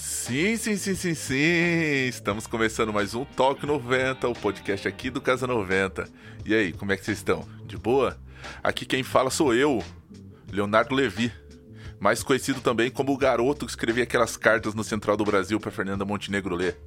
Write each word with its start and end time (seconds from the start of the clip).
Sim, 0.00 0.56
sim, 0.56 0.76
sim, 0.76 0.94
sim, 0.94 1.14
sim. 1.14 2.08
Estamos 2.08 2.46
começando 2.46 2.90
mais 2.90 3.14
um 3.14 3.22
Talk 3.22 3.64
90, 3.66 4.28
o 4.28 4.32
podcast 4.32 4.88
aqui 4.88 5.10
do 5.10 5.20
Casa 5.20 5.46
90. 5.46 6.08
E 6.46 6.54
aí, 6.54 6.72
como 6.72 6.90
é 6.90 6.96
que 6.96 7.04
vocês 7.04 7.18
estão? 7.18 7.46
De 7.66 7.76
boa? 7.76 8.16
Aqui 8.62 8.86
quem 8.86 9.02
fala 9.02 9.28
sou 9.28 9.54
eu, 9.54 9.84
Leonardo 10.50 10.94
Levi, 10.94 11.30
mais 12.00 12.22
conhecido 12.22 12.62
também 12.62 12.90
como 12.90 13.12
o 13.12 13.16
garoto 13.16 13.66
que 13.66 13.72
escrevia 13.72 14.04
aquelas 14.04 14.38
cartas 14.38 14.72
no 14.72 14.82
Central 14.82 15.18
do 15.18 15.24
Brasil 15.24 15.60
para 15.60 15.70
Fernanda 15.70 16.02
Montenegro 16.02 16.54
ler. 16.54 16.78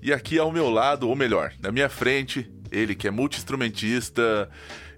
E 0.00 0.12
aqui 0.12 0.38
ao 0.38 0.52
meu 0.52 0.70
lado, 0.70 1.08
ou 1.08 1.16
melhor, 1.16 1.52
na 1.60 1.72
minha 1.72 1.88
frente, 1.88 2.48
ele 2.70 2.94
que 2.94 3.08
é 3.08 3.10
multi-instrumentista, 3.10 4.48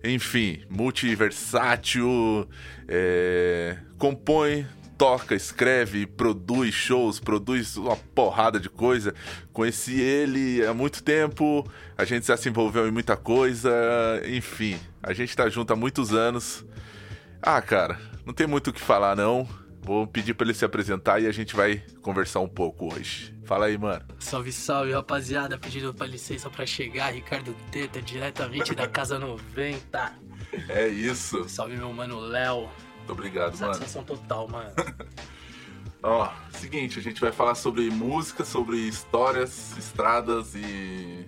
enfim, 0.05 0.63
multiversátil, 0.69 2.47
é, 2.87 3.79
compõe, 3.97 4.67
toca, 4.97 5.35
escreve, 5.35 6.07
produz 6.07 6.75
shows, 6.75 7.21
produz 7.21 7.77
uma 7.77 7.97
porrada 7.97 8.59
de 8.59 8.69
coisa. 8.69 9.15
Conheci 9.53 10.01
ele 10.01 10.65
há 10.67 10.75
muito 10.75 11.03
tempo, 11.03 11.69
a 11.97 12.05
gente 12.05 12.27
já 12.27 12.37
se 12.37 12.49
envolveu 12.49 12.87
em 12.89 12.91
muita 12.91 13.17
coisa, 13.17 13.71
enfim, 14.27 14.79
a 15.03 15.13
gente 15.13 15.37
tá 15.37 15.49
junto 15.49 15.73
há 15.73 15.77
muitos 15.77 16.13
anos. 16.13 16.65
Ah, 17.43 17.61
cara, 17.61 18.01
não 18.25 18.33
tem 18.33 18.47
muito 18.47 18.71
o 18.71 18.73
que 18.73 18.81
falar 18.81 19.15
não. 19.15 19.47
Vou 19.83 20.07
pedir 20.07 20.33
para 20.33 20.47
ele 20.47 20.55
se 20.55 20.65
apresentar 20.65 21.21
e 21.21 21.27
a 21.27 21.33
gente 21.33 21.55
vai 21.55 21.83
conversar 22.01 22.41
um 22.41 22.49
pouco 22.49 22.95
hoje. 22.95 23.35
Fala 23.45 23.67
aí, 23.67 23.77
mano. 23.77 24.03
Salve, 24.19 24.51
salve, 24.51 24.93
rapaziada. 24.93 25.59
Pedindo 25.59 25.93
pra 25.93 26.07
licença 26.07 26.49
pra 26.49 26.65
chegar, 26.65 27.13
Ricardo 27.13 27.55
Teta, 27.71 28.01
diretamente 28.01 28.75
da 28.75 28.89
Casa 28.89 29.19
90. 29.19 30.13
É 30.71 30.89
isso. 30.89 31.47
Salve, 31.51 31.77
meu 31.77 31.93
mano 31.93 32.19
Léo. 32.19 32.71
Muito 33.05 33.13
obrigado, 33.13 33.59
mano. 33.59 33.75
Satisfação 33.75 34.03
total, 34.03 34.49
mano. 34.49 34.73
Ó, 36.03 36.31
seguinte, 36.53 36.99
a 36.99 37.03
gente 37.03 37.21
vai 37.21 37.33
falar 37.33 37.55
sobre 37.55 37.91
música, 37.91 38.45
sobre 38.45 38.77
histórias, 38.77 39.77
estradas 39.77 40.55
e 40.55 41.27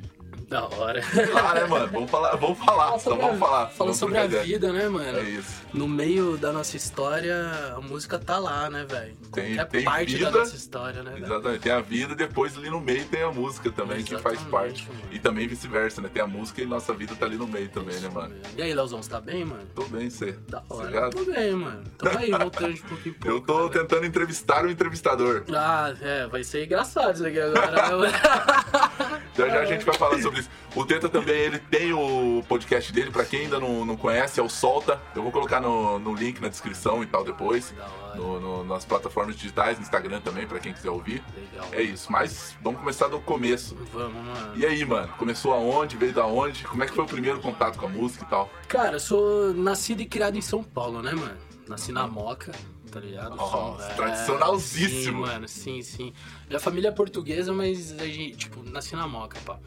Da 0.48 0.64
hora. 0.64 1.00
Ah, 1.44 1.54
né, 1.54 1.64
mano? 1.66 1.88
Vamos 1.92 2.08
falar, 2.10 2.36
vamos 2.36 2.58
falar, 2.60 2.98
só 3.00 3.16
vamos 3.16 3.38
falar. 3.38 3.66
Falando 3.66 3.76
Vamos 3.78 3.96
sobre 3.96 4.16
a 4.18 4.26
ideia. 4.26 4.44
vida, 4.44 4.72
né, 4.72 4.88
mano? 4.88 5.18
É 5.18 5.22
isso. 5.22 5.62
No 5.74 5.88
meio 5.88 6.36
da 6.36 6.52
nossa 6.52 6.76
história, 6.76 7.34
a 7.76 7.80
música 7.80 8.16
tá 8.16 8.38
lá, 8.38 8.70
né, 8.70 8.86
velho? 8.88 9.16
Tem- 9.32 9.56
Qualquer 9.56 9.66
tem 9.66 9.84
parte 9.84 10.14
vida, 10.16 10.30
da 10.30 10.38
nossa 10.38 10.54
história, 10.54 11.02
né, 11.02 11.10
velho? 11.10 11.24
Exatamente. 11.26 11.60
Tem 11.62 11.72
a 11.72 11.80
vida 11.80 12.12
e 12.12 12.16
depois 12.16 12.56
ali 12.56 12.70
no 12.70 12.80
meio 12.80 13.04
tem 13.06 13.22
a 13.24 13.32
música 13.32 13.72
também, 13.72 14.04
que 14.04 14.16
faz 14.18 14.38
Exatamente, 14.40 14.50
parte. 14.50 14.88
mano. 14.88 15.00
E 15.10 15.18
também 15.18 15.48
vice-versa, 15.48 16.00
né? 16.00 16.08
Tem 16.14 16.22
a 16.22 16.26
música 16.28 16.62
e 16.62 16.66
nossa 16.66 16.94
vida 16.94 17.16
tá 17.16 17.26
ali 17.26 17.36
no 17.36 17.48
meio 17.48 17.68
também, 17.68 17.94
né, 17.96 18.06
Isso 18.06 18.12
mano? 18.12 18.28
mesmo. 18.28 18.44
E 18.56 18.62
aí, 18.62 18.72
Leozão, 18.72 19.02
você 19.02 19.10
tá 19.10 19.20
bem, 19.20 19.44
mano? 19.44 19.62
Tô 19.74 19.82
bem, 19.86 20.08
você. 20.08 20.38
Da 20.48 20.62
hora. 20.70 20.82
Obrigado. 20.86 21.12
Tô 21.16 21.24
bem, 21.24 21.52
mano. 21.54 21.82
Tamo 21.98 22.18
aí, 22.18 22.30
voltando 22.30 22.72
de 22.72 22.82
pouquinho 22.82 23.14
pouco. 23.16 23.36
Eu 23.36 23.40
tô 23.40 23.64
né, 23.64 23.70
tentando 23.80 24.06
entrevistar 24.06 24.64
o 24.64 24.70
entrevistador. 24.70 25.42
Ah, 25.52 25.92
é, 26.00 26.28
vai 26.28 26.44
ser 26.44 26.64
engraçado 26.66 27.14
isso 27.16 27.26
aqui 27.26 27.40
agora, 27.40 27.72
né, 27.72 27.90
mano? 27.96 28.12
Já 29.36 29.48
já 29.50 29.60
a 29.60 29.64
gente 29.66 29.84
vai 29.84 29.94
falar 29.94 30.18
sobre 30.22 30.35
O 30.74 30.84
Teta 30.84 31.08
também, 31.08 31.36
ele 31.36 31.58
tem 31.58 31.92
o 31.92 32.42
podcast 32.48 32.92
dele, 32.92 33.10
pra 33.10 33.24
quem 33.24 33.40
ainda 33.42 33.58
não, 33.60 33.84
não 33.84 33.96
conhece, 33.96 34.38
é 34.40 34.42
o 34.42 34.48
Solta. 34.48 35.00
Eu 35.14 35.22
vou 35.22 35.32
colocar 35.32 35.60
no, 35.60 35.98
no 35.98 36.14
link 36.14 36.40
na 36.40 36.48
descrição 36.48 37.02
e 37.02 37.06
tal 37.06 37.24
depois. 37.24 37.74
No, 38.14 38.40
no- 38.40 38.64
nas 38.64 38.84
plataformas 38.84 39.36
digitais, 39.36 39.76
no 39.78 39.82
Instagram 39.82 40.20
também, 40.20 40.46
pra 40.46 40.58
quem 40.58 40.72
quiser 40.72 40.90
ouvir. 40.90 41.22
Legal. 41.36 41.68
É 41.72 41.82
isso, 41.82 42.10
mas 42.10 42.56
vamos 42.62 42.80
começar 42.80 43.08
do 43.08 43.20
começo. 43.20 43.76
Vamos, 43.92 44.24
mano. 44.24 44.56
E 44.56 44.64
aí, 44.66 44.84
mano? 44.84 45.08
Começou 45.18 45.52
aonde? 45.52 45.96
Veio 45.96 46.12
da 46.12 46.26
onde? 46.26 46.64
Como 46.64 46.82
é 46.82 46.86
que 46.86 46.94
foi 46.94 47.04
o 47.04 47.06
primeiro 47.08 47.40
contato 47.40 47.78
com 47.78 47.86
a 47.86 47.88
música 47.88 48.24
e 48.24 48.28
tal? 48.28 48.50
Cara, 48.68 48.96
eu 48.96 49.00
sou 49.00 49.52
nascido 49.54 50.00
e 50.00 50.06
criado 50.06 50.36
em 50.36 50.40
São 50.42 50.62
Paulo, 50.62 51.02
né, 51.02 51.12
mano? 51.12 51.36
Nasci 51.68 51.90
na 51.92 52.06
Moca, 52.06 52.52
tá 52.92 53.00
ligado? 53.00 53.34
Nossa, 53.36 53.84
é, 53.90 53.94
tradicionalzíssimo. 53.94 55.26
Sim, 55.26 55.32
mano, 55.32 55.48
sim, 55.48 55.82
sim. 55.82 56.12
Minha 56.48 56.60
família 56.60 56.88
é 56.88 56.92
portuguesa, 56.92 57.52
mas 57.52 57.92
a 57.98 58.04
gente, 58.06 58.36
tipo, 58.36 58.62
nasci 58.70 58.94
na 58.94 59.06
Moca, 59.06 59.38
pá. 59.44 59.58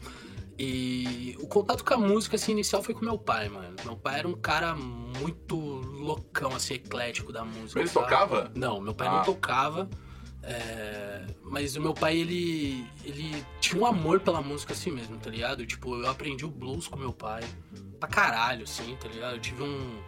E 0.62 1.36
o 1.40 1.46
contato 1.46 1.82
com 1.82 1.94
a 1.94 1.96
música, 1.96 2.36
assim, 2.36 2.52
inicial 2.52 2.82
foi 2.82 2.92
com 2.94 3.02
meu 3.02 3.16
pai, 3.16 3.48
mano. 3.48 3.74
Meu 3.82 3.96
pai 3.96 4.18
era 4.18 4.28
um 4.28 4.34
cara 4.34 4.76
muito 4.76 5.56
loucão, 5.56 6.54
assim, 6.54 6.74
eclético 6.74 7.32
da 7.32 7.42
música. 7.46 7.80
Ele 7.80 7.88
sabe? 7.88 8.04
tocava? 8.04 8.52
Não, 8.54 8.78
meu 8.78 8.92
pai 8.94 9.08
Ah. 9.08 9.12
não 9.12 9.24
tocava. 9.24 9.88
é, 10.42 11.24
Mas 11.42 11.76
o 11.76 11.80
meu 11.80 11.94
pai, 11.94 12.18
ele, 12.18 12.86
ele 13.04 13.42
tinha 13.58 13.80
um 13.80 13.86
amor 13.86 14.20
pela 14.20 14.42
música 14.42 14.74
assim 14.74 14.90
mesmo, 14.90 15.16
tá 15.16 15.30
ligado? 15.30 15.64
Tipo, 15.66 15.94
eu 15.96 16.10
aprendi 16.10 16.44
o 16.44 16.50
blues 16.50 16.86
com 16.86 16.98
meu 16.98 17.12
pai. 17.12 17.42
Pra 17.98 18.06
caralho, 18.08 18.64
assim, 18.64 18.94
tá 19.00 19.08
ligado? 19.08 19.36
Eu 19.36 19.40
tive 19.40 19.62
um, 19.62 19.98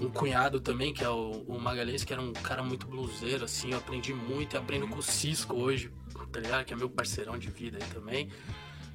um 0.00 0.08
cunhado 0.08 0.58
também, 0.58 0.92
que 0.94 1.04
é 1.04 1.10
o, 1.10 1.44
o 1.46 1.60
Magalhães, 1.60 2.02
que 2.02 2.14
era 2.14 2.22
um 2.22 2.32
cara 2.32 2.62
muito 2.62 2.86
bluseiro, 2.86 3.44
assim. 3.44 3.72
Eu 3.72 3.78
aprendi 3.78 4.14
muito 4.14 4.54
e 4.54 4.56
aprendo 4.56 4.88
com 4.88 4.98
o 4.98 5.02
Cisco 5.02 5.54
hoje, 5.54 5.90
tá 6.32 6.40
ligado? 6.40 6.64
Que 6.64 6.72
é 6.72 6.76
meu 6.76 6.88
parceirão 6.88 7.38
de 7.38 7.50
vida 7.50 7.78
aí 7.78 7.90
também. 7.90 8.30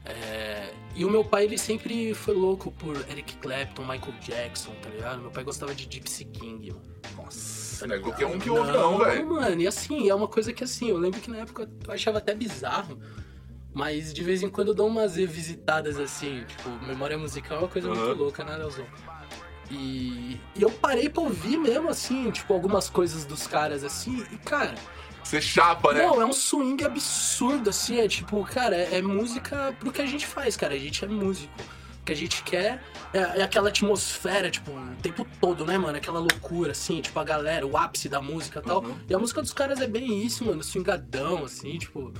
É, 0.06 0.74
E 0.96 1.06
o 1.06 1.10
meu 1.10 1.24
pai, 1.24 1.46
ele 1.46 1.58
sempre 1.58 2.14
foi 2.14 2.36
louco 2.36 2.72
por 2.72 2.96
Eric 3.10 3.38
Clapton, 3.38 3.82
Michael 3.84 4.14
Jackson, 4.22 4.72
tá 4.82 4.90
ligado? 4.90 5.22
Meu 5.22 5.32
pai 5.32 5.44
gostava 5.44 5.74
de 5.74 5.88
Gypsy 5.90 6.26
King, 6.26 6.72
mano. 6.72 6.84
Nossa, 7.16 7.88
não 7.88 7.96
é 7.96 8.00
qualquer 8.00 8.26
um 8.28 8.38
que 8.38 8.50
ouve 8.50 8.72
não, 8.72 9.00
velho. 9.00 9.28
mano, 9.34 9.62
e 9.62 9.68
assim, 9.68 10.10
é 10.10 10.16
uma 10.16 10.28
coisa 10.28 10.52
que 10.54 10.64
assim, 10.64 10.90
eu 10.90 10.98
lembro 10.98 11.20
que 11.20 11.30
na 11.32 11.38
época 11.38 11.70
eu 11.88 11.94
achava 11.94 12.18
até 12.20 12.34
bizarro, 12.36 13.00
mas 13.74 14.14
de 14.14 14.24
vez 14.24 14.44
em 14.44 14.50
quando 14.50 14.70
eu 14.70 14.74
dou 14.74 14.88
umas 14.88 15.16
revisitadas 15.16 15.98
assim, 16.00 16.44
tipo, 16.46 16.70
memória 16.86 17.18
musical 17.18 17.58
é 17.58 17.62
uma 17.62 17.68
coisa 17.70 17.90
Aham. 17.90 18.06
muito 18.06 18.18
louca, 18.20 18.44
né, 18.44 18.56
Leozão? 18.58 18.86
E, 19.72 20.40
e 20.56 20.62
eu 20.62 20.70
parei 20.70 21.10
pra 21.10 21.24
ouvir 21.24 21.58
mesmo, 21.58 21.90
assim, 21.90 22.30
tipo, 22.30 22.54
algumas 22.54 22.90
coisas 22.90 23.26
dos 23.26 23.48
caras 23.48 23.84
assim, 23.84 24.24
e 24.32 24.38
cara, 24.38 24.76
Você 25.24 25.42
chapa, 25.42 25.94
né? 25.94 26.04
não, 26.06 26.22
é 26.22 26.26
um 26.26 26.34
swing 26.34 26.84
absurdo, 26.84 27.70
assim, 27.70 28.00
é 28.00 28.08
tipo, 28.08 28.44
cara, 28.46 28.76
é, 28.76 28.98
é 28.98 29.02
música 29.02 29.76
pro 29.80 29.92
que 29.92 30.02
a 30.02 30.06
gente 30.06 30.26
faz, 30.28 30.56
cara, 30.58 30.74
a 30.74 30.80
gente 30.80 31.04
é 31.04 31.08
músico. 31.08 31.54
O 32.02 32.06
que 32.06 32.12
a 32.12 32.16
gente 32.16 32.44
quer 32.44 32.84
é, 33.14 33.20
é 33.40 33.44
aquela 33.44 33.70
atmosfera, 33.70 34.52
tipo, 34.52 34.72
o 34.72 34.96
tempo 35.02 35.26
todo, 35.40 35.66
né, 35.66 35.78
mano? 35.78 35.98
Aquela 35.98 36.20
loucura, 36.20 36.74
assim, 36.74 37.00
tipo, 37.00 37.18
a 37.18 37.24
galera, 37.24 37.66
o 37.66 37.78
ápice 37.78 38.10
da 38.10 38.22
música 38.22 38.60
e 38.60 38.68
tal. 38.68 38.84
Uhum. 38.84 38.96
E 39.10 39.14
a 39.14 39.18
música 39.18 39.42
dos 39.42 39.54
caras 39.54 39.80
é 39.80 39.88
bem 39.88 40.22
isso, 40.22 40.44
mano, 40.44 40.62
swingadão, 40.62 41.46
assim, 41.46 41.78
tipo. 41.78 42.12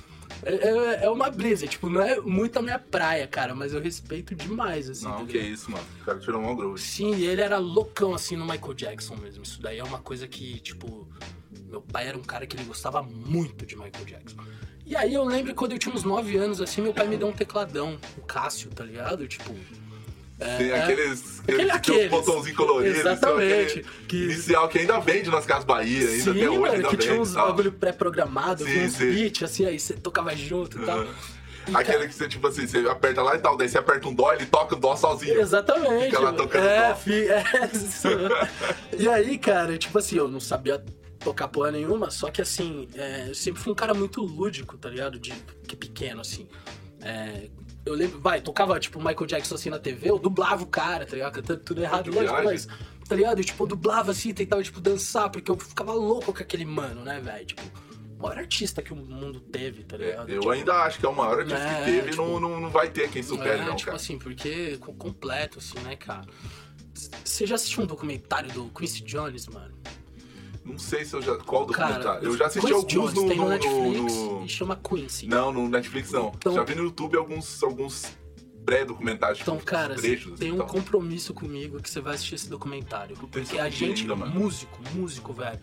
É, 0.42 0.54
é- 0.54 1.04
é 1.04 1.10
uma 1.10 1.30
brisa, 1.30 1.66
tipo, 1.66 1.90
não 1.90 2.00
é 2.00 2.18
muito 2.18 2.58
a 2.58 2.62
minha 2.62 2.78
praia, 2.78 3.26
cara, 3.26 3.54
mas 3.54 3.74
eu 3.74 3.80
respeito 3.80 4.34
demais, 4.34 4.88
assim, 4.88 5.04
Não, 5.04 5.18
tá 5.18 5.24
que 5.26 5.32
ligado? 5.34 5.52
isso, 5.52 5.70
mano. 5.70 5.84
O 6.00 6.04
cara 6.04 6.18
tirou 6.18 6.40
um 6.40 6.56
grosso. 6.56 6.82
Sim, 6.82 7.14
e 7.14 7.26
ele 7.26 7.42
era 7.42 7.58
loucão 7.58 8.14
assim 8.14 8.36
no 8.36 8.46
Michael 8.46 8.72
Jackson 8.74 9.16
mesmo. 9.16 9.42
Isso 9.44 9.60
daí 9.60 9.78
é 9.78 9.84
uma 9.84 9.98
coisa 9.98 10.26
que, 10.26 10.58
tipo, 10.60 11.06
meu 11.74 11.82
pai 11.82 12.06
era 12.06 12.16
um 12.16 12.22
cara 12.22 12.46
que 12.46 12.56
ele 12.56 12.64
gostava 12.64 13.02
muito 13.02 13.66
de 13.66 13.74
Michael 13.74 14.04
Jackson. 14.06 14.36
E 14.86 14.94
aí 14.94 15.12
eu 15.14 15.24
lembro 15.24 15.52
quando 15.54 15.72
eu 15.72 15.78
tinha 15.78 15.92
uns 15.94 16.04
9 16.04 16.36
anos, 16.36 16.60
assim, 16.60 16.80
meu 16.80 16.92
pai 16.94 17.08
me 17.08 17.16
deu 17.16 17.26
um 17.26 17.32
tecladão, 17.32 17.98
o 18.16 18.20
Cássio, 18.22 18.70
tá 18.70 18.84
ligado? 18.84 19.26
Tipo. 19.26 19.52
Tem 20.38 20.70
é- 20.70 20.82
aqueles, 20.82 21.40
Aquele- 21.40 21.70
aqueles, 21.70 22.10
botãozinhos 22.10 22.56
coloridos. 22.56 22.98
Exatamente. 23.00 23.84
Que- 24.06 24.24
Inicial 24.24 24.68
que 24.68 24.78
ainda 24.80 24.98
vende 25.00 25.30
nas 25.30 25.46
Casas 25.46 25.64
Bahia, 25.64 26.08
ainda 26.08 26.22
Sim, 26.24 26.30
até 26.30 26.50
hoje 26.50 26.58
mano, 26.60 26.74
ainda 26.74 26.88
que 26.88 26.96
vende. 26.96 27.08
tinha 27.08 27.20
uns 27.20 27.34
bagulho 27.34 27.72
pré-programado, 27.72 28.64
uns 28.64 28.92
sim. 28.92 29.10
beats, 29.12 29.42
assim, 29.42 29.64
aí 29.66 29.78
você 29.80 29.94
tocava 29.94 30.34
junto 30.36 30.80
e 30.80 30.84
tal. 30.84 30.98
Uhum. 31.00 31.14
E, 31.66 31.74
Aquele 31.76 31.96
cara, 31.96 32.08
que 32.08 32.14
você, 32.14 32.28
tipo 32.28 32.46
assim, 32.46 32.66
você 32.66 32.78
aperta 32.88 33.22
lá 33.22 33.36
e 33.36 33.38
tal, 33.38 33.56
daí 33.56 33.68
você 33.68 33.78
aperta 33.78 34.06
um 34.06 34.14
dó, 34.14 34.32
ele 34.34 34.44
toca 34.44 34.74
o 34.74 34.78
dó 34.78 34.94
sozinho. 34.96 35.40
Exatamente. 35.40 36.06
Fica 36.06 36.18
lá 36.20 36.32
tocando 36.34 36.66
é, 36.68 36.88
dó. 36.90 36.94
fi- 36.96 37.26
é, 37.28 37.42
isso. 37.72 38.08
E 38.98 39.08
aí, 39.08 39.38
cara, 39.38 39.78
tipo 39.78 39.98
assim, 39.98 40.16
eu 40.16 40.28
não 40.28 40.40
sabia 40.40 40.84
tocar 41.24 41.48
porra 41.48 41.70
nenhuma, 41.72 42.10
só 42.10 42.30
que 42.30 42.40
assim, 42.42 42.86
é, 42.94 43.28
eu 43.30 43.34
sempre 43.34 43.60
fui 43.60 43.72
um 43.72 43.74
cara 43.76 43.94
muito 43.94 44.20
lúdico, 44.20 44.76
tá 44.76 44.88
ligado? 44.90 45.18
De 45.18 45.32
que 45.66 45.74
pequeno, 45.74 46.20
assim. 46.20 46.46
É, 47.00 47.48
eu 47.86 47.94
lembro, 47.94 48.20
vai, 48.20 48.40
tocava 48.40 48.78
tipo 48.78 48.98
Michael 48.98 49.26
Jackson 49.26 49.54
assim 49.56 49.70
na 49.70 49.78
TV, 49.78 50.10
eu 50.10 50.18
dublava 50.18 50.62
o 50.62 50.66
cara, 50.66 51.04
tá 51.04 51.12
ligado? 51.14 51.32
Cantando 51.34 51.60
tudo 51.60 51.82
errado, 51.82 52.10
lógico, 52.14 52.42
mas, 52.44 52.68
tá 53.08 53.14
ligado? 53.16 53.42
Tipo, 53.42 53.64
eu 53.64 53.68
dublava 53.68 54.10
assim, 54.12 54.32
tentava, 54.32 54.62
tipo, 54.62 54.80
dançar, 54.80 55.28
porque 55.30 55.50
eu 55.50 55.56
ficava 55.58 55.92
louco 55.92 56.32
com 56.32 56.42
aquele 56.42 56.64
mano, 56.64 57.02
né, 57.02 57.20
velho? 57.20 57.44
Tipo, 57.46 57.62
o 58.18 58.22
maior 58.22 58.38
artista 58.38 58.80
que 58.80 58.92
o 58.92 58.96
mundo 58.96 59.38
teve, 59.40 59.82
tá 59.84 59.96
É, 59.96 59.98
ligado? 59.98 60.28
eu 60.30 60.40
Tipo, 60.40 60.50
ainda 60.52 60.74
acho 60.84 60.98
que 60.98 61.04
é 61.04 61.08
o 61.08 61.14
maior 61.14 61.40
artista 61.40 61.58
É, 61.60 61.78
que 61.80 61.84
teve 61.84 62.06
e 62.08 62.10
tipo, 62.12 62.22
não, 62.22 62.40
não, 62.40 62.60
não 62.60 62.70
vai 62.70 62.88
ter 62.88 63.10
quem 63.10 63.22
supere, 63.22 63.60
é, 63.60 63.64
não, 63.66 63.76
tipo 63.76 63.86
cara. 63.86 63.96
assim, 63.96 64.18
porque 64.18 64.78
co- 64.78 64.94
completo, 64.94 65.58
assim, 65.58 65.78
né, 65.80 65.94
cara? 65.96 66.24
Você 67.24 67.46
já 67.46 67.56
assistiu 67.56 67.82
um 67.82 67.86
documentário 67.86 68.50
do 68.52 68.70
Quincy 68.70 69.02
Jones, 69.02 69.46
mano? 69.48 69.74
Não 70.64 70.78
sei 70.78 71.04
se 71.04 71.14
eu 71.14 71.20
já. 71.20 71.36
Qual 71.36 71.66
Cara, 71.66 71.88
documentário? 71.92 72.28
eu 72.28 72.36
já 72.38 72.46
assisti 72.46 72.72
alguns 72.72 72.92
Jones 72.92 73.12
no, 73.14 73.28
tem 73.28 73.36
no 73.36 73.42
no- 73.44 73.48
Netflix 73.50 74.14
no- 74.14 74.44
e 74.44 74.48
chama 74.48 74.76
Quincy. 74.76 75.26
Não, 75.26 75.52
no 75.52 75.68
Netflix 75.68 76.10
não. 76.10 76.32
Então- 76.34 76.54
já 76.54 76.64
vi 76.64 76.74
no 76.74 76.84
YouTube 76.84 77.16
alguns, 77.18 77.62
alguns 77.62 78.06
pré-documentários. 78.64 79.40
Então, 79.42 79.56
tipo, 79.56 79.66
cara, 79.66 79.94
trechos, 79.94 80.38
tem 80.38 80.52
um 80.52 80.56
tal. 80.58 80.66
compromisso 80.66 81.34
comigo 81.34 81.80
que 81.82 81.90
você 81.90 82.00
vai 82.00 82.14
assistir 82.14 82.36
esse 82.36 82.48
documentário. 82.48 83.14
Puta, 83.16 83.40
Porque 83.40 83.58
a 83.58 83.68
gente, 83.68 84.02
ainda, 84.10 84.16
músico, 84.16 84.78
músico, 84.94 85.32
velho. 85.34 85.60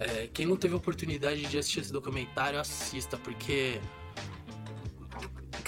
é, 0.00 0.28
quem 0.32 0.46
não 0.46 0.56
teve 0.56 0.74
oportunidade 0.74 1.42
de 1.42 1.58
assistir 1.58 1.80
esse 1.80 1.92
documentário, 1.92 2.58
assista, 2.58 3.16
porque. 3.16 3.78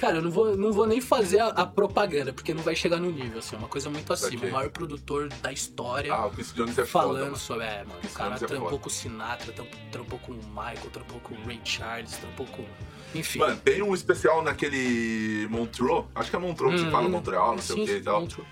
Cara, 0.02 0.16
eu 0.16 0.22
não 0.22 0.32
vou, 0.32 0.56
não 0.56 0.72
vou 0.72 0.84
nem 0.84 1.00
fazer 1.00 1.38
a, 1.38 1.46
a 1.50 1.64
propaganda, 1.64 2.32
porque 2.32 2.52
não 2.52 2.60
vai 2.64 2.74
chegar 2.74 2.96
no 2.98 3.08
nível, 3.08 3.38
assim, 3.38 3.54
é 3.54 3.58
uma 3.60 3.68
coisa 3.68 3.88
muito 3.88 4.12
acima. 4.12 4.46
O 4.46 4.50
maior 4.50 4.68
produtor 4.70 5.28
da 5.40 5.52
história. 5.52 6.12
Ah, 6.12 6.26
o 6.26 6.30
Quincy 6.32 6.54
Jones 6.56 6.76
é 6.76 6.84
falando 6.84 7.12
foda, 7.12 7.24
mano. 7.26 7.36
sobre. 7.36 7.64
É, 7.66 7.84
mano, 7.84 7.98
o 7.98 8.00
Quincy 8.00 8.14
cara 8.16 8.28
Jones 8.30 8.42
é 8.42 8.46
trampou 8.46 8.68
foda. 8.70 8.82
com 8.82 8.88
o 8.88 8.90
Sinatra, 8.92 9.52
tramp- 9.52 9.74
trampou 9.92 10.18
com 10.18 10.32
o 10.32 10.36
Michael, 10.48 10.90
trampou 10.92 11.20
com 11.20 11.34
o 11.36 11.44
Ray 11.46 11.60
Charles, 11.64 12.16
trampou 12.16 12.46
com. 12.46 12.64
Enfim. 13.14 13.38
Mano, 13.38 13.56
tem 13.58 13.80
um 13.80 13.94
especial 13.94 14.42
naquele 14.42 15.46
Montreux, 15.48 16.04
acho 16.16 16.30
que 16.30 16.34
é 16.36 16.38
Montreux 16.40 16.72
que 16.74 16.80
se 16.80 16.86
Hum, 16.86 16.90
fala, 16.90 17.08
Montreal, 17.08 17.52
não 17.52 17.62
sei 17.62 17.76
sim, 17.76 17.82
o 17.82 17.86
que 17.86 17.92
e 17.92 18.02
tal. 18.02 18.20
Montreux. 18.22 18.48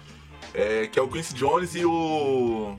É, 0.55 0.87
que 0.87 0.99
é 1.01 1.03
o 1.03 1.09
Quincy 1.09 1.35
Jones 1.35 1.75
e 1.75 1.85
o 1.85 2.77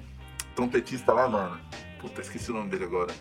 trompetista 0.56 1.12
lá, 1.12 1.28
mano. 1.28 1.60
Puta, 2.00 2.22
esqueci 2.22 2.50
o 2.52 2.54
nome 2.54 2.70
dele 2.70 2.86
agora. 2.86 3.14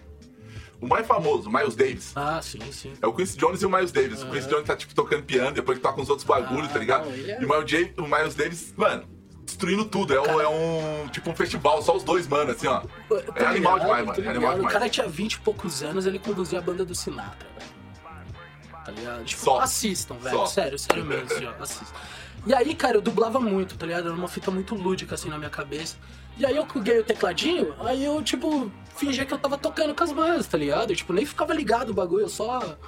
O 0.81 0.87
mais 0.87 1.07
famoso, 1.07 1.49
o 1.49 1.53
Miles 1.53 1.77
Davis. 1.77 2.13
Ah, 2.17 2.41
sim, 2.43 2.59
sim. 2.73 2.95
É 3.03 3.07
o 3.07 3.13
Quincy 3.13 3.37
Jones 3.37 3.61
e 3.61 3.67
o 3.67 3.71
Miles 3.71 3.93
Davis. 3.93 4.23
O 4.23 4.31
Quincy 4.31 4.49
Jones 4.49 4.67
tá, 4.67 4.75
tipo, 4.75 4.95
tocando 4.95 5.23
piano, 5.25 5.53
depois 5.53 5.77
que 5.79 5.83
toca 5.83 6.01
uns 6.01 6.09
outros 6.09 6.27
bagulhos, 6.27 6.71
Ah, 6.71 6.73
tá 6.73 6.79
ligado? 6.79 7.09
é- 7.11 7.41
E 7.41 7.45
o 7.45 7.49
Miles, 7.49 7.65
J- 7.71 7.95
o 7.99 8.03
Miles 8.07 8.35
Davis, 8.35 8.73
mano, 8.77 9.05
destruindo 9.45 9.85
tudo. 9.85 10.15
É 10.15 10.21
um, 10.23 10.41
é 10.41 10.49
um, 10.49 11.09
tipo, 11.09 11.29
um 11.29 11.37
festival, 11.37 11.83
só 11.83 11.95
os 11.97 12.03
dois, 12.03 12.27
mano, 12.27 12.53
assim, 12.53 12.67
ó. 12.67 12.81
Pô, 13.09 13.21
tô 13.21 13.33
É 13.37 13.45
animal 13.47 13.75
ligado, 13.75 13.81
demais, 13.89 14.07
mano, 14.07 14.25
é 14.25 14.31
animal 14.31 14.53
O 14.53 14.57
demais. 14.57 14.73
cara 14.73 14.89
tinha 14.89 15.07
20 15.07 15.35
e 15.35 15.41
poucos 15.41 15.83
anos, 15.83 16.07
ele 16.07 16.19
conduzia 16.19 16.59
a 16.59 16.63
banda 16.63 16.83
do 16.85 16.95
Sinatra, 16.95 17.47
velho. 17.59 17.71
Tá 18.85 18.93
ligado? 18.93 19.25
Tipo, 19.25 19.43
Só. 19.43 19.61
assistam, 19.61 20.15
velho. 20.15 20.37
Só. 20.39 20.47
Sério, 20.47 20.79
sério 20.79 21.05
mesmo, 21.05 21.27
assim, 21.31 21.45
ó. 21.45 21.63
Assistam. 21.63 21.95
E 22.47 22.55
aí, 22.55 22.75
cara, 22.75 22.97
eu 22.97 23.03
dublava 23.03 23.39
muito, 23.39 23.77
tá 23.77 23.85
ligado? 23.85 24.07
Era 24.07 24.15
uma 24.15 24.29
fita 24.29 24.51
muito 24.51 24.75
lúdica, 24.75 25.15
assim, 25.15 25.29
na 25.29 25.37
minha 25.37 25.51
cabeça. 25.51 25.97
E 26.39 26.47
aí 26.47 26.57
eu 26.57 26.65
peguei 26.67 26.99
o 27.01 27.05
tecladinho, 27.05 27.75
aí 27.81 28.05
eu, 28.05 28.23
tipo, 28.23 28.71
fingia 28.97 29.27
que 29.27 29.35
eu 29.35 29.39
tava 29.39 29.59
tocando 29.59 29.95
com 29.95 30.03
as 30.05 30.13
bandas, 30.13 30.47
tá 30.47 30.57
ligado? 30.57 30.91
Eu, 30.91 30.97
tipo, 30.97 31.13
nem 31.13 31.27
ficava 31.27 31.53
ligado 31.53 31.91
o 31.91 31.95
bagulho, 31.95 32.23
eu 32.25 32.29
só. 32.29 32.79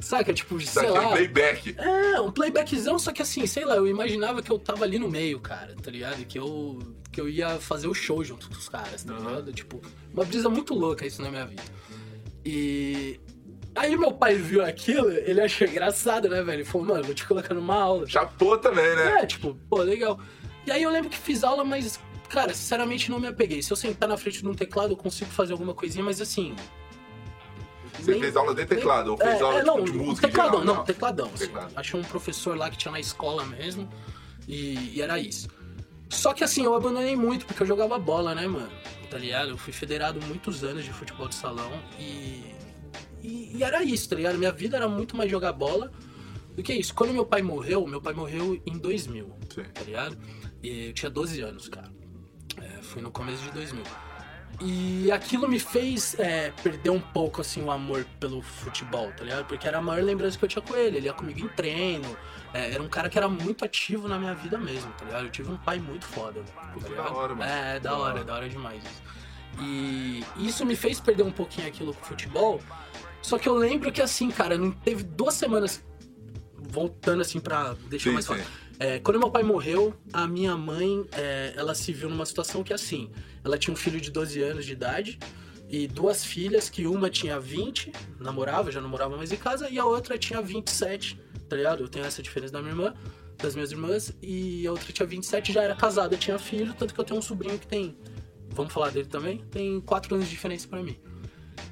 Saca? 0.00 0.32
Tipo, 0.32 0.58
sei 0.60 0.84
Daquele 0.86 1.04
lá. 1.04 1.10
playback. 1.10 1.74
É, 1.78 2.20
um 2.20 2.30
playbackzão, 2.30 2.98
só 2.98 3.12
que 3.12 3.20
assim, 3.20 3.46
sei 3.46 3.64
lá, 3.66 3.76
eu 3.76 3.86
imaginava 3.86 4.40
que 4.40 4.50
eu 4.50 4.58
tava 4.58 4.84
ali 4.84 4.98
no 4.98 5.10
meio, 5.10 5.38
cara, 5.40 5.74
tá 5.82 5.90
ligado? 5.90 6.24
Que 6.24 6.38
eu, 6.38 6.78
que 7.12 7.20
eu 7.20 7.28
ia 7.28 7.58
fazer 7.58 7.86
o 7.86 7.92
show 7.92 8.24
junto 8.24 8.48
com 8.48 8.54
os 8.54 8.68
caras, 8.68 9.02
tá 9.04 9.12
Uhum. 9.12 9.18
ligado? 9.28 9.52
Tipo, 9.52 9.80
uma 10.14 10.24
brisa 10.24 10.48
muito 10.48 10.72
louca 10.72 11.04
isso 11.06 11.20
na 11.20 11.30
minha 11.30 11.44
vida. 11.46 11.62
E. 12.44 13.20
Aí 13.74 13.96
meu 13.96 14.10
pai 14.12 14.34
viu 14.34 14.64
aquilo, 14.64 15.10
ele 15.10 15.40
achou 15.40 15.66
engraçado, 15.66 16.28
né, 16.28 16.42
velho? 16.42 16.56
Ele 16.58 16.64
falou, 16.64 16.86
mano, 16.88 17.04
vou 17.04 17.14
te 17.14 17.24
colocar 17.26 17.54
numa 17.54 17.74
aula. 17.76 18.06
Chapou 18.08 18.58
também, 18.58 18.96
né? 18.96 19.20
É, 19.22 19.26
tipo, 19.26 19.56
pô, 19.68 19.78
legal. 19.82 20.18
E 20.66 20.70
aí 20.72 20.82
eu 20.82 20.90
lembro 20.90 21.08
que 21.08 21.16
fiz 21.18 21.44
aula, 21.44 21.62
mas, 21.64 22.00
cara, 22.30 22.54
sinceramente 22.54 23.10
não 23.10 23.18
me 23.18 23.26
apeguei. 23.26 23.62
Se 23.62 23.72
eu 23.72 23.76
sentar 23.76 24.08
na 24.08 24.16
frente 24.16 24.40
de 24.40 24.48
um 24.48 24.54
teclado, 24.54 24.92
eu 24.92 24.96
consigo 24.96 25.30
fazer 25.30 25.52
alguma 25.52 25.74
coisinha, 25.74 26.04
mas 26.04 26.20
assim. 26.20 26.54
Você 27.98 28.12
nem- 28.12 28.20
fez 28.20 28.36
aula 28.36 28.54
de 28.54 28.64
teclado, 28.64 29.10
ou 29.10 29.18
fez 29.18 29.40
é, 29.40 29.42
aula 29.42 29.56
é, 29.56 29.62
tipo, 29.64 29.76
não, 29.76 29.84
de 29.84 29.92
música 29.92 30.28
tecladão, 30.28 30.60
geral? 30.60 30.74
não, 30.76 30.84
tecladão. 30.84 31.30
assim. 31.34 31.46
Teclado. 31.46 31.72
Achei 31.76 32.00
um 32.00 32.04
professor 32.04 32.56
lá 32.56 32.70
que 32.70 32.78
tinha 32.78 32.92
na 32.92 33.00
escola 33.00 33.44
mesmo. 33.44 33.88
E, 34.46 34.96
e 34.96 35.02
era 35.02 35.18
isso. 35.18 35.48
Só 36.08 36.32
que 36.32 36.42
assim, 36.42 36.64
eu 36.64 36.74
abandonei 36.74 37.14
muito, 37.14 37.46
porque 37.46 37.62
eu 37.62 37.66
jogava 37.66 37.98
bola, 37.98 38.34
né, 38.34 38.46
mano? 38.46 38.70
Tá 39.10 39.18
ligado? 39.18 39.50
Eu 39.50 39.58
fui 39.58 39.72
federado 39.72 40.20
muitos 40.26 40.64
anos 40.64 40.84
de 40.84 40.92
futebol 40.92 41.28
de 41.28 41.34
salão 41.34 41.70
e, 41.98 42.44
e. 43.22 43.56
e 43.56 43.62
era 43.62 43.82
isso, 43.82 44.08
tá 44.08 44.16
ligado? 44.16 44.38
Minha 44.38 44.52
vida 44.52 44.76
era 44.76 44.88
muito 44.88 45.16
mais 45.16 45.30
jogar 45.30 45.52
bola 45.52 45.90
do 46.54 46.62
que 46.62 46.72
isso. 46.72 46.94
Quando 46.94 47.12
meu 47.12 47.26
pai 47.26 47.42
morreu, 47.42 47.86
meu 47.86 48.00
pai 48.00 48.14
morreu 48.14 48.60
em 48.64 48.78
2000, 48.78 49.30
Sim. 49.52 49.62
tá 49.74 49.82
ligado? 49.82 50.16
E 50.62 50.86
eu 50.88 50.92
tinha 50.92 51.10
12 51.10 51.40
anos, 51.40 51.68
cara. 51.68 51.90
Foi 52.90 53.00
no 53.00 53.10
começo 53.10 53.42
de 53.42 53.50
2000. 53.52 53.84
E 54.60 55.10
aquilo 55.12 55.48
me 55.48 55.60
fez 55.60 56.18
é, 56.18 56.50
perder 56.62 56.90
um 56.90 57.00
pouco, 57.00 57.40
assim, 57.40 57.62
o 57.62 57.70
amor 57.70 58.04
pelo 58.18 58.42
futebol, 58.42 59.10
tá 59.16 59.22
ligado? 59.22 59.46
Porque 59.46 59.66
era 59.66 59.78
a 59.78 59.80
maior 59.80 60.02
lembrança 60.02 60.36
que 60.36 60.44
eu 60.44 60.48
tinha 60.48 60.60
com 60.60 60.74
ele. 60.74 60.98
Ele 60.98 61.06
ia 61.06 61.12
comigo 61.12 61.38
em 61.40 61.48
treino. 61.48 62.16
é, 62.52 62.72
era 62.72 62.82
um 62.82 62.88
cara 62.88 63.08
que 63.08 63.16
era 63.16 63.28
muito 63.28 63.64
ativo 63.64 64.08
na 64.08 64.18
minha 64.18 64.34
vida 64.34 64.58
mesmo, 64.58 64.92
tá 64.92 65.04
ligado? 65.04 65.24
Eu 65.24 65.30
tive 65.30 65.50
um 65.50 65.56
pai 65.56 65.78
muito 65.78 66.04
foda, 66.04 66.42
tá 66.42 66.72
Da 66.96 67.12
hora, 67.12 67.34
mano. 67.34 67.50
É, 67.50 67.80
da 67.80 67.96
hora, 67.96 68.24
da 68.24 68.34
hora 68.34 68.48
demais 68.48 68.82
isso. 68.82 69.02
E 69.58 70.24
isso 70.36 70.66
me 70.66 70.76
fez 70.76 71.00
perder 71.00 71.22
um 71.22 71.32
pouquinho 71.32 71.68
aquilo 71.68 71.94
com 71.94 72.02
o 72.02 72.04
futebol. 72.04 72.60
Só 73.22 73.38
que 73.38 73.48
eu 73.48 73.54
lembro 73.54 73.92
que, 73.92 74.02
assim, 74.02 74.30
cara, 74.30 74.58
não 74.58 74.72
teve 74.72 75.04
duas 75.04 75.34
semanas 75.34 75.82
voltando 76.56 77.20
assim 77.20 77.40
pra 77.40 77.74
deixar 77.88 78.10
Sim, 78.10 78.14
mais 78.14 78.26
sim. 78.26 78.34
É, 78.82 78.98
quando 78.98 79.18
meu 79.18 79.30
pai 79.30 79.42
morreu, 79.42 79.94
a 80.10 80.26
minha 80.26 80.56
mãe, 80.56 81.06
é, 81.12 81.52
ela 81.54 81.74
se 81.74 81.92
viu 81.92 82.08
numa 82.08 82.24
situação 82.24 82.64
que 82.64 82.72
assim, 82.72 83.10
ela 83.44 83.58
tinha 83.58 83.74
um 83.74 83.76
filho 83.76 84.00
de 84.00 84.10
12 84.10 84.40
anos 84.42 84.64
de 84.64 84.72
idade 84.72 85.18
e 85.68 85.86
duas 85.86 86.24
filhas, 86.24 86.70
que 86.70 86.86
uma 86.86 87.10
tinha 87.10 87.38
20, 87.38 87.92
namorava, 88.18 88.72
já 88.72 88.80
não 88.80 88.88
morava 88.88 89.18
mais 89.18 89.30
em 89.30 89.36
casa, 89.36 89.68
e 89.68 89.78
a 89.78 89.84
outra 89.84 90.16
tinha 90.16 90.40
27, 90.40 91.20
tá 91.46 91.56
ligado? 91.56 91.82
Eu 91.82 91.88
tenho 91.88 92.06
essa 92.06 92.22
diferença 92.22 92.54
da 92.54 92.60
minha 92.62 92.72
irmã, 92.72 92.94
das 93.36 93.54
minhas 93.54 93.70
irmãs, 93.70 94.14
e 94.22 94.66
a 94.66 94.70
outra 94.70 94.90
tinha 94.90 95.06
27, 95.06 95.52
já 95.52 95.62
era 95.62 95.76
casada, 95.76 96.16
tinha 96.16 96.38
filho, 96.38 96.72
tanto 96.72 96.94
que 96.94 97.00
eu 97.00 97.04
tenho 97.04 97.18
um 97.18 97.22
sobrinho 97.22 97.58
que 97.58 97.66
tem, 97.66 97.98
vamos 98.48 98.72
falar 98.72 98.88
dele 98.88 99.08
também, 99.08 99.44
tem 99.50 99.78
4 99.82 100.14
anos 100.14 100.26
de 100.26 100.32
diferença 100.32 100.66
pra 100.66 100.82
mim. 100.82 100.98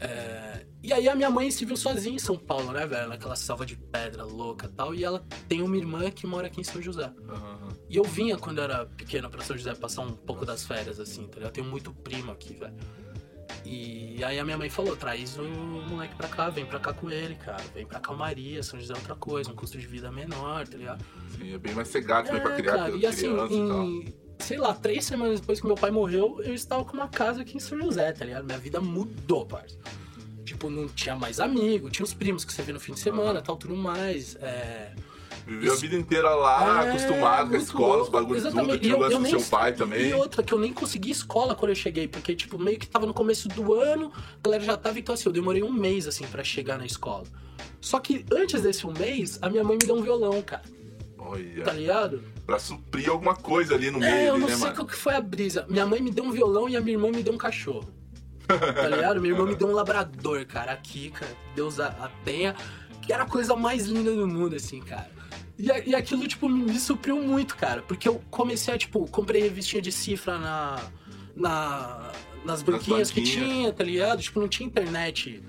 É, 0.01 0.65
E 0.83 0.93
aí 0.93 1.09
a 1.09 1.15
minha 1.15 1.31
mãe 1.31 1.51
se 1.51 1.65
viu 1.65 1.77
sozinha 1.77 2.15
em 2.15 2.19
São 2.19 2.37
Paulo, 2.37 2.73
né, 2.73 2.87
velho? 2.87 3.09
Naquela 3.09 3.35
selva 3.37 3.67
de 3.67 3.77
pedra 3.77 4.25
louca 4.25 4.67
e 4.67 4.71
tal. 4.71 4.95
E 4.95 5.05
ela 5.05 5.25
tem 5.49 5.61
uma 5.63 5.77
irmã 5.77 6.11
que 6.11 6.27
mora 6.27 6.47
aqui 6.47 6.61
em 6.61 6.65
São 6.65 6.81
José. 6.81 7.11
Aham. 7.29 7.69
E 7.89 7.97
eu 7.97 8.05
vinha 8.05 8.37
quando 8.37 8.59
eu 8.59 8.65
era 8.65 8.87
pequeno 8.87 9.29
pra 9.29 9.43
São 9.43 9.57
José 9.57 9.75
passar 9.75 10.03
um 10.03 10.13
pouco 10.13 10.45
das 10.47 10.65
férias, 10.65 11.01
assim, 11.01 11.23
tá 11.27 11.35
ligado? 11.37 11.49
Eu 11.49 11.53
tenho 11.53 11.67
muito 11.67 11.93
primo 11.93 12.31
aqui, 12.31 12.55
velho. 12.55 12.75
E 13.65 14.23
aí 14.25 14.39
a 14.39 14.45
minha 14.45 14.57
mãe 14.57 14.71
falou, 14.71 14.97
traz 14.97 15.37
o 15.39 15.43
moleque 15.43 16.15
pra 16.15 16.29
cá, 16.29 16.49
vem 16.49 16.65
pra 16.65 16.79
cá 16.79 16.93
com 16.93 17.11
ele, 17.11 17.35
cara. 17.35 17.63
Vem 17.75 17.85
pra 17.87 17.99
calmaria, 17.99 18.63
São 18.63 18.79
José 18.79 18.93
é 18.93 18.97
outra 18.97 19.15
coisa, 19.15 19.51
um 19.51 19.55
custo 19.55 19.79
de 19.79 19.87
vida 19.87 20.11
menor, 20.13 20.67
tá 20.67 20.77
ligado? 20.77 21.05
Sim, 21.37 21.55
é 21.55 21.59
bem 21.59 21.75
mais 21.75 21.89
cegado 21.89 22.27
também 22.29 22.43
pra 22.43 22.55
criar 22.57 22.77
cara, 22.77 22.91
e 22.97 23.05
assim, 23.07 23.33
e 23.33 23.37
tal. 23.37 23.51
em, 23.85 24.15
sei 24.39 24.57
lá, 24.59 24.73
três 24.75 25.05
semanas 25.05 25.41
depois 25.41 25.61
que 25.61 25.67
meu 25.67 25.75
pai 25.77 25.91
morreu, 25.91 26.41
eu 26.43 26.55
estava 26.55 26.85
com 26.85 26.95
uma 26.97 27.09
casa 27.09 27.43
aqui 27.43 27.57
em 27.57 27.61
São 27.61 27.79
José, 27.79 28.13
tá 28.13 28.25
ligado? 28.25 28.45
Minha 28.45 28.59
vida 28.59 28.81
mudou, 28.81 29.45
parça. 29.47 29.77
Tipo, 30.45 30.71
não 30.71 30.89
tinha 30.89 31.15
mais 31.15 31.41
amigo, 31.41 31.91
tinha 31.91 32.05
os 32.05 32.15
primos 32.15 32.45
que 32.45 32.53
você 32.53 32.63
vê 32.63 32.73
no 32.73 32.81
fim 32.81 32.93
de 32.95 33.01
semana, 33.01 33.43
tal, 33.43 33.57
tudo 33.57 33.77
mais. 33.77 34.37
É... 34.41 34.93
Viveu 35.47 35.71
a 35.71 35.75
isso- 35.75 35.81
vida 35.83 35.97
inteira 35.97 36.31
lá, 36.35 36.85
É, 36.87 36.91
acostumado 36.91 37.51
com 37.51 37.55
a 37.57 37.59
escola, 37.59 38.03
os 38.03 38.09
bagulhos 38.11 38.43
tudo, 38.43 38.53
exatamente. 38.53 38.81
tinha 38.81 38.93
E 38.93 38.95
o 38.95 38.97
eu- 38.97 39.01
lance 39.01 39.15
eu 39.15 39.21
do 39.21 39.29
seu 39.29 39.51
pai 39.51 39.73
também. 39.75 40.09
E 40.11 40.15
outra, 40.15 40.43
que 40.43 40.53
eu 40.53 40.59
nem 40.59 40.73
consegui 40.73 41.11
escola 41.11 41.55
quando 41.55 41.71
eu 41.71 41.75
cheguei, 41.75 42.07
porque, 42.07 42.35
tipo, 42.35 42.59
meio 42.59 42.79
que 42.79 42.87
tava 42.87 43.07
no 43.07 43.15
começo 43.15 43.49
do 43.49 43.73
ano, 43.75 44.13
a 44.15 44.39
galera 44.43 44.63
já 44.65 44.77
tava, 44.77 44.99
então 44.99 45.15
assim, 45.15 45.27
eu 45.29 45.33
demorei 45.33 45.63
um 45.63 45.73
mês, 45.73 46.07
assim, 46.07 46.27
pra 46.27 46.45
chegar 46.45 46.77
na 46.79 46.85
escola. 46.87 47.25
Só 47.81 47.99
que 47.99 48.25
antes 48.33 48.61
desse 48.63 48.87
um 48.87 48.93
mês, 48.93 49.39
a 49.41 49.49
minha 49.49 49.65
mãe 49.65 49.79
me 49.81 49.87
deu 49.87 49.97
um 49.97 50.03
violão, 50.03 50.41
cara, 50.43 50.63
Olha, 51.19 51.63
tá 51.65 51.73
ligado? 51.73 52.23
Pra 52.49 52.59
suprir 52.59 53.11
alguma 53.11 53.37
coisa 53.37 53.75
ali 53.75 53.91
no 53.91 53.99
meio, 53.99 54.11
É, 54.11 54.29
eu 54.31 54.33
ali, 54.33 54.41
não 54.41 54.49
né, 54.49 54.55
sei 54.55 54.65
mano? 54.65 54.75
qual 54.75 54.87
que 54.87 54.97
foi 54.97 55.15
a 55.15 55.21
brisa. 55.21 55.67
Minha 55.69 55.85
mãe 55.85 56.01
me 56.01 56.11
deu 56.11 56.25
um 56.25 56.31
violão 56.31 56.67
e 56.67 56.79
a 56.79 56.81
minha 56.81 56.97
irmã 56.97 57.11
me 57.11 57.23
deu 57.23 57.35
um 57.35 57.37
cachorro. 57.37 57.87
Tá 58.47 58.89
ligado? 58.89 59.21
Minha 59.21 59.35
irmã 59.35 59.45
me 59.45 59.55
deu 59.55 59.69
um 59.69 59.73
labrador, 59.73 60.47
cara. 60.47 60.73
A 60.73 60.77
Kika, 60.79 61.27
Deus 61.55 61.79
a, 61.79 61.89
a 61.89 62.09
tenha. 62.25 62.57
Que 63.03 63.13
era 63.13 63.25
a 63.25 63.27
coisa 63.27 63.55
mais 63.55 63.85
linda 63.87 64.15
do 64.15 64.27
mundo, 64.27 64.57
assim, 64.57 64.81
cara. 64.81 65.11
E, 65.59 65.67
e 65.91 65.95
aquilo, 65.95 66.27
tipo, 66.27 66.49
me, 66.49 66.79
supriu 66.79 67.21
muito, 67.23 67.55
cara. 67.55 67.83
Porque 67.83 68.09
eu 68.09 68.23
comecei 68.31 68.73
a, 68.73 68.79
tipo, 68.79 69.07
comprei 69.11 69.43
revistinha 69.43 69.83
de 69.83 69.93
cifra 69.93 70.39
na. 70.39 70.81
na 71.37 72.13
nas 72.47 72.63
banquinhas 72.63 73.11
que 73.11 73.21
banquinhas. 73.21 73.47
tinha, 73.51 73.73
tá 73.75 73.85
ligado? 73.85 74.23
Tipo, 74.23 74.41
não 74.41 74.49
tinha 74.49 74.67
internet 74.67 75.43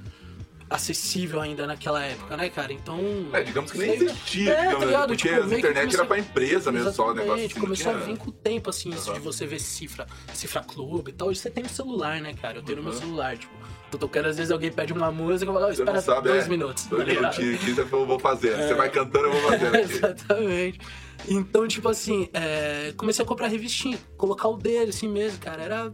acessível 0.69 1.41
ainda 1.41 1.65
naquela 1.65 2.03
época, 2.03 2.37
né, 2.37 2.49
cara? 2.49 2.71
Então. 2.71 2.99
É, 3.33 3.41
digamos 3.41 3.71
que 3.71 3.77
nem 3.79 3.91
existia, 3.95 4.51
É, 4.53 4.67
digamos, 4.67 4.91
tá 4.93 5.07
porque 5.07 5.27
Tipo, 5.29 5.35
a 5.43 5.47
que 5.47 5.55
internet 5.55 5.95
era 5.95 6.05
comecei- 6.05 6.05
pra 6.05 6.19
empresa 6.19 6.71
mesmo, 6.71 6.91
só 6.93 7.09
o 7.09 7.13
negócio 7.13 7.45
assim, 7.45 7.59
começou 7.59 7.91
a 7.91 7.95
vir 7.95 8.17
com 8.17 8.29
o 8.29 8.33
tempo, 8.33 8.69
assim, 8.69 8.89
isso 8.91 9.11
de 9.13 9.19
você 9.19 9.45
ver 9.47 9.59
cifra, 9.59 10.05
cifra 10.33 10.61
clube 10.63 11.09
e 11.09 11.13
tal. 11.13 11.29
Hoje 11.29 11.39
você 11.39 11.49
tem 11.49 11.63
no 11.63 11.69
celular, 11.69 12.21
né, 12.21 12.33
cara? 12.33 12.59
Eu 12.59 12.61
tenho 12.63 12.77
no 12.77 12.83
meu 12.83 12.93
Uhum. 12.93 12.99
celular, 12.99 13.37
tipo, 13.37 13.51
tô 13.89 13.97
tocando, 13.97 14.27
às 14.27 14.37
vezes 14.37 14.51
alguém 14.51 14.71
pede 14.71 14.93
uma 14.93 15.11
música, 15.11 15.49
eu 15.49 15.53
falo, 15.55 15.65
ó, 15.65 15.69
Você 15.73 15.81
espera 15.81 16.01
sabe, 16.01 16.27
dois 16.29 16.45
é, 16.45 16.49
minutos, 16.49 16.83
tá 16.83 16.95
Dois 16.95 17.07
ligado? 17.07 17.21
minutinhos 17.23 17.55
aqui, 17.61 17.73
você 17.73 17.85
falou, 17.85 18.05
vou 18.05 18.19
fazer. 18.19 18.55
Você 18.55 18.73
vai 18.75 18.89
cantando, 18.91 19.25
eu 19.25 19.31
vou 19.41 19.49
aqui. 19.51 19.63
Exatamente. 19.81 20.79
Então, 21.27 21.67
tipo 21.67 21.89
assim, 21.89 22.29
é, 22.33 22.93
comecei 22.95 23.25
a 23.25 23.27
comprar 23.27 23.47
revistinha, 23.47 23.97
colocar 24.17 24.47
o 24.47 24.55
dedo 24.57 24.89
assim 24.89 25.07
mesmo, 25.09 25.39
cara. 25.39 25.61
Era 25.63 25.93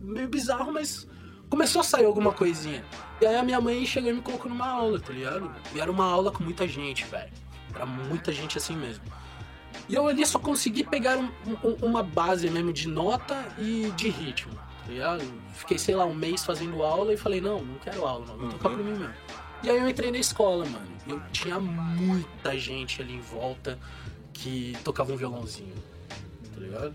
meio 0.00 0.28
bizarro, 0.28 0.72
mas 0.72 1.06
começou 1.48 1.80
a 1.80 1.84
sair 1.84 2.04
alguma 2.06 2.32
coisinha. 2.32 2.84
E 3.20 3.26
aí 3.26 3.36
a 3.36 3.42
minha 3.42 3.60
mãe 3.60 3.84
chegou 3.86 4.10
e 4.10 4.14
me 4.14 4.20
colocou 4.22 4.50
numa 4.50 4.66
aula, 4.68 4.98
tá 5.00 5.12
ligado? 5.12 5.50
E 5.74 5.80
era 5.80 5.90
uma 5.90 6.04
aula 6.04 6.30
com 6.32 6.42
muita 6.42 6.66
gente, 6.66 7.04
velho. 7.04 7.32
Era 7.74 7.86
muita 7.86 8.32
gente 8.32 8.58
assim 8.58 8.76
mesmo. 8.76 9.04
E 9.88 9.94
eu 9.94 10.06
ali 10.06 10.24
só 10.26 10.38
consegui 10.38 10.84
pegar 10.84 11.16
um- 11.18 11.30
um- 11.62 11.76
uma 11.86 12.02
base 12.02 12.48
mesmo 12.50 12.72
de 12.72 12.88
nota 12.88 13.46
e 13.58 13.90
de 13.96 14.08
ritmo, 14.08 14.52
tá 14.54 14.88
ligado? 14.90 15.24
Fiquei, 15.54 15.78
sei 15.78 15.94
lá, 15.94 16.04
um 16.04 16.14
mês 16.14 16.44
fazendo 16.44 16.82
aula 16.82 17.12
e 17.12 17.16
falei, 17.16 17.40
não, 17.40 17.62
não 17.62 17.78
quero 17.78 18.04
aula, 18.06 18.26
não, 18.26 18.36
vou 18.38 18.48
tocar 18.50 18.68
Uhum. 18.70 18.74
pra 18.76 18.84
mim 18.84 18.90
mesmo. 18.98 19.14
E 19.62 19.70
aí 19.70 19.76
eu 19.78 19.88
entrei 19.88 20.10
na 20.10 20.18
escola, 20.18 20.64
mano. 20.64 20.86
E 21.06 21.10
eu 21.10 21.20
tinha 21.32 21.58
muita 21.60 22.58
gente 22.58 23.00
ali 23.02 23.14
em 23.14 23.20
volta 23.20 23.78
que 24.32 24.76
tocava 24.84 25.12
um 25.12 25.16
violãozinho, 25.16 25.74
tá 26.54 26.60
ligado? 26.60 26.94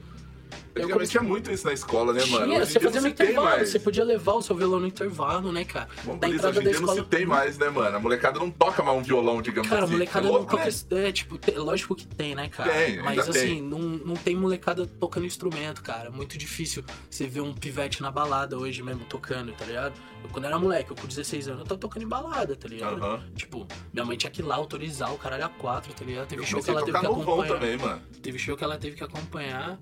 Antigamente 0.76 1.12
tinha 1.12 1.24
muito 1.24 1.52
isso 1.52 1.66
na 1.66 1.74
escola, 1.74 2.14
né, 2.14 2.24
mano? 2.26 2.46
Tinha, 2.46 2.66
você 2.66 2.80
fazia 2.80 3.02
não 3.02 3.08
no 3.10 3.14
intervalo, 3.14 3.66
você 3.66 3.80
podia 3.80 4.04
levar 4.04 4.34
o 4.34 4.42
seu 4.42 4.56
violão 4.56 4.80
no 4.80 4.88
intervalo, 4.88 5.52
né, 5.52 5.66
cara? 5.66 5.90
Bom, 6.04 6.18
da 6.18 6.30
isso, 6.30 6.48
hoje 6.48 6.60
em 6.60 6.62
dia 6.64 6.72
não 6.74 6.80
escola. 6.80 6.96
se 6.96 7.04
tem 7.10 7.26
mais, 7.26 7.58
né, 7.58 7.70
mano? 7.70 7.98
A 7.98 8.00
molecada 8.00 8.40
não 8.40 8.50
toca 8.50 8.82
mais 8.82 8.98
um 8.98 9.02
violão, 9.02 9.42
digamos 9.42 9.68
Cara, 9.70 9.82
a 9.82 9.84
assim. 9.86 9.94
molecada 9.94 10.26
é 10.26 10.30
não 10.30 10.38
louco, 10.38 10.52
toca. 10.58 10.66
né? 10.66 11.08
É, 11.08 11.12
tipo, 11.12 11.38
tem- 11.38 11.58
lógico 11.58 11.96
que 11.96 12.08
tem, 12.08 12.34
né, 12.36 12.48
cara? 12.50 12.72
Tem, 12.72 13.02
Mas 13.02 13.20
assim, 13.20 13.32
tem. 13.32 13.62
Não, 13.62 13.80
não 13.80 14.16
tem 14.16 14.36
molecada 14.36 14.86
tocando 14.86 15.26
instrumento, 15.26 15.82
cara. 15.84 16.10
Muito 16.12 16.38
difícil 16.38 16.84
você 17.10 17.28
ver 17.28 17.42
um 17.42 17.54
pivete 17.54 18.02
na 18.02 18.12
balada 18.12 18.58
hoje 18.58 18.82
mesmo 18.82 19.04
tocando, 19.06 19.52
tá 19.54 19.66
ligado? 19.66 19.94
Eu, 20.24 20.30
quando 20.30 20.46
era 20.46 20.58
moleque, 20.60 20.92
eu 20.92 20.96
com 20.96 21.08
16 21.08 21.48
anos, 21.48 21.60
eu 21.62 21.66
tava 21.66 21.80
tocando 21.80 22.04
em 22.04 22.08
balada, 22.08 22.56
tá 22.56 22.68
ligado? 22.68 23.04
Aham. 23.04 23.24
Tipo, 23.36 23.68
minha 23.94 24.06
mãe 24.06 24.18
tinha 24.18 24.30
que 24.30 24.42
ir 24.42 24.46
lá 24.46 24.56
autorizar 24.56 25.14
o 25.14 25.18
caralho 25.18 25.46
a 25.46 25.50
quatro, 25.50 25.94
tá 25.94 26.06
ligado? 26.06 26.28
Teve 26.28 26.42
Eu 26.42 26.46
show 26.46 26.62
que 26.62 26.70
a 26.70 26.74
ela 26.74 26.86
teve 26.86 27.00
que 27.00 27.06
acompanhar. 27.06 27.48
também, 27.54 27.78
mano. 27.78 28.02
Teve 28.22 28.40
show 28.40 28.56
que 28.58 28.64
ela 28.64 28.78
teve 28.78 28.96
que 28.96 29.04
acompanhar. 29.04 29.80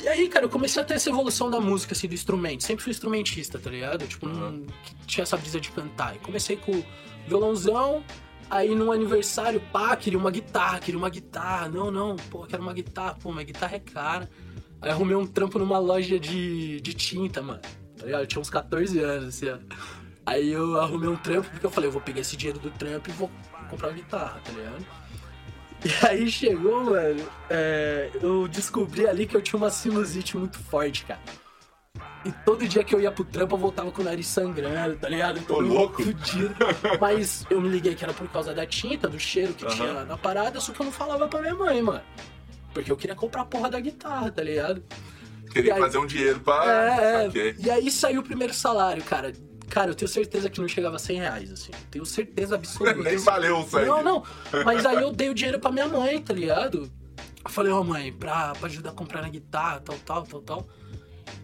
E 0.00 0.08
aí, 0.08 0.28
cara, 0.28 0.44
eu 0.44 0.48
comecei 0.48 0.80
a 0.80 0.84
ter 0.84 0.94
essa 0.94 1.10
evolução 1.10 1.50
da 1.50 1.60
música, 1.60 1.92
assim, 1.92 2.06
do 2.06 2.14
instrumento. 2.14 2.62
Sempre 2.62 2.84
fui 2.84 2.90
instrumentista, 2.92 3.58
tá 3.58 3.68
ligado? 3.70 4.06
Tipo, 4.06 4.26
Uhum. 4.28 4.66
tinha 5.06 5.22
essa 5.22 5.36
brisa 5.36 5.60
de 5.60 5.70
cantar. 5.70 6.14
E 6.14 6.18
comecei 6.20 6.56
com 6.56 6.82
violãozão, 7.26 8.04
aí 8.48 8.74
num 8.74 8.92
aniversário, 8.92 9.60
pá, 9.72 9.96
queria 9.96 10.18
uma 10.18 10.30
guitarra, 10.30 10.78
queria 10.78 10.98
uma 10.98 11.10
guitarra. 11.10 11.68
Não, 11.68 11.90
não, 11.90 12.16
pô, 12.30 12.46
quero 12.46 12.62
uma 12.62 12.72
guitarra. 12.72 13.16
Pô, 13.20 13.32
minha 13.32 13.44
guitarra 13.44 13.76
é 13.76 13.80
cara. 13.80 14.30
Aí 14.80 14.90
arrumei 14.90 15.16
um 15.16 15.26
trampo 15.26 15.58
numa 15.58 15.78
loja 15.78 16.18
de, 16.20 16.80
de 16.80 16.94
tinta, 16.94 17.42
mano. 17.42 17.60
Tá 17.98 18.06
ligado? 18.06 18.20
Eu 18.22 18.26
tinha 18.28 18.40
uns 18.40 18.50
14 18.50 18.98
anos, 19.00 19.28
assim, 19.28 19.48
ó. 19.50 19.58
Aí 20.24 20.52
eu 20.52 20.78
arrumei 20.78 21.08
um 21.08 21.16
trampo 21.16 21.50
porque 21.50 21.66
eu 21.66 21.70
falei, 21.70 21.88
eu 21.88 21.92
vou 21.92 22.00
pegar 22.02 22.20
esse 22.20 22.36
dinheiro 22.36 22.60
do 22.60 22.70
trampo 22.70 23.10
e 23.10 23.12
vou 23.14 23.28
comprar 23.68 23.88
uma 23.88 23.94
guitarra, 23.94 24.40
tá 24.44 24.52
ligado? 24.52 24.86
E 25.84 26.06
aí 26.06 26.30
chegou, 26.30 26.84
mano, 26.84 27.24
é, 27.48 28.10
eu 28.20 28.48
descobri 28.48 29.06
ali 29.06 29.26
que 29.26 29.36
eu 29.36 29.40
tinha 29.42 29.56
uma 29.58 29.70
sinusite 29.70 30.36
muito 30.36 30.58
forte, 30.58 31.04
cara. 31.04 31.20
E 32.24 32.32
todo 32.44 32.66
dia 32.66 32.82
que 32.82 32.94
eu 32.94 33.00
ia 33.00 33.12
pro 33.12 33.24
trampo 33.24 33.54
eu 33.54 33.58
voltava 33.58 33.90
com 33.92 34.02
o 34.02 34.04
nariz 34.04 34.26
sangrando, 34.26 34.96
tá 34.96 35.08
ligado? 35.08 35.40
Todo 35.46 35.66
louco. 35.68 36.02
fudido. 36.02 36.54
Mas 37.00 37.46
eu 37.48 37.60
me 37.60 37.68
liguei 37.68 37.94
que 37.94 38.02
era 38.04 38.12
por 38.12 38.28
causa 38.28 38.52
da 38.52 38.66
tinta, 38.66 39.08
do 39.08 39.18
cheiro 39.20 39.54
que 39.54 39.64
Aham. 39.64 39.74
tinha 39.74 40.04
na 40.04 40.16
parada, 40.18 40.60
só 40.60 40.72
que 40.72 40.80
eu 40.80 40.86
não 40.86 40.92
falava 40.92 41.28
pra 41.28 41.40
minha 41.40 41.54
mãe, 41.54 41.80
mano. 41.80 42.02
Porque 42.74 42.90
eu 42.90 42.96
queria 42.96 43.14
comprar 43.14 43.42
a 43.42 43.44
porra 43.46 43.70
da 43.70 43.80
guitarra, 43.80 44.30
tá 44.30 44.42
ligado? 44.42 44.82
Queria 45.52 45.74
aí- 45.74 45.80
fazer 45.80 45.98
um 45.98 46.06
dinheiro 46.06 46.40
pra. 46.40 46.64
É, 46.66 47.26
é. 47.26 47.54
E 47.58 47.70
aí 47.70 47.90
saiu 47.90 48.20
o 48.20 48.24
primeiro 48.24 48.52
salário, 48.52 49.02
cara. 49.04 49.32
Cara, 49.68 49.90
eu 49.90 49.94
tenho 49.94 50.08
certeza 50.08 50.48
que 50.48 50.60
não 50.60 50.68
chegava 50.68 50.96
a 50.96 50.98
100 50.98 51.18
reais, 51.18 51.52
assim. 51.52 51.70
Tenho 51.90 52.04
certeza 52.06 52.54
absoluta. 52.54 52.94
Nem 53.02 53.16
valeu 53.18 53.58
o. 53.58 53.80
Não, 53.86 54.02
não. 54.02 54.22
Mas 54.64 54.84
aí 54.86 55.02
eu 55.02 55.12
dei 55.12 55.28
o 55.28 55.34
dinheiro 55.34 55.58
pra 55.60 55.70
minha 55.70 55.86
mãe, 55.88 56.20
tá 56.20 56.32
ligado? 56.32 56.90
Eu 57.44 57.50
falei, 57.50 57.72
ó 57.72 57.82
mãe, 57.82 58.12
pra, 58.12 58.52
pra 58.52 58.66
ajudar 58.68 58.90
a 58.90 58.92
comprar 58.92 59.22
na 59.22 59.28
guitarra, 59.28 59.80
tal, 59.80 59.96
tal, 60.04 60.22
tal, 60.24 60.42
tal. 60.42 60.68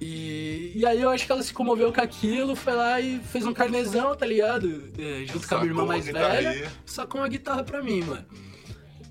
E, 0.00 0.72
e 0.74 0.86
aí 0.86 1.00
eu 1.00 1.10
acho 1.10 1.26
que 1.26 1.32
ela 1.32 1.42
se 1.42 1.52
comoveu 1.52 1.92
com 1.92 2.00
aquilo, 2.00 2.56
foi 2.56 2.74
lá 2.74 3.00
e 3.00 3.20
fez 3.20 3.46
um 3.46 3.52
carnezão, 3.52 4.14
tá 4.16 4.26
ligado? 4.26 4.90
É, 4.98 5.24
junto 5.26 5.46
com 5.46 5.54
a 5.54 5.58
minha 5.58 5.70
irmã 5.70 5.80
Sacou 5.82 5.86
mais 5.86 6.04
velha, 6.06 6.40
guitarrinha. 6.40 6.72
sacou 6.86 7.20
uma 7.20 7.28
guitarra 7.28 7.62
pra 7.62 7.82
mim, 7.82 8.02
mano. 8.02 8.24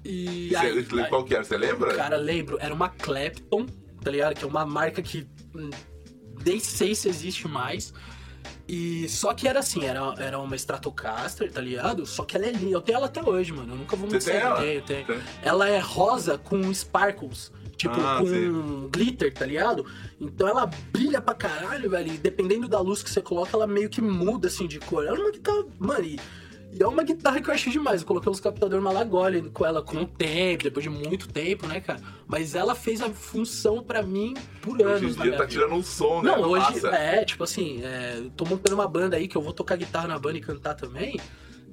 E 0.03 0.53
aí, 0.55 0.79
aí- 0.79 1.09
qual 1.09 1.23
que 1.23 1.33
era? 1.33 1.43
Você 1.43 1.57
lembra? 1.57 1.93
Cara, 1.95 2.17
lembro, 2.17 2.57
era 2.59 2.73
uma 2.73 2.89
Clapton, 2.89 3.65
tá 4.03 4.11
ligado? 4.11 4.35
Que 4.35 4.43
é 4.43 4.47
uma 4.47 4.65
marca 4.65 5.01
que 5.01 5.25
hum, 5.55 5.69
nem 6.45 6.59
sei 6.59 6.93
se 6.93 7.07
existe 7.07 7.47
mais. 7.47 7.93
E 8.67 9.09
só 9.09 9.33
que 9.33 9.47
era 9.47 9.59
assim, 9.59 9.83
era, 9.85 9.99
era 10.17 10.39
uma 10.39 10.55
Stratocaster, 10.55 11.51
tá 11.51 11.59
ligado? 11.59 12.05
Só 12.05 12.23
que 12.23 12.37
ela 12.37 12.45
é 12.45 12.51
linda. 12.51 12.71
Eu 12.71 12.81
tenho 12.81 12.97
ela 12.97 13.07
até 13.07 13.21
hoje, 13.21 13.51
mano. 13.51 13.73
Eu 13.73 13.77
nunca 13.77 13.95
vou 13.95 14.09
mostrar. 14.09 14.31
tem 14.33 14.41
ela? 14.41 14.61
Tenho, 14.61 14.81
tenho. 14.83 15.05
Tem. 15.05 15.19
Ela 15.41 15.69
é 15.69 15.79
rosa 15.79 16.37
com 16.37 16.73
sparkles. 16.73 17.51
Tipo, 17.75 17.95
Ah, 17.99 18.19
com 18.19 18.27
sim. 18.27 18.89
glitter, 18.91 19.33
tá 19.33 19.45
ligado? 19.45 19.85
Então 20.21 20.47
ela 20.47 20.69
brilha 20.91 21.19
pra 21.19 21.33
caralho, 21.33 21.89
velho. 21.89 22.13
E 22.13 22.17
dependendo 22.17 22.67
da 22.67 22.79
luz 22.79 23.03
que 23.03 23.09
você 23.09 23.21
coloca, 23.21 23.49
ela 23.57 23.67
meio 23.67 23.89
que 23.89 23.99
muda, 24.01 24.47
assim, 24.47 24.67
de 24.67 24.79
cor. 24.79 25.05
Ela 25.05 25.17
é 25.17 25.19
uma 25.19 25.31
guitarra... 25.31 25.65
Mano, 25.79 26.05
e, 26.05 26.19
e 26.77 26.81
é 26.83 26.87
uma 26.87 27.03
guitarra 27.03 27.39
que 27.41 27.49
eu 27.49 27.53
achei 27.53 27.71
demais. 27.71 28.01
Eu 28.01 28.07
coloquei 28.07 28.31
os 28.31 28.39
captadores 28.39 28.83
Malagoli 28.83 29.49
com 29.51 29.65
ela 29.65 29.81
com 29.81 29.97
o 29.97 30.05
tempo, 30.05 30.63
depois 30.63 30.83
de 30.83 30.89
muito 30.89 31.27
tempo, 31.27 31.67
né, 31.67 31.79
cara? 31.79 31.99
Mas 32.27 32.55
ela 32.55 32.73
fez 32.75 33.01
a 33.01 33.09
função 33.09 33.83
pra 33.83 34.01
mim 34.01 34.33
por 34.61 34.81
anos, 34.81 35.01
Hoje 35.03 35.05
em 35.05 35.21
dia 35.21 35.31
tá 35.37 35.43
vida. 35.43 35.47
tirando 35.47 35.73
um 35.75 35.83
som, 35.83 36.21
né? 36.21 36.31
Não, 36.31 36.41
hoje 36.49 36.65
Massa. 36.73 36.87
é, 36.89 37.23
tipo 37.25 37.43
assim, 37.43 37.81
é, 37.83 38.23
tô 38.35 38.45
montando 38.45 38.75
uma 38.75 38.87
banda 38.87 39.15
aí 39.17 39.27
que 39.27 39.35
eu 39.37 39.41
vou 39.41 39.53
tocar 39.53 39.75
guitarra 39.75 40.07
na 40.07 40.17
banda 40.17 40.37
e 40.37 40.41
cantar 40.41 40.73
também. 40.73 41.19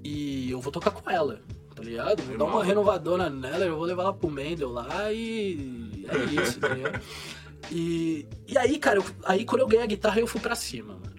E 0.04 0.50
eu 0.50 0.60
vou 0.60 0.72
tocar 0.72 0.90
com 0.90 1.10
ela, 1.10 1.40
tá 1.74 1.82
ligado? 1.82 2.22
Vou 2.22 2.36
dar 2.38 2.44
uma 2.44 2.52
Irmão. 2.54 2.62
renovadora 2.66 3.28
nela, 3.30 3.64
eu 3.64 3.76
vou 3.76 3.84
levar 3.84 4.02
ela 4.04 4.14
pro 4.14 4.30
Mendel 4.30 4.70
lá 4.70 5.12
e 5.12 6.06
é 6.08 6.42
isso, 6.42 6.58
tá 6.60 6.68
ligado? 6.68 7.00
E, 7.70 8.26
e 8.48 8.56
aí, 8.58 8.78
cara, 8.78 8.98
eu- 8.98 9.04
aí 9.24 9.44
quando 9.44 9.60
eu 9.60 9.68
ganhei 9.68 9.84
a 9.84 9.86
guitarra 9.88 10.18
eu 10.20 10.26
fui 10.26 10.40
pra 10.40 10.54
cima, 10.54 10.94
mano. 10.94 11.09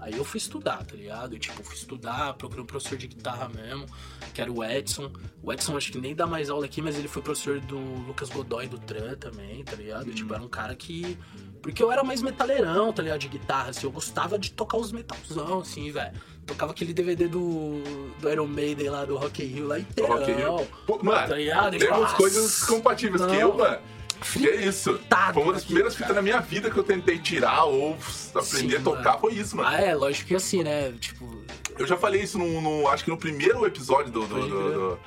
Aí 0.00 0.16
eu 0.16 0.24
fui 0.24 0.38
estudar, 0.38 0.84
tá 0.84 0.96
ligado? 0.96 1.34
E, 1.36 1.38
tipo, 1.38 1.62
fui 1.62 1.74
estudar, 1.76 2.32
procurei 2.34 2.62
um 2.62 2.66
professor 2.66 2.96
de 2.96 3.06
guitarra 3.06 3.48
mesmo, 3.48 3.86
que 4.32 4.40
era 4.40 4.50
o 4.50 4.64
Edson. 4.64 5.12
O 5.42 5.52
Edson 5.52 5.76
acho 5.76 5.92
que 5.92 5.98
nem 5.98 6.14
dá 6.14 6.26
mais 6.26 6.48
aula 6.48 6.64
aqui, 6.64 6.80
mas 6.80 6.96
ele 6.98 7.06
foi 7.08 7.20
professor 7.22 7.60
do 7.60 7.78
Lucas 7.78 8.30
Godoy 8.30 8.66
do 8.66 8.78
Tran 8.78 9.14
também, 9.16 9.62
tá 9.62 9.76
ligado? 9.76 10.10
Tipo, 10.12 10.32
era 10.34 10.42
um 10.42 10.48
cara 10.48 10.74
que. 10.74 11.18
Porque 11.62 11.82
eu 11.82 11.92
era 11.92 12.02
mais 12.02 12.22
metaleirão, 12.22 12.90
tá 12.92 13.02
ligado? 13.02 13.18
De 13.20 13.28
guitarra, 13.28 13.68
assim. 13.70 13.86
Eu 13.86 13.90
gostava 13.92 14.38
de 14.38 14.50
tocar 14.52 14.78
os 14.78 14.90
metalzão, 14.90 15.58
assim, 15.60 15.90
velho. 15.90 16.18
Tocava 16.46 16.72
aquele 16.72 16.94
DVD 16.94 17.28
do, 17.28 17.82
do 18.18 18.28
Iron 18.30 18.46
Maiden 18.46 18.88
lá, 18.88 19.04
do 19.04 19.16
Rock 19.18 19.42
in 19.42 19.46
Rio 19.46 19.66
lá 19.68 19.78
inteirão. 19.78 20.16
Rock 20.16 20.30
in 20.30 20.34
Rio. 20.34 20.66
Pô, 20.86 20.98
mano, 21.02 21.28
Tá 21.28 21.34
ligado? 21.36 21.78
temos 21.78 22.00
Nossa. 22.00 22.16
coisas 22.16 22.64
compatíveis 22.64 23.20
que 23.20 23.28
Não. 23.32 23.34
eu, 23.34 23.54
mano. 23.54 23.78
Que 24.20 24.48
é 24.48 24.56
isso? 24.66 25.00
Foi 25.34 25.42
uma 25.42 25.52
das 25.52 25.64
primeiras 25.64 25.94
cara. 25.94 26.04
fitas 26.06 26.16
na 26.16 26.22
minha 26.22 26.40
vida 26.40 26.70
que 26.70 26.76
eu 26.78 26.84
tentei 26.84 27.18
tirar 27.18 27.64
ou 27.64 27.96
aprender 28.34 28.76
Sim, 28.76 28.76
a 28.76 28.80
tocar, 28.80 29.04
mano. 29.10 29.18
foi 29.20 29.32
isso, 29.34 29.56
mano. 29.56 29.68
Ah, 29.68 29.80
é, 29.80 29.94
lógico 29.94 30.28
que 30.28 30.34
assim, 30.34 30.62
né? 30.62 30.92
Tipo, 31.00 31.42
Eu 31.78 31.86
já 31.86 31.96
falei 31.96 32.22
isso 32.22 32.38
no, 32.38 32.60
no- 32.60 32.88
acho 32.88 33.04
que 33.04 33.10
no 33.10 33.16
primeiro 33.16 33.64
episódio 33.66 34.12
do, 34.12 34.26
do, 34.26 34.40
do, 34.48 34.72
do, 34.72 34.98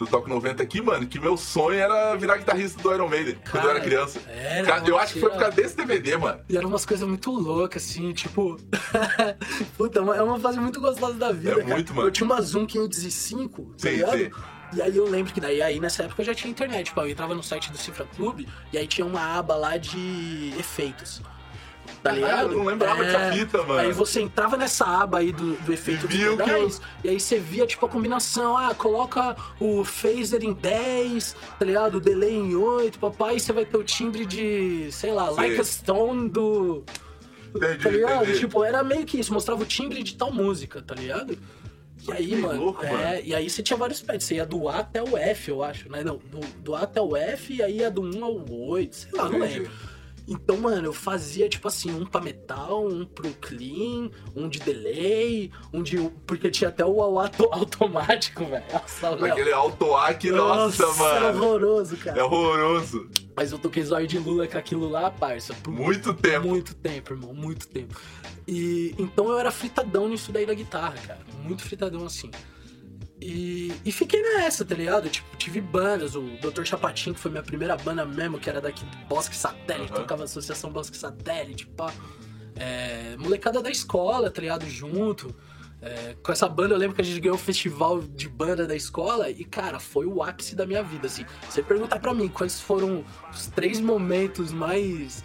do 0.00 0.06
Talk 0.06 0.28
90 0.28 0.62
aqui, 0.62 0.80
mano, 0.80 1.06
que 1.06 1.18
meu 1.18 1.36
sonho 1.36 1.78
era 1.78 2.14
virar 2.16 2.36
guitarrista 2.36 2.80
do 2.82 2.92
Iron 2.94 3.08
Maiden 3.08 3.36
quando 3.50 3.64
eu 3.64 3.70
era 3.70 3.78
Cara, 3.80 3.90
criança. 3.90 4.20
era, 4.28 4.66
Cara, 4.66 4.86
eu 4.88 4.98
acho 4.98 5.14
que 5.14 5.20
foi 5.20 5.30
por 5.30 5.38
causa 5.38 5.56
desse 5.56 5.76
DVD, 5.76 6.16
mano. 6.16 6.40
E 6.48 6.56
eram 6.56 6.68
umas 6.68 6.84
coisas 6.86 7.08
muito 7.08 7.30
loucas, 7.32 7.82
assim, 7.84 8.12
tipo. 8.12 8.56
Puta, 9.76 9.98
é 10.00 10.22
uma 10.22 10.38
fase 10.38 10.60
muito 10.60 10.80
gostosa 10.80 11.14
da 11.14 11.32
vida. 11.32 11.50
É 11.52 11.54
cara. 11.56 11.66
muito, 11.66 11.94
mano. 11.94 12.08
Eu 12.08 12.12
tinha 12.12 12.24
uma 12.26 12.40
Zoom 12.40 12.66
505, 12.66 13.62
tá 13.62 13.68
Sim, 13.78 13.88
ligado? 13.90 14.18
sim. 14.18 14.30
E 14.72 14.82
aí 14.82 14.96
eu 14.96 15.08
lembro 15.08 15.32
que 15.32 15.40
daí 15.40 15.62
aí 15.62 15.80
nessa 15.80 16.02
época 16.02 16.22
eu 16.22 16.26
já 16.26 16.34
tinha 16.34 16.50
internet, 16.50 16.86
tipo, 16.86 17.00
eu 17.00 17.08
entrava 17.08 17.34
no 17.34 17.42
site 17.42 17.70
do 17.72 17.78
Cifra 17.78 18.06
Clube 18.16 18.46
e 18.72 18.78
aí 18.78 18.86
tinha 18.86 19.06
uma 19.06 19.38
aba 19.38 19.56
lá 19.56 19.76
de 19.76 20.52
efeitos. 20.58 21.22
Tá 22.02 22.12
ligado? 22.12 22.52
eu 22.52 22.58
não 22.58 22.64
lembrava 22.64 23.02
dessa 23.02 23.32
fita, 23.32 23.58
mano. 23.62 23.80
Aí 23.80 23.92
você 23.92 24.20
entrava 24.20 24.56
nessa 24.56 24.84
aba 24.84 25.18
aí 25.18 25.32
do, 25.32 25.54
do 25.56 25.72
efeito 25.72 26.06
E 26.06 26.08
dos 26.08 26.36
pedais, 26.36 26.80
e 27.02 27.08
aí 27.08 27.18
você 27.18 27.38
via, 27.38 27.66
tipo, 27.66 27.84
a 27.86 27.88
combinação, 27.88 28.56
ah, 28.56 28.74
coloca 28.74 29.36
o 29.58 29.84
phaser 29.84 30.44
em 30.44 30.52
10, 30.52 31.36
tá 31.58 31.64
ligado? 31.64 31.96
O 31.96 32.00
delay 32.00 32.34
em 32.34 32.54
8, 32.54 32.98
papai, 32.98 33.36
e 33.36 33.40
você 33.40 33.52
vai 33.52 33.64
ter 33.64 33.76
o 33.76 33.82
timbre 33.82 34.24
de, 34.24 34.88
sei 34.92 35.12
lá, 35.12 35.28
Sim. 35.30 35.36
Like 35.36 35.60
a 35.60 35.64
Stone 35.64 36.28
do... 36.28 36.84
Entendi, 37.54 37.82
Tá 37.82 37.90
ligado? 37.90 38.22
entendi. 38.24 38.38
Tipo, 38.40 38.62
era 38.62 38.84
meio 38.84 39.04
que 39.04 39.18
isso, 39.18 39.32
mostrava 39.32 39.62
o 39.62 39.66
timbre 39.66 40.02
de 40.02 40.14
tal 40.14 40.30
música, 40.30 40.82
tá 40.82 40.94
ligado? 40.94 41.36
E 42.06 42.12
aí, 42.12 42.36
mano, 42.36 42.64
louco, 42.64 42.84
é, 42.84 42.92
mano. 42.92 43.20
e 43.24 43.34
aí 43.34 43.48
você 43.48 43.62
tinha 43.62 43.76
vários 43.76 44.00
pads, 44.00 44.26
você 44.26 44.36
ia 44.36 44.46
do 44.46 44.68
A 44.68 44.78
até 44.78 45.02
o 45.02 45.16
F, 45.16 45.50
eu 45.50 45.62
acho, 45.62 45.90
né? 45.90 46.04
Não, 46.04 46.16
do, 46.16 46.40
do 46.60 46.74
A 46.74 46.82
até 46.82 47.00
o 47.00 47.16
F 47.16 47.54
e 47.54 47.62
aí 47.62 47.78
ia 47.78 47.90
do 47.90 48.02
1 48.02 48.24
ao 48.24 48.44
8, 48.50 48.96
sei 48.96 49.12
lá, 49.12 49.28
não 49.28 49.38
lembro. 49.38 49.70
Então, 50.30 50.58
mano, 50.58 50.88
eu 50.88 50.92
fazia, 50.92 51.48
tipo 51.48 51.66
assim, 51.68 51.90
um 51.90 52.04
pra 52.04 52.20
metal, 52.20 52.86
um 52.86 53.06
pro 53.06 53.32
clean, 53.40 54.10
um 54.36 54.46
de 54.46 54.58
delay, 54.58 55.50
um 55.72 55.82
de... 55.82 55.96
Porque 56.26 56.50
tinha 56.50 56.68
até 56.68 56.84
o 56.84 57.00
auto, 57.00 57.48
automático, 57.50 58.44
velho. 58.44 58.62
Nossa. 58.70 59.08
Aquele 59.26 59.52
auto-A 59.52 60.12
que, 60.12 60.30
nossa, 60.30 60.84
Era 60.84 61.32
mano. 61.32 61.44
horroroso, 61.44 61.96
cara. 61.96 62.20
É 62.20 62.22
horroroso. 62.22 63.08
Mas 63.34 63.52
eu 63.52 63.58
toquei 63.58 63.82
zóio 63.82 64.06
de 64.06 64.18
Lula 64.18 64.46
com 64.46 64.58
aquilo 64.58 64.88
lá, 64.88 65.10
parça. 65.10 65.54
Por 65.54 65.72
Muito 65.72 66.12
tempo. 66.12 66.46
muito 66.46 66.74
tempo, 66.74 67.14
irmão, 67.14 67.32
muito 67.32 67.66
tempo. 67.68 67.98
E 68.46 68.94
então 68.98 69.28
eu 69.28 69.38
era 69.38 69.50
fritadão 69.50 70.08
nisso 70.08 70.30
daí 70.32 70.44
da 70.44 70.54
guitarra, 70.54 70.96
cara. 71.06 71.20
Muito 71.42 71.62
fritadão 71.62 72.04
assim. 72.04 72.30
E, 73.20 73.72
e 73.84 73.90
fiquei 73.90 74.22
nessa, 74.22 74.64
tá 74.64 74.74
ligado? 74.74 75.08
Tipo, 75.08 75.36
tive 75.36 75.60
bandas, 75.60 76.14
o 76.14 76.22
Dr. 76.40 76.64
Chapatin, 76.64 77.12
que 77.12 77.20
foi 77.20 77.30
minha 77.30 77.42
primeira 77.42 77.76
banda 77.76 78.04
mesmo, 78.04 78.38
que 78.38 78.48
era 78.48 78.60
daqui 78.60 78.84
do 78.84 78.96
Bosque 79.08 79.34
Satélite, 79.34 79.92
Aham. 79.92 80.02
tocava 80.02 80.24
Associação 80.24 80.70
Bosque 80.70 80.96
Satélite, 80.96 81.66
pá. 81.66 81.92
É, 82.54 83.16
molecada 83.18 83.60
da 83.60 83.70
escola, 83.70 84.30
tá 84.30 84.40
ligado? 84.40 84.66
Junto. 84.66 85.34
É, 85.80 86.16
com 86.22 86.32
essa 86.32 86.48
banda 86.48 86.74
eu 86.74 86.78
lembro 86.78 86.94
que 86.96 87.00
a 87.00 87.04
gente 87.04 87.20
ganhou 87.20 87.36
um 87.36 87.40
festival 87.40 88.00
de 88.00 88.28
banda 88.28 88.66
da 88.66 88.74
escola 88.74 89.30
e, 89.30 89.44
cara, 89.44 89.78
foi 89.78 90.06
o 90.06 90.22
ápice 90.22 90.56
da 90.56 90.66
minha 90.66 90.82
vida, 90.82 91.06
assim. 91.06 91.24
Você 91.48 91.62
perguntar 91.62 91.98
pra 92.00 92.14
mim 92.14 92.28
quais 92.28 92.60
foram 92.60 93.04
os 93.32 93.46
três 93.46 93.80
momentos 93.80 94.52
mais 94.52 95.24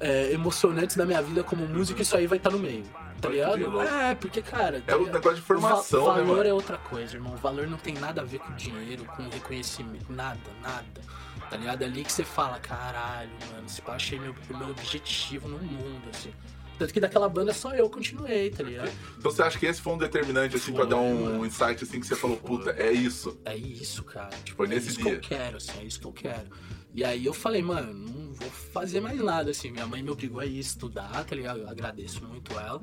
é, 0.00 0.32
emocionantes 0.32 0.96
da 0.96 1.06
minha 1.06 1.22
vida 1.22 1.42
como 1.42 1.66
músico, 1.66 2.00
isso 2.02 2.16
aí 2.16 2.26
vai 2.26 2.38
estar 2.38 2.50
no 2.50 2.58
meio. 2.58 2.84
Tá 3.20 3.28
ligado? 3.30 3.80
É, 3.80 4.14
porque, 4.14 4.42
cara. 4.42 4.80
tá 4.82 4.92
É 4.92 4.96
um 4.96 5.00
ligado? 5.00 5.14
negócio 5.14 5.36
de 5.36 5.42
formação, 5.42 6.02
o 6.02 6.06
va- 6.06 6.16
né, 6.18 6.22
valor 6.24 6.46
é 6.46 6.52
outra 6.52 6.76
coisa, 6.76 7.14
irmão. 7.16 7.32
O 7.34 7.36
valor 7.38 7.66
não 7.66 7.78
tem 7.78 7.94
nada 7.94 8.20
a 8.20 8.24
ver 8.24 8.38
com 8.38 8.54
dinheiro, 8.54 9.04
com 9.04 9.28
reconhecimento. 9.28 10.12
Nada, 10.12 10.38
nada. 10.62 11.00
Tá 11.48 11.56
ligado? 11.56 11.82
É 11.82 11.84
ali 11.86 12.04
que 12.04 12.12
você 12.12 12.24
fala, 12.24 12.58
caralho, 12.58 13.30
mano, 13.52 13.68
se 13.68 13.80
pá, 13.80 13.94
achei 13.94 14.18
meu, 14.18 14.34
meu 14.50 14.68
objetivo 14.70 15.48
no 15.48 15.58
mundo, 15.58 16.02
assim. 16.12 16.32
Tanto 16.78 16.92
que 16.92 16.98
daquela 16.98 17.28
banda 17.28 17.54
só 17.54 17.72
eu 17.72 17.88
continuei, 17.88 18.50
tá 18.50 18.62
ligado? 18.64 18.90
Então 19.16 19.30
você 19.30 19.42
acha 19.42 19.56
que 19.58 19.64
esse 19.64 19.80
foi 19.80 19.92
um 19.92 19.98
determinante, 19.98 20.56
assim, 20.56 20.72
pra 20.72 20.80
Foi, 20.82 20.90
dar 20.90 20.96
um 20.96 21.24
mano. 21.24 21.46
insight, 21.46 21.84
assim, 21.84 22.00
que 22.00 22.06
você 22.06 22.16
falou, 22.16 22.36
puta, 22.36 22.70
é 22.72 22.90
isso. 22.90 23.38
É 23.44 23.56
isso, 23.56 24.02
cara. 24.02 24.30
Tipo, 24.42 24.56
Foi 24.56 24.66
é 24.66 24.70
nesse 24.70 24.88
isso 24.88 25.00
dia. 25.00 25.10
que 25.20 25.32
eu 25.34 25.38
quero, 25.38 25.56
assim, 25.58 25.78
é 25.80 25.84
isso 25.84 26.00
que 26.00 26.06
eu 26.06 26.12
quero. 26.12 26.48
E 26.94 27.02
aí 27.04 27.24
eu 27.26 27.34
falei, 27.34 27.60
mano, 27.60 27.92
não 27.92 28.32
vou 28.32 28.48
fazer 28.50 29.00
mais 29.00 29.18
nada, 29.20 29.50
assim. 29.50 29.70
Minha 29.70 29.86
mãe 29.86 30.02
me 30.02 30.10
obrigou 30.10 30.40
a 30.40 30.46
ir 30.46 30.58
estudar, 30.60 31.24
tá 31.24 31.34
ligado? 31.34 31.58
Eu 31.60 31.68
agradeço 31.68 32.24
muito 32.24 32.52
ela. 32.58 32.80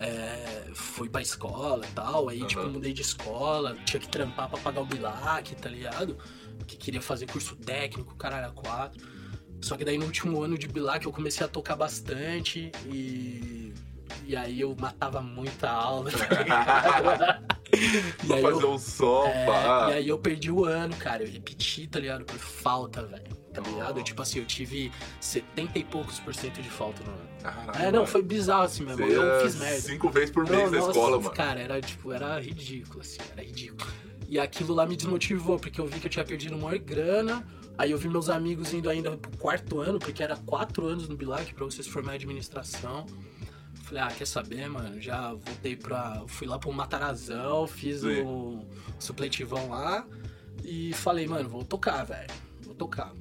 É, 0.00 0.70
fui 0.74 1.08
pra 1.08 1.22
escola 1.22 1.86
e 1.86 1.92
tal, 1.92 2.28
aí, 2.28 2.44
tipo, 2.44 2.62
Aham. 2.62 2.70
mudei 2.72 2.92
de 2.92 3.02
escola, 3.02 3.76
tinha 3.86 4.00
que 4.00 4.08
trampar 4.08 4.48
pra 4.50 4.58
pagar 4.58 4.80
o 4.82 4.84
bilac, 4.86 5.54
tá 5.54 5.68
ligado? 5.68 6.18
Que 6.66 6.76
queria 6.76 7.00
fazer 7.00 7.26
curso 7.26 7.54
técnico, 7.56 8.14
caralho, 8.16 8.48
a 8.48 8.50
quatro. 8.50 9.00
Só 9.60 9.76
que 9.76 9.84
daí 9.84 9.96
no 9.96 10.04
último 10.04 10.42
ano 10.42 10.58
de 10.58 10.66
bilac 10.66 11.06
eu 11.06 11.12
comecei 11.12 11.46
a 11.46 11.48
tocar 11.48 11.76
bastante 11.76 12.70
e... 12.86 13.72
E 14.26 14.36
aí 14.36 14.60
eu 14.60 14.74
matava 14.78 15.20
muita 15.22 15.70
aula, 15.70 16.10
tá 16.10 16.42
ligado? 16.42 17.54
E 17.74 18.26
Pra 18.28 18.36
aí 18.36 18.42
eu- 18.42 18.52
fazer 18.52 18.66
um 18.66 18.78
som, 18.78 19.26
é, 19.26 19.90
e 19.90 19.92
aí 19.94 20.08
eu 20.08 20.16
perdi 20.18 20.48
o 20.50 20.64
ano, 20.64 20.94
cara. 20.96 21.24
Eu 21.24 21.32
repeti, 21.32 21.88
tá 21.88 21.98
ligado? 21.98 22.24
Por 22.24 22.38
falta, 22.38 23.02
velho. 23.04 23.24
Tá 23.54 23.62
ligado? 23.62 24.02
Tipo 24.02 24.20
assim, 24.20 24.40
eu 24.40 24.44
tive 24.44 24.90
70 25.20 25.78
e 25.78 25.84
poucos 25.84 26.18
por 26.18 26.34
cento 26.34 26.60
de 26.60 26.68
falta 26.68 27.02
no 27.04 27.10
ano. 27.10 27.28
Caralho, 27.40 27.78
É, 27.78 27.84
não, 27.86 28.00
mano. 28.00 28.06
foi 28.06 28.22
bizarro 28.22 28.64
assim 28.64 28.82
mesmo. 28.84 29.06
Você 29.06 29.16
Eu 29.16 29.40
fiz 29.42 29.54
merda. 29.56 29.80
cinco 29.80 30.10
vezes 30.10 30.30
por 30.30 30.44
mês 30.44 30.64
Não, 30.64 30.70
na 30.72 30.78
nossa, 30.78 30.90
escola, 30.90 31.16
mano. 31.20 31.30
Cara, 31.30 31.60
era 31.60 31.80
tipo, 31.80 32.12
era 32.12 32.40
ridículo, 32.40 33.00
assim, 33.00 33.18
era 33.32 33.42
ridículo. 33.42 33.88
E 34.28 34.38
aquilo 34.40 34.74
lá 34.74 34.84
me 34.84 34.96
desmotivou, 34.96 35.58
porque 35.58 35.80
eu 35.80 35.86
vi 35.86 36.00
que 36.00 36.06
eu 36.06 36.10
tinha 36.10 36.24
perdido 36.24 36.56
uma 36.56 36.76
grana. 36.76 37.46
Aí 37.78 37.90
eu 37.92 37.98
vi 37.98 38.08
meus 38.08 38.28
amigos 38.28 38.72
indo 38.74 38.88
ainda 38.90 39.16
pro 39.16 39.36
quarto 39.38 39.80
ano, 39.80 39.98
porque 39.98 40.22
era 40.22 40.36
quatro 40.36 40.86
anos 40.86 41.08
no 41.08 41.16
Bilac 41.16 41.52
pra 41.54 41.64
você 41.64 41.82
se 41.82 41.90
formar 41.90 42.12
em 42.12 42.16
administração. 42.16 43.06
Falei, 43.82 44.02
ah, 44.02 44.08
quer 44.08 44.26
saber, 44.26 44.68
mano? 44.68 45.00
Já 45.00 45.28
voltei 45.34 45.76
pra. 45.76 46.22
Fui 46.26 46.46
lá 46.46 46.58
pro 46.58 46.72
Matarazão, 46.72 47.66
fiz 47.66 48.00
Sim. 48.00 48.22
o 48.22 48.64
supletivão 48.98 49.68
lá 49.68 50.06
e 50.64 50.92
falei, 50.94 51.26
mano, 51.28 51.48
vou 51.48 51.64
tocar, 51.64 52.02
velho. 52.04 52.30
Vou 52.62 52.74
tocar. 52.74 53.12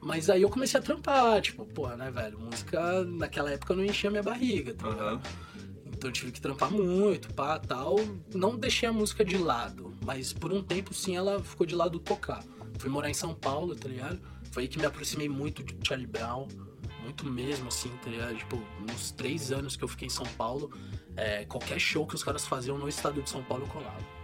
Mas 0.00 0.30
aí 0.30 0.42
eu 0.42 0.50
comecei 0.50 0.78
a 0.78 0.82
trampar, 0.82 1.40
tipo, 1.40 1.64
porra, 1.66 1.96
né, 1.96 2.10
velho? 2.10 2.38
Música 2.38 3.04
naquela 3.04 3.50
época 3.50 3.74
não 3.74 3.84
enchia 3.84 4.10
minha 4.10 4.22
barriga, 4.22 4.74
tá 4.74 4.88
ligado? 4.88 5.06
Aham. 5.06 5.22
Então 5.86 6.10
eu 6.10 6.12
tive 6.12 6.30
que 6.30 6.40
trampar 6.40 6.70
muito, 6.70 7.32
pá, 7.34 7.58
tal. 7.58 7.96
Não 8.32 8.56
deixei 8.56 8.88
a 8.88 8.92
música 8.92 9.24
de 9.24 9.36
lado, 9.36 9.92
mas 10.04 10.32
por 10.32 10.52
um 10.52 10.62
tempo 10.62 10.94
sim 10.94 11.16
ela 11.16 11.42
ficou 11.42 11.66
de 11.66 11.74
lado 11.74 11.98
tocar. 11.98 12.44
Fui 12.78 12.88
morar 12.88 13.10
em 13.10 13.14
São 13.14 13.34
Paulo, 13.34 13.74
tá 13.74 13.88
ligado? 13.88 14.20
Foi 14.52 14.62
aí 14.62 14.68
que 14.68 14.78
me 14.78 14.86
aproximei 14.86 15.28
muito 15.28 15.62
de 15.62 15.76
Charlie 15.86 16.06
Brown, 16.06 16.46
muito 17.02 17.26
mesmo, 17.26 17.66
assim, 17.66 17.90
tá 18.02 18.10
ligado? 18.10 18.36
Tipo, 18.36 18.62
nos 18.80 19.10
três 19.10 19.50
anos 19.50 19.76
que 19.76 19.82
eu 19.82 19.88
fiquei 19.88 20.06
em 20.06 20.10
São 20.10 20.26
Paulo, 20.36 20.70
é, 21.16 21.44
qualquer 21.46 21.80
show 21.80 22.06
que 22.06 22.14
os 22.14 22.22
caras 22.22 22.46
faziam 22.46 22.78
no 22.78 22.88
estado 22.88 23.20
de 23.20 23.28
São 23.28 23.42
Paulo 23.42 23.64
eu 23.64 23.68
colava. 23.68 24.17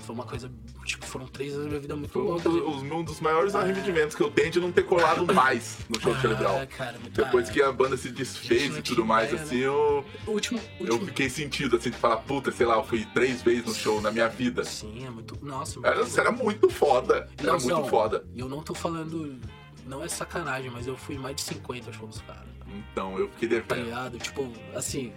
Foi 0.00 0.14
uma 0.14 0.24
coisa, 0.24 0.50
tipo, 0.84 1.06
foram 1.06 1.26
três 1.26 1.52
anos 1.52 1.64
da 1.64 1.68
minha 1.70 1.80
vida 1.80 1.96
muito 1.96 2.10
Foi 2.12 2.22
um 2.22 2.24
louca. 2.26 2.48
dos, 2.48 2.82
um 2.82 3.04
dos 3.04 3.20
maiores 3.20 3.54
arrependimentos 3.54 4.16
que 4.16 4.22
eu 4.22 4.30
tenho 4.30 4.50
de 4.50 4.60
não 4.60 4.72
ter 4.72 4.82
colado 4.84 5.32
mais 5.32 5.78
no 5.88 6.00
show. 6.00 6.12
Ah, 6.12 6.66
cara, 6.66 6.98
muito 6.98 7.12
Depois 7.22 7.48
ah, 7.48 7.52
que 7.52 7.62
a 7.62 7.70
banda 7.72 7.96
se 7.96 8.10
desfez 8.10 8.76
e 8.76 8.82
tudo 8.82 9.04
mais, 9.04 9.28
ideia, 9.30 9.42
assim, 9.44 9.58
eu, 9.58 10.04
O 10.26 10.30
último, 10.32 10.60
eu 10.80 10.86
último... 10.86 11.06
fiquei 11.06 11.28
sentido, 11.30 11.76
assim, 11.76 11.90
de 11.90 11.96
falar, 11.96 12.16
puta, 12.18 12.50
sei 12.50 12.66
lá, 12.66 12.76
eu 12.76 12.84
fui 12.84 13.04
três 13.14 13.42
vezes 13.42 13.64
no 13.66 13.74
show 13.74 14.00
na 14.00 14.10
minha 14.10 14.28
vida. 14.28 14.64
Sim, 14.64 15.06
é 15.06 15.10
muito... 15.10 15.38
Nossa, 15.44 15.80
muito 15.80 15.86
Era, 15.86 16.06
era 16.20 16.32
muito 16.32 16.68
foda. 16.68 17.28
Era 17.38 17.52
Não, 17.52 17.58
muito 17.60 17.68
não. 17.68 17.88
foda. 17.88 18.24
E 18.34 18.40
eu 18.40 18.48
não 18.48 18.62
tô 18.62 18.74
falando. 18.74 19.38
Não 19.86 20.02
é 20.04 20.08
sacanagem, 20.08 20.70
mas 20.70 20.86
eu 20.86 20.96
fui 20.96 21.16
mais 21.18 21.34
de 21.36 21.42
50 21.42 21.92
shows, 21.92 22.20
cara. 22.26 22.46
Então, 22.92 23.18
eu 23.18 23.28
fiquei 23.30 23.60
Tá 23.60 23.74
devendo. 23.74 23.84
ligado? 23.86 24.18
Tipo, 24.18 24.48
assim, 24.74 25.12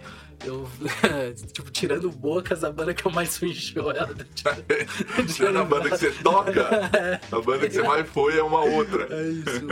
eu. 0.46 0.68
tipo, 1.52 1.70
tirando 1.70 2.10
bocas, 2.10 2.64
a 2.64 2.70
banda 2.70 2.94
que 2.94 3.06
eu 3.06 3.10
mais 3.10 3.36
fui 3.36 3.50
em 3.50 3.54
show 3.54 3.90
é 3.90 4.00
a 4.00 4.04
a 4.04 5.64
banda 5.64 5.90
que 5.90 5.96
você 5.96 6.10
toca, 6.22 6.90
a 7.32 7.40
banda 7.40 7.68
que 7.68 7.74
você 7.74 7.82
mais 7.82 8.08
foi 8.08 8.38
é 8.38 8.42
uma 8.42 8.60
outra. 8.60 9.08
É 9.10 9.22
isso. 9.28 9.66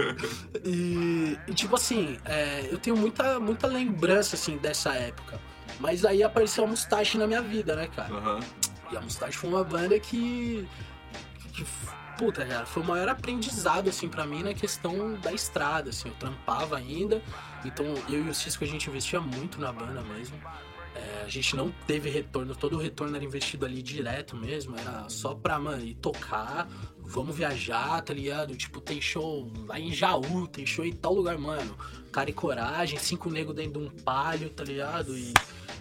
E, 0.65 1.39
e, 1.47 1.55
tipo 1.55 1.77
assim, 1.77 2.19
é, 2.25 2.69
eu 2.71 2.79
tenho 2.79 2.97
muita, 2.97 3.39
muita 3.39 3.67
lembrança, 3.67 4.37
assim, 4.37 4.57
dessa 4.59 4.95
época. 4.95 5.41
Mas 5.81 6.05
aí 6.05 6.23
apareceu 6.23 6.65
a 6.65 6.67
Mustache 6.67 7.19
na 7.19 7.27
minha 7.27 7.43
vida, 7.43 7.75
né, 7.75 7.89
cara? 7.95 8.15
Aham. 8.15 8.41
E 8.91 8.97
a 8.97 9.01
Mustache 9.01 9.37
foi 9.37 9.51
uma 9.51 9.65
banda 9.65 9.99
que. 9.99 10.69
que 11.55 11.65
puta, 12.25 12.47
cara, 12.47 12.65
foi 12.65 12.83
o 12.85 12.87
maior 12.87 13.09
aprendizado, 13.09 13.89
assim, 13.89 14.09
pra 14.09 14.25
mim 14.25 14.45
na 14.45 14.55
questão 14.55 15.15
da 15.15 15.33
estrada, 15.33 15.91
assim. 15.91 16.09
Eu 16.09 16.15
trampava 16.15 16.77
ainda, 16.77 17.21
então 17.65 17.85
eu 18.09 18.25
e 18.25 18.29
o 18.29 18.35
Cisco 18.35 18.63
a 18.63 18.67
gente 18.67 18.89
investia 18.89 19.21
muito 19.21 19.61
na 19.61 19.73
banda 19.73 20.01
mesmo. 20.03 20.37
É, 20.95 21.23
a 21.25 21.29
gente 21.29 21.57
não 21.57 21.71
teve 21.87 22.09
retorno, 22.11 22.55
todo 22.55 22.77
o 22.77 22.79
retorno 22.79 23.17
era 23.17 23.25
investido 23.25 23.65
ali 23.67 23.83
direto 23.83 24.37
mesmo, 24.37 24.79
era 24.79 25.09
só 25.09 25.35
pra, 25.35 25.59
mano, 25.59 25.83
ir 25.85 25.95
tocar, 25.95 26.69
vamos 26.99 27.35
viajar, 27.35 28.01
tá 28.03 28.15
ligado? 28.15 28.55
Tipo, 28.55 28.81
tem 28.81 29.01
show 29.01 29.51
lá 29.67 29.81
em 29.81 29.91
Jaú, 29.93 30.47
tem 30.47 30.65
show 30.65 30.85
em 30.85 30.93
tal 30.93 31.15
lugar, 31.15 31.37
mano. 31.39 31.77
Cara 32.13 32.31
e 32.31 32.33
coragem, 32.33 32.99
cinco 33.01 33.31
negros 33.31 33.57
dentro 33.57 33.81
de 33.81 33.87
um 33.87 33.91
palio, 33.91 34.49
tá 34.51 34.63
ligado? 34.63 35.17
E, 35.19 35.33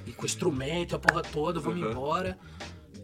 e 0.08 0.12
com 0.14 0.26
instrumento, 0.26 0.96
a 0.96 1.00
porra 1.00 1.22
toda, 1.22 1.60
vamos 1.60 1.82
Uhum. 1.82 1.92
embora. 1.92 2.40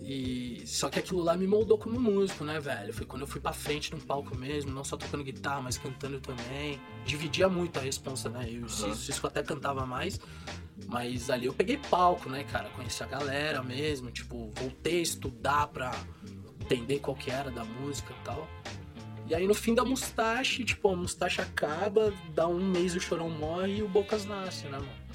E 0.08 0.63
só 0.65 0.89
que 0.89 1.00
aquilo 1.00 1.22
lá 1.22 1.36
me 1.36 1.46
moldou 1.46 1.78
como 1.78 2.00
músico, 2.00 2.46
né, 2.46 2.62
velho? 2.62 2.93
Foi 2.93 3.06
quando 3.06 3.24
eu 3.24 3.28
fui 3.28 3.41
pra 3.41 3.52
frente 3.52 3.91
num 3.91 4.00
palco 4.00 4.38
mesmo, 4.38 4.72
não 4.72 4.82
só 4.82 4.96
tocando 4.96 5.22
guitarra, 5.22 5.62
mas 5.62 5.78
cantando 5.78 6.22
também. 6.22 6.80
Dividia 7.06 7.50
muito 7.50 7.78
a 7.78 7.82
responsa, 7.82 8.30
né? 8.30 8.48
Eu 8.50 8.63
o 8.63 8.70
Cisco 8.70 9.28
até 9.28 9.43
cantava 9.43 9.86
mais. 9.86 10.17
Mas 10.88 11.30
ali 11.30 11.48
eu 11.48 11.54
peguei 11.54 11.78
palco, 11.89 12.30
né, 12.30 12.46
cara? 12.46 12.70
Conheci 12.70 13.04
a 13.04 13.06
galera 13.06 13.62
mesmo, 13.62 14.10
tipo, 14.10 14.50
voltei 14.56 15.00
a 15.00 15.02
estudar 15.02 15.67
pra 15.67 15.91
entender 16.62 17.00
qual 17.00 17.15
que 17.15 17.30
era 17.30 17.52
da 17.52 17.65
música 17.65 18.13
e 18.13 18.24
tal. 18.24 18.48
E 19.28 19.36
aí 19.36 19.46
no 19.46 19.54
fim 19.54 19.76
da 19.76 19.84
Mustache, 19.84 20.63
tipo, 20.63 20.88
a 20.88 20.96
Mustache 20.96 21.41
acaba, 21.41 22.13
dá 22.34 22.48
um 22.48 22.63
mês 22.63 22.96
o 22.96 23.00
Chorão 23.02 23.30
morre 23.30 23.80
e 23.80 23.84
o 23.84 23.89
Bocas 23.89 24.24
nasce, 24.24 24.67
né, 24.67 24.78
mano? 24.78 25.07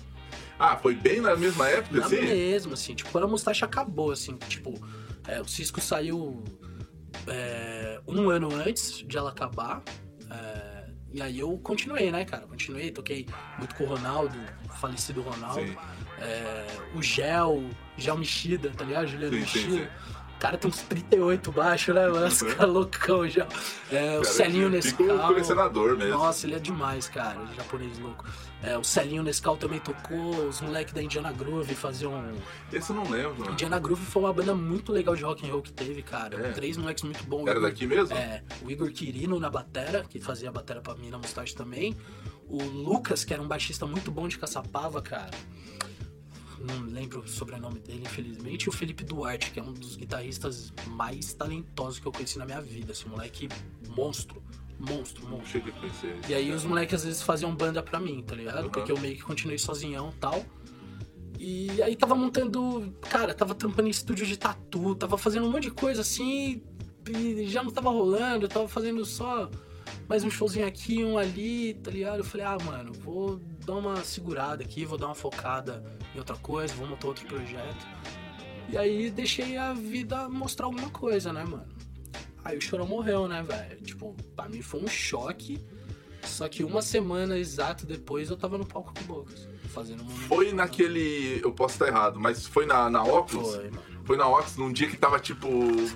Ah, 0.64 0.76
foi 0.76 0.94
bem 0.94 1.20
na 1.20 1.34
mesma 1.36 1.68
época, 1.68 1.98
Na 1.98 2.06
assim? 2.06 2.20
mesma, 2.22 2.74
assim, 2.74 2.94
tipo, 2.94 3.10
quando 3.10 3.24
a 3.24 3.26
Mustache 3.26 3.64
acabou, 3.64 4.12
assim, 4.12 4.36
tipo, 4.48 4.72
é, 5.26 5.40
o 5.40 5.44
Cisco 5.48 5.80
saiu 5.80 6.42
é, 7.26 8.00
um 8.06 8.30
ano 8.30 8.48
antes 8.54 9.04
de 9.06 9.16
ela 9.16 9.30
acabar. 9.30 9.82
é, 10.30 10.82
e 11.12 11.20
aí 11.20 11.38
eu 11.40 11.58
continuei, 11.58 12.10
né, 12.10 12.24
cara? 12.24 12.46
Continuei, 12.46 12.90
toquei 12.90 13.26
muito 13.58 13.74
com 13.74 13.84
o 13.84 13.86
Ronaldo, 13.86 14.34
o 14.64 14.68
falecido 14.78 15.20
Ronaldo. 15.20 15.60
Sim. 15.60 15.76
É, 16.20 16.66
o 16.94 17.02
Gel, 17.02 17.64
Gel 17.98 18.16
Mexida, 18.16 18.70
tá 18.70 18.84
ligado? 18.84 19.08
Juliano 19.08 19.34
Sim, 19.34 19.46
sim, 19.46 19.58
Mexida. 19.68 19.76
sim. 19.84 19.88
O 20.21 20.21
cara 20.42 20.58
tem 20.58 20.68
uns 20.70 20.78
38 20.82 21.52
baixo, 21.52 21.94
né, 21.94 22.08
mano? 22.08 22.26
Os 22.26 22.42
Uhum. 22.42 22.48
caras 22.54 22.70
loucão 22.74 23.28
já. 23.28 23.46
É, 23.90 24.18
o 24.18 24.22
Cara, 24.22 24.24
Celinho 24.24 24.66
o 24.66 24.70
Nescau. 24.70 25.18
colecionador 25.28 25.96
mesmo. 25.96 26.14
Nossa, 26.18 26.46
ele 26.46 26.56
é 26.56 26.58
demais, 26.58 27.08
cara. 27.08 27.40
Ele 27.40 27.52
é 27.52 27.54
japonês 27.56 27.98
louco. 27.98 28.24
É, 28.62 28.76
o 28.78 28.82
Celinho 28.84 29.22
Nescau 29.22 29.56
também 29.56 29.78
tocou. 29.80 30.46
Os 30.48 30.60
moleques 30.60 30.92
da 30.92 31.02
Indiana 31.02 31.30
Groove 31.32 31.74
faziam. 31.74 32.32
Esse 32.72 32.90
eu 32.90 32.96
não 32.96 33.08
lembro. 33.08 33.38
mano. 33.38 33.52
Indiana 33.52 33.78
Groove 33.78 34.04
foi 34.04 34.22
uma 34.22 34.32
banda 34.32 34.54
muito 34.54 34.92
legal 34.92 35.14
de 35.16 35.22
rock 35.24 35.46
and 35.46 35.52
roll 35.52 35.62
que 35.62 35.72
teve, 35.72 36.02
cara. 36.02 36.36
É. 36.48 36.50
Três 36.52 36.76
moleques 36.76 37.04
muito 37.04 37.22
bons. 37.24 37.46
Era 37.46 37.58
Igor- 37.58 37.70
daqui 37.70 37.86
mesmo? 37.86 38.16
É, 38.16 38.42
o 38.64 38.70
Igor 38.70 38.90
Quirino 38.92 39.38
na 39.38 39.48
batera, 39.50 40.04
que 40.08 40.20
fazia 40.20 40.48
a 40.48 40.52
batera 40.52 40.80
pra 40.80 40.94
mim 40.96 41.08
na 41.10 41.18
Mustache 41.18 41.54
também. 41.54 41.96
O 42.48 42.62
Lucas, 42.62 43.24
que 43.24 43.32
era 43.32 43.42
um 43.42 43.48
baixista 43.48 43.86
muito 43.86 44.10
bom 44.10 44.26
de 44.28 44.38
Caçapava, 44.38 45.00
cara. 45.00 45.30
Não 46.66 46.80
lembro 46.86 47.20
o 47.20 47.28
sobrenome 47.28 47.80
dele, 47.80 48.02
infelizmente. 48.02 48.64
E 48.64 48.68
o 48.68 48.72
Felipe 48.72 49.04
Duarte, 49.04 49.50
que 49.50 49.58
é 49.58 49.62
um 49.62 49.72
dos 49.72 49.96
guitarristas 49.96 50.72
mais 50.88 51.34
talentosos 51.34 51.98
que 51.98 52.06
eu 52.06 52.12
conheci 52.12 52.38
na 52.38 52.44
minha 52.44 52.60
vida. 52.60 52.92
Esse 52.92 53.08
moleque 53.08 53.48
monstro. 53.96 54.42
Monstro, 54.78 55.28
monstro. 55.28 55.46
cheguei 55.46 55.72
a 55.72 55.76
conhecer. 55.76 56.20
E 56.28 56.34
aí 56.34 56.52
os 56.52 56.64
moleques 56.64 56.94
às 56.94 57.04
vezes 57.04 57.22
faziam 57.22 57.54
banda 57.54 57.82
pra 57.82 58.00
mim, 58.00 58.22
tá 58.22 58.34
ligado? 58.34 58.64
Uhum. 58.64 58.70
Porque 58.70 58.90
eu 58.90 58.98
meio 58.98 59.16
que 59.16 59.22
continuei 59.22 59.58
sozinhão 59.58 60.10
e 60.10 60.18
tal. 60.18 60.44
E 61.38 61.82
aí 61.82 61.96
tava 61.96 62.14
montando. 62.14 62.94
Cara, 63.00 63.34
tava 63.34 63.54
trampando 63.54 63.88
em 63.88 63.90
estúdio 63.90 64.24
de 64.24 64.36
tatu, 64.36 64.94
tava 64.94 65.18
fazendo 65.18 65.46
um 65.46 65.50
monte 65.50 65.64
de 65.64 65.70
coisa 65.72 66.00
assim. 66.00 66.62
E 67.08 67.46
já 67.48 67.62
não 67.64 67.72
tava 67.72 67.90
rolando, 67.90 68.44
eu 68.44 68.48
tava 68.48 68.68
fazendo 68.68 69.04
só 69.04 69.50
mais 70.08 70.24
um 70.24 70.30
showzinho 70.30 70.66
aqui, 70.66 71.04
um 71.04 71.16
ali, 71.16 71.74
tá 71.74 71.90
ligado? 71.90 72.18
Eu 72.18 72.24
falei, 72.24 72.46
ah, 72.46 72.58
mano, 72.64 72.92
vou 72.92 73.40
dar 73.64 73.74
uma 73.74 73.96
segurada 74.04 74.62
aqui, 74.62 74.84
vou 74.84 74.98
dar 74.98 75.06
uma 75.06 75.14
focada 75.14 75.82
em 76.14 76.18
outra 76.18 76.36
coisa, 76.36 76.74
vou 76.74 76.86
montar 76.86 77.08
outro 77.08 77.26
projeto. 77.26 77.86
E 78.68 78.76
aí 78.76 79.10
deixei 79.10 79.56
a 79.56 79.72
vida 79.72 80.28
mostrar 80.28 80.66
alguma 80.66 80.90
coisa, 80.90 81.32
né, 81.32 81.44
mano? 81.44 81.66
Aí 82.44 82.56
o 82.56 82.60
Chorão 82.60 82.86
morreu, 82.86 83.28
né, 83.28 83.42
velho? 83.42 83.80
Tipo, 83.82 84.16
pra 84.34 84.48
mim 84.48 84.62
foi 84.62 84.82
um 84.82 84.88
choque. 84.88 85.60
Só 86.22 86.48
que 86.48 86.62
uma 86.62 86.80
semana 86.82 87.36
exato 87.36 87.84
depois 87.84 88.30
eu 88.30 88.36
tava 88.36 88.56
no 88.56 88.64
palco 88.64 88.92
com 88.94 89.00
o 89.00 89.04
Bocas. 89.04 89.48
fazendo 89.68 90.04
muito. 90.04 90.20
Foi 90.22 90.52
naquele. 90.52 91.40
Eu 91.42 91.52
posso 91.52 91.74
estar 91.74 91.88
errado, 91.88 92.18
mas 92.18 92.46
foi 92.46 92.64
na, 92.64 92.88
na 92.88 93.02
Oculus? 93.02 93.56
Foi, 93.56 93.70
mano. 93.70 93.91
Foi 94.04 94.16
na 94.16 94.26
Oculus 94.26 94.56
num 94.56 94.72
dia 94.72 94.88
que 94.88 94.96
tava 94.96 95.18
tipo. 95.20 95.48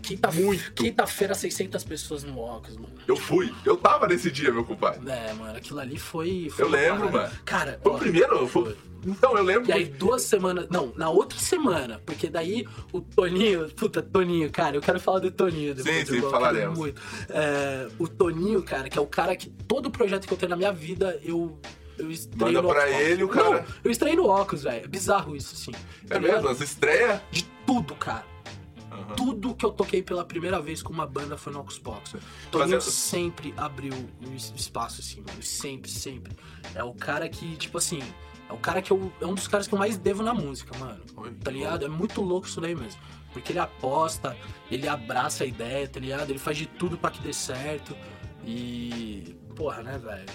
Quinta, 0.02 0.30
muito. 0.30 0.72
Quinta-feira, 0.74 1.34
600 1.34 1.82
pessoas 1.84 2.22
no 2.24 2.38
Oculus, 2.38 2.76
mano. 2.76 2.94
Eu 3.06 3.16
fui. 3.16 3.52
Eu 3.64 3.76
tava 3.76 4.06
nesse 4.06 4.30
dia, 4.30 4.52
meu 4.52 4.64
compadre. 4.64 5.00
É, 5.10 5.32
mano, 5.32 5.56
aquilo 5.56 5.80
ali 5.80 5.98
foi. 5.98 6.48
foi 6.50 6.64
Eu 6.64 6.68
lembro, 6.68 7.08
parada. 7.10 7.28
mano. 7.28 7.40
Cara, 7.44 7.80
Foi 7.82 7.92
o 7.92 7.94
ó, 7.94 7.98
primeiro? 7.98 8.46
Foi... 8.48 8.76
Então, 9.04 9.36
eu 9.36 9.42
lembro. 9.44 9.68
E 9.68 9.72
aí, 9.72 9.84
duas 9.84 10.22
semanas. 10.22 10.66
Não, 10.68 10.92
na 10.96 11.08
outra 11.10 11.38
semana. 11.38 12.00
Porque 12.04 12.28
daí 12.28 12.66
o 12.92 13.00
Toninho. 13.00 13.68
Puta, 13.70 14.02
Toninho, 14.02 14.50
cara, 14.50 14.76
eu 14.76 14.80
quero 14.80 14.98
falar 14.98 15.20
do 15.20 15.30
Toninho 15.30 15.74
depois. 15.74 16.08
Sim, 16.08 16.14
sim, 16.16 16.20
falaremos. 16.22 16.76
Muito. 16.78 17.00
É, 17.28 17.88
o 17.98 18.08
Toninho, 18.08 18.62
cara, 18.62 18.88
que 18.88 18.98
é 18.98 19.00
o 19.00 19.06
cara 19.06 19.36
que 19.36 19.48
todo 19.48 19.90
projeto 19.90 20.26
que 20.26 20.32
eu 20.32 20.38
tenho 20.38 20.50
na 20.50 20.56
minha 20.56 20.72
vida, 20.72 21.20
eu. 21.22 21.58
Eu 21.98 22.10
estreio 22.10 22.52
Manda 22.52 22.60
no 22.62 22.68
pra 22.68 22.82
Oculus. 22.84 23.00
ele, 23.00 23.24
o 23.24 23.28
cara- 23.28 23.50
Não, 23.50 23.64
eu 23.84 23.90
estreio 23.90 24.16
no 24.16 24.26
óculos, 24.26 24.64
velho. 24.64 24.84
É 24.84 24.86
bizarro 24.88 25.34
isso, 25.34 25.54
assim. 25.54 25.72
É 26.10 26.18
mesmo? 26.18 26.46
As 26.48 26.60
estreias? 26.60 27.20
De 27.30 27.46
tudo, 27.66 27.94
cara. 27.96 28.24
Aham. 28.90 29.14
Tudo 29.14 29.54
que 29.54 29.64
eu 29.66 29.70
toquei 29.72 30.02
pela 30.02 30.24
primeira 30.24 30.60
vez 30.60 30.82
com 30.82 30.92
uma 30.92 31.06
banda 31.06 31.36
foi 31.36 31.52
no 31.52 31.62
Pocus. 31.64 31.82
Toninho 32.50 32.80
Fazendo- 32.80 32.80
sempre 32.80 33.52
abriu 33.56 33.92
es- 34.34 34.52
espaço, 34.56 35.00
assim, 35.00 35.22
mano. 35.26 35.42
Sempre, 35.42 35.90
sempre. 35.90 36.34
É 36.74 36.82
o 36.82 36.94
cara 36.94 37.28
que, 37.28 37.56
tipo 37.56 37.76
assim, 37.78 38.00
é 38.48 38.52
o 38.52 38.56
cara 38.58 38.80
que 38.80 38.90
eu. 38.90 39.12
É 39.20 39.26
um 39.26 39.34
dos 39.34 39.48
caras 39.48 39.66
que 39.66 39.74
eu 39.74 39.78
mais 39.78 39.98
devo 39.98 40.22
na 40.22 40.32
música, 40.32 40.76
mano. 40.78 41.02
Oi, 41.16 41.30
Tá 41.42 41.50
ligado? 41.50 41.84
É 41.84 41.88
muito 41.88 42.22
louco 42.22 42.46
isso 42.46 42.60
daí 42.60 42.74
mesmo. 42.74 43.00
Porque 43.32 43.52
ele 43.52 43.58
aposta, 43.58 44.34
ele 44.70 44.88
abraça 44.88 45.44
a 45.44 45.46
ideia, 45.46 45.86
tá 45.86 46.00
ligado? 46.00 46.30
Ele 46.30 46.38
faz 46.38 46.56
de 46.56 46.64
tudo 46.64 46.96
pra 46.96 47.10
que 47.10 47.20
dê 47.20 47.34
certo. 47.34 47.94
E. 48.44 49.36
Porra, 49.54 49.82
né, 49.82 49.98
velho? 49.98 50.26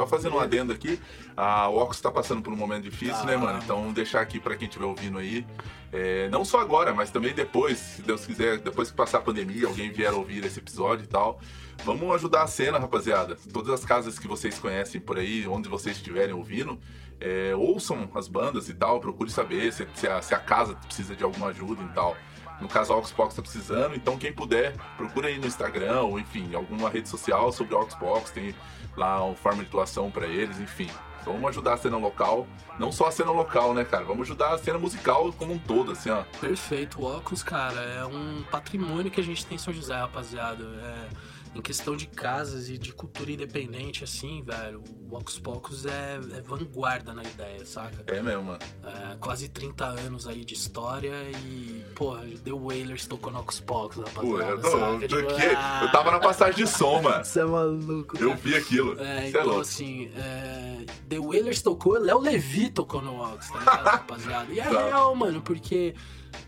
Só 0.00 0.06
fazendo 0.06 0.36
um 0.36 0.40
adendo 0.40 0.72
aqui, 0.72 0.98
a 1.36 1.68
Oculus 1.68 2.00
tá 2.00 2.10
passando 2.10 2.40
por 2.40 2.50
um 2.50 2.56
momento 2.56 2.84
difícil, 2.84 3.16
Tá. 3.16 3.26
né, 3.26 3.36
mano? 3.36 3.60
Então 3.62 3.92
deixar 3.92 4.22
aqui 4.22 4.40
pra 4.40 4.56
quem 4.56 4.66
estiver 4.66 4.86
ouvindo 4.86 5.18
aí, 5.18 5.46
é, 5.92 6.26
não 6.30 6.42
só 6.42 6.58
agora, 6.58 6.94
mas 6.94 7.10
também 7.10 7.34
depois, 7.34 7.76
se 7.76 8.00
Deus 8.02 8.24
quiser, 8.24 8.56
depois 8.60 8.90
que 8.90 8.96
passar 8.96 9.18
a 9.18 9.20
pandemia, 9.20 9.66
alguém 9.66 9.90
vier 9.90 10.14
ouvir 10.14 10.42
esse 10.42 10.58
episódio 10.58 11.04
e 11.04 11.06
tal. 11.06 11.38
Vamos 11.84 12.14
ajudar 12.14 12.44
a 12.44 12.46
cena, 12.46 12.78
rapaziada. 12.78 13.36
Todas 13.52 13.68
as 13.74 13.84
casas 13.84 14.18
que 14.18 14.26
vocês 14.26 14.58
conhecem 14.58 14.98
por 15.02 15.18
aí, 15.18 15.46
onde 15.46 15.68
vocês 15.68 15.96
estiverem 15.96 16.32
ouvindo, 16.34 16.78
é, 17.20 17.54
ouçam 17.54 18.08
as 18.14 18.26
bandas 18.26 18.70
e 18.70 18.74
tal, 18.74 19.00
procure 19.00 19.30
saber 19.30 19.70
se, 19.70 19.86
se 19.94 20.08
a, 20.08 20.22
se 20.22 20.34
a 20.34 20.38
casa 20.38 20.74
precisa 20.76 21.14
de 21.14 21.22
alguma 21.24 21.48
ajuda 21.48 21.82
e 21.82 21.88
tal. 21.94 22.16
No 22.58 22.68
caso, 22.68 22.92
a 22.92 22.96
Oxbox 22.96 23.34
tá 23.34 23.40
precisando, 23.40 23.94
então 23.94 24.18
quem 24.18 24.32
puder, 24.32 24.74
procura 24.96 25.28
aí 25.28 25.38
no 25.38 25.46
Instagram 25.46 26.02
ou 26.02 26.18
enfim, 26.18 26.54
alguma 26.54 26.90
rede 26.90 27.08
social 27.08 27.50
sobre 27.52 27.74
a 27.74 27.78
Oxbox, 27.78 28.30
tem 28.30 28.54
lá 28.96 29.24
uma 29.24 29.34
forma 29.34 29.64
de 29.64 29.70
doação 29.70 30.10
pra 30.10 30.26
eles, 30.26 30.58
enfim. 30.58 30.88
Vamos 31.24 31.44
ajudar 31.50 31.74
a 31.74 31.76
cena 31.76 31.98
local, 31.98 32.46
não 32.78 32.90
só 32.90 33.08
a 33.08 33.10
cena 33.10 33.30
local, 33.30 33.74
né, 33.74 33.84
cara? 33.84 34.04
Vamos 34.04 34.22
ajudar 34.22 34.54
a 34.54 34.58
cena 34.58 34.78
musical 34.78 35.30
como 35.34 35.52
um 35.52 35.58
todo, 35.58 35.92
assim, 35.92 36.08
ó. 36.10 36.22
Perfeito. 36.40 37.00
O 37.00 37.04
óculos, 37.04 37.42
cara, 37.42 37.80
é 37.80 38.04
um 38.06 38.42
patrimônio 38.50 39.10
que 39.10 39.20
a 39.20 39.24
gente 39.24 39.44
tem 39.44 39.56
em 39.56 39.58
São 39.58 39.72
José, 39.72 39.94
rapaziada. 39.94 40.64
É, 40.64 41.08
em 41.54 41.60
questão 41.60 41.96
de 41.96 42.06
casas 42.06 42.68
e 42.68 42.78
de 42.78 42.92
cultura 42.92 43.32
independente, 43.32 44.04
assim, 44.04 44.40
velho, 44.42 44.82
o 45.10 45.16
Ocus 45.16 45.38
Pocus 45.40 45.84
é, 45.84 46.20
é 46.36 46.40
vanguarda 46.40 47.12
na 47.12 47.22
ideia, 47.24 47.64
saca? 47.66 48.04
É 48.06 48.22
mesmo, 48.22 48.44
mano. 48.44 48.58
É, 48.84 49.16
quase 49.16 49.48
30 49.48 49.84
anos 49.84 50.28
aí 50.28 50.44
de 50.44 50.54
história 50.54 51.12
e, 51.44 51.84
porra, 51.96 52.22
The 52.44 52.52
Wailers 52.52 53.06
tocou 53.06 53.32
no 53.32 53.40
Ocus 53.40 53.58
Pocus, 53.58 53.96
Pô, 54.14 54.36
rapaziada. 54.36 54.50
eu, 54.52 54.60
tô, 54.62 54.70
saca? 54.70 55.08
do 55.08 55.16
Tipo, 55.22 55.34
quê? 55.34 55.54
ah, 55.56 55.80
eu 55.82 55.90
tava 55.92 56.10
na 56.12 56.20
passagem 56.20 56.64
de 56.64 56.70
som, 56.70 57.02
mano. 57.02 57.24
Você 57.24 57.40
é 57.40 57.44
maluco, 57.44 58.16
Eu 58.16 58.36
vi 58.36 58.54
aquilo. 58.54 59.00
É, 59.00 59.24
é 59.24 59.28
então 59.30 59.44
louco. 59.44 59.60
assim, 59.60 60.08
é, 60.14 60.84
The 61.08 61.18
Wailers 61.18 61.62
tocou, 61.62 61.98
Léo 61.98 62.20
Levi 62.20 62.70
tocou 62.70 63.02
no 63.02 63.20
Ox, 63.20 63.48
tá 63.50 63.58
ligado, 63.58 63.84
rapaziada? 63.90 64.52
E 64.52 64.60
é 64.60 64.62
Tá. 64.62 64.86
real, 64.86 65.16
mano, 65.16 65.42
porque 65.42 65.94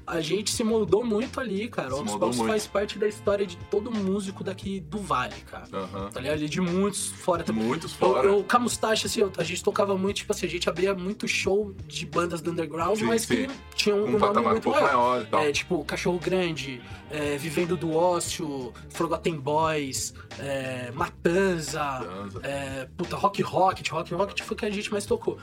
a 0.07 0.21
gente 0.21 0.51
se 0.51 0.63
moldou 0.65 1.05
muito 1.05 1.41
ali, 1.41 1.69
cara. 1.69 1.95
O 1.95 2.01
Ox 2.01 2.11
moldou 2.11 2.29
Box 2.29 2.37
muito. 2.39 2.51
faz 2.51 2.67
parte 2.67 2.99
da 2.99 3.07
história 3.09 3.47
de 3.47 3.57
todo 3.71 3.91
músico 3.91 4.43
daqui 4.45 4.81
do 4.81 4.99
Vale, 4.99 5.35
cara. 5.51 5.65
Aham. 5.73 6.11
Tá 6.11 6.21
ligado? 6.21 6.43
E 6.43 6.49
de 6.49 6.61
muitos 6.61 7.07
fora 7.07 7.43
também. 7.45 7.65
Muitos 7.65 7.93
Eu, 7.93 7.99
fora. 7.99 8.29
eu, 8.29 8.45
Camustache, 8.45 9.07
assim, 9.07 9.21
eu- 9.21 9.33
a 9.39 9.45
gente 9.45 9.63
tocava 9.63 9.97
muito, 9.97 10.17
tipo 10.17 10.33
assim, 10.33 10.47
a 10.47 10.49
gente 10.49 10.69
abria 10.69 10.95
muito 10.95 11.27
show 11.29 11.75
de 11.87 12.05
bandas 12.07 12.41
do 12.41 12.51
underground, 12.51 12.99
Sim, 12.99 13.05
mas 13.05 13.23
sim. 13.23 13.47
que 13.47 13.49
tinham 13.77 13.99
um, 13.99 14.17
Um 14.17 14.19
nome 14.19 14.39
um 14.39 14.43
muito 14.51 14.63
pouco 14.63 14.81
maior. 14.81 15.27
maior. 15.31 15.47
É, 15.47 15.53
tipo, 15.53 15.85
Cachorro 15.85 16.19
Grande, 16.19 16.81
é, 17.11 17.37
Vivendo 17.37 17.77
do 17.77 17.95
Ócio, 17.97 18.73
Forgotten 18.91 19.39
Boys, 19.39 20.13
é, 20.39 20.91
Matanza, 20.93 21.83
Matanza. 21.83 22.41
é, 22.43 22.89
puta, 22.97 23.17
Rock 23.17 23.43
Rocket, 23.43 23.89
Rock 23.91 24.15
Rocket 24.15 24.43
foi 24.43 24.55
o 24.55 24.59
que 24.59 24.67
a 24.67 24.71
gente 24.71 24.91
mais 24.91 25.07
tocou. 25.07 25.39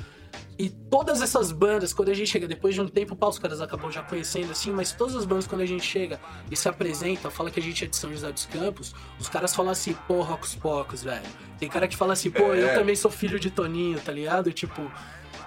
E 0.58 0.70
todas 0.70 1.22
essas 1.22 1.52
bandas, 1.54 1.94
quando 1.94 2.10
a 2.10 2.14
gente 2.14 2.30
chega, 2.30 2.46
depois 2.48 2.76
de 2.76 2.82
um 2.82 2.88
tempo, 2.88 3.16
pá, 3.16 3.28
os 3.28 3.40
caras 3.40 3.62
acabam 3.62 3.90
já 3.90 4.02
conhecendo 4.04 4.52
assim, 4.52 4.72
mas 4.72 4.92
todas 4.92 5.16
as 5.16 5.24
bandas, 5.24 5.48
quando 5.48 5.62
a 5.62 5.66
gente 5.66 5.86
chega 5.86 6.20
e 6.52 6.56
se 6.58 6.68
apresenta, 6.68 7.30
fala 7.32 7.50
que 7.50 7.60
a 7.60 7.64
gente 7.64 7.86
é 7.86 7.88
de 7.88 7.96
São 7.96 8.12
José 8.12 8.30
dos 8.32 8.46
Campos, 8.46 8.94
os 9.18 9.30
caras 9.30 9.56
falam 9.56 9.72
assim, 9.72 9.94
pô, 10.08 10.22
Rocos 10.22 10.56
Pocos, 10.56 11.02
velho. 11.04 11.24
Tem 11.58 11.70
cara 11.70 11.88
que 11.88 11.96
fala 11.96 12.12
assim, 12.14 12.30
pô, 12.30 12.54
É. 12.54 12.62
eu 12.64 12.74
também 12.78 12.96
sou 12.96 13.10
filho 13.10 13.40
de 13.40 13.50
Toninho, 13.50 14.00
tá 14.02 14.12
ligado? 14.12 14.52
Tipo. 14.52 14.92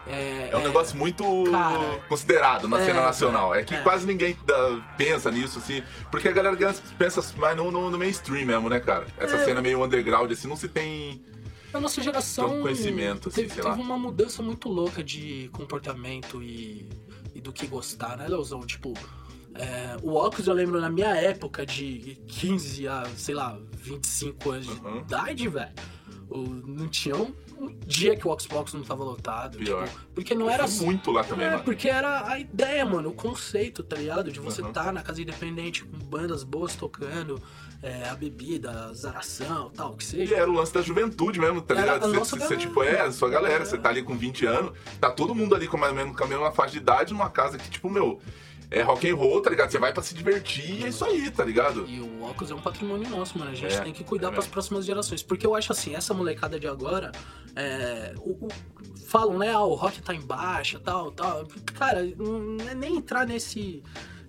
É, 0.07 0.49
É 0.51 0.57
um 0.57 0.63
negócio 0.63 0.97
muito 0.97 1.23
Cara, 1.51 2.01
considerado 2.09 2.67
na 2.67 2.81
é, 2.81 2.85
cena 2.87 3.03
nacional. 3.03 3.55
É 3.55 3.63
que 3.63 3.75
é. 3.75 3.81
quase 3.83 4.05
ninguém 4.07 4.37
pensa 4.97 5.31
nisso, 5.31 5.59
assim. 5.59 5.83
Porque 6.11 6.27
a 6.27 6.33
galera 6.33 6.57
pensa 6.99 7.23
mais 7.37 7.57
no, 7.57 7.71
no- 7.71 7.89
no 7.91 7.97
mainstream 7.99 8.45
mesmo, 8.47 8.69
né, 8.69 8.81
cara? 8.81 9.07
Essa 9.19 9.37
É. 9.37 9.45
cena 9.45 9.61
meio 9.63 9.83
underground, 9.85 10.31
assim, 10.33 10.49
não 10.49 10.57
se 10.57 10.69
tem. 10.69 11.23
A 11.73 11.81
nossa 11.81 12.03
geração 12.03 12.61
conhecimento, 12.63 13.29
assim, 13.29 13.43
teve, 13.49 13.55
teve 13.63 13.69
uma 13.81 13.97
mudança 13.99 14.43
muito 14.43 14.69
louca 14.69 15.03
de 15.03 15.49
comportamento 15.53 16.43
e, 16.43 16.87
e 17.35 17.41
do 17.41 17.53
que 17.53 17.67
gostar, 17.67 18.17
né, 18.17 18.27
Leozão? 18.29 18.61
Tipo, 18.61 18.93
é, 19.55 19.97
o 20.03 20.15
óculos 20.15 20.47
eu 20.47 20.55
lembro 20.55 20.81
na 20.81 20.91
minha 20.91 21.15
época 21.17 21.65
de 21.65 22.19
15 22.27 22.89
a, 22.89 23.05
sei 23.17 23.35
lá, 23.35 23.59
25 23.77 24.51
anos 24.51 24.67
de 24.67 24.73
Uhum. 24.73 24.99
idade, 24.99 25.49
velho. 25.49 25.73
Não 26.67 26.89
tinha 26.89 27.15
um, 27.15 27.35
um 27.59 27.69
dia 27.87 28.17
que 28.17 28.27
o 28.27 28.39
Xbox 28.41 28.73
não 28.73 28.83
tava 28.83 29.05
lotado. 29.05 29.59
Pior. 29.59 29.87
tipo, 29.87 30.01
porque 30.15 30.35
não 30.35 30.49
era 30.49 30.65
Eu 30.65 30.71
muito 30.83 31.11
lá 31.11 31.23
também, 31.23 31.47
é, 31.47 31.51
mano. 31.51 31.63
porque 31.65 31.89
era 31.91 32.27
a 32.27 32.39
ideia, 32.39 32.87
mano, 32.87 33.11
o 33.11 33.13
conceito, 33.13 33.83
tá 33.83 33.97
ligado? 33.97 34.33
De 34.33 34.41
você 34.41 34.63
Uhum. 34.63 34.73
tá 34.73 34.91
na 34.91 35.03
casa 35.03 35.21
independente 35.21 35.85
com 35.85 35.99
bandas 35.99 36.43
boas 36.43 36.75
tocando, 36.75 37.39
é, 37.83 38.09
a 38.09 38.15
bebida, 38.15 38.71
a 38.71 38.93
zaração, 38.95 39.71
tal, 39.71 39.93
o 39.93 39.97
que 39.97 40.05
E 40.05 40.07
seja. 40.07 40.37
era 40.37 40.49
o 40.49 40.55
lance 40.55 40.73
da 40.73 40.81
juventude 40.83 41.41
mesmo, 41.41 41.61
tá 41.61 41.75
ligado? 41.75 42.13
Você, 42.15 42.39
você, 42.39 42.57
tipo, 42.57 42.83
é, 42.83 43.01
a 43.01 43.11
sua 43.13 43.29
galera, 43.29 43.65
você 43.65 43.77
tá 43.77 43.89
ali 43.89 44.03
com 44.03 44.17
20 44.17 44.47
anos, 44.47 44.73
tá 45.01 45.11
todo 45.11 45.35
mundo 45.35 45.55
ali 45.55 45.67
com 45.67 45.77
mais 45.77 45.91
ou 45.93 45.97
menos 45.99 46.17
com 46.17 46.23
a 46.25 46.27
mesma 46.29 46.53
faixa 46.53 46.73
de 46.73 46.79
idade 46.79 47.13
numa 47.13 47.29
casa 47.29 47.59
que, 47.59 47.69
tipo, 47.69 47.91
meu, 47.91 48.21
é 48.71 48.81
rock 48.83 49.11
and 49.11 49.17
roll, 49.17 49.43
tá 49.43 49.51
ligado? 49.51 49.71
Você 49.71 49.79
vai 49.79 49.93
pra 49.93 50.03
se 50.03 50.15
divertir 50.15 50.81
e 50.81 50.85
é 50.85 50.89
isso 50.89 51.05
aí, 51.05 51.31
tá 51.31 51.45
ligado? 51.45 51.85
E 51.87 52.01
o 52.01 52.23
óculos 52.23 52.51
é 52.51 52.55
um 52.55 52.61
patrimônio 52.61 53.07
nosso, 53.11 53.37
mano. 53.39 53.51
A 53.51 53.55
gente 53.55 53.75
É, 53.75 53.81
tem 53.81 53.93
que 53.93 54.03
cuidar 54.05 54.29
é 54.29 54.31
para 54.31 54.39
as 54.39 54.45
mesmo. 54.47 54.53
próximas 54.53 54.87
gerações. 54.87 55.23
Porque 55.23 55.45
eu 55.47 55.55
acho 55.55 55.73
assim, 55.73 55.95
essa 55.95 56.15
molecada 56.15 56.59
de 56.59 56.67
agora, 56.69 57.13
é, 57.55 58.15
o- 58.17 58.47
o- 58.47 58.49
falam, 59.09 59.37
né? 59.39 59.51
Ah, 59.53 59.61
o 59.65 59.75
rock 59.75 60.01
tá 60.01 60.15
em 60.15 60.21
baixa, 60.23 60.79
tal, 60.79 61.11
tal. 61.13 61.47
Cara, 61.75 62.03
não 62.17 62.57
é 62.67 62.75
nem 62.75 62.97
entrar 62.97 63.27
nesse, 63.27 63.83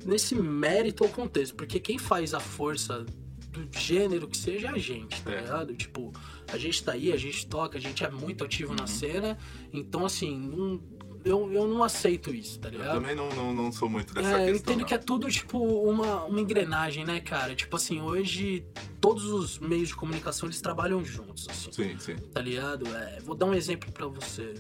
nesse 0.06 0.36
mérito 0.36 1.06
ou 1.06 1.10
contexto. 1.10 1.56
Porque 1.56 1.80
quem 1.80 1.98
faz 1.98 2.34
a 2.34 2.40
força 2.42 3.06
do 3.54 3.80
gênero 3.80 4.28
que 4.28 4.38
seja 4.38 4.72
a 4.72 4.78
gente, 4.78 5.22
tá 5.22 5.32
É. 5.32 5.42
ligado? 5.42 5.76
Tipo, 5.76 6.12
a 6.52 6.58
gente 6.58 6.84
tá 6.84 6.94
aí, 6.94 7.12
a 7.12 7.18
gente 7.18 7.46
toca, 7.48 7.78
a 7.78 7.82
gente 7.82 8.04
é 8.04 8.10
muito 8.10 8.44
ativo 8.44 8.72
Uhum. 8.72 8.78
na 8.80 8.88
cena. 8.88 9.38
Então, 9.72 10.06
assim, 10.06 10.36
não- 10.38 10.82
eu, 11.24 11.50
eu 11.54 11.68
não 11.68 11.82
aceito 11.84 12.34
isso, 12.36 12.60
tá 12.60 12.68
Eu 12.68 12.72
ligado? 12.74 12.96
também 12.96 13.16
não, 13.16 13.30
não, 13.30 13.54
não 13.54 13.72
sou 13.72 13.88
muito 13.88 14.14
dessa 14.14 14.28
É, 14.28 14.32
eu 14.32 14.54
questão. 14.54 14.56
entendo 14.74 14.80
não. 14.82 14.88
que 14.88 14.94
é 14.94 14.98
tudo, 14.98 15.30
tipo, 15.32 15.58
uma, 15.58 16.26
uma 16.26 16.42
engrenagem, 16.42 17.06
né, 17.06 17.22
cara? 17.22 17.56
Tipo 17.56 17.76
assim, 17.78 18.02
hoje 18.02 18.66
todos 19.00 19.24
os 19.26 19.58
meios 19.60 19.88
de 19.90 19.96
comunicação 19.96 20.48
eles 20.48 20.60
trabalham 20.60 21.04
juntos, 21.06 21.48
assim, 21.50 21.72
Sim, 21.72 21.98
sim. 22.00 22.16
tá 22.34 22.42
ligado? 22.42 22.86
É, 22.88 23.20
vou 23.22 23.36
dar 23.36 23.46
um 23.46 23.54
exemplo 23.54 23.90
pra 23.92 24.06
você. 24.08 24.54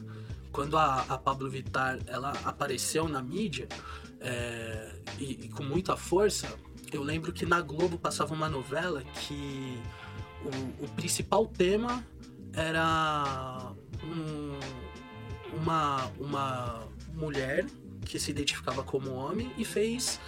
Quando 0.54 0.78
a, 0.78 1.02
a 1.10 1.18
Pablo 1.18 1.50
Vittar 1.50 2.00
ela 2.08 2.30
apareceu 2.46 3.10
na 3.10 3.22
mídia 3.22 3.68
é, 4.22 4.96
e, 5.20 5.32
e 5.46 5.50
com 5.50 5.64
muita 5.64 5.98
força, 5.98 6.48
eu 6.94 7.04
lembro 7.04 7.32
que 7.34 7.46
na 7.46 7.60
Globo 7.62 7.98
passava 7.98 8.34
uma 8.34 8.48
novela 8.50 9.04
que 9.28 9.78
o, 10.46 10.86
o 10.86 10.88
principal 10.96 11.46
tema 11.48 12.06
era 12.54 13.74
um- 14.04 14.60
uma, 15.58 16.06
uma 16.20 16.88
mulher 17.14 17.66
que 18.06 18.20
se 18.20 18.32
identificava 18.32 18.84
como 18.84 19.12
homem 19.14 19.52
e 19.58 19.64
fez 19.66 20.20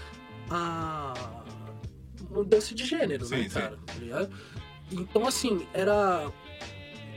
a 0.49 1.13
mudança 2.29 2.73
de 2.75 2.85
gênero, 2.85 3.25
Sim, 3.25 3.35
né, 3.37 3.43
sim. 3.43 3.49
cara? 3.49 3.77
Tá 3.85 3.93
ligado? 3.95 4.29
Então, 4.91 5.27
assim, 5.27 5.67
era 5.73 6.31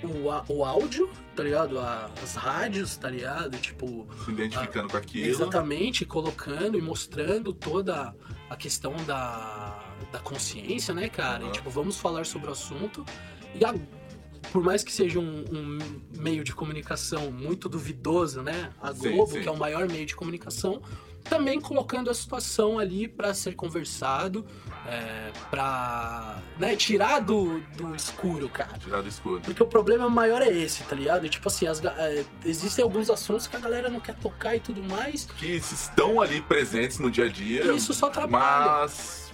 o, 0.05 0.53
o 0.53 0.65
áudio, 0.65 1.09
tá 1.35 1.43
ligado? 1.43 1.79
A- 1.79 2.11
As 2.23 2.35
rádios, 2.35 2.97
tá 2.97 3.09
ligado? 3.11 3.57
Tipo, 3.59 4.07
Se 4.25 4.31
identificando 4.31 4.89
com 4.89 4.97
aquilo. 4.97 5.27
Exatamente, 5.27 6.05
colocando 6.05 6.79
e 6.79 6.83
mostrando 6.83 7.53
toda 7.53 8.15
a 8.49 8.57
questão 8.57 8.95
da, 9.07 9.83
da 10.13 10.19
consciência, 10.21 10.95
né, 10.95 11.09
cara? 11.09 11.43
E, 11.43 11.47
Uhum. 11.47 11.53
tipo, 11.53 11.71
vamos 11.71 11.99
falar 11.99 12.25
sobre 12.27 12.49
o 12.49 12.53
assunto. 12.53 13.05
E 13.55 13.65
a 13.65 13.75
por 14.53 14.63
mais 14.63 14.83
que 14.85 14.93
seja 14.93 15.19
um, 15.19 15.45
um 15.53 15.79
meio 16.17 16.43
de 16.45 16.55
comunicação 16.55 17.31
muito 17.31 17.69
duvidoso, 17.69 18.41
né? 18.41 18.71
A 18.81 18.95
Sim, 18.95 19.11
Globo, 19.17 19.33
sim. 19.33 19.41
que 19.43 19.49
é 19.49 19.51
o 19.51 19.57
maior 19.59 19.87
meio 19.89 20.07
de 20.07 20.15
comunicação, 20.17 20.81
também 21.25 21.61
colocando 21.61 22.09
a 22.09 22.15
situação 22.15 22.79
ali 22.79 23.07
para 23.09 23.35
ser 23.35 23.55
conversado, 23.57 24.47
é, 24.91 25.31
para 25.51 26.39
né, 26.59 26.75
tirar 26.75 27.21
do, 27.21 27.61
do 27.77 27.95
escuro, 27.95 28.49
cara. 28.49 28.79
Tirar 28.79 29.03
do 29.03 29.09
escuro. 29.09 29.41
Porque 29.43 29.63
o 29.63 29.67
problema 29.67 30.09
maior 30.09 30.41
é 30.41 30.49
esse, 30.49 30.83
tá 30.85 30.97
ligado? 30.97 31.27
E, 31.27 31.29
tipo 31.29 31.47
assim, 31.49 31.67
as 31.67 31.85
é, 31.85 32.25
existem 32.45 32.83
alguns 32.83 33.11
assuntos 33.11 33.47
que 33.47 33.55
a 33.57 33.61
galera 33.61 33.91
não 33.91 34.01
quer 34.01 34.15
tocar 34.17 34.57
e 34.57 34.61
tudo 34.61 34.83
mais. 34.83 35.27
Que 35.27 35.57
estão 35.57 36.21
ali 36.21 36.41
presentes 36.41 36.99
no 36.99 37.11
dia 37.11 37.27
a 37.27 37.29
dia. 37.29 37.65
E 37.65 37.77
isso 37.77 37.93
só 37.93 38.07
atrapalha. 38.07 38.81
Mas, 38.81 39.31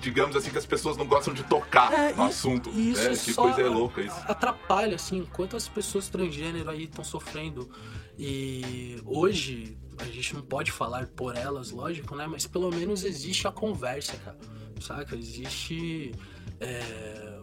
digamos 0.00 0.34
assim, 0.34 0.50
que 0.50 0.58
as 0.58 0.66
pessoas 0.66 0.96
não 0.96 1.06
gostam 1.06 1.32
de 1.32 1.44
tocar 1.44 1.92
É, 1.92 2.12
no 2.12 2.24
assunto. 2.24 2.70
isso 2.70 3.08
né? 3.08 3.16
Que 3.16 3.34
coisa 3.34 3.60
é 3.62 3.68
louca 3.68 4.00
isso. 4.00 4.16
atrapalha, 4.26 4.96
assim, 4.96 5.24
quantas 5.32 5.68
pessoas 5.68 6.08
transgênero 6.08 6.70
aí 6.70 6.84
estão 6.84 7.04
sofrendo. 7.04 7.70
E 8.18 9.00
hoje, 9.06 9.78
a 9.98 10.04
gente 10.06 10.34
não 10.34 10.42
pode 10.42 10.72
falar 10.72 11.06
por 11.06 11.36
elas, 11.36 11.70
lógico, 11.70 12.16
né? 12.16 12.26
Mas 12.26 12.46
pelo 12.48 12.68
menos 12.70 13.04
existe 13.04 13.46
a 13.46 13.52
conversa, 13.52 14.16
cara. 14.24 14.36
Saca? 14.80 15.16
Existe 15.16 16.12
é, 16.60 17.38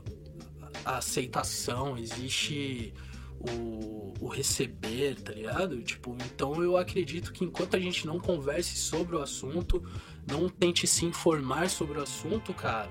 a 0.84 0.98
aceitação, 0.98 1.98
existe 1.98 2.94
o, 3.40 4.14
o 4.20 4.28
receber, 4.28 5.16
tá 5.22 5.34
ligado? 5.34 5.82
Tipo, 5.82 6.16
então 6.26 6.62
eu 6.64 6.78
acredito 6.78 7.32
que 7.34 7.44
enquanto 7.44 7.76
a 7.76 7.80
gente 7.80 8.06
não 8.06 8.20
converse 8.20 8.78
sobre 8.78 9.16
o 9.16 9.22
assunto, 9.22 9.84
não 10.28 10.50
tente 10.50 10.88
se 10.88 11.06
informar 11.06 11.70
sobre 11.70 12.00
o 12.00 12.02
assunto, 12.02 12.54
cara, 12.54 12.90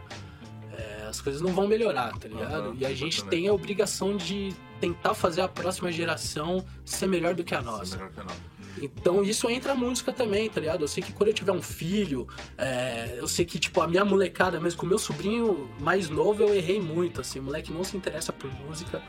é, 0.73 1.07
as 1.09 1.21
coisas 1.21 1.41
não 1.41 1.53
vão 1.53 1.67
melhorar, 1.67 2.17
tá 2.19 2.29
ligado? 2.29 2.69
Aham, 2.69 2.77
e 2.79 2.87
a 2.87 2.91
gente 2.91 3.17
exatamente. 3.17 3.31
tem 3.31 3.49
a 3.49 3.53
obrigação 3.53 4.17
de 4.17 4.55
tentar 4.81 5.15
fazer 5.15 5.41
a 5.41 5.49
próxima 5.49 5.91
geração 5.91 6.65
ser 6.85 7.07
melhor 7.07 7.35
do 7.35 7.45
que 7.45 7.55
a 7.55 7.63
nossa. 7.63 7.97
melhor 7.97 8.13
que 8.13 8.21
a 8.21 8.25
nossa. 8.25 8.54
Então 8.81 9.23
isso 9.23 9.49
entra 9.49 9.73
a 9.73 9.75
música 9.75 10.13
também, 10.13 10.49
tá 10.51 10.61
ligado? 10.61 10.83
Eu 10.83 10.89
sei 10.89 11.03
que 11.03 11.13
quando 11.13 11.29
eu 11.29 11.35
tiver 11.35 11.53
um 11.53 11.63
filho, 11.63 12.27
é, 12.59 13.17
eu 13.19 13.27
sei 13.29 13.45
que, 13.45 13.59
tipo, 13.59 13.81
a 13.81 13.87
minha 13.89 14.05
molecada, 14.05 14.61
mesmo 14.61 14.79
com 14.81 14.87
o 14.87 14.89
meu 14.89 14.99
sobrinho 14.99 15.71
mais 15.81 16.09
novo, 16.11 16.43
eu 16.43 16.55
errei 16.55 16.81
muito, 16.81 17.21
assim. 17.21 17.39
O 17.39 17.45
moleque 17.45 17.73
não 17.73 17.85
se 17.85 17.97
interessa 17.97 18.33
por 18.33 18.51
música. 18.67 19.03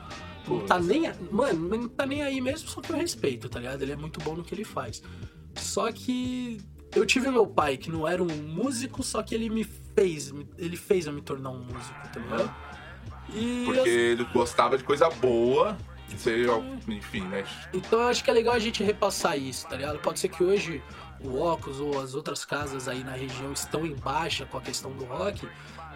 Não 0.48 0.60
tá 0.66 0.80
nem. 0.80 1.12
Mano, 1.32 1.68
não 1.68 1.88
tá 1.90 2.06
nem 2.06 2.22
aí 2.22 2.40
mesmo, 2.40 2.70
só 2.70 2.80
que 2.82 2.92
eu 2.92 2.96
respeito, 2.98 3.50
tá 3.50 3.60
ligado? 3.60 3.82
Ele 3.82 3.92
é 3.92 3.96
muito 3.96 4.20
bom 4.20 4.36
no 4.36 4.44
que 4.44 4.54
ele 4.54 4.64
faz. 4.64 5.02
Só 5.56 5.92
que 5.92 6.60
eu 6.96 7.06
tive 7.06 7.30
meu 7.32 7.48
pai, 7.48 7.78
que 7.78 7.90
não 7.90 8.08
era 8.08 8.22
um 8.22 8.28
músico, 8.28 9.02
só 9.04 9.24
que 9.24 9.34
ele 9.34 9.50
me 9.50 9.64
fez. 9.64 10.32
Ele 10.58 10.78
fez 10.78 11.08
eu 11.08 11.14
me 11.14 11.22
tornar 11.22 11.50
um 11.50 11.60
músico, 11.64 12.08
tá 12.14 12.20
ligado? 12.20 12.56
E 13.34 13.64
Porque 13.66 13.80
eu- 13.80 13.88
ele 13.88 14.24
gostava 14.32 14.78
de 14.78 14.84
coisa 14.84 15.10
boa. 15.10 15.76
Aí, 16.58 16.96
enfim, 16.96 17.22
né? 17.22 17.44
Então 17.74 18.02
eu 18.02 18.08
acho 18.08 18.24
que 18.24 18.30
é 18.30 18.34
legal 18.34 18.54
a 18.54 18.60
gente 18.60 18.84
repassar 18.84 19.38
isso, 19.38 19.68
tá 19.68 19.76
ligado? 19.76 20.00
Pode 20.00 20.20
ser 20.20 20.30
que 20.30 20.44
hoje 20.44 20.82
o 21.24 21.42
Ocus 21.42 21.80
ou 21.80 22.00
as 22.00 22.14
outras 22.14 22.46
casas 22.46 22.88
aí 22.88 23.04
na 23.04 23.14
região 23.14 23.52
estão 23.52 23.86
em 23.86 23.96
baixa 23.96 24.46
com 24.46 24.58
a 24.58 24.62
questão 24.62 24.92
do 24.92 25.06
rock, 25.06 25.48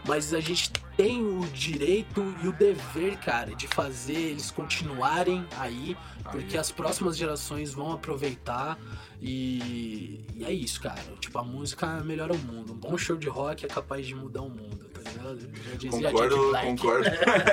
mas 0.05 0.33
a 0.33 0.39
gente 0.39 0.71
tem 0.95 1.21
o 1.21 1.45
direito 1.47 2.35
e 2.41 2.47
o 2.47 2.53
dever, 2.53 3.17
cara, 3.17 3.55
de 3.55 3.67
fazer 3.67 4.13
eles 4.13 4.49
continuarem 4.49 5.45
aí, 5.57 5.95
porque 6.31 6.57
as 6.57 6.71
próximas 6.71 7.17
gerações 7.17 7.73
vão 7.73 7.91
aproveitar 7.91 8.77
e, 9.21 10.25
e 10.35 10.45
é 10.45 10.51
isso, 10.51 10.81
cara. 10.81 11.01
Tipo, 11.19 11.39
a 11.39 11.43
música 11.43 12.01
melhora 12.03 12.33
o 12.33 12.37
mundo. 12.37 12.73
Um 12.73 12.77
bom 12.77 12.97
show 12.97 13.17
de 13.17 13.27
rock 13.27 13.65
é 13.65 13.67
capaz 13.67 14.07
de 14.07 14.15
mudar 14.15 14.41
o 14.41 14.49
mundo, 14.49 14.89
tá 14.93 15.01
ligado? 15.11 15.39
Já 15.69 15.75
dizia 15.75 16.11
Concordo, 16.11 16.51
concordo. 16.61 17.09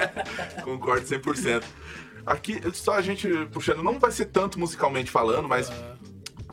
concordo 0.64 1.06
100%. 1.06 1.64
Aqui, 2.26 2.60
só 2.74 2.94
a 2.94 3.02
gente 3.02 3.28
puxando, 3.52 3.82
não 3.82 4.00
vai 4.00 4.10
ser 4.10 4.26
tanto 4.26 4.58
musicalmente 4.58 5.10
falando, 5.10 5.48
mas 5.48 5.70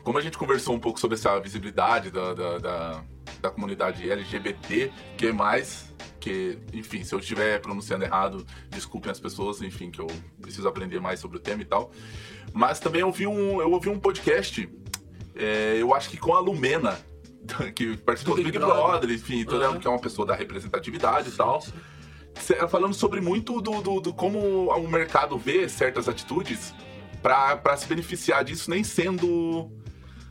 como 0.03 0.17
a 0.17 0.21
gente 0.21 0.37
conversou 0.37 0.75
um 0.75 0.79
pouco 0.79 0.99
sobre 0.99 1.15
essa 1.15 1.39
visibilidade 1.39 2.11
da, 2.11 2.33
da, 2.33 2.57
da, 2.59 3.03
da 3.41 3.49
comunidade 3.49 4.09
LGBT, 4.09 4.91
que 5.17 5.27
é 5.27 5.31
mais, 5.31 5.91
que, 6.19 6.59
enfim, 6.73 7.03
se 7.03 7.15
eu 7.15 7.19
estiver 7.19 7.59
pronunciando 7.59 8.03
errado, 8.03 8.45
desculpem 8.69 9.11
as 9.11 9.19
pessoas, 9.19 9.61
enfim, 9.61 9.89
que 9.89 9.99
eu 9.99 10.07
preciso 10.39 10.67
aprender 10.67 10.99
mais 10.99 11.19
sobre 11.19 11.37
o 11.37 11.39
tema 11.39 11.61
e 11.61 11.65
tal. 11.65 11.91
Mas 12.53 12.79
também 12.79 13.01
eu 13.01 13.07
ouvi 13.07 13.25
um, 13.25 13.59
eu 13.59 13.71
ouvi 13.71 13.89
um 13.89 13.99
podcast, 13.99 14.69
é, 15.35 15.77
eu 15.79 15.93
acho 15.95 16.09
que 16.09 16.17
com 16.17 16.35
a 16.35 16.39
Lumena, 16.39 16.99
que 17.73 17.97
participou 17.97 18.35
do 18.35 18.43
Big, 18.43 18.59
Brother, 18.59 19.09
enfim, 19.09 19.43
toda, 19.43 19.67
Aham. 19.67 19.79
que 19.79 19.87
é 19.87 19.89
uma 19.89 19.99
pessoa 19.99 20.27
da 20.27 20.35
representatividade 20.35 21.29
e 21.29 21.31
tal. 21.31 21.63
Falando 22.69 22.93
sobre 22.93 23.21
muito 23.21 23.61
do, 23.61 23.81
do, 23.81 23.99
do 23.99 24.13
como 24.13 24.69
o 24.69 24.87
mercado 24.87 25.37
vê 25.37 25.69
certas 25.69 26.09
atitudes 26.09 26.73
pra 27.21 27.77
se 27.77 27.87
beneficiar 27.87 28.43
disso, 28.43 28.69
nem 28.69 28.83
sendo. 28.83 29.71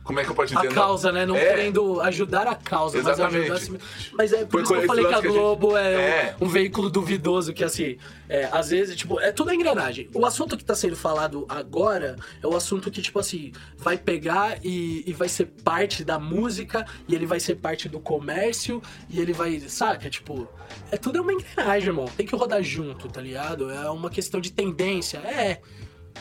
Como 0.03 0.19
é 0.19 0.23
que 0.25 0.31
eu 0.31 0.35
posso 0.35 0.53
dizer? 0.53 0.67
A 0.67 0.71
causa, 0.71 1.11
né? 1.13 1.25
Não 1.25 1.35
É. 1.35 1.45
querendo 1.45 2.01
ajudar 2.01 2.45
a 2.47 2.55
causa, 2.55 2.97
mas 2.97 3.07
Exatamente. 3.07 3.51
ajudar 3.51 3.55
a 3.55 3.59
si... 3.79 4.11
Mas 4.13 4.33
é 4.33 4.43
por 4.43 4.51
Foi 4.51 4.61
isso 4.63 4.73
que 4.73 4.79
eu 4.79 4.85
falei 4.85 5.05
que 5.05 5.13
a 5.13 5.19
que 5.21 5.27
a 5.27 5.29
gente- 5.29 5.39
Globo 5.39 5.77
é, 5.77 5.93
É. 5.93 6.35
um 6.41 6.47
veículo 6.49 6.89
duvidoso, 6.89 7.53
que 7.53 7.63
assim, 7.63 7.97
é, 8.27 8.49
às 8.51 8.69
vezes, 8.69 8.95
tipo, 8.97 9.19
é 9.21 9.31
tudo 9.31 9.51
a 9.51 9.55
engrenagem. 9.55 10.09
O 10.13 10.25
assunto 10.25 10.57
que 10.57 10.63
tá 10.65 10.75
sendo 10.75 10.95
falado 10.97 11.45
agora 11.47 12.17
é 12.41 12.45
o 12.47 12.53
assunto 12.55 12.91
que, 12.91 13.01
tipo 13.01 13.17
assim, 13.17 13.53
vai 13.77 13.97
pegar 13.97 14.57
e, 14.63 15.03
e 15.07 15.13
vai 15.13 15.29
ser 15.29 15.45
parte 15.63 16.03
da 16.03 16.19
música, 16.19 16.85
e 17.07 17.15
ele 17.15 17.25
vai 17.25 17.39
ser 17.39 17.55
parte 17.55 17.87
do 17.87 17.99
comércio, 17.99 18.81
e 19.09 19.21
ele 19.21 19.31
vai, 19.31 19.57
saca? 19.61 20.09
Tipo, 20.09 20.47
é 20.91 20.97
tudo 20.97 21.17
é 21.17 21.21
uma 21.21 21.31
engrenagem, 21.31 21.87
irmão. 21.89 22.05
Tem 22.17 22.25
que 22.25 22.35
rodar 22.35 22.61
junto, 22.61 23.07
tá 23.07 23.21
ligado? 23.21 23.71
É 23.71 23.89
uma 23.89 24.09
questão 24.09 24.41
de 24.41 24.51
tendência. 24.51 25.19
É. 25.19 25.61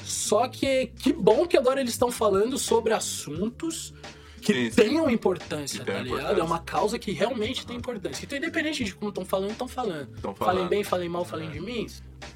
Só 0.05 0.48
que 0.48 0.87
que 0.96 1.12
bom 1.12 1.46
que 1.46 1.57
agora 1.57 1.81
eles 1.81 1.92
estão 1.92 2.11
falando 2.11 2.59
sobre 2.59 2.92
assuntos 2.92 3.94
que 4.40 4.52
Sim, 4.52 4.70
sim. 4.70 4.83
tenham 4.83 5.09
importância, 5.09 5.85
tá 5.85 5.92
ligado? 5.92 6.07
importância. 6.09 6.40
É 6.40 6.44
uma 6.44 6.59
causa 6.59 6.98
que 6.98 7.12
realmente 7.12 7.64
tem 7.64 7.76
importância. 7.76 8.24
Então, 8.24 8.37
independente 8.37 8.83
de 8.83 8.92
como 8.94 9.11
estão 9.11 9.24
falando, 9.24 9.52
estão 9.52 9.68
falando. 9.68 10.09
Tão 10.20 10.35
Falem 10.35 10.55
falando. 10.57 10.68
bem, 10.68 10.83
falem 10.83 11.09
mal, 11.09 11.24
falem 11.24 11.48
de 11.50 11.61
mim. 11.61 11.87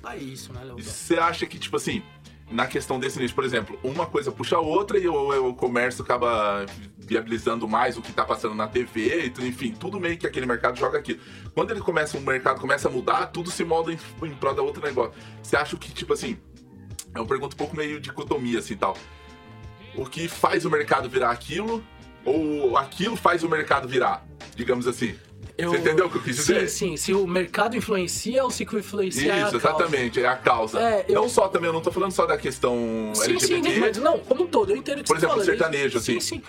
É 0.09 0.17
isso, 0.17 0.53
né, 0.53 0.61
Léo? 0.63 0.79
E 0.79 0.83
Você 0.85 1.17
acha 1.17 1.47
que, 1.47 1.59
tipo 1.59 1.77
assim, 1.77 2.01
na 2.49 2.69
questão 2.69 3.01
desse 3.01 3.19
nicho, 3.19 3.35
por 3.35 3.43
exemplo, 3.45 3.77
uma 3.83 4.07
coisa 4.07 4.31
puxa 4.31 4.55
a 4.55 4.61
outra 4.61 4.99
e 4.99 5.09
o, 5.09 5.49
o 5.49 5.55
comércio 5.55 6.05
acaba 6.05 6.65
viabilizando 6.97 7.67
mais 7.67 7.97
o 7.97 8.03
que 8.03 8.13
tá 8.13 8.25
passando 8.25 8.55
na 8.55 8.69
TV, 8.69 9.33
e 9.37 9.47
enfim, 9.49 9.73
tudo 9.73 9.99
meio 9.99 10.17
que 10.17 10.27
aquele 10.29 10.47
mercado 10.47 10.79
joga 10.79 10.99
aquilo. 10.99 11.19
Quando 11.55 11.73
ele 11.73 11.81
começa, 11.81 12.17
o 12.17 12.21
mercado 12.21 12.61
começa 12.61 12.87
a 12.89 12.91
mudar, 12.91 13.27
tudo 13.27 13.51
se 13.51 13.65
molda 13.65 13.93
em, 13.93 13.99
em 14.23 14.35
prol 14.35 14.55
da 14.55 14.63
outro 14.63 14.81
negócio. 14.81 15.15
Você 15.43 15.57
acha 15.57 15.77
que, 15.77 15.93
tipo 15.93 16.13
assim, 16.13 16.39
é 17.19 17.21
uma 17.21 17.27
pergunta 17.29 17.55
um 17.55 17.59
pouco 17.59 17.77
meio 17.77 18.01
dicotomia, 18.01 18.59
assim, 18.59 18.77
tal. 18.77 18.97
O 19.95 20.05
que 20.07 20.29
faz 20.29 20.65
o 20.65 20.71
mercado 20.71 21.09
virar 21.09 21.31
aquilo, 21.31 21.83
ou 22.25 22.77
aquilo 22.77 23.17
faz 23.17 23.43
o 23.43 23.49
mercado 23.49 23.89
virar, 23.89 24.27
digamos 24.55 24.87
assim. 24.87 25.15
Eu- 25.57 25.71
Você 25.71 25.79
entendeu 25.79 26.07
o 26.07 26.11
que 26.11 26.19
eu 26.19 26.23
quis 26.23 26.37
dizer? 26.37 26.69
Sim, 26.69 26.91
sim. 26.91 26.97
Se 26.99 27.15
o 27.15 27.27
mercado 27.27 27.75
influencia 27.77 28.45
ou 28.45 28.51
se 28.51 28.63
o 28.65 28.79
influencia 28.79 29.33
é 29.33 29.37
Isso, 29.43 29.53
causa. 29.53 29.57
exatamente, 29.57 30.21
é 30.21 30.27
a 30.27 30.37
causa. 30.37 30.79
É, 30.81 31.07
eu- 31.09 31.15
Não 31.15 31.29
só 31.31 31.49
também, 31.49 31.69
eu 31.69 31.73
não 31.73 31.81
tô 31.81 31.91
falando 31.91 32.13
só 32.13 32.27
da 32.27 32.37
questão 32.37 32.77
Sim, 33.15 33.39
sim, 33.41 33.55
LGBT. 33.55 33.81
mas 33.81 33.97
não, 33.97 34.19
como 34.19 34.43
um 34.45 34.47
todo, 34.47 34.71
eu 34.73 34.77
entendo 34.77 34.99
o 35.01 35.03
que 35.03 35.09
Por 35.09 35.15
você 35.19 35.25
exemplo, 35.25 35.43
fala. 35.43 35.45
sertanejo, 35.47 35.99
Sim, 35.99 36.19
assim. 36.19 36.37
sim. 36.37 36.43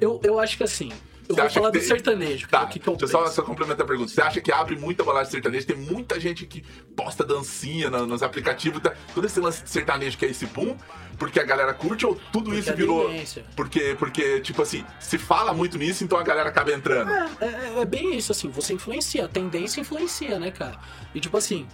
Eu, 0.00 0.20
eu 0.24 0.40
acho 0.40 0.56
que 0.56 0.64
assim, 0.64 0.90
eu 1.28 1.34
Você 1.36 1.40
vou 1.42 1.50
falar 1.50 1.70
que 1.70 1.78
do 1.78 1.80
tem- 1.80 1.88
sertanejo, 1.88 2.48
Tá, 2.48 2.60
é 2.60 2.64
o 2.64 2.68
que, 2.68 2.78
que 2.78 2.88
eu 2.88 2.96
deixa 2.96 3.16
eu 3.16 3.26
só, 3.26 3.32
só 3.32 3.42
complementar 3.42 3.84
a 3.84 3.88
pergunta. 3.88 4.10
Você 4.10 4.20
acha 4.20 4.40
que 4.40 4.50
abre 4.52 4.76
muita 4.76 5.02
balada 5.04 5.28
sertaneja? 5.30 5.66
Tem 5.66 5.76
muita 5.76 6.18
gente 6.20 6.46
que 6.46 6.62
posta 6.96 7.24
dancinha 7.24 7.88
na- 7.90 8.04
nos 8.06 8.22
aplicativos. 8.22 8.80
Tá? 8.82 8.92
Todo 9.14 9.26
esse 9.26 9.40
lance 9.40 9.62
de 9.62 9.70
sertanejo 9.70 10.18
que 10.18 10.24
é 10.26 10.28
esse 10.30 10.46
boom, 10.46 10.76
porque 11.18 11.38
a 11.40 11.44
galera 11.44 11.72
curte 11.72 12.04
ou 12.04 12.14
tudo 12.32 12.46
Porque 12.46 12.60
isso 12.60 12.70
é 12.70 12.74
virou. 12.74 13.10
Porque, 13.56 13.96
porque, 13.98 14.40
tipo 14.40 14.60
assim, 14.62 14.84
se 15.00 15.16
fala 15.18 15.52
muito 15.54 15.78
nisso, 15.78 16.02
então 16.04 16.18
a 16.18 16.22
galera 16.22 16.48
acaba 16.48 16.72
entrando. 16.72 17.10
É, 17.10 17.28
é, 17.40 17.80
é 17.80 17.84
bem 17.84 18.16
isso, 18.16 18.32
assim, 18.32 18.48
você 18.50 18.74
influencia, 18.74 19.24
a 19.24 19.28
tendência 19.28 19.80
influencia, 19.80 20.38
né, 20.38 20.50
cara? 20.50 20.78
E 21.14 21.20
tipo 21.20 21.36
assim, 21.36 21.66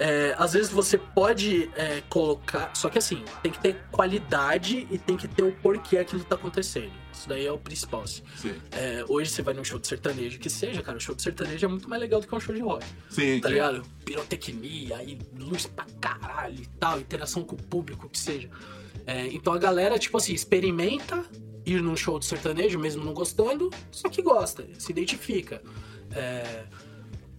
é, 0.00 0.34
às 0.38 0.54
vezes 0.54 0.70
você 0.70 0.96
pode 0.98 1.70
é, 1.76 2.02
colocar. 2.08 2.70
Só 2.74 2.88
que 2.88 2.98
assim, 2.98 3.22
tem 3.42 3.52
que 3.52 3.58
ter 3.58 3.76
qualidade 3.92 4.86
e 4.90 4.98
tem 4.98 5.16
que 5.16 5.28
ter 5.28 5.42
o 5.42 5.52
porquê 5.52 5.98
aquilo 5.98 6.24
tá 6.24 6.34
acontecendo. 6.36 7.03
Isso 7.14 7.28
daí 7.28 7.46
é 7.46 7.52
o 7.52 7.58
principal, 7.58 8.02
assim. 8.02 8.22
Sim, 8.36 8.54
É, 8.72 9.04
hoje 9.08 9.30
você 9.30 9.40
vai 9.40 9.54
num 9.54 9.64
show 9.64 9.78
de 9.78 9.86
sertanejo 9.86 10.38
que 10.38 10.50
seja, 10.50 10.82
cara, 10.82 10.98
o 10.98 11.00
show 11.00 11.14
de 11.14 11.22
sertanejo 11.22 11.64
é 11.64 11.68
muito 11.68 11.88
mais 11.88 12.00
legal 12.00 12.20
do 12.20 12.26
que 12.26 12.34
um 12.34 12.40
show 12.40 12.54
de 12.54 12.60
rock. 12.60 12.84
sim. 13.08 13.40
Tá 13.40 13.48
sim. 13.48 13.54
ligado? 13.54 13.82
Pirotecnia, 14.04 14.98
aí 14.98 15.18
luz 15.38 15.66
pra 15.66 15.86
caralho 16.00 16.60
e 16.60 16.66
tal, 16.78 17.00
interação 17.00 17.44
com 17.44 17.54
o 17.54 17.62
público, 17.62 18.08
que 18.08 18.18
seja. 18.18 18.50
É, 19.06 19.26
então 19.28 19.52
a 19.52 19.58
galera, 19.58 19.98
tipo 19.98 20.16
assim, 20.16 20.34
experimenta 20.34 21.24
ir 21.64 21.80
num 21.80 21.96
show 21.96 22.18
de 22.18 22.26
sertanejo, 22.26 22.78
mesmo 22.78 23.04
não 23.04 23.14
gostando, 23.14 23.70
só 23.90 24.08
que 24.08 24.20
gosta, 24.20 24.66
se 24.78 24.90
identifica. 24.92 25.62
É, 26.10 26.64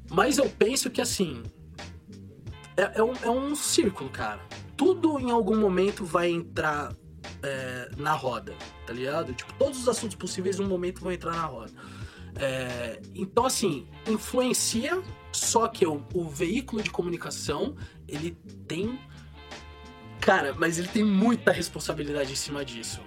mas 0.10 0.38
eu 0.38 0.50
penso 0.50 0.90
que 0.90 1.02
assim. 1.02 1.44
É, 2.78 3.00
é 3.00 3.04
um, 3.04 3.14
é 3.22 3.30
um 3.30 3.56
círculo, 3.56 4.10
cara. 4.10 4.42
Tudo 4.76 5.20
em 5.20 5.32
algum 5.32 5.58
momento 5.58 6.04
vai 6.04 6.30
entrar 6.30 6.94
é, 7.44 7.90
na 7.98 8.14
roda, 8.14 8.54
tá 8.86 8.94
ligado? 8.94 9.34
Tipo, 9.34 9.54
todos 9.54 9.80
os 9.80 9.88
assuntos 9.88 10.16
possíveis, 10.16 10.60
em 10.60 10.64
um 10.64 10.68
momento 10.68 11.02
vão 11.02 11.12
entrar 11.12 11.32
na 11.32 11.46
roda. 11.46 11.72
É, 12.38 13.02
então, 13.14 13.46
assim, 13.46 13.88
influencia, 14.08 15.02
só 15.32 15.68
que 15.68 15.86
o, 15.86 16.04
o 16.14 16.30
veículo 16.30 16.82
de 16.84 16.90
comunicação, 16.90 17.76
ele 18.08 18.32
tem 18.68 19.00
Cara, 20.26 20.56
mas 20.58 20.80
ele 20.80 20.88
tem 20.88 21.04
muita 21.04 21.52
responsabilidade 21.52 22.32
em 22.32 22.36
cima 22.36 22.66
disso. 22.66 23.00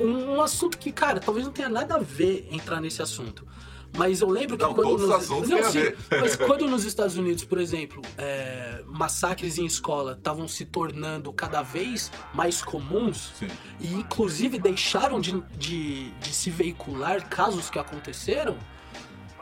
Um, 0.00 0.34
um 0.34 0.40
assunto 0.40 0.78
que, 0.78 0.90
cara, 0.90 1.20
talvez 1.20 1.46
não 1.46 1.52
tenha 1.52 1.68
nada 1.68 1.94
a 1.94 1.98
ver 1.98 2.48
entrar 2.50 2.80
nesse 2.80 3.00
assunto. 3.00 3.46
Mas 3.96 4.20
eu 4.20 4.28
lembro 4.28 4.56
que 4.56 4.62
Não, 4.62 4.72
quando 4.72 4.88
todos 4.88 5.02
os 5.02 5.08
nos, 5.08 5.18
assuntos 5.18 5.48
não, 5.50 5.70
sim, 5.70 5.92
mas 6.20 6.36
quando 6.36 6.68
nos 6.68 6.84
Estados 6.84 7.16
Unidos, 7.16 7.44
por 7.44 7.60
exemplo, 7.60 8.00
é, 8.16 8.82
massacres 8.86 9.58
em 9.58 9.66
escola 9.66 10.12
estavam 10.12 10.46
se 10.46 10.64
tornando 10.64 11.32
cada 11.32 11.60
vez 11.62 12.10
mais 12.32 12.62
comuns 12.62 13.32
Sim. 13.38 13.48
e 13.80 13.92
inclusive 13.94 14.58
deixaram 14.58 15.20
de, 15.20 15.40
de, 15.56 16.10
de 16.12 16.32
se 16.32 16.50
veicular 16.50 17.28
casos 17.28 17.68
que 17.68 17.78
aconteceram, 17.78 18.56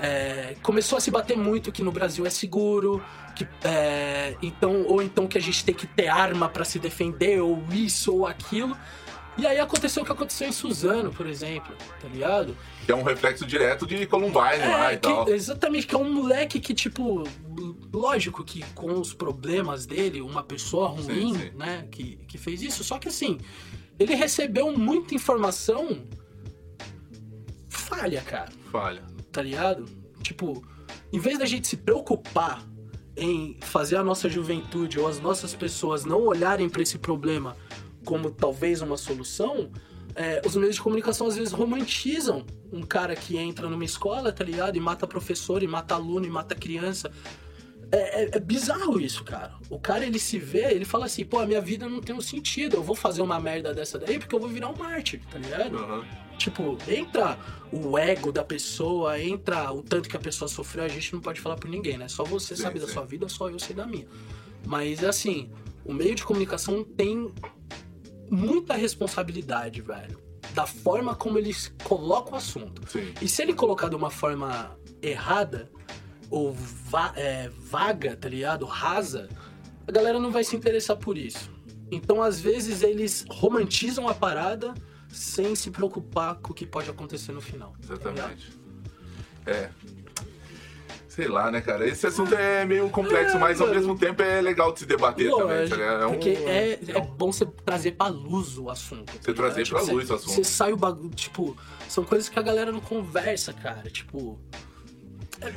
é, 0.01 0.55
começou 0.63 0.97
a 0.97 1.01
se 1.01 1.11
bater 1.11 1.37
muito 1.37 1.73
que 1.73 1.83
no 1.83 1.91
Brasil 1.91 2.25
é 2.25 2.31
seguro, 2.31 3.03
que 3.35 3.47
é, 3.65 4.37
então 4.41 4.85
ou 4.87 5.03
então 5.03 5.27
que 5.27 5.37
a 5.37 5.41
gente 5.41 5.65
tem 5.65 5.75
que 5.75 5.87
ter 5.87 6.09
arma 6.09 6.49
pra 6.49 6.65
se 6.65 6.79
defender 6.79 7.41
ou 7.41 7.63
isso 7.73 8.15
ou 8.15 8.27
aquilo. 8.27 8.77
E 9.39 9.47
aí 9.47 9.59
aconteceu 9.61 10.03
o 10.03 10.07
que 10.07 10.11
aconteceu 10.11 10.49
em 10.49 10.53
Suzano, 10.53 11.13
por 11.13 11.27
exemplo, 11.27 11.73
tá 12.01 12.09
ligado? 12.09 12.57
Que 12.85 12.91
é 12.91 12.95
um 12.97 13.05
reflexo 13.05 13.47
direto 13.47 13.87
de 13.87 14.05
Columbine 14.07 14.67
lá 14.67 14.91
É, 14.91 14.95
e 14.95 14.97
que- 14.97 15.03
tal. 15.09 15.29
exatamente, 15.29 15.87
que 15.87 15.95
é 15.95 15.99
um 15.99 16.13
moleque 16.13 16.59
que, 16.59 16.75
tipo, 16.75 17.23
lógico 17.93 18.43
que 18.45 18.65
com 18.75 18.99
os 18.99 19.15
problemas 19.15 19.87
dele, 19.87 20.21
uma 20.21 20.43
pessoa 20.43 20.89
ruim, 20.89 21.35
Sim, 21.35 21.39
sim. 21.39 21.51
né, 21.57 21.87
que, 21.91 22.17
que 22.27 22.37
fez 22.37 22.63
isso, 22.63 22.83
só 22.83 22.99
que 22.99 23.07
assim, 23.09 23.39
ele 23.97 24.15
recebeu 24.17 24.77
muita 24.77 25.15
informação 25.15 26.03
falha, 27.69 28.21
cara, 28.23 28.51
Falha. 28.73 29.03
tá 29.31 29.43
ligado? 29.43 29.85
Tipo, 30.23 30.65
em 31.13 31.19
vez 31.19 31.39
da 31.39 31.47
gente 31.47 31.69
se 31.69 31.77
preocupar 31.77 32.63
em 33.17 33.57
fazer 33.61 33.97
a 33.97 34.05
nossa 34.05 34.29
juventude 34.29 34.99
ou 34.99 35.07
as 35.07 35.21
nossas 35.21 35.55
pessoas 35.55 36.05
não 36.05 36.23
olharem 36.27 36.69
pra 36.69 36.83
esse 36.83 36.99
problema 36.99 37.57
como 38.09 38.31
talvez 38.31 38.81
uma 38.81 38.97
solução, 38.97 39.71
é, 40.15 40.41
os 40.47 40.57
meios 40.57 40.77
de 40.77 40.81
comunicação 40.81 41.27
às 41.27 41.37
vezes 41.37 41.53
romantizam 41.53 42.47
um 42.73 42.81
cara 42.81 43.15
que 43.15 43.37
entra 43.37 43.69
numa 43.69 43.85
escola, 43.85 44.33
tá 44.33 44.43
ligado? 44.43 44.77
E 44.77 44.81
mata 44.81 45.07
professor, 45.07 45.63
e 45.63 45.67
mata 45.67 45.95
aluno, 45.95 46.25
e 46.25 46.31
mata 46.31 46.55
criança. 46.55 47.11
É, 47.93 48.23
é- 48.25 48.31
é 48.33 48.41
bizarro 48.41 48.99
isso, 48.99 49.23
cara. 49.25 49.53
O 49.69 49.79
cara, 49.79 50.07
ele 50.07 50.19
se 50.19 50.39
vê, 50.39 50.73
ele 50.73 50.87
fala 50.87 51.05
assim, 51.05 51.23
pô, 51.23 51.39
a 51.39 51.47
minha 51.47 51.61
vida 51.61 51.87
não 51.87 52.01
tem 52.01 52.17
um 52.17 52.21
sentido, 52.21 52.77
eu 52.77 52.83
vou 52.83 52.97
fazer 52.97 53.21
uma 53.21 53.39
merda 53.39 53.75
dessa 53.75 53.99
daí 53.99 54.19
porque 54.19 54.35
eu 54.35 54.41
vou 54.41 54.49
virar 54.49 54.69
um 54.71 54.77
mártir, 54.77 55.21
tá 55.31 55.39
ligado? 55.39 55.77
Aham. 55.77 56.05
Tipo, 56.39 56.79
entra 56.89 57.39
o 57.71 57.99
ego 57.99 58.33
da 58.33 58.43
pessoa, 58.45 59.21
entra 59.21 59.71
o 59.73 59.83
tanto 59.83 60.09
que 60.09 60.17
a 60.17 60.21
pessoa 60.21 60.49
sofreu, 60.49 60.85
a 60.85 60.89
gente 60.89 61.13
não 61.13 61.21
pode 61.21 61.41
falar 61.43 61.57
por 61.57 61.69
ninguém, 61.69 61.99
né? 61.99 62.09
Só 62.09 62.25
você 62.25 62.57
Sim, 62.57 62.63
sabe 62.63 62.79
da 62.79 62.87
sim. 62.87 62.95
sua 62.95 63.05
vida, 63.05 63.29
só 63.29 63.51
eu 63.51 63.59
sei 63.59 63.77
da 63.77 63.87
minha. 63.87 64.07
Mas 64.67 65.05
assim, 65.05 65.51
o 65.85 65.93
meio 65.93 66.15
de 66.15 66.25
comunicação 66.25 66.85
tem 66.85 67.31
muita 68.31 68.75
responsabilidade, 68.75 69.81
velho. 69.81 70.19
Da 70.55 70.67
forma 70.67 71.15
como 71.15 71.39
eles 71.39 71.73
colocam 71.85 72.33
o 72.35 72.37
assunto. 72.37 72.83
Sim. 72.91 73.13
E 73.21 73.29
se 73.29 73.43
ele 73.43 73.53
colocar 73.55 73.89
de 73.89 73.97
uma 73.97 74.11
forma 74.11 74.77
errada, 75.03 75.71
ou 76.31 76.53
va- 76.53 77.13
é, 77.17 77.49
vaga, 77.71 78.17
tá 78.17 78.29
ligado? 78.29 78.65
Rasa, 78.65 79.29
a 79.87 79.93
galera 79.93 80.19
não 80.19 80.31
vai 80.31 80.45
se 80.45 80.57
interessar 80.57 80.97
por 80.97 81.17
isso. 81.19 81.51
Então, 81.91 82.23
às 82.23 82.39
vezes, 82.41 82.83
eles 82.83 83.25
romantizam 83.31 84.09
a 84.09 84.15
parada 84.15 84.75
sem 85.09 85.55
se 85.55 85.71
preocupar 85.71 86.35
com 86.37 86.53
o 86.53 86.55
que 86.55 86.67
pode 86.67 86.91
acontecer 86.91 87.33
no 87.33 87.41
final. 87.41 87.73
tá? 87.87 87.95
Exatamente. 87.95 88.53
É. 89.47 89.71
Sei 91.19 91.27
lá, 91.27 91.51
né, 91.51 91.61
cara? 91.61 91.85
Esse 91.85 92.07
assunto 92.07 92.33
é 92.33 92.65
meio 92.65 92.89
complexo, 92.91 93.37
É, 93.37 93.41
mas 93.41 93.61
ao 93.61 93.67
mesmo 93.67 93.99
tempo 93.99 94.23
é 94.23 94.41
legal 94.41 94.71
de 94.73 94.79
se 94.79 94.87
debater 94.87 95.29
também, 95.33 95.69
tá 95.69 95.75
Lógico? 95.75 95.83
É 95.83 96.07
um- 96.07 96.11
porque 96.13 96.29
é, 96.29 96.79
é 96.95 97.01
bom 97.01 97.33
você 97.33 97.45
trazer 97.45 97.93
pra 97.97 98.07
luz 98.07 98.57
o 98.57 98.71
assunto. 98.71 99.07
tá 99.07 99.19
Você 99.21 99.35
trazer 99.35 99.65
ligado? 99.65 99.85
pra 99.85 99.93
luz 99.95 100.07
você- 100.07 100.13
o 100.13 100.17
assunto. 100.17 100.31
Você 100.33 100.45
sai 100.45 100.73
o 100.73 100.77
bagulho, 100.77 101.11
tipo, 101.11 101.57
são 101.89 102.05
coisas 102.05 102.29
que 102.29 102.39
a 102.39 102.43
galera 102.43 102.71
não 102.71 102.79
conversa, 102.81 103.53
cara. 103.53 103.91
Tipo, 103.91 104.39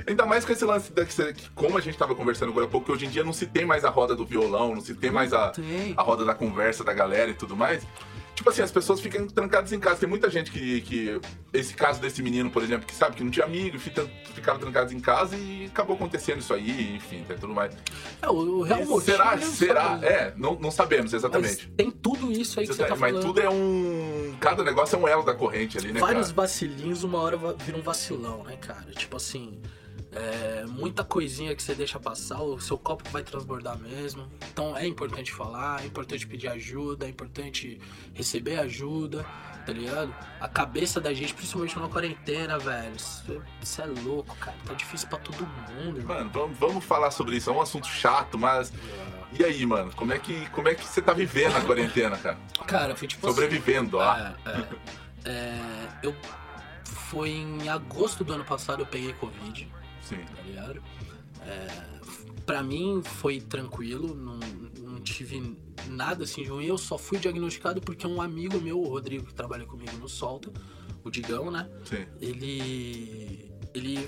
Ainda 0.07 0.25
mais 0.27 0.45
com 0.45 0.51
esse 0.51 0.63
lance 0.65 0.91
da 0.93 1.03
que, 1.05 1.49
como 1.55 1.75
a 1.77 1.81
gente 1.81 1.97
tava 1.97 2.13
conversando 2.13 2.49
agora 2.51 2.65
há 2.67 2.69
pouco, 2.69 2.85
que 2.87 2.91
hoje 2.91 3.05
em 3.07 3.09
dia 3.09 3.23
não 3.23 3.33
se 3.33 3.47
tem 3.47 3.65
mais 3.65 3.83
a 3.83 3.89
roda 3.89 4.15
do 4.15 4.23
violão, 4.23 4.75
não 4.75 4.81
se 4.81 4.93
tem 4.93 5.09
mais 5.09 5.33
a, 5.33 5.51
a 5.97 6.01
roda 6.03 6.23
da 6.23 6.35
conversa 6.35 6.83
da 6.83 6.93
galera 6.93 7.31
e 7.31 7.33
tudo 7.33 7.55
mais. 7.55 7.81
Tipo 8.35 8.49
assim, 8.49 8.61
as 8.61 8.71
pessoas 8.71 8.99
ficam 8.99 9.27
trancadas 9.27 9.71
em 9.71 9.79
casa. 9.79 9.99
Tem 9.99 10.09
muita 10.09 10.29
gente 10.29 10.51
que, 10.51 10.81
que. 10.81 11.19
Esse 11.53 11.73
caso 11.73 11.99
desse 11.99 12.23
menino, 12.23 12.49
por 12.49 12.63
exemplo, 12.63 12.87
que 12.87 12.95
sabe 12.95 13.15
que 13.15 13.23
não 13.23 13.29
tinha 13.29 13.45
amigo, 13.45 13.77
fica, 13.77 14.07
ficava 14.33 14.57
trancado 14.57 14.93
em 14.93 14.99
casa 14.99 15.35
e 15.35 15.65
acabou 15.65 15.95
acontecendo 15.95 16.39
isso 16.39 16.53
aí, 16.53 16.95
enfim, 16.95 17.23
tem 17.27 17.37
tudo 17.37 17.53
mais. 17.53 17.75
É, 18.21 18.29
o, 18.29 18.61
real 18.61 18.79
motivo 18.79 19.01
será? 19.01 19.35
não 19.35 19.51
Será? 19.51 19.99
É, 20.01 20.33
não, 20.37 20.55
não 20.55 20.71
sabemos 20.71 21.11
Mas 21.11 21.21
exatamente. 21.21 21.67
tem 21.75 21.91
tudo 21.91 22.31
isso 22.31 22.59
aí 22.59 22.67
que 22.67 22.73
você 22.73 22.85
tá 22.85 22.95
mas 22.95 23.11
falando. 23.11 23.21
tudo 23.25 23.41
é 23.41 23.49
um. 23.49 24.35
Cada 24.39 24.63
negócio 24.63 24.95
é 24.95 24.99
um 24.99 25.07
elo 25.07 25.23
da 25.23 25.33
corrente 25.33 25.77
ali, 25.77 25.91
né, 25.91 25.99
Vários 25.99 26.27
cara? 26.27 26.41
vacilinhos, 26.41 27.03
uma 27.03 27.19
hora 27.19 27.37
vira 27.37 27.77
um 27.77 27.81
vacilão, 27.81 28.43
né, 28.43 28.55
cara? 28.57 28.91
Tipo 28.91 29.17
assim, 29.17 29.61
é, 30.11 30.65
muita 30.67 31.03
coisinha 31.03 31.55
que 31.55 31.63
você 31.63 31.73
deixa 31.73 31.99
passar, 31.99 32.41
o 32.41 32.59
seu 32.59 32.77
copo 32.77 33.09
vai 33.09 33.23
transbordar 33.23 33.77
mesmo. 33.77 34.27
Então 34.51 34.75
é 34.75 34.85
importante 34.85 35.31
falar, 35.31 35.81
é 35.81 35.85
importante 35.85 36.27
pedir 36.27 36.49
ajuda, 36.49 37.05
é 37.05 37.09
importante 37.09 37.79
receber 38.13 38.59
ajuda, 38.59 39.25
tá 39.65 39.71
ligado? 39.71 40.13
A 40.39 40.49
cabeça 40.49 40.99
da 40.99 41.13
gente, 41.13 41.33
principalmente 41.33 41.77
numa 41.77 41.87
quarentena, 41.87 42.59
velho, 42.59 42.95
isso, 42.95 43.41
isso 43.61 43.81
é 43.81 43.85
louco, 43.85 44.35
cara. 44.35 44.57
Tá 44.65 44.73
difícil 44.73 45.07
pra 45.07 45.19
todo 45.19 45.45
mundo. 45.45 46.05
Mano, 46.05 46.29
vamos, 46.33 46.57
vamos 46.57 46.83
falar 46.83 47.11
sobre 47.11 47.37
isso. 47.37 47.49
É 47.49 47.53
um 47.53 47.61
assunto 47.61 47.87
chato, 47.87 48.37
mas. 48.37 48.73
E 49.39 49.45
aí, 49.45 49.65
mano? 49.65 49.93
Como 49.95 50.11
é 50.11 50.19
que, 50.19 50.49
como 50.49 50.67
é 50.67 50.75
que 50.75 50.83
você 50.83 51.01
tá 51.01 51.13
vivendo 51.13 51.55
a 51.55 51.61
quarentena, 51.61 52.17
cara? 52.17 52.37
Cara, 52.67 52.95
foi 52.95 53.07
tipo 53.07 53.25
assim, 53.25 53.35
Sobrevivendo, 53.35 53.97
ó. 53.97 54.13
É, 54.13 54.35
é. 54.45 54.67
É, 55.23 55.59
eu 56.03 56.15
foi 57.11 57.29
em 57.29 57.69
agosto 57.69 58.23
do 58.23 58.33
ano 58.33 58.43
passado 58.43 58.81
eu 58.81 58.85
peguei 58.85 59.13
Covid, 59.13 59.69
Sim. 60.15 60.35
tá 60.35 60.41
ligado? 60.43 60.83
É, 61.41 62.01
pra 62.45 62.61
mim 62.61 63.01
foi 63.03 63.39
tranquilo, 63.39 64.13
não, 64.13 64.39
não 64.79 64.99
tive 65.01 65.57
nada 65.87 66.23
assim 66.23 66.43
de 66.43 66.49
ruim. 66.49 66.65
Eu 66.65 66.77
só 66.77 66.97
fui 66.97 67.17
diagnosticado 67.17 67.81
porque 67.81 68.05
um 68.05 68.21
amigo 68.21 68.59
meu, 68.61 68.79
o 68.79 68.87
Rodrigo, 68.87 69.25
que 69.25 69.33
trabalha 69.33 69.65
comigo 69.65 69.97
no 69.97 70.07
Solta, 70.07 70.51
o 71.03 71.09
Digão, 71.09 71.49
né? 71.49 71.69
Sim. 71.85 72.05
Ele. 72.19 73.49
Ele 73.73 74.07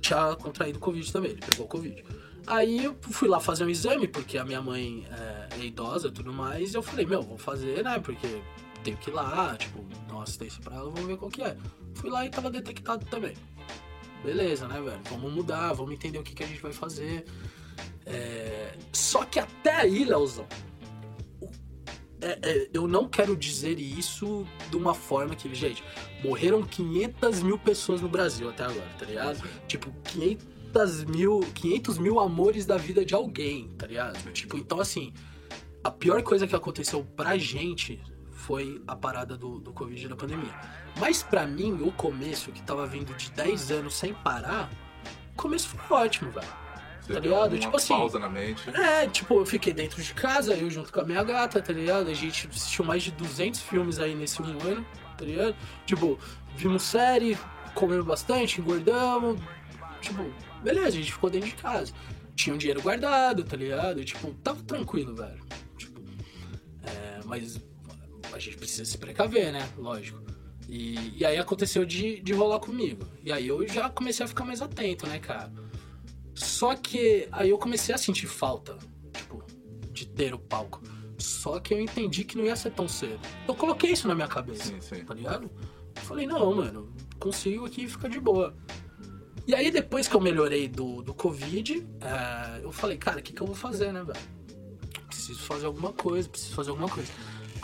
tinha 0.00 0.36
contraído 0.36 0.78
Covid 0.78 1.10
também, 1.10 1.30
ele 1.30 1.40
pegou 1.40 1.66
Covid. 1.66 2.04
Aí 2.46 2.84
eu 2.84 2.94
fui 3.00 3.26
lá 3.26 3.40
fazer 3.40 3.64
um 3.64 3.70
exame, 3.70 4.06
porque 4.06 4.36
a 4.36 4.44
minha 4.44 4.60
mãe 4.60 5.06
é, 5.10 5.48
é 5.60 5.64
idosa 5.64 6.08
e 6.08 6.12
tudo 6.12 6.30
mais, 6.30 6.74
e 6.74 6.76
eu 6.76 6.82
falei, 6.82 7.06
meu, 7.06 7.22
vou 7.22 7.38
fazer, 7.38 7.82
né? 7.82 7.98
Porque 7.98 8.42
tenho 8.82 8.98
que 8.98 9.08
ir 9.08 9.14
lá, 9.14 9.56
tipo, 9.56 9.82
dar 10.06 10.14
uma 10.14 10.24
assistência 10.24 10.60
pra 10.62 10.76
ela, 10.76 10.90
vamos 10.90 11.06
ver 11.06 11.16
qual 11.16 11.30
que 11.30 11.42
é. 11.42 11.56
Fui 11.94 12.10
lá 12.10 12.26
e 12.26 12.28
tava 12.28 12.50
detectado 12.50 13.06
também. 13.06 13.34
Beleza, 14.24 14.66
né, 14.66 14.80
velho? 14.80 15.00
Vamos 15.10 15.32
mudar, 15.32 15.72
vamos 15.74 15.92
entender 15.92 16.18
o 16.18 16.22
que, 16.22 16.34
que 16.34 16.42
a 16.42 16.46
gente 16.46 16.60
vai 16.62 16.72
fazer. 16.72 17.24
É, 18.06 18.74
Só 18.92 19.24
que 19.24 19.38
até 19.38 19.74
aí, 19.74 20.04
Leozão, 20.04 20.46
é- 22.20 22.38
é, 22.42 22.68
eu 22.72 22.86
não 22.88 23.08
quero 23.08 23.36
dizer 23.36 23.78
isso 23.78 24.46
de 24.70 24.76
uma 24.76 24.94
forma 24.94 25.34
que, 25.34 25.52
gente, 25.54 25.82
morreram 26.22 26.62
500 26.62 27.42
mil 27.42 27.58
pessoas 27.58 28.00
no 28.00 28.08
Brasil 28.08 28.48
até 28.48 28.64
agora, 28.64 28.88
tá 28.98 29.04
ligado? 29.04 29.42
Tipo, 29.68 29.92
500 30.04 31.04
mil, 31.04 31.40
500 31.54 31.98
mil 31.98 32.18
amores 32.18 32.64
da 32.64 32.76
vida 32.78 33.04
de 33.04 33.14
alguém, 33.14 33.68
tá 33.76 33.86
ligado? 33.86 34.32
Tipo, 34.32 34.56
então 34.56 34.80
assim, 34.80 35.12
a 35.82 35.90
pior 35.90 36.22
coisa 36.22 36.46
que 36.46 36.54
aconteceu 36.56 37.04
pra 37.16 37.36
gente 37.36 38.00
foi 38.44 38.82
a 38.86 38.94
parada 38.94 39.36
do, 39.38 39.58
do 39.58 39.72
Covid 39.72 40.04
e 40.04 40.08
da 40.08 40.16
pandemia. 40.16 40.54
Mas 40.98 41.22
pra 41.22 41.46
mim, 41.46 41.72
o 41.82 41.90
começo, 41.92 42.52
que 42.52 42.62
tava 42.62 42.86
vindo 42.86 43.14
de 43.14 43.30
10 43.30 43.70
anos 43.70 43.94
sem 43.94 44.12
parar, 44.12 44.70
o 45.32 45.36
começo 45.36 45.68
foi 45.68 45.98
ótimo, 45.98 46.30
velho. 46.30 46.46
Você 47.00 47.12
Tá 47.14 47.20
ligado? 47.20 47.58
Tipo 47.58 47.76
assim, 47.76 47.94
pausa 47.94 48.18
na 48.18 48.28
mente. 48.28 48.68
É, 48.70 49.06
tipo, 49.08 49.40
eu 49.40 49.46
fiquei 49.46 49.72
dentro 49.72 50.02
de 50.02 50.12
casa, 50.12 50.54
eu 50.54 50.70
junto 50.70 50.92
com 50.92 51.00
a 51.00 51.04
minha 51.04 51.24
gata, 51.24 51.60
tá 51.60 51.72
ligado? 51.72 52.10
A 52.10 52.14
gente 52.14 52.46
assistiu 52.48 52.84
mais 52.84 53.02
de 53.02 53.12
200 53.12 53.60
filmes 53.60 53.98
aí 53.98 54.14
nesse 54.14 54.40
um 54.42 54.60
ano, 54.60 54.86
tá 55.16 55.24
ligado? 55.24 55.56
Tipo, 55.86 56.18
vimos 56.54 56.82
série, 56.82 57.38
comemos 57.74 58.06
bastante, 58.06 58.60
engordamos. 58.60 59.40
Tipo, 60.02 60.22
beleza, 60.62 60.88
a 60.88 61.00
gente 61.00 61.12
ficou 61.12 61.30
dentro 61.30 61.48
de 61.48 61.56
casa. 61.56 61.92
Tinha 62.34 62.54
um 62.54 62.58
dinheiro 62.58 62.82
guardado, 62.82 63.42
tá 63.42 63.56
ligado? 63.56 64.04
Tipo, 64.04 64.32
tava 64.42 64.62
tranquilo, 64.62 65.14
velho. 65.14 65.42
Tipo, 65.76 66.00
é, 66.82 67.20
mas 67.24 67.58
a 68.32 68.38
gente 68.38 68.56
precisa 68.56 68.84
se 68.84 68.98
precaver, 68.98 69.52
né? 69.52 69.68
Lógico. 69.76 70.20
E, 70.68 71.18
e 71.18 71.24
aí 71.24 71.36
aconteceu 71.36 71.84
de, 71.84 72.20
de 72.20 72.32
rolar 72.32 72.58
comigo. 72.58 73.06
E 73.22 73.30
aí 73.30 73.48
eu 73.48 73.66
já 73.68 73.88
comecei 73.88 74.24
a 74.24 74.28
ficar 74.28 74.44
mais 74.44 74.62
atento, 74.62 75.06
né, 75.06 75.18
cara? 75.18 75.52
Só 76.34 76.74
que 76.74 77.28
aí 77.30 77.50
eu 77.50 77.58
comecei 77.58 77.94
a 77.94 77.98
sentir 77.98 78.26
falta, 78.26 78.76
tipo, 79.12 79.44
de 79.92 80.06
ter 80.06 80.34
o 80.34 80.38
palco. 80.38 80.82
Só 81.18 81.60
que 81.60 81.72
eu 81.72 81.80
entendi 81.80 82.24
que 82.24 82.36
não 82.36 82.44
ia 82.44 82.56
ser 82.56 82.70
tão 82.72 82.88
cedo. 82.88 83.20
Eu 83.46 83.54
coloquei 83.54 83.92
isso 83.92 84.08
na 84.08 84.14
minha 84.14 84.28
cabeça, 84.28 84.64
Sim, 84.64 84.80
sim. 84.80 85.04
tá 85.04 85.14
ligado? 85.14 85.50
Eu 85.94 86.02
falei, 86.02 86.26
não, 86.26 86.54
mano, 86.54 86.92
consigo 87.18 87.66
aqui 87.66 87.86
ficar 87.86 88.08
de 88.08 88.18
boa. 88.18 88.54
E 89.46 89.54
aí 89.54 89.70
depois 89.70 90.08
que 90.08 90.16
eu 90.16 90.20
melhorei 90.20 90.66
do, 90.66 91.02
do 91.02 91.14
Covid, 91.14 91.86
é, 92.00 92.64
eu 92.64 92.72
falei, 92.72 92.96
cara, 92.96 93.20
o 93.20 93.22
que, 93.22 93.32
que 93.32 93.40
eu 93.40 93.46
vou 93.46 93.54
fazer, 93.54 93.92
né, 93.92 94.02
velho? 94.02 94.34
preciso 95.24 95.40
fazer 95.40 95.66
alguma 95.66 95.92
coisa, 95.92 96.28
preciso 96.28 96.54
fazer 96.54 96.70
alguma 96.70 96.88
coisa. 96.88 97.10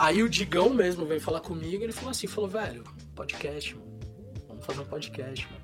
Aí 0.01 0.23
o 0.23 0.27
Digão 0.27 0.71
mesmo 0.71 1.05
veio 1.05 1.21
falar 1.21 1.41
comigo, 1.41 1.83
ele 1.83 1.91
falou 1.91 2.09
assim, 2.09 2.25
falou, 2.25 2.49
velho, 2.49 2.83
podcast, 3.15 3.75
mano. 3.75 3.99
Vamos 4.47 4.65
fazer 4.65 4.79
um 4.79 4.85
podcast, 4.85 5.45
mano. 5.45 5.61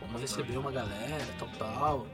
Vamos 0.00 0.20
receber 0.20 0.56
uma 0.56 0.72
galera, 0.72 1.24
tal, 1.38 1.48
tal. 1.56 2.06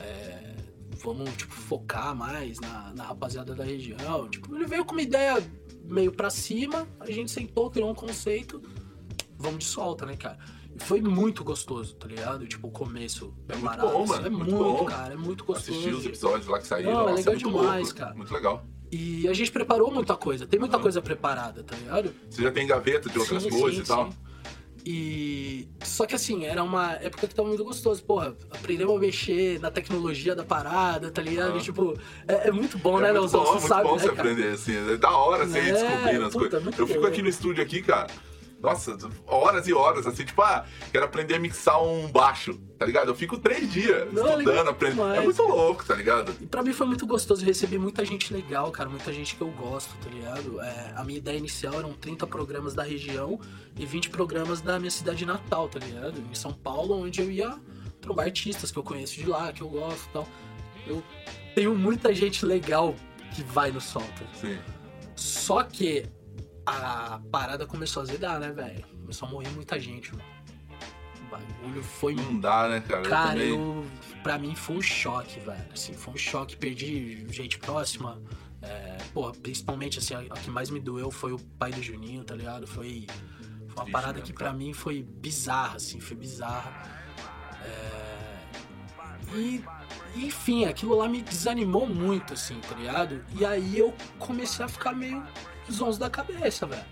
É, 0.00 0.54
vamos, 1.02 1.36
tipo, 1.36 1.52
focar 1.52 2.16
mais 2.16 2.58
na, 2.60 2.94
na 2.94 3.04
rapaziada 3.04 3.54
da 3.54 3.62
região. 3.62 4.26
Tipo, 4.30 4.56
ele 4.56 4.64
veio 4.64 4.86
com 4.86 4.92
uma 4.92 5.02
ideia 5.02 5.36
meio 5.84 6.12
pra 6.12 6.30
cima, 6.30 6.88
a 6.98 7.10
gente 7.10 7.30
sentou, 7.30 7.70
criou 7.70 7.90
um 7.90 7.94
conceito, 7.94 8.62
vamos 9.36 9.58
de 9.58 9.64
solta, 9.66 10.06
né, 10.06 10.16
cara? 10.16 10.38
Foi 10.78 11.02
muito 11.02 11.44
gostoso, 11.44 11.94
tá 11.96 12.08
ligado? 12.08 12.46
Tipo, 12.46 12.68
o 12.68 12.70
começo 12.70 13.34
É 13.50 13.56
muito 13.56 13.76
bom, 13.76 14.06
mano, 14.06 14.26
É 14.26 14.30
muito 14.30 14.54
muito, 14.54 14.78
bom. 14.78 14.84
cara, 14.86 15.12
é 15.12 15.16
muito 15.18 15.44
gostoso. 15.44 15.72
Assistir 15.72 15.94
os 15.94 16.06
episódios 16.06 16.46
lá 16.46 16.58
que 16.58 16.66
saíram. 16.66 16.90
Não, 16.90 17.00
é 17.00 17.10
nossa, 17.10 17.16
legal 17.16 17.34
muito 17.34 17.48
demais, 17.60 17.82
louco, 17.82 17.98
cara. 18.00 18.14
Muito 18.14 18.32
legal. 18.32 18.64
E 18.92 19.26
a 19.26 19.32
gente 19.32 19.50
preparou 19.50 19.90
muita 19.90 20.14
coisa, 20.14 20.46
tem 20.46 20.60
muita 20.60 20.78
coisa 20.78 21.00
preparada, 21.00 21.62
tá 21.62 21.74
ligado? 21.74 22.14
Você 22.28 22.42
já 22.42 22.52
tem 22.52 22.66
gaveta 22.66 23.08
de 23.08 23.18
outras 23.18 23.42
Sim, 23.42 23.48
coisas 23.48 23.74
sim, 23.76 23.82
e 23.82 23.86
tal. 23.86 24.10
sim. 24.12 24.16
E. 24.84 25.68
Só 25.82 26.04
que 26.06 26.14
assim, 26.14 26.44
era 26.44 26.62
uma 26.62 26.92
época 26.94 27.26
que 27.28 27.34
tava 27.34 27.48
muito 27.48 27.64
gostoso. 27.64 28.02
Porra, 28.04 28.36
aprendemos 28.50 28.94
a 28.94 28.98
mexer 28.98 29.60
na 29.60 29.70
tecnologia 29.70 30.34
da 30.34 30.44
parada, 30.44 31.10
tá 31.10 31.22
ligado? 31.22 31.56
Ah. 31.56 31.60
Tipo, 31.60 31.96
é, 32.26 32.48
é 32.48 32.50
muito 32.52 32.76
bom, 32.76 32.98
né, 32.98 33.08
é 33.08 33.12
muito 33.12 33.20
Leozão? 33.32 33.44
Você 33.44 33.52
muito 33.52 33.68
sabe, 33.68 33.82
bom 33.84 33.94
né, 33.94 34.02
você 34.02 34.08
cara? 34.10 34.20
aprender 34.20 34.48
assim. 34.48 34.92
É 34.92 34.96
da 34.96 35.10
hora 35.10 35.46
você 35.46 35.58
É, 35.58 35.72
descobrindo 35.72 36.24
as 36.26 36.32
puta, 36.32 36.40
coisas. 36.50 36.62
muito 36.64 36.78
Eu 36.82 36.86
fico 36.86 37.06
aqui 37.06 37.22
no 37.22 37.28
estúdio 37.28 37.62
aqui, 37.62 37.80
cara. 37.80 38.08
Nossa, 38.62 38.96
horas 39.26 39.66
e 39.66 39.72
horas, 39.72 40.06
assim, 40.06 40.24
tipo, 40.24 40.40
ah, 40.40 40.64
quero 40.92 41.04
aprender 41.04 41.34
a 41.34 41.38
mixar 41.40 41.82
um 41.82 42.06
baixo, 42.06 42.54
tá 42.78 42.86
ligado? 42.86 43.08
Eu 43.08 43.14
fico 43.14 43.36
três 43.36 43.70
dias 43.72 44.12
Não, 44.12 44.28
é 44.28 44.38
estudando, 44.38 44.68
aprendendo. 44.68 45.14
É 45.14 45.20
muito 45.20 45.42
louco, 45.42 45.84
tá 45.84 45.96
ligado? 45.96 46.32
E 46.40 46.46
pra 46.46 46.62
mim 46.62 46.72
foi 46.72 46.86
muito 46.86 47.04
gostoso 47.04 47.44
receber 47.44 47.78
muita 47.78 48.04
gente 48.04 48.32
legal, 48.32 48.70
cara, 48.70 48.88
muita 48.88 49.12
gente 49.12 49.34
que 49.34 49.42
eu 49.42 49.48
gosto, 49.50 49.92
tá 49.96 50.08
ligado? 50.08 50.60
É, 50.60 50.92
a 50.94 51.02
minha 51.02 51.18
ideia 51.18 51.36
inicial 51.36 51.74
eram 51.74 51.92
30 51.92 52.24
programas 52.28 52.72
da 52.72 52.84
região 52.84 53.40
e 53.76 53.84
20 53.84 54.10
programas 54.10 54.60
da 54.60 54.78
minha 54.78 54.92
cidade 54.92 55.26
natal, 55.26 55.68
tá 55.68 55.80
ligado? 55.80 56.22
Em 56.30 56.34
São 56.34 56.52
Paulo, 56.52 57.02
onde 57.02 57.20
eu 57.20 57.30
ia 57.30 57.58
trombar 58.00 58.26
artistas 58.26 58.70
que 58.70 58.78
eu 58.78 58.82
conheço 58.84 59.14
de 59.14 59.26
lá, 59.26 59.52
que 59.52 59.62
eu 59.62 59.68
gosto 59.68 60.06
e 60.08 60.12
tal. 60.12 60.28
Eu 60.86 61.02
tenho 61.54 61.74
muita 61.74 62.14
gente 62.14 62.46
legal 62.46 62.94
que 63.34 63.42
vai 63.42 63.72
no 63.72 63.80
Solta. 63.80 64.24
Sim. 64.40 64.58
Só 65.16 65.62
que 65.62 66.06
a 66.66 67.20
parada 67.30 67.66
começou 67.66 68.00
a 68.00 68.04
azedar, 68.04 68.38
né, 68.38 68.50
velho? 68.52 68.84
Começou 69.00 69.28
a 69.28 69.30
morrer 69.30 69.48
muita 69.50 69.78
gente, 69.78 70.14
mano. 70.14 70.24
O 71.26 71.30
bagulho 71.30 71.82
foi 71.82 72.14
Não 72.14 72.38
dá, 72.38 72.68
né, 72.68 72.80
cara? 72.80 73.02
Cara, 73.02 73.30
também. 73.32 73.48
eu, 73.48 73.86
pra 74.22 74.38
mim 74.38 74.54
foi 74.54 74.76
um 74.76 74.82
choque, 74.82 75.40
velho. 75.40 75.64
Assim, 75.72 75.92
foi 75.94 76.14
um 76.14 76.16
choque. 76.16 76.56
Perdi 76.56 77.26
gente 77.30 77.58
próxima. 77.58 78.20
É, 78.60 78.96
porra, 79.12 79.32
principalmente, 79.32 79.98
assim, 79.98 80.14
a, 80.14 80.20
a 80.20 80.38
que 80.38 80.50
mais 80.50 80.70
me 80.70 80.78
doeu 80.78 81.10
foi 81.10 81.32
o 81.32 81.38
pai 81.38 81.72
do 81.72 81.82
Juninho, 81.82 82.22
tá 82.22 82.34
ligado? 82.34 82.66
Foi, 82.66 83.06
foi 83.08 83.66
uma 83.66 83.74
Triste 83.74 83.90
parada 83.92 84.12
mesmo, 84.14 84.26
que 84.26 84.32
cara. 84.32 84.50
pra 84.50 84.58
mim 84.58 84.72
foi 84.72 85.02
bizarra, 85.02 85.76
assim, 85.76 85.98
foi 85.98 86.16
bizarra. 86.16 86.72
É, 87.64 88.32
e, 89.34 89.64
e, 90.14 90.26
enfim, 90.26 90.64
aquilo 90.66 90.96
lá 90.96 91.08
me 91.08 91.22
desanimou 91.22 91.86
muito, 91.88 92.34
assim, 92.34 92.60
tá 92.60 92.76
ligado? 92.76 93.24
E 93.34 93.44
aí 93.44 93.78
eu 93.78 93.92
comecei 94.18 94.64
a 94.64 94.68
ficar 94.68 94.92
meio 94.92 95.26
zonzo 95.70 95.98
da 95.98 96.08
cabeça, 96.08 96.66
velho. 96.66 96.84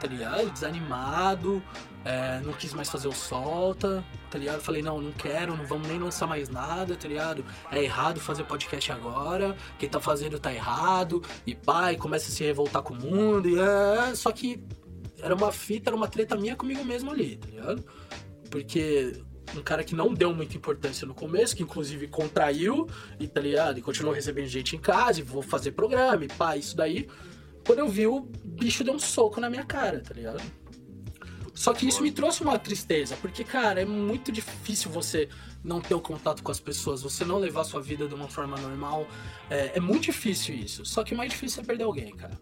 Tá 0.00 0.08
ligado? 0.08 0.50
Desanimado, 0.50 1.62
é, 2.04 2.40
não 2.40 2.52
quis 2.52 2.74
mais 2.74 2.90
fazer 2.90 3.06
o 3.06 3.12
solta, 3.12 4.04
tá 4.30 4.38
ligado? 4.38 4.60
Falei, 4.60 4.82
não, 4.82 5.00
não 5.00 5.12
quero, 5.12 5.56
não 5.56 5.64
vamos 5.64 5.86
nem 5.86 5.98
lançar 5.98 6.26
mais 6.26 6.48
nada, 6.48 6.96
tá 6.96 7.06
ligado? 7.06 7.44
É 7.70 7.82
errado 7.82 8.18
fazer 8.18 8.44
podcast 8.44 8.90
agora, 8.90 9.56
quem 9.78 9.88
tá 9.88 10.00
fazendo 10.00 10.38
tá 10.40 10.52
errado, 10.52 11.22
e 11.46 11.54
pai, 11.54 11.96
começa 11.96 12.28
a 12.28 12.32
se 12.32 12.42
revoltar 12.42 12.82
com 12.82 12.94
o 12.94 12.96
mundo, 12.96 13.48
e 13.48 13.56
é, 13.58 14.14
só 14.14 14.32
que 14.32 14.62
era 15.20 15.34
uma 15.34 15.52
fita, 15.52 15.90
era 15.90 15.96
uma 15.96 16.08
treta 16.08 16.34
minha 16.36 16.56
comigo 16.56 16.84
mesmo 16.84 17.12
ali, 17.12 17.36
tá 17.36 17.48
ligado? 17.48 17.84
Porque 18.50 19.22
um 19.56 19.62
cara 19.62 19.84
que 19.84 19.94
não 19.94 20.12
deu 20.12 20.34
muita 20.34 20.56
importância 20.56 21.06
no 21.06 21.14
começo, 21.14 21.54
que 21.54 21.62
inclusive 21.62 22.08
contraiu, 22.08 22.88
e 23.20 23.28
tá 23.28 23.40
ligado? 23.40 23.78
E 23.78 23.82
continuou 23.82 24.14
recebendo 24.14 24.46
gente 24.46 24.74
em 24.74 24.80
casa, 24.80 25.20
e 25.20 25.22
vou 25.22 25.42
fazer 25.42 25.72
programa, 25.72 26.24
e 26.24 26.28
pá, 26.28 26.56
isso 26.56 26.76
daí. 26.76 27.08
Quando 27.64 27.78
eu 27.78 27.88
vi, 27.88 28.06
o 28.06 28.20
bicho 28.44 28.84
deu 28.84 28.94
um 28.94 28.98
soco 28.98 29.40
na 29.40 29.48
minha 29.48 29.64
cara, 29.64 30.00
tá 30.00 30.14
ligado? 30.14 30.42
Só 31.54 31.72
que 31.72 31.86
isso 31.86 32.02
me 32.02 32.10
trouxe 32.10 32.42
uma 32.42 32.58
tristeza, 32.58 33.16
porque, 33.20 33.44
cara, 33.44 33.82
é 33.82 33.84
muito 33.84 34.32
difícil 34.32 34.90
você 34.90 35.28
não 35.62 35.80
ter 35.80 35.94
o 35.94 36.00
contato 36.00 36.42
com 36.42 36.50
as 36.50 36.58
pessoas, 36.58 37.02
você 37.02 37.24
não 37.24 37.38
levar 37.38 37.64
sua 37.64 37.80
vida 37.80 38.08
de 38.08 38.14
uma 38.14 38.28
forma 38.28 38.56
normal. 38.56 39.06
É, 39.50 39.76
é 39.76 39.80
muito 39.80 40.04
difícil 40.04 40.54
isso. 40.54 40.84
Só 40.84 41.04
que 41.04 41.14
o 41.14 41.16
mais 41.16 41.30
difícil 41.30 41.62
é 41.62 41.66
perder 41.66 41.84
alguém, 41.84 42.16
cara. 42.16 42.40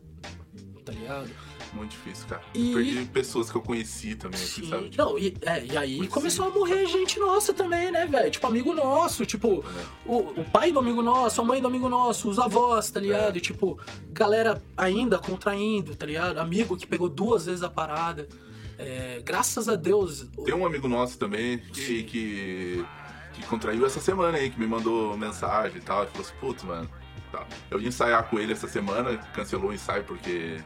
Tá 0.85 0.93
ligado? 0.93 1.31
Muito 1.73 1.91
difícil, 1.93 2.27
cara. 2.29 2.43
E- 2.55 2.69
Eu 2.71 2.75
perdi 2.77 3.05
pessoas 3.07 3.51
que 3.51 3.57
eu 3.57 3.63
conheci 3.63 4.15
também, 4.15 4.41
assim, 4.41 4.63
Sim. 4.63 4.71
sabe? 4.71 4.91
Não, 4.97 5.19
e, 5.19 5.37
é, 5.43 5.65
e 5.65 5.77
aí 5.77 5.97
Muito 5.99 6.11
começou 6.11 6.47
a 6.47 6.51
morrer 6.51 6.87
gente 6.87 7.19
nossa 7.19 7.55
também, 7.55 7.91
né, 7.93 8.07
velho? 8.07 8.31
Tipo, 8.31 8.47
amigo 8.47 8.73
nosso, 8.75 9.25
tipo, 9.25 9.65
o, 10.05 10.17
o 10.17 10.45
pai 10.51 10.73
do 10.73 10.79
amigo 10.79 11.03
nosso, 11.03 11.41
a 11.41 11.45
mãe 11.45 11.61
do 11.61 11.69
amigo 11.69 11.89
nosso, 11.89 12.29
os 12.29 12.39
avós, 12.39 12.91
tá 12.91 12.99
ligado? 13.01 13.37
E, 13.37 13.41
tipo, 13.41 13.79
galera 14.11 14.63
ainda 14.77 15.19
contraindo, 15.19 15.95
tá 15.95 16.07
ligado? 16.07 16.39
Amigo 16.39 16.77
que 16.77 16.87
pegou 16.87 17.09
duas 17.09 17.47
vezes 17.47 17.63
a 17.63 17.71
parada. 17.71 18.29
É, 18.79 19.21
graças 19.25 19.69
a 19.69 19.77
Deus. 19.77 20.27
Tem 20.45 20.55
um 20.55 20.65
amigo 20.65 20.89
nosso 20.89 21.19
também 21.19 21.59
que, 21.59 22.03
que, 22.05 22.85
que 23.35 23.47
contraiu 23.47 23.85
essa 23.85 24.01
semana 24.01 24.39
aí, 24.39 24.49
que 24.51 24.59
me 24.59 24.67
mandou 24.67 25.17
mensagem 25.19 25.77
e 25.79 25.81
tal. 25.83 26.05
E 26.05 26.07
falou 26.07 26.23
assim, 26.23 26.35
putz, 26.41 26.63
mano. 26.65 26.89
Tá. 27.31 27.47
Eu 27.71 27.81
ia 27.81 27.87
ensaiar 27.89 28.29
com 28.29 28.39
ele 28.41 28.53
essa 28.53 28.67
semana, 28.67 29.17
cancelou 29.35 29.71
o 29.71 29.73
ensaio 29.73 30.03
porque. 30.05 30.57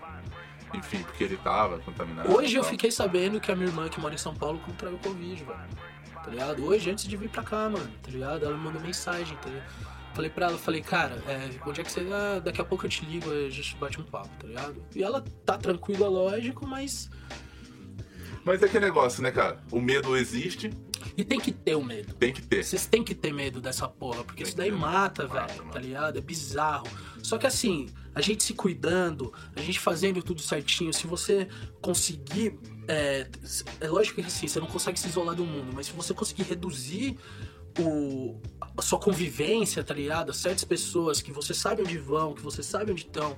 Enfim, 0.76 1.02
porque 1.02 1.24
ele 1.24 1.36
tava 1.36 1.78
contaminado. 1.80 2.32
Hoje 2.32 2.56
eu 2.56 2.64
fiquei 2.64 2.90
sabendo 2.90 3.40
que 3.40 3.50
a 3.52 3.56
minha 3.56 3.68
irmã 3.68 3.88
que 3.88 4.00
mora 4.00 4.14
em 4.14 4.18
São 4.18 4.34
Paulo 4.34 4.58
contraiu 4.60 4.98
Covid, 4.98 5.44
velho. 5.44 5.58
Tá 6.24 6.30
ligado? 6.30 6.64
Hoje, 6.64 6.90
antes 6.90 7.06
de 7.06 7.16
vir 7.16 7.28
pra 7.28 7.42
cá, 7.42 7.68
mano, 7.68 7.90
tá 8.02 8.10
ligado? 8.10 8.44
Ela 8.44 8.56
me 8.56 8.64
mandou 8.64 8.80
mensagem, 8.80 9.36
tá 9.38 9.48
ligado? 9.48 9.68
Falei 10.14 10.30
pra 10.30 10.46
ela, 10.46 10.56
falei, 10.58 10.80
cara, 10.80 11.16
é, 11.26 11.50
onde 11.68 11.80
é 11.80 11.84
que 11.84 11.90
você. 11.90 12.00
Ah, 12.12 12.38
daqui 12.38 12.60
a 12.60 12.64
pouco 12.64 12.86
eu 12.86 12.90
te 12.90 13.04
ligo, 13.04 13.30
a 13.30 13.50
gente 13.50 13.76
bate 13.76 14.00
um 14.00 14.04
papo, 14.04 14.28
tá 14.38 14.46
ligado? 14.46 14.82
E 14.94 15.02
ela 15.02 15.22
tá 15.44 15.58
tranquila, 15.58 16.08
lógico, 16.08 16.66
mas. 16.66 17.10
Mas 18.44 18.62
é 18.62 18.68
que 18.68 18.78
negócio, 18.78 19.22
né, 19.22 19.30
cara? 19.30 19.58
O 19.72 19.80
medo 19.80 20.16
existe, 20.16 20.70
E 21.16 21.24
tem 21.24 21.40
que 21.40 21.50
ter 21.50 21.74
o 21.76 21.82
medo. 21.84 22.12
tem 22.14 22.32
que 22.32 22.42
ter. 22.42 22.62
Vocês 22.64 22.86
têm 22.86 23.02
que 23.02 23.14
ter 23.14 23.32
medo 23.32 23.60
dessa 23.60 23.88
porra, 23.88 24.22
porque 24.24 24.42
Tem 24.42 24.48
isso 24.48 24.56
daí 24.56 24.70
mata, 24.70 25.26
mata, 25.26 25.46
velho, 25.46 25.58
mano. 25.60 25.72
tá 25.72 25.78
ligado? 25.80 26.18
É 26.18 26.20
bizarro. 26.20 26.86
Só 27.22 27.36
que 27.38 27.46
assim, 27.46 27.88
a 28.14 28.20
gente 28.20 28.42
se 28.42 28.54
cuidando, 28.54 29.32
a 29.56 29.60
gente 29.60 29.80
fazendo 29.80 30.22
tudo 30.22 30.40
certinho, 30.40 30.92
se 30.92 31.06
você 31.06 31.48
conseguir. 31.80 32.58
É, 32.86 33.26
é 33.80 33.88
lógico 33.88 34.20
que 34.20 34.26
assim, 34.26 34.46
você 34.46 34.60
não 34.60 34.66
consegue 34.66 34.98
se 35.00 35.08
isolar 35.08 35.34
do 35.34 35.44
mundo, 35.44 35.72
mas 35.74 35.86
se 35.86 35.92
você 35.92 36.12
conseguir 36.12 36.42
reduzir 36.44 37.16
o, 37.78 38.36
a 38.76 38.82
sua 38.82 38.98
convivência, 38.98 39.82
tá 39.82 39.94
ligado? 39.94 40.32
Certas 40.32 40.64
pessoas 40.64 41.20
que 41.20 41.32
você 41.32 41.54
sabe 41.54 41.82
onde 41.82 41.98
vão, 41.98 42.34
que 42.34 42.42
você 42.42 42.62
sabe 42.62 42.92
onde 42.92 43.02
estão. 43.02 43.36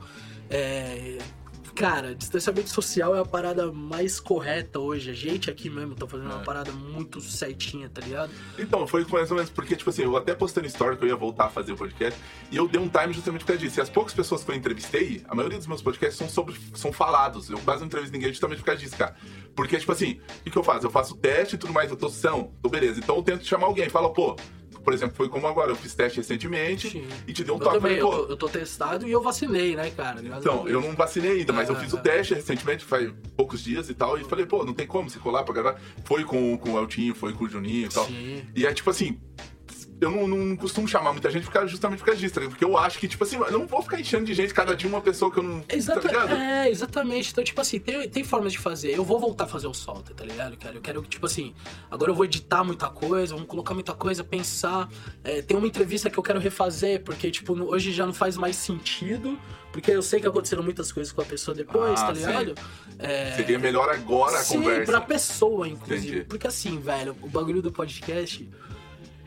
É, 0.51 1.19
cara, 1.77 2.15
distanciamento 2.15 2.71
social 2.71 3.15
é 3.15 3.21
a 3.21 3.25
parada 3.25 3.71
mais 3.71 4.19
correta 4.19 4.81
hoje. 4.81 5.11
A 5.11 5.15
gente 5.15 5.51
aqui 5.51 5.69
mesmo 5.69 5.95
tá 5.95 6.07
fazendo 6.07 6.31
uma 6.31 6.41
É. 6.41 6.45
parada 6.45 6.73
muito 6.73 7.21
certinha, 7.21 7.89
tá 7.91 8.01
ligado? 8.01 8.33
Então, 8.59 8.87
foi 8.87 9.05
mais 9.05 9.31
ou 9.31 9.37
menos 9.37 9.51
porque, 9.51 9.77
tipo 9.77 9.91
assim, 9.91 10.03
eu 10.03 10.17
até 10.17 10.35
postei 10.35 10.63
no 10.63 10.67
story 10.69 10.97
que 10.97 11.05
eu 11.05 11.09
ia 11.09 11.17
voltar 11.17 11.45
a 11.45 11.49
fazer 11.51 11.73
o 11.73 11.77
podcast 11.77 12.19
e 12.51 12.57
eu 12.57 12.67
dei 12.67 12.81
um 12.81 12.89
time 12.89 13.13
justamente 13.13 13.43
por 13.43 13.49
causa 13.49 13.61
disso. 13.61 13.79
E 13.79 13.83
as 13.83 13.91
poucas 13.91 14.15
pessoas 14.15 14.43
que 14.43 14.51
eu 14.51 14.55
entrevistei, 14.55 15.23
a 15.29 15.35
maioria 15.35 15.59
dos 15.59 15.67
meus 15.67 15.83
podcasts 15.83 16.17
são 16.17 16.29
sobre. 16.29 16.57
são 16.75 16.93
falados. 16.93 17.51
Eu 17.51 17.59
quase 17.59 17.81
não 17.81 17.87
entrevisto 17.87 18.13
ninguém 18.15 18.31
justamente 18.31 18.59
por 18.61 18.65
causa 18.67 18.81
disso, 18.81 18.97
cara. 18.97 19.15
Porque, 19.55 19.79
tipo 19.79 19.93
assim, 19.93 20.19
o 20.47 20.51
que, 20.51 20.57
eu 20.57 20.65
faço? 20.65 20.87
Eu 20.87 20.91
faço 20.91 21.15
teste 21.17 21.57
e 21.57 21.59
tudo 21.59 21.73
mais, 21.73 21.91
eu 21.91 21.97
tô 21.97 22.09
são, 22.09 22.53
tô 22.63 22.69
beleza. 22.69 22.99
Então 23.01 23.17
eu 23.17 23.23
tento 23.23 23.45
chamar 23.45 23.67
alguém, 23.67 23.89
fala, 23.91 24.13
pô, 24.13 24.35
por 24.87 24.95
exemplo, 24.95 25.17
foi 25.17 25.29
como 25.29 25.49
agora, 25.49 25.73
eu 25.73 25.75
fiz 25.75 25.97
teste 25.97 26.19
recentemente 26.19 26.89
Sim. 26.91 27.09
e 27.27 27.33
te 27.33 27.43
dei 27.43 27.53
um 27.53 27.57
Eu 27.57 27.65
toque. 27.65 27.75
também, 27.79 27.99
Falei, 27.99 28.01
eu 28.01 28.09
pô, 28.09 28.25
tô, 28.27 28.33
eu 28.33 28.37
tô 28.37 28.49
testado 28.49 29.09
e 29.09 29.11
eu 29.11 29.21
vacinei, 29.21 29.75
né, 29.75 29.91
cara? 29.91 30.21
A 30.21 30.39
Então, 30.39 30.69
eu 30.69 30.81
não 30.81 30.93
vacinei 30.95 31.41
ainda, 31.41 31.53
mas 31.53 31.69
eu 31.69 31.75
Ah, 31.75 31.81
fiz 31.81 31.93
o 31.93 31.97
ah. 31.97 32.01
teste 32.01 32.35
recentemente, 32.35 32.85
faz 32.85 33.13
poucos 33.37 33.65
dias 33.65 33.91
e 33.91 33.95
tal, 33.95 34.17
e 34.17 34.23
falei, 34.23 34.47
pô, 34.47 34.65
não 34.65 34.73
tem 34.73 34.87
como 34.87 35.11
se 35.11 35.19
colar 35.19 35.43
pra 35.43 35.53
gravar. 35.53 35.81
Foi 36.05 36.23
com, 36.23 36.57
com 36.57 36.75
o 36.75 36.79
Eltinho, 36.79 37.17
foi 37.17 37.33
com 37.33 37.47
o 37.47 37.49
Juninho 37.49 37.87
e 37.87 37.89
tal. 37.89 38.07
Sim. 38.07 38.45
E 38.55 38.65
é 38.65 38.73
tipo 38.73 38.89
assim, 38.89 39.19
eu 40.01 40.11
não, 40.11 40.27
não 40.29 40.57
costumo 40.57 40.87
chamar 40.87 41.13
muita 41.13 41.31
gente 41.31 41.45
por 41.47 41.53
causa- 41.53 41.69
justamente 41.69 41.99
por 42.01 42.07
causa 42.07 42.21
disso, 42.21 42.35
tá? 42.35 42.41
Porque 42.43 42.65
eu 42.65 42.77
acho 42.77 42.99
que, 42.99 43.09
tipo 43.09 43.25
assim, 43.25 43.37
eu 43.37 43.59
não 43.59 43.67
vou 43.67 43.81
ficar 43.83 43.99
enchendo 44.01 44.25
de 44.25 44.35
gente 44.35 44.53
cada 44.53 44.75
dia 44.77 44.89
uma 44.89 45.01
pessoa 45.01 45.31
que 45.31 45.39
eu 45.39 45.43
não. 45.43 45.65
Exata- 45.69 46.09
Tá 46.09 46.39
é, 46.39 46.71
exatamente. 46.71 47.31
Então, 47.33 47.43
tipo 47.43 47.61
assim, 47.61 47.79
tem, 47.79 48.09
tem 48.09 48.23
formas 48.25 48.53
de 48.53 48.59
fazer. 48.59 48.91
Eu 48.97 49.05
vou 49.05 49.19
voltar 49.19 49.45
a 49.45 49.47
fazer 49.49 49.67
o 49.67 49.75
solta, 49.75 50.13
tá 50.15 50.25
ligado, 50.25 50.57
cara? 50.57 50.75
Eu 50.77 50.81
quero, 50.81 51.03
tipo 51.03 51.25
assim, 51.27 51.55
agora 51.91 52.11
eu 52.11 52.15
vou 52.15 52.25
editar 52.25 52.63
muita 52.65 52.89
coisa, 52.89 53.35
vamos 53.35 53.49
colocar 53.49 53.75
muita 53.75 53.95
coisa, 53.95 54.23
pensar. 54.23 54.89
É, 55.25 55.41
tem 55.43 55.57
uma 55.57 55.67
entrevista 55.67 56.11
que 56.11 56.19
eu 56.19 56.23
quero 56.23 56.39
refazer, 56.39 57.03
porque, 57.03 57.31
tipo, 57.31 57.55
hoje 57.65 57.93
já 57.93 58.05
não 58.07 58.13
faz 58.15 58.37
mais 58.37 58.57
sentido, 58.57 59.39
porque 59.73 59.91
eu 59.91 60.03
sei 60.03 60.21
que 60.21 60.27
aconteceram 60.27 60.63
muitas 60.63 60.93
coisas 60.93 61.13
com 61.13 61.21
a 61.23 61.25
pessoa 61.25 61.55
depois, 61.55 61.99
Ah, 62.01 62.07
tá 62.09 62.15
sim. 62.15 62.27
ligado? 62.27 62.55
É, 62.99 63.33
Seria 63.33 63.59
melhor 63.59 63.89
agora 63.91 64.39
a 64.39 64.43
Sim, 64.43 64.59
conversa. 64.59 64.91
pra 64.93 65.01
pessoa, 65.01 65.69
inclusive. 65.69 66.09
Entendi. 66.09 66.25
Porque 66.25 66.47
assim, 66.47 66.79
velho, 66.79 67.15
o 67.23 67.29
bagulho 67.29 67.61
do 67.61 67.71
podcast 67.73 68.49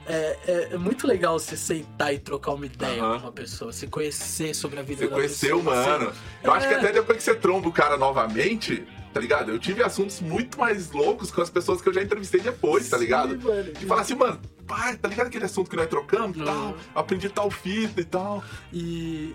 é, 0.09 0.37
é, 0.47 0.69
é 0.73 0.77
muito 0.77 1.05
legal 1.07 1.37
você 1.39 1.55
sentar 1.55 2.13
e 2.13 2.19
trocar 2.19 2.53
uma 2.53 2.65
ideia 2.65 3.01
Aham. 3.01 3.19
com 3.19 3.25
uma 3.27 3.31
pessoa, 3.31 3.71
você 3.71 3.85
conhecer 3.87 4.53
sobre 4.55 4.79
a 4.79 4.83
vida 4.83 5.01
Você 5.03 5.07
da 5.07 5.15
conheceu, 5.15 5.57
pessoa. 5.59 5.75
mano. 5.75 6.09
assim. 6.09 6.19
Eu 6.43 6.51
acho 6.53 6.67
que 6.67 6.73
É. 6.73 6.77
até 6.77 6.91
depois 6.91 7.17
que 7.19 7.23
você 7.23 7.35
tromba 7.35 7.69
o 7.69 7.71
cara 7.71 7.95
novamente, 7.97 8.83
tá 9.13 9.19
ligado? 9.19 9.51
Eu 9.51 9.59
tive 9.59 9.83
assuntos 9.83 10.19
muito 10.19 10.59
mais 10.59 10.91
loucos 10.91 11.29
com 11.31 11.41
as 11.41 11.49
pessoas 11.49 11.81
que 11.81 11.89
eu 11.89 11.93
já 11.93 12.01
entrevistei 12.01 12.41
depois, 12.41 12.89
tá 12.89 12.97
ligado? 12.97 13.39
Mano. 13.39 13.71
De 13.71 13.85
falar 13.85 14.01
assim, 14.01 14.15
mano, 14.15 14.39
pai, 14.67 14.95
tá 14.97 15.07
ligado 15.07 15.27
aquele 15.27 15.45
assunto 15.45 15.69
que 15.69 15.75
nós 15.75 15.87
trocamos 15.87 16.37
e 16.37 16.43
tal? 16.43 16.55
Uhum. 16.55 16.75
Aprendi 16.95 17.29
tal 17.29 17.49
fita 17.51 18.01
e 18.01 18.05
tal. 18.05 18.43
E, 18.73 18.79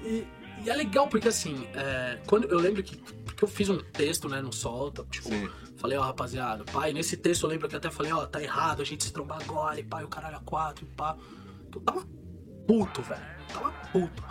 e- 0.04 0.26
e 0.64 0.70
é 0.70 0.74
legal 0.74 1.08
porque 1.08 1.28
assim, 1.28 1.66
é, 1.74 2.18
quando 2.26 2.44
eu 2.50 2.58
lembro 2.58 2.82
que, 2.82 2.96
que 2.96 3.42
eu 3.42 3.48
fiz 3.48 3.68
um 3.68 3.78
texto, 3.78 4.28
né, 4.28 4.40
no 4.40 4.52
Solta, 4.52 5.04
tipo, 5.10 5.28
Sim. 5.28 5.48
falei, 5.76 5.98
ó, 5.98 6.02
rapaziada, 6.02 6.64
pai, 6.64 6.92
nesse 6.92 7.16
texto 7.16 7.44
eu 7.44 7.50
lembro 7.50 7.68
que 7.68 7.76
até 7.76 7.90
falei, 7.90 8.12
ó, 8.12 8.26
tá 8.26 8.42
errado 8.42 8.82
a 8.82 8.84
gente 8.84 9.04
se 9.04 9.12
trombar 9.12 9.42
agora, 9.42 9.78
e 9.78 9.84
pai, 9.84 10.04
o 10.04 10.08
caralho 10.08 10.36
a 10.36 10.40
quatro, 10.40 10.84
e 10.84 10.88
pá. 10.96 11.16
Eu 11.74 11.80
tava 11.80 12.06
puto, 12.66 13.02
velho. 13.02 13.22
Tava 13.52 13.70
puto. 13.92 14.22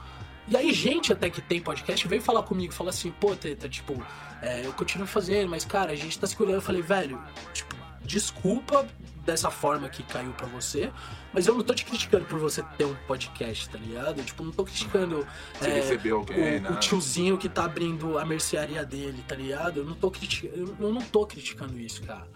E 0.48 0.58
aí, 0.58 0.74
gente 0.74 1.14
até 1.14 1.30
que 1.30 1.42
tem 1.42 1.62
podcast 1.62 2.08
veio 2.08 2.22
falar 2.22 2.44
comigo, 2.44 2.74
falou 2.74 2.90
assim, 2.90 3.12
pô, 3.12 3.36
Teta, 3.36 3.70
tipo, 3.70 3.94
é, 4.42 4.66
eu 4.66 4.74
continuo 4.74 5.08
fazendo, 5.08 5.50
mas 5.50 5.64
cara, 5.64 5.92
a 5.92 5.96
gente 5.96 6.20
tá 6.20 6.28
se 6.28 6.36
cuidando. 6.36 6.56
Eu 6.56 6.62
falei, 6.62 6.82
velho, 6.82 7.22
tipo, 7.54 7.76
desculpa 8.06 8.88
dessa 9.26 9.50
forma 9.50 9.88
que 9.90 10.04
caiu 10.04 10.32
pra 10.34 10.48
você, 10.48 10.92
mas 11.34 11.48
eu 11.48 11.56
não 11.56 11.64
tô 11.64 11.74
te 11.74 11.86
criticando 11.86 12.26
por 12.26 12.40
você 12.40 12.62
ter 12.78 12.86
um 12.86 12.96
podcast, 13.08 13.70
tá 13.70 13.78
ligado? 13.78 14.22
Tipo, 14.24 14.44
não 14.44 14.52
tô 14.52 14.66
criticando 14.66 15.26
Você 15.60 15.70
recebeu 15.70 16.18
alguém, 16.18 16.58
o, 16.58 16.62
né? 16.62 16.70
o 16.70 16.76
tiozinho 16.76 17.38
que 17.38 17.48
tá 17.48 17.66
abrindo 17.66 18.18
a 18.18 18.26
mercearia 18.26 18.86
dele, 18.86 19.24
tá 19.28 19.36
ligado? 19.36 19.78
Eu 19.78 19.86
não 19.86 19.96
tô 19.96 20.12
criticando, 20.12 20.58
eu 20.58 20.88
eu 20.88 20.94
não 20.94 21.02
tô 21.02 21.26
criticando 21.26 21.80
isso, 21.80 22.04
cara. 22.04 22.28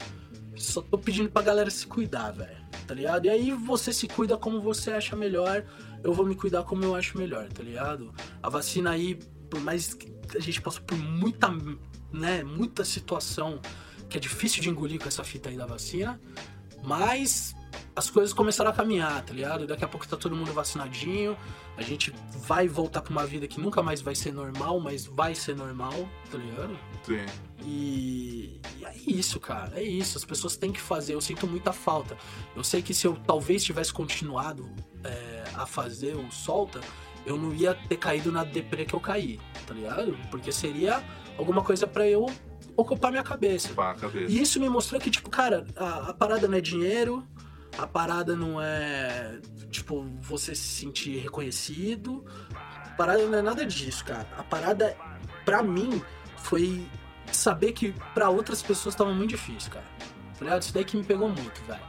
Só 0.56 0.82
tô 0.82 0.98
pedindo 0.98 1.30
pra 1.30 1.42
galera 1.42 1.70
se 1.70 1.86
cuidar, 1.86 2.32
velho. 2.32 2.58
Tá 2.88 2.94
ligado? 2.94 3.26
E 3.26 3.30
aí 3.30 3.52
você 3.52 3.92
se 3.92 4.08
cuida 4.08 4.38
como 4.38 4.62
você 4.62 4.92
acha 4.92 5.16
melhor, 5.16 5.64
eu 6.04 6.14
vou 6.14 6.26
me 6.26 6.36
cuidar 6.36 6.64
como 6.64 6.84
eu 6.84 6.96
acho 6.96 7.18
melhor, 7.18 7.48
tá 7.50 7.62
ligado? 7.62 8.14
A 8.42 8.50
vacina 8.50 8.92
aí, 8.92 9.16
por 9.50 9.60
mais 9.60 9.94
que 9.94 10.12
a 10.36 10.40
gente 10.40 10.62
passou 10.62 10.82
por 10.84 10.98
muita, 10.98 11.50
né, 12.12 12.44
muita 12.44 12.86
situação 12.86 13.60
que 14.10 14.18
é 14.18 14.20
difícil 14.20 14.62
de 14.62 14.70
engolir 14.70 15.00
com 15.00 15.08
essa 15.08 15.24
fita 15.24 15.50
aí 15.50 15.58
da 15.58 15.66
vacina, 15.66 16.20
mas 16.84 17.56
as 17.96 18.10
coisas 18.10 18.34
começaram 18.34 18.70
a 18.70 18.74
caminhar, 18.74 19.24
tá 19.24 19.34
ligado? 19.34 19.66
Daqui 19.66 19.84
a 19.84 19.88
pouco 19.88 20.08
tá 20.08 20.16
todo 20.16 20.36
mundo 20.36 20.54
vacinadinho, 20.54 21.36
a 21.76 21.82
gente 21.82 22.14
vai 22.46 22.68
voltar 22.68 23.02
pra 23.02 23.12
uma 23.12 23.26
vida 23.26 23.48
que 23.48 23.60
nunca 23.60 23.82
mais 23.82 24.02
vai 24.02 24.16
ser 24.16 24.32
normal, 24.32 24.80
mas 24.80 25.06
vai 25.06 25.36
ser 25.36 25.56
normal, 25.56 25.94
tá 26.32 26.38
ligado? 26.38 26.78
Sim. 27.04 27.26
E, 27.64 28.62
e 28.78 28.86
é 28.86 28.96
isso, 29.06 29.40
cara. 29.40 29.80
É 29.80 29.84
isso. 29.84 30.18
As 30.18 30.24
pessoas 30.24 30.56
têm 30.56 30.72
que 30.72 30.80
fazer. 30.80 31.14
Eu 31.14 31.22
sinto 31.22 31.48
muita 31.48 31.74
falta. 31.74 32.18
Eu 32.56 32.64
sei 32.64 32.82
que 32.82 32.94
se 32.94 33.06
eu 33.06 33.16
talvez 33.26 33.64
tivesse 33.64 33.92
continuado 33.92 34.70
é, 35.04 35.44
a 35.56 35.66
fazer 35.66 36.16
o 36.16 36.32
solta, 36.32 36.80
eu 37.26 37.38
não 37.38 37.54
ia 37.54 37.74
ter 37.74 37.98
caído 37.98 38.32
na 38.32 38.44
deprê 38.44 38.86
que 38.86 38.94
eu 38.94 39.00
caí, 39.00 39.40
tá 39.66 39.74
ligado? 39.74 40.18
Porque 40.32 40.52
seria 40.52 41.04
alguma 41.38 41.62
coisa 41.64 41.86
pra 41.86 42.08
eu 42.08 42.28
ocupar 42.78 43.12
minha 43.12 43.24
cabeça. 43.24 43.74
Pá, 43.74 43.96
cabeça. 43.96 44.32
E 44.32 44.40
isso 44.42 44.60
me 44.60 44.70
mostrou 44.70 45.02
que, 45.02 45.10
tipo, 45.10 45.30
cara, 45.30 45.66
a, 45.76 46.12
a 46.12 46.14
parada 46.14 46.48
não 46.48 46.58
é 46.58 46.62
dinheiro, 46.62 47.28
a 47.78 47.88
parada 47.88 48.36
não 48.36 48.62
é, 48.62 49.40
tipo, 49.70 50.06
você 50.22 50.56
se 50.56 50.68
sentir 50.68 51.18
reconhecido. 51.18 52.24
A 52.54 52.90
parada 52.92 53.26
não 53.26 53.38
é 53.38 53.42
nada 53.42 53.66
disso, 53.66 54.06
cara. 54.06 54.28
A 54.38 54.44
parada, 54.44 54.96
pra 55.44 55.62
mim, 55.62 56.02
foi 56.38 56.88
saber 57.32 57.74
que 57.74 57.94
pra 58.14 58.30
outras 58.30 58.62
pessoas 58.62 58.96
tava 58.96 59.14
muito 59.14 59.32
difícil, 59.32 59.72
cara. 59.72 59.86
Tá 60.38 60.46
ligado? 60.46 60.62
Isso 60.62 60.74
daí 60.74 60.86
que 60.86 60.96
me 60.96 61.04
pegou 61.04 61.28
muito, 61.28 61.62
velho. 61.66 61.82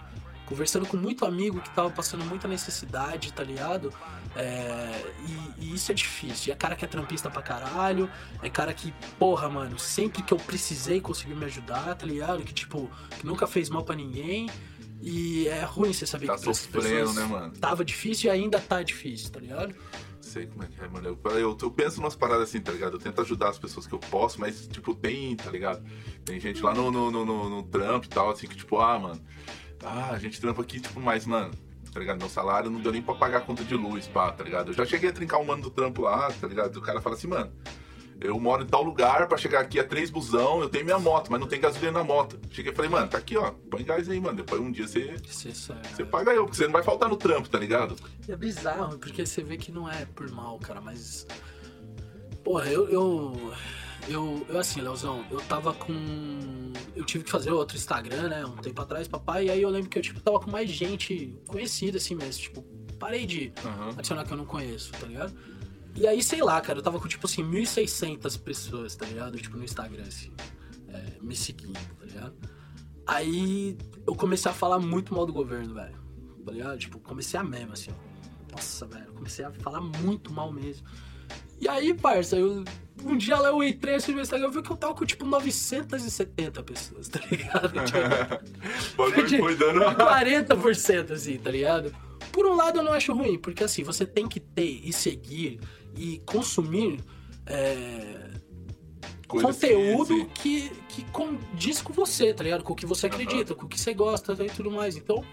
Conversando 0.47 0.87
com 0.87 0.97
muito 0.97 1.27
amigo 1.27 1.61
que 1.61 1.71
tava 1.71 1.91
passando 1.91 2.25
muita 2.25 2.49
necessidade, 2.49 3.33
tá 3.35 3.45
ligado? 3.45 3.93
É, 4.39 5.13
e, 5.59 5.65
e 5.65 5.75
isso 5.75 5.91
é 5.91 5.95
difícil. 5.95 6.51
E 6.51 6.53
é 6.53 6.55
cara 6.55 6.77
que 6.77 6.85
é 6.85 6.89
trampista 6.89 7.29
pra 7.29 7.43
caralho, 7.43 8.09
é 8.41 8.49
cara 8.49 8.73
que, 8.73 8.95
porra, 9.19 9.49
mano, 9.49 9.77
sempre 9.81 10.23
que 10.23 10.33
eu 10.33 10.39
precisei 10.39 11.01
conseguiu 11.01 11.37
me 11.37 11.45
ajudar, 11.47 11.97
tá 11.97 12.07
ligado? 12.07 12.45
Que, 12.45 12.55
tipo, 12.55 12.89
que 13.19 13.27
nunca 13.27 13.49
fez 13.49 13.69
mal 13.69 13.83
pra 13.83 13.97
ninguém. 13.97 14.49
E 15.01 15.49
é 15.49 15.63
ruim 15.65 15.93
você 15.93 16.07
saber 16.07 16.27
Tá 16.27 16.35
que 16.37 16.41
sofrendo, 16.41 17.13
né, 17.13 17.25
mano? 17.25 17.53
tava 17.59 17.85
difícil 17.85 18.29
e 18.29 18.31
ainda 18.31 18.61
tá 18.61 18.83
difícil, 18.83 19.31
tá 19.31 19.41
ligado? 19.41 19.75
Sei 20.21 20.47
como 20.47 20.63
é 20.63 20.67
que 20.67 20.81
é, 20.81 20.89
mano. 20.89 21.09
Eu, 21.09 21.31
eu, 21.33 21.59
eu 21.61 21.71
penso 21.71 22.01
umas 22.01 22.15
paradas 22.15 22.49
assim, 22.49 22.61
tá 22.61 22.71
ligado? 22.71 22.95
Eu 22.95 23.01
tento 23.01 23.21
ajudar 23.21 23.49
as 23.49 23.59
pessoas 23.59 23.87
que 23.87 23.95
eu 23.95 23.99
posso, 23.99 24.41
mas, 24.41 24.69
tipo, 24.69 24.95
tem, 24.95 25.35
tá 25.35 25.51
ligado? 25.51 25.85
Tem 26.25 26.39
gente 26.39 26.63
lá 26.63 26.75
no, 26.75 26.91
no, 26.91 27.11
no, 27.11 27.25
no, 27.25 27.49
no 27.49 27.63
trampo 27.65 28.07
e 28.07 28.09
tal, 28.09 28.31
assim, 28.31 28.47
que, 28.47 28.57
tipo, 28.57 28.79
ah, 28.79 28.99
mano, 28.99 29.21
ah, 29.83 30.11
a 30.11 30.19
gente 30.19 30.41
trampa 30.41 30.63
aqui, 30.63 30.81
tipo, 30.81 31.01
mas, 31.01 31.27
mano, 31.27 31.53
tá 31.93 32.01
ligado? 32.01 32.19
Meu 32.19 32.29
salário 32.29 32.71
não 32.71 32.81
deu 32.81 32.93
nem 32.93 33.03
pra 33.03 33.15
pagar 33.15 33.39
a 33.39 33.41
conta 33.41 33.65
de 33.65 33.75
luz, 33.75 34.07
pá, 34.07 34.31
tá 34.33 34.45
ligado? 34.45 34.69
Eu 34.69 34.75
já 34.75 34.85
cheguei 34.85 35.11
a 35.11 35.13
trincar 35.13 35.41
um 35.41 35.45
mano 35.45 35.63
do 35.63 35.71
trampo 35.71 36.03
lá, 36.03 36.31
tá 36.41 36.47
ligado? 36.47 36.77
O 36.77 36.83
cara 36.83 37.01
fala 37.01 37.15
assim, 37.17 37.27
mano, 37.27 37.53
eu 38.21 38.39
moro 38.41 38.65
em 38.65 38.67
tal 38.67 38.83
lugar, 38.83 39.29
pra 39.29 39.39
chegar 39.39 39.61
aqui 39.61 39.79
é 39.79 39.83
três 39.85 40.11
busão, 40.11 40.61
eu 40.61 40.69
tenho 40.69 40.85
minha 40.85 40.99
moto, 40.99 41.31
mas 41.31 41.41
não 41.41 41.47
tem 41.47 41.61
gasolina 41.61 41.93
na 41.93 42.03
moto. 42.05 42.39
Cheguei 42.51 42.73
e 42.73 42.75
falei, 42.75 42.91
mano, 42.91 43.07
tá 43.09 43.17
aqui, 43.19 43.37
ó, 43.37 43.53
põe 43.71 43.85
gás 43.85 44.09
aí, 44.09 44.21
mano. 44.21 44.37
Depois 44.37 44.61
um 44.61 44.73
dia 44.73 44.89
você, 44.89 45.15
Você 45.25 45.55
sabe. 45.55 45.87
você 45.89 46.05
paga 46.05 46.33
eu, 46.33 46.45
porque 46.45 46.57
você 46.57 46.65
não 46.67 46.73
vai 46.73 46.83
faltar 46.83 47.09
no 47.09 47.17
trampo, 47.17 47.49
tá 47.49 47.59
ligado? 47.59 47.95
É 48.29 48.35
bizarro, 48.35 48.99
porque 48.99 49.25
você 49.25 49.43
vê 49.43 49.57
que 49.57 49.71
não 49.71 49.89
é 49.89 50.05
por 50.05 50.29
mal, 50.31 50.59
cara, 50.59 50.81
mas. 50.81 51.27
Porra, 52.43 52.67
eu. 52.69 52.89
Eu, 52.89 53.53
eu, 54.09 54.47
eu 54.49 54.59
assim, 54.59 54.81
Leozão, 54.81 55.25
eu 55.31 55.41
tava 55.43 55.73
com. 55.75 55.93
Eu 56.95 57.05
tive 57.05 57.25
que 57.25 57.31
fazer 57.31 57.51
outro 57.53 57.77
Instagram, 57.77 58.29
né, 58.29 58.45
um 58.45 58.57
tempo 58.57 58.81
atrás, 58.81 59.07
papai, 59.07 59.47
e 59.47 59.51
aí 59.51 59.63
eu 59.63 59.69
lembro 59.69 59.89
que 59.89 59.99
eu 59.99 60.03
tipo, 60.03 60.21
tava 60.21 60.41
com 60.41 60.51
mais 60.51 60.69
gente 60.71 61.39
conhecida, 61.47 61.99
assim 61.99 62.15
mesmo. 62.15 62.43
Tipo, 62.43 62.63
parei 62.99 63.27
de 63.27 63.53
Aham. 63.65 63.91
adicionar 63.91 64.25
que 64.25 64.33
eu 64.33 64.37
não 64.37 64.45
conheço, 64.45 64.93
tá 64.93 65.07
ligado? 65.07 65.35
E 65.95 66.07
aí, 66.07 66.23
sei 66.23 66.43
lá, 66.43 66.61
cara, 66.61 66.79
eu 66.79 66.83
tava 66.83 67.01
com 67.01 67.09
tipo 67.09 67.27
assim, 67.27 67.43
1.600 67.43 68.41
pessoas, 68.41 68.95
tá 68.95 69.07
ligado? 69.07 69.39
Tipo, 69.39 69.57
no 69.57 69.65
Instagram, 69.65 70.05
assim, 70.07 70.33
é, 70.89 71.21
me 71.21 71.35
seguindo, 71.35 71.79
tá 71.99 72.05
ligado? 72.05 72.35
Aí 73.07 73.77
eu 74.07 74.15
comecei 74.15 74.51
a 74.51 74.55
falar 74.55 74.79
muito 74.79 75.15
mal 75.15 75.27
do 75.27 75.33
governo, 75.33 75.75
velho. 75.75 75.97
Tá 76.45 76.53
ligado? 76.53 76.79
Tipo, 76.79 76.99
comecei 77.01 77.39
a 77.39 77.43
mesmo, 77.43 77.73
assim, 77.73 77.91
ó. 77.91 78.53
Nossa, 78.53 78.87
velho, 78.87 79.13
comecei 79.13 79.45
a 79.45 79.53
falar 79.53 79.81
muito 79.81 80.33
mal 80.33 80.53
mesmo. 80.53 80.87
E 81.61 81.69
aí, 81.69 81.93
parça, 81.93 82.37
eu, 82.37 82.65
um 83.05 83.17
dia 83.17 83.39
lá 83.39 83.49
eu 83.49 83.63
entrei 83.63 83.97
assim 83.97 84.13
no 84.13 84.21
Instagram, 84.21 84.49
eu 84.49 84.53
vi 84.53 84.63
que 84.63 84.71
eu 84.71 84.77
tava 84.77 84.95
com 84.95 85.05
tipo 85.05 85.25
970 85.25 86.63
pessoas, 86.63 87.09
tá 87.09 87.21
ligado? 87.31 87.73
Tipo, 89.29 89.43
foi 89.43 89.57
dando 89.57 89.83
uma... 89.83 89.95
40% 89.95 91.13
assim, 91.13 91.39
tá 91.39 91.51
ligado? 91.51 91.95
Por 92.33 92.47
um 92.47 92.55
lado 92.55 92.79
eu 92.79 92.83
não 92.83 92.93
acho 92.93 93.13
ruim, 93.13 93.39
porque 93.39 93.65
assim, 93.65 93.83
você 93.83 94.05
tem 94.05 94.29
que 94.29 94.41
ter 94.41 94.81
e 94.85 94.93
seguir 94.93 95.61
e 95.97 96.21
consumir 96.27 97.01
é, 97.47 98.31
conteúdo 99.27 100.27
que, 100.35 100.71
que 100.89 101.05
condiz 101.11 101.83
com 101.83 101.93
você, 101.93 102.33
tá 102.33 102.43
ligado? 102.43 102.65
Com 102.65 102.73
o 102.73 102.77
que 102.77 102.87
você 102.87 103.07
acredita, 103.07 103.55
com 103.55 103.67
o 103.67 103.69
que 103.69 103.79
você 103.79 103.93
gosta 103.93 104.33
e 104.45 104.51
tudo 104.51 104.71
mais. 104.71 104.97
Então, 104.97 105.25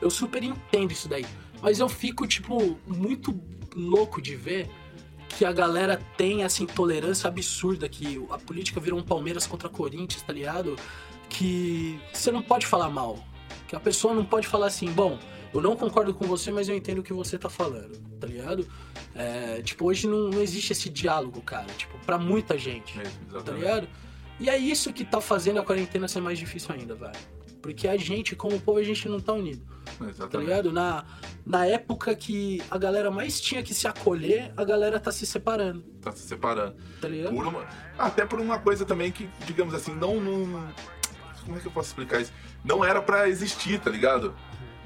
eu 0.00 0.10
super 0.10 0.42
entendo 0.42 0.92
isso 0.92 1.08
daí. 1.08 1.24
Mas 1.62 1.78
eu 1.78 1.88
fico, 1.88 2.26
tipo, 2.26 2.78
muito 2.86 3.38
louco 3.74 4.20
de 4.20 4.34
ver 4.34 4.68
que 5.36 5.44
a 5.44 5.52
galera 5.52 6.00
tem 6.16 6.42
essa 6.42 6.62
intolerância 6.62 7.28
absurda 7.28 7.88
que 7.88 8.22
a 8.30 8.38
política 8.38 8.80
virou 8.80 8.98
um 8.98 9.02
Palmeiras 9.02 9.46
contra 9.46 9.68
Corinthians, 9.68 10.22
tá 10.22 10.32
ligado? 10.32 10.76
Que 11.28 11.98
você 12.12 12.30
não 12.30 12.42
pode 12.42 12.66
falar 12.66 12.90
mal. 12.90 13.18
Que 13.68 13.76
a 13.76 13.80
pessoa 13.80 14.12
não 14.12 14.24
pode 14.24 14.46
falar 14.46 14.66
assim, 14.66 14.90
bom, 14.90 15.18
eu 15.54 15.60
não 15.60 15.76
concordo 15.76 16.12
com 16.12 16.26
você, 16.26 16.50
mas 16.50 16.68
eu 16.68 16.76
entendo 16.76 16.98
o 16.98 17.02
que 17.02 17.12
você 17.12 17.38
tá 17.38 17.48
falando, 17.48 17.98
tá 18.20 18.26
ligado? 18.26 18.68
É, 19.14 19.62
tipo, 19.62 19.86
hoje 19.86 20.06
não, 20.06 20.28
não 20.28 20.42
existe 20.42 20.72
esse 20.72 20.88
diálogo, 20.88 21.40
cara. 21.40 21.66
Tipo, 21.76 21.98
pra 22.04 22.18
muita 22.18 22.58
gente 22.58 22.98
Mesmo, 22.98 23.42
tá 23.42 23.52
ligado? 23.52 23.88
E 24.38 24.48
é 24.48 24.56
isso 24.56 24.92
que 24.92 25.04
tá 25.04 25.20
fazendo 25.20 25.60
a 25.60 25.62
quarentena 25.62 26.08
ser 26.08 26.20
mais 26.20 26.38
difícil 26.38 26.74
ainda, 26.74 26.94
velho. 26.94 27.12
Porque 27.62 27.86
a 27.86 27.96
gente, 27.96 28.34
como 28.34 28.58
povo, 28.60 28.78
a 28.78 28.82
gente 28.82 29.08
não 29.08 29.20
tá 29.20 29.32
unido, 29.34 29.62
tá 29.98 30.06
Exatamente. 30.08 30.48
ligado? 30.48 30.72
Na, 30.72 31.04
na 31.44 31.66
época 31.66 32.14
que 32.14 32.62
a 32.70 32.78
galera 32.78 33.10
mais 33.10 33.40
tinha 33.40 33.62
que 33.62 33.74
se 33.74 33.86
acolher, 33.86 34.52
a 34.56 34.64
galera 34.64 34.98
tá 34.98 35.12
se 35.12 35.26
separando, 35.26 35.82
Tá 36.00 36.10
se 36.12 36.26
separando. 36.26 36.76
tá 37.00 37.08
ligado? 37.08 37.34
Por 37.34 37.46
uma... 37.46 37.66
Até 37.98 38.24
por 38.24 38.40
uma 38.40 38.58
coisa 38.58 38.84
também 38.86 39.12
que, 39.12 39.28
digamos 39.46 39.74
assim, 39.74 39.94
não, 39.94 40.18
não. 40.20 40.72
Como 41.44 41.56
é 41.56 41.60
que 41.60 41.66
eu 41.66 41.72
posso 41.72 41.88
explicar 41.88 42.20
isso? 42.20 42.32
Não 42.64 42.84
era 42.84 43.00
pra 43.02 43.28
existir, 43.28 43.78
tá 43.80 43.90
ligado? 43.90 44.34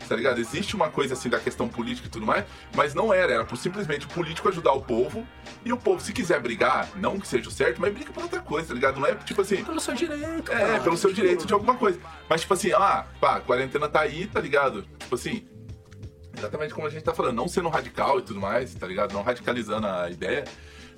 Tá 0.08 0.16
ligado? 0.16 0.38
Existe 0.38 0.76
uma 0.76 0.90
coisa 0.90 1.14
assim 1.14 1.28
da 1.28 1.38
questão 1.40 1.68
política 1.68 2.06
e 2.08 2.10
tudo 2.10 2.26
mais, 2.26 2.44
mas 2.76 2.94
não 2.94 3.12
era. 3.12 3.32
Era 3.32 3.44
por 3.44 3.56
simplesmente 3.56 4.06
o 4.06 4.08
político 4.08 4.48
ajudar 4.48 4.72
o 4.72 4.82
povo 4.82 5.26
e 5.64 5.72
o 5.72 5.76
povo, 5.76 6.00
se 6.00 6.12
quiser 6.12 6.40
brigar, 6.40 6.88
não 6.96 7.18
que 7.18 7.26
seja 7.26 7.48
o 7.48 7.52
certo, 7.52 7.80
mas 7.80 7.92
briga 7.92 8.12
por 8.12 8.22
outra 8.22 8.40
coisa, 8.40 8.68
tá 8.68 8.74
ligado? 8.74 9.00
Não 9.00 9.06
é 9.06 9.14
tipo 9.14 9.40
assim. 9.40 9.64
Pelo 9.64 9.80
seu 9.80 9.94
direito, 9.94 10.52
É, 10.52 10.56
cara. 10.58 10.80
pelo 10.80 10.96
seu 10.96 11.10
Tipo, 11.10 11.22
direito 11.22 11.46
de 11.46 11.52
alguma 11.52 11.74
coisa. 11.76 11.98
Mas, 12.28 12.42
tipo 12.42 12.52
assim, 12.54 12.72
ah, 12.72 13.06
pá, 13.20 13.36
a 13.36 13.40
quarentena 13.40 13.88
tá 13.88 14.00
aí, 14.00 14.26
tá 14.26 14.40
ligado? 14.40 14.82
Tipo 14.98 15.14
assim, 15.14 15.46
exatamente 16.36 16.74
como 16.74 16.86
a 16.86 16.90
gente 16.90 17.02
tá 17.02 17.14
falando, 17.14 17.36
não 17.36 17.48
sendo 17.48 17.68
radical 17.68 18.18
e 18.18 18.22
tudo 18.22 18.40
mais, 18.40 18.74
tá 18.74 18.86
ligado? 18.86 19.12
Não 19.12 19.22
radicalizando 19.22 19.86
a 19.86 20.10
ideia, 20.10 20.44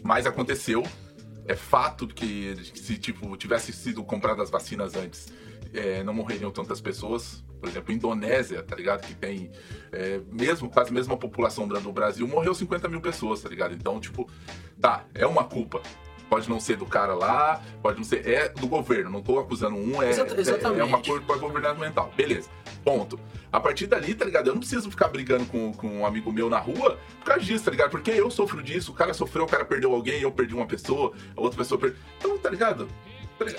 mas 0.03 0.27
aconteceu, 0.27 0.83
é 1.47 1.55
fato 1.55 2.07
que 2.09 2.57
se 2.75 2.97
tipo 2.99 3.37
tivesse 3.37 3.73
sido 3.73 4.03
compradas 4.03 4.45
as 4.45 4.51
vacinas 4.51 4.95
antes, 4.97 5.33
é, 5.73 6.03
não 6.03 6.15
morreriam 6.15 6.51
tantas 6.51 6.81
pessoas. 6.81 7.45
Por 7.61 7.69
exemplo, 7.69 7.93
Indonésia, 7.93 8.63
tá 8.63 8.77
ligado? 8.77 9.07
Que 9.07 9.15
tem 9.15 9.51
é, 9.93 10.21
mesmo 10.31 10.69
quase 10.69 10.91
a 10.91 10.93
mesma 10.93 11.17
população 11.17 11.67
do 11.67 11.93
Brasil, 11.93 12.27
morreu 12.29 12.55
50 12.55 12.89
mil 12.89 13.01
pessoas, 13.01 13.41
tá 13.41 13.49
ligado? 13.49 13.75
Então, 13.75 13.99
tipo, 13.99 14.29
tá, 14.81 15.05
é 15.15 15.27
uma 15.27 15.45
culpa. 15.45 15.83
Pode 16.29 16.49
não 16.49 16.59
ser 16.59 16.77
do 16.77 16.87
cara 16.87 17.15
lá, 17.15 17.63
pode 17.81 17.99
não 17.99 18.05
ser. 18.05 18.27
É 18.27 18.49
do 18.49 18.67
governo, 18.67 19.11
não 19.11 19.23
tô 19.23 19.39
acusando 19.39 19.77
um, 19.77 20.03
é, 20.03 20.11
é, 20.11 20.81
é 20.81 20.85
uma 20.85 21.01
culpa 21.01 21.37
governamental. 21.37 22.13
Beleza, 22.17 22.51
ponto. 22.85 23.19
A 23.53 23.61
partir 23.61 23.87
dali, 23.87 24.15
tá 24.15 24.25
ligado? 24.25 24.49
Eu 24.49 24.55
não 24.55 24.61
preciso 24.61 24.91
ficar 24.91 25.09
brigando 25.09 25.47
com, 25.47 25.73
com 25.73 25.89
um 25.89 26.05
amigo 26.05 26.33
meu 26.33 26.51
na 26.51 26.59
rua 26.59 26.99
por 27.21 27.27
causa 27.27 27.45
disso, 27.45 27.65
tá 27.65 27.71
ligado? 27.71 27.91
Porque 27.91 28.11
eu 28.11 28.29
sofro 28.31 28.61
disso, 28.63 28.91
o 28.91 28.95
cara 28.95 29.15
sofreu, 29.15 29.45
o 29.45 29.49
cara 29.49 29.65
perdeu 29.65 29.95
alguém, 29.95 30.21
eu 30.21 30.33
perdi 30.33 30.53
uma 30.53 30.67
pessoa, 30.67 31.13
a 31.37 31.41
outra 31.41 31.59
pessoa 31.59 31.81
perdeu. 31.81 31.99
Então, 32.19 32.37
tá 32.39 32.51
ligado? 32.51 32.89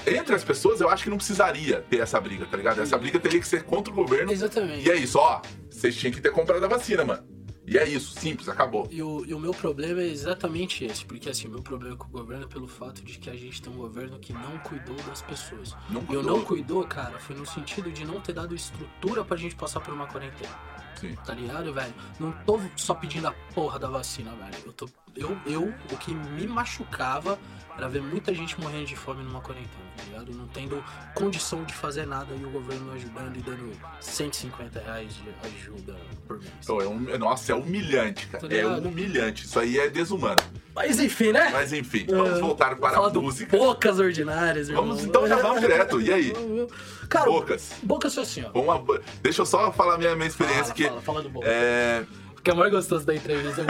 Entre 0.08 0.34
as 0.36 0.44
pessoas, 0.44 0.82
eu 0.82 0.90
acho 0.90 1.04
que 1.04 1.10
não 1.10 1.18
precisaria 1.18 1.82
ter 1.90 2.00
essa 2.00 2.20
briga, 2.20 2.46
tá 2.46 2.58
ligado? 2.58 2.82
Essa 2.82 2.98
briga 2.98 3.20
teria 3.20 3.40
que 3.40 3.48
ser 3.48 3.64
contra 3.64 3.92
o 3.92 3.96
governo. 3.96 4.32
Exatamente. 4.32 4.88
E 4.88 4.92
é 4.92 4.96
isso, 4.96 5.20
ó. 5.20 5.42
Vocês 5.70 5.96
tinham 5.96 6.12
que 6.14 6.20
ter 6.22 6.32
comprado 6.32 6.64
a 6.64 6.68
vacina, 6.68 7.06
mano. 7.06 7.24
E 7.70 7.78
é 7.78 7.86
isso, 7.86 8.18
simples, 8.18 8.48
acabou. 8.48 8.88
E 8.90 9.04
o, 9.04 9.26
e 9.26 9.34
o 9.34 9.40
meu 9.40 9.52
problema 9.52 10.00
é 10.02 10.08
exatamente 10.08 10.86
esse, 10.86 11.04
porque 11.04 11.30
assim, 11.30 11.50
meu 11.50 11.62
problema 11.62 11.98
com 11.98 12.06
o 12.08 12.10
governo 12.12 12.46
é 12.46 12.48
pelo 12.48 12.66
fato 12.66 13.04
de 13.04 13.20
que 13.20 13.30
a 13.30 13.36
gente 13.36 13.62
tem 13.62 13.72
um 13.74 13.76
governo 13.76 14.18
que 14.20 14.32
não 14.32 14.58
cuidou 14.60 14.96
das 15.06 15.22
pessoas. 15.22 15.76
Não 15.90 16.00
E 16.00 16.04
eu 16.04 16.06
cuidou. 16.06 16.24
não 16.24 16.42
cuidou, 16.46 16.84
cara, 16.86 17.20
foi 17.20 17.36
no 17.36 17.46
sentido 17.46 17.92
de 17.92 18.06
não 18.06 18.22
ter 18.22 18.32
dado 18.32 18.56
estrutura 18.56 19.26
pra 19.26 19.36
gente 19.36 19.54
passar 19.54 19.82
por 19.82 19.94
uma 19.94 20.08
quarentena. 20.08 20.58
Sim. 20.96 21.14
Tá 21.26 21.34
ligado, 21.34 21.74
velho? 21.74 21.94
Não 22.18 22.32
tô 22.46 22.58
só 22.78 22.94
pedindo 22.96 23.28
a 23.28 23.34
porra 23.54 23.78
da 23.78 23.90
vacina, 23.90 24.32
velho. 24.32 24.64
Eu 24.66 24.72
tô. 24.72 24.90
Eu, 25.14 25.38
eu, 25.46 25.74
o 25.92 25.98
que 25.98 26.14
me 26.14 26.48
machucava 26.48 27.38
era 27.78 27.88
ver 27.88 28.02
muita 28.02 28.34
gente 28.34 28.60
morrendo 28.60 28.86
de 28.86 28.96
fome 28.96 29.24
numa 29.24 29.40
quarentena, 29.40 29.70
tá 29.96 30.04
ligado? 30.04 30.34
Não 30.34 30.48
tendo 30.48 30.84
condição 31.14 31.64
de 31.64 31.74
fazer 31.74 32.08
nada 32.08 32.34
e 32.34 32.44
o 32.44 32.50
governo 32.50 32.92
ajudando 32.94 33.36
e 33.38 33.42
dando 33.42 33.72
150 34.02 34.80
reais 34.80 35.14
de 35.16 35.48
ajuda 35.48 35.96
por 36.28 36.40
mês. 36.40 36.52
Então, 36.64 36.82
é 36.82 36.88
um- 36.88 37.18
nossa, 37.20 37.52
é 37.52 37.56
humilhante, 37.56 38.26
cara. 38.28 38.48
Tá 38.48 38.56
É 38.56 38.66
humilhante. 38.66 39.46
Isso 39.46 39.60
aí 39.60 39.78
é 39.78 39.90
desumano. 39.90 40.38
Mas 40.76 41.00
enfim, 41.00 41.32
né? 41.32 41.50
Mas 41.52 41.74
enfim, 41.74 42.06
vamos 42.10 42.38
É, 42.38 42.42
voltar 42.42 42.76
para 42.76 42.98
a 42.98 43.10
música. 43.10 43.56
Bocas 43.58 44.00
ordinárias, 44.00 44.70
irmão. 44.70 44.86
Vamos, 44.88 45.04
então 45.04 45.28
já 45.28 45.38
vamos 45.38 45.62
direto. 45.62 46.00
E 46.02 46.12
aí? 46.14 46.34
Cara, 47.10 47.26
Bocas. 47.26 47.74
Bocas 47.84 48.14
foi 48.14 48.24
assim, 48.24 48.44
ó. 48.54 48.60
Uma- 48.60 48.84
Deixa 49.22 49.42
eu 49.42 49.46
só 49.46 49.72
falar 49.72 49.98
minha, 49.98 50.16
minha 50.16 50.28
experiência 50.28 50.64
Fala, 50.66 50.72
aqui. 50.74 50.84
fala, 50.88 51.02
fala 51.02 51.22
do 51.24 51.30
Bocas. 51.30 51.50
É, 51.50 52.06
O 52.38 52.42
que 52.42 52.52
é 52.52 52.54
mais 52.54 52.72
gostoso 52.72 53.06
da 53.06 53.16
entrevista. 53.16 53.62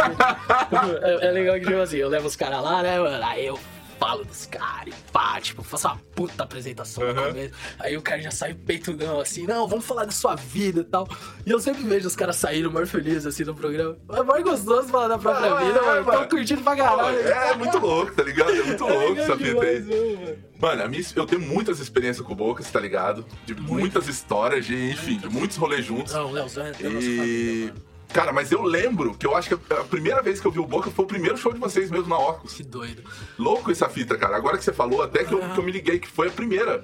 é, 1.02 1.28
é 1.28 1.32
legal 1.32 1.56
que, 1.56 1.66
tipo 1.66 1.80
assim, 1.80 1.98
eu 1.98 2.10
levo 2.10 2.28
os 2.28 2.36
caras 2.36 2.62
lá, 2.62 2.82
né, 2.84 3.00
mano? 3.00 3.24
Aí 3.26 3.46
eu 3.46 3.58
falo 4.00 4.24
dos 4.26 4.46
caras, 4.46 4.94
e 4.94 5.12
pá, 5.12 5.40
tipo, 5.42 5.64
faço 5.64 5.88
uma 5.88 5.98
puta 6.16 6.44
apresentação 6.44 7.04
no 7.04 7.10
Aham. 7.12 7.28
começo. 7.30 7.54
Aí 7.80 7.98
o 7.98 8.02
cara 8.02 8.22
já 8.22 8.32
sai 8.32 8.54
peitudão 8.54 9.20
assim, 9.20 9.46
não, 9.46 9.68
vamos 9.68 9.86
falar 9.86 10.06
da 10.06 10.12
sua 10.12 10.36
vida 10.36 10.82
e 10.82 10.84
tal. 10.84 11.08
E 11.46 11.52
eu 11.52 11.60
sempre 11.60 11.84
vejo 11.84 12.08
os 12.08 12.16
caras 12.16 12.36
saindo 12.36 12.72
mais 12.72 12.90
felizes 12.90 13.26
assim 13.26 13.44
no 13.44 13.56
programa. 13.56 13.98
É 14.14 14.24
mais 14.24 14.44
gostoso 14.44 14.88
falar 14.90 15.08
da 15.08 15.18
própria 15.18 15.52
Ah, 15.54 15.64
vida, 15.64 15.80
é, 15.80 16.02
mano. 16.02 16.22
Tô 16.28 16.36
curtindo 16.38 16.62
pra 16.62 16.76
caralho. 16.76 17.18
é 17.20 17.56
muito 17.56 17.78
louco, 17.80 18.14
tá 18.14 18.24
ligado? 18.24 18.52
É 18.52 18.64
muito 18.64 18.84
louco 18.86 19.10
legal 19.10 19.24
essa 19.24 19.38
fita 19.38 19.62
aí. 19.64 19.82
mano. 19.82 20.48
Mano, 20.60 20.84
a 20.84 20.88
minha, 20.88 21.04
eu 21.16 21.26
tenho 21.28 21.42
muitas 21.42 21.80
experiências 21.80 22.26
com 22.26 22.34
o 22.34 22.36
Bocas, 22.36 22.70
tá 22.72 22.80
ligado? 22.80 23.24
De 23.46 23.54
muitas 23.54 24.08
histórias, 24.08 24.66
de, 24.66 24.90
enfim, 24.92 25.18
de 25.18 25.30
muitos 25.30 25.56
rolês 25.56 25.86
juntos. 25.86 26.12
Não, 26.14 26.32
Leozão 26.32 26.66
é 26.66 26.72
E. 26.72 26.74
família. 26.74 27.74
Cara, 28.14 28.32
mas 28.32 28.52
eu 28.52 28.64
lembro 28.64 29.14
que 29.16 29.28
eu 29.28 29.36
acho 29.36 29.50
que 29.50 29.74
a 29.74 29.84
primeira 29.84 30.22
vez 30.22 30.40
que 30.40 30.48
eu 30.48 30.52
vi 30.52 30.60
o 30.60 30.66
Boca 30.66 30.90
foi 30.90 31.06
o 31.06 31.08
primeiro 31.08 31.38
show 31.38 31.54
de 31.54 31.60
vocês 31.60 31.92
mesmo 31.92 32.08
na 32.08 32.18
Óculos. 32.18 32.54
Que 32.54 32.64
doido. 32.64 33.04
Louco 33.38 33.72
essa 33.72 33.90
fita, 33.90 34.18
cara. 34.18 34.38
Agora 34.38 34.58
que 34.58 34.64
você 34.64 34.74
falou, 34.74 35.04
até 35.04 35.24
que 35.24 35.34
eu, 35.34 35.40
que 35.40 35.60
eu 35.60 35.64
me 35.64 35.72
liguei 35.72 36.00
que 36.00 36.08
foi 36.08 36.30
a 36.30 36.32
primeira. 36.32 36.84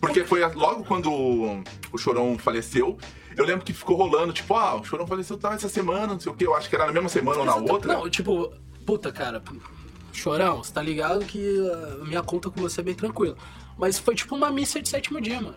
Porque 0.00 0.24
foi 0.24 0.44
logo 0.54 0.84
quando 0.84 1.12
o, 1.12 1.98
Chorão 1.98 2.36
faleceu. 2.38 2.98
Eu 3.36 3.44
lembro 3.44 3.64
que 3.64 3.72
ficou 3.72 3.96
rolando, 3.96 4.32
tipo, 4.32 4.54
ah, 4.54 4.74
o 4.76 4.84
Chorão 4.84 5.06
faleceu 5.06 5.38
tá, 5.38 5.54
essa 5.54 5.68
semana, 5.68 6.08
não 6.08 6.20
sei 6.20 6.32
o 6.32 6.34
quê. 6.34 6.46
Eu 6.46 6.54
acho 6.54 6.68
que 6.68 6.74
era 6.74 6.86
na 6.86 6.92
mesma 6.92 7.08
semana 7.08 7.40
ou 7.40 7.44
na 7.44 7.54
outra. 7.54 7.92
Não, 7.92 8.08
tipo, 8.08 8.52
puta, 8.84 9.12
cara. 9.12 9.42
Chorão, 10.12 10.62
você 10.62 10.72
tá 10.72 10.82
ligado 10.82 11.24
que 11.24 11.70
a 12.00 12.04
minha 12.04 12.22
conta 12.22 12.50
com 12.50 12.60
você 12.60 12.80
é 12.80 12.84
bem 12.84 12.94
tranquila. 12.94 13.36
Mas 13.78 13.98
foi 13.98 14.14
tipo 14.14 14.34
uma 14.34 14.50
missa 14.50 14.80
de 14.80 14.88
sétimo 14.88 15.20
dia, 15.20 15.40
mano. 15.40 15.56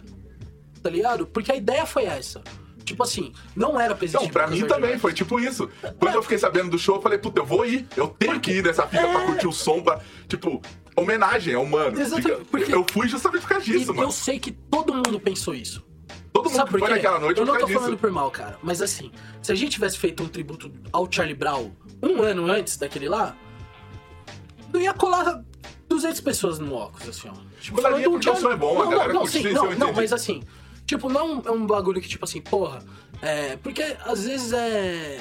Tá 0.81 0.89
ligado? 0.89 1.25
Porque 1.25 1.51
a 1.51 1.55
ideia 1.55 1.85
foi 1.85 2.03
essa. 2.03 2.43
Tipo 2.85 3.01
assim, 3.03 3.33
não 3.55 3.79
era 3.79 3.95
presente 3.95 4.17
Então, 4.17 4.27
de 4.27 4.31
pra 4.31 4.47
mim 4.47 4.65
também, 4.67 4.97
foi 4.99 5.11
tipo 5.11 5.39
isso. 5.39 5.67
Quando 5.99 6.13
eu 6.15 6.21
fiquei 6.21 6.37
sabendo 6.37 6.69
do 6.69 6.77
show, 6.77 6.95
eu 6.97 7.01
falei, 7.01 7.17
puta, 7.17 7.39
eu 7.41 7.45
vou 7.45 7.65
ir. 7.65 7.87
Eu 7.97 8.07
tenho 8.07 8.39
que 8.39 8.51
ir 8.51 8.63
nessa 8.63 8.85
fita 8.87 9.07
pra 9.07 9.25
curtir 9.25 9.47
o 9.47 9.51
som, 9.51 9.81
pra, 9.81 9.99
tipo, 10.27 10.61
homenagem 10.95 11.55
ao 11.55 11.65
mano. 11.65 11.99
Exatamente, 11.99 12.45
porque- 12.45 12.73
Eu 12.73 12.85
fui 12.91 13.07
justamente 13.07 13.41
por 13.41 13.49
causa 13.49 13.65
E 13.67 13.71
disso, 13.79 13.89
eu 13.91 13.95
mano. 13.95 14.11
sei 14.11 14.39
que 14.39 14.51
todo 14.51 14.93
mundo 14.93 15.19
pensou 15.19 15.55
isso. 15.55 15.83
Todo 16.31 16.45
mundo 16.45 16.55
Sabe 16.57 16.69
foi 16.77 16.89
naquela 16.89 17.17
noite 17.19 17.39
Eu 17.39 17.45
não 17.45 17.53
tô 17.53 17.59
causa 17.61 17.73
falando 17.73 17.89
disso. 17.91 18.01
por 18.01 18.11
mal, 18.11 18.29
cara. 18.29 18.59
Mas 18.61 18.81
assim, 18.81 19.11
se 19.41 19.51
a 19.51 19.55
gente 19.55 19.71
tivesse 19.71 19.97
feito 19.97 20.21
um 20.21 20.27
tributo 20.27 20.71
ao 20.93 21.11
Charlie 21.11 21.33
Brown 21.35 21.71
um 22.03 22.21
ano 22.21 22.45
antes 22.51 22.77
daquele 22.77 23.09
lá, 23.09 23.35
não 24.71 24.79
ia 24.79 24.93
colar 24.93 25.41
200 25.87 26.19
pessoas 26.21 26.59
no 26.59 26.73
óculos, 26.75 27.09
assim, 27.09 27.29
ó. 27.29 27.33
Tipo, 27.59 27.77
Colaria 27.81 28.09
um 28.09 28.17
o 28.17 28.21
som 28.35 28.51
é 28.51 28.55
bom, 28.57 28.79
a 28.79 28.83
não, 28.83 28.91
galera 28.91 29.13
não, 29.13 29.21
não, 29.21 29.27
sim, 29.27 29.43
não, 29.51 29.71
eu 29.71 29.79
não, 29.79 29.93
mas 29.93 30.11
assim, 30.13 30.43
tipo, 30.85 31.09
não 31.09 31.41
é 31.45 31.51
um 31.51 31.65
bagulho 31.65 32.01
que, 32.01 32.07
tipo 32.07 32.25
assim, 32.25 32.41
porra, 32.41 32.79
é... 33.21 33.55
Porque 33.57 33.81
às 34.05 34.25
vezes 34.25 34.53
é... 34.53 35.19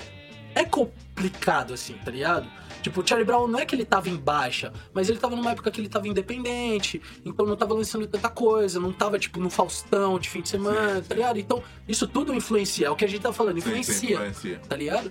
É 0.55 0.65
complicado, 0.65 1.75
assim, 1.75 1.95
tá 2.05 2.11
ligado? 2.11 2.47
Tipo, 2.81 3.01
o 3.01 3.07
Charlie 3.07 3.27
Brown 3.27 3.49
não 3.49 3.59
é 3.59 3.65
que 3.65 3.75
ele 3.75 3.85
tava 3.85 4.11
em 4.11 4.17
baixa, 4.17 4.71
mas 4.93 5.09
ele 5.09 5.19
tava 5.19 5.35
numa 5.35 5.51
época 5.53 5.71
que 5.71 5.81
ele 5.81 5.89
tava 5.89 6.07
independente, 6.07 7.01
então 7.25 7.47
não 7.47 7.57
tava 7.57 7.73
lançando 7.73 8.07
tanta 8.07 8.29
coisa, 8.29 8.79
não 8.79 8.93
tava, 8.93 9.19
tipo, 9.19 9.41
no 9.41 9.49
Faustão 9.49 10.19
de 10.19 10.29
fim 10.29 10.43
de 10.43 10.51
semana, 10.51 11.01
tá 11.01 11.15
ligado? 11.15 11.39
Então, 11.39 11.62
isso 11.89 12.07
tudo 12.07 12.35
influencia, 12.35 12.89
é 12.89 12.91
o 12.91 12.95
que 12.95 13.05
a 13.05 13.09
gente 13.09 13.23
tá 13.23 13.33
falando, 13.33 13.57
Sim, 13.57 13.62
sim, 13.62 13.69
influencia, 13.81 14.15
influencia. 14.17 14.61
tá 14.69 14.77
ligado? 14.77 15.11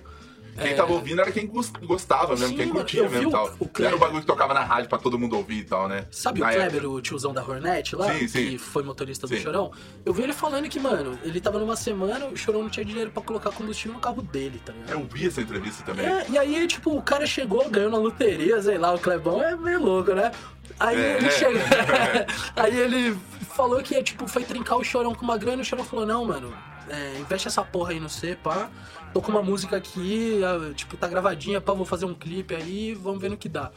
Quem 0.56 0.70
É, 0.70 0.74
tava 0.74 0.92
ouvindo 0.92 1.20
era 1.20 1.32
quem 1.32 1.46
gos- 1.46 1.72
gostava 1.82 2.30
mesmo, 2.36 2.48
Sim, 2.48 2.56
quem 2.56 2.68
curtia 2.68 3.02
mesmo 3.08 3.22
e 3.22 3.26
o- 3.26 3.30
tal. 3.30 3.44
o 3.46 3.48
Não 3.48 3.56
era 3.60 3.68
Kleber. 3.72 3.94
o 3.94 3.98
bagulho 3.98 4.20
que 4.20 4.26
tocava 4.26 4.54
na 4.54 4.62
rádio 4.62 4.88
pra 4.88 4.98
todo 4.98 5.18
mundo 5.18 5.36
ouvir 5.36 5.58
e 5.58 5.64
tal, 5.64 5.88
né? 5.88 6.06
Sabe 6.10 6.40
Na 6.40 6.46
o 6.46 6.50
Kleber, 6.52 6.74
época. 6.76 6.88
o 6.88 7.00
tiozão 7.02 7.32
da 7.32 7.42
Hornet 7.42 7.96
lá, 7.96 8.12
Sim, 8.12 8.28
sim. 8.28 8.50
que 8.50 8.58
foi 8.58 8.82
motorista 8.82 9.26
do 9.26 9.34
Sim. 9.36 9.42
Chorão? 9.42 9.72
Eu 10.04 10.12
vi 10.14 10.22
ele 10.22 10.32
falando 10.32 10.68
que, 10.68 10.78
mano, 10.78 11.18
ele 11.24 11.40
tava 11.40 11.58
numa 11.58 11.74
semana, 11.76 12.26
o 12.26 12.36
Chorão 12.36 12.62
não 12.62 12.70
tinha 12.70 12.84
dinheiro 12.84 13.10
pra 13.10 13.22
colocar 13.22 13.50
combustível 13.50 13.94
no 13.94 14.00
carro 14.00 14.22
dele, 14.22 14.60
tá 14.64 14.72
ligado? 14.72 14.92
Eu 14.92 15.04
vi 15.04 15.26
essa 15.26 15.40
entrevista 15.40 15.82
também. 15.82 16.06
É, 16.06 16.26
e 16.30 16.38
aí, 16.38 16.66
tipo, 16.66 16.96
o 16.96 17.02
cara 17.02 17.26
chegou, 17.26 17.68
ganhou 17.68 17.90
na 17.90 17.98
loteria, 17.98 18.60
sei 18.62 18.78
lá, 18.78 18.94
o 18.94 18.98
Clebão 18.98 19.42
é 19.42 19.56
meio 19.56 19.82
louco, 19.82 20.12
né? 20.14 20.30
Aí 20.78 20.96
É. 21.00 21.16
ele 21.18 21.30
chegou. 21.30 21.60
aí 22.56 22.76
ele 22.78 23.16
falou 23.54 23.82
que, 23.82 24.02
tipo, 24.02 24.26
foi 24.28 24.44
trincar 24.44 24.78
o 24.78 24.84
chorão 24.84 25.14
com 25.14 25.24
uma 25.24 25.36
grana 25.36 25.58
e 25.58 25.60
o 25.62 25.64
chorão 25.64 25.84
falou, 25.84 26.06
não, 26.06 26.24
mano, 26.24 26.52
é, 26.88 27.18
investe 27.18 27.48
essa 27.48 27.62
porra 27.64 27.90
aí 27.92 28.00
no 28.00 28.08
C, 28.10 28.36
pá. 28.42 28.68
Tô 29.14 29.22
com 29.22 29.30
uma 29.30 29.42
música 29.42 29.76
aqui, 29.76 30.40
tipo, 30.74 30.96
tá 30.96 31.06
gravadinha, 31.08 31.60
pá, 31.60 31.72
vou 31.72 31.86
fazer 31.86 32.04
um 32.04 32.12
clipe 32.14 32.54
aí, 32.54 32.92
vamos 32.94 33.20
ver 33.20 33.30
no 33.30 33.36
que 33.36 33.48
dá. 33.48 33.70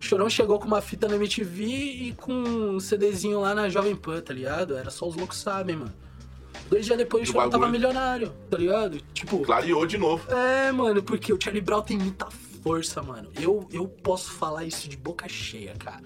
Chorão 0.00 0.28
chegou 0.28 0.58
com 0.58 0.66
uma 0.66 0.80
fita 0.82 1.06
na 1.06 1.14
MTV 1.14 1.64
e 1.64 2.12
com 2.16 2.32
um 2.32 2.80
CDzinho 2.80 3.40
lá 3.40 3.54
na 3.54 3.68
Jovem 3.68 3.94
Pan, 3.94 4.20
tá 4.20 4.34
ligado? 4.34 4.76
Era 4.76 4.90
só 4.90 5.06
os 5.06 5.14
loucos 5.14 5.38
sabem, 5.38 5.76
mano. 5.76 5.92
Dois 6.68 6.86
dias 6.86 6.98
depois 6.98 7.28
o 7.28 7.30
O 7.30 7.32
Chorão 7.34 7.50
tava 7.50 7.64
bagulho- 7.66 7.80
milionário, 7.80 8.32
tá 8.50 8.56
ligado? 8.58 9.00
Tipo, 9.14 9.38
Clareou 9.40 9.86
de 9.86 9.96
novo. 9.96 10.28
é, 10.32 10.72
mano, 10.72 11.02
porque 11.02 11.32
o 11.32 11.38
Charlie 11.40 11.60
Brown 11.62 11.82
tem 11.82 11.96
muita 11.98 12.26
força, 12.62 13.00
mano. 13.02 13.30
Eu, 13.40 13.68
eu 13.72 13.86
posso 13.86 14.32
falar 14.32 14.64
isso 14.64 14.88
de 14.88 14.96
boca 14.96 15.28
cheia, 15.28 15.74
cara. 15.78 16.02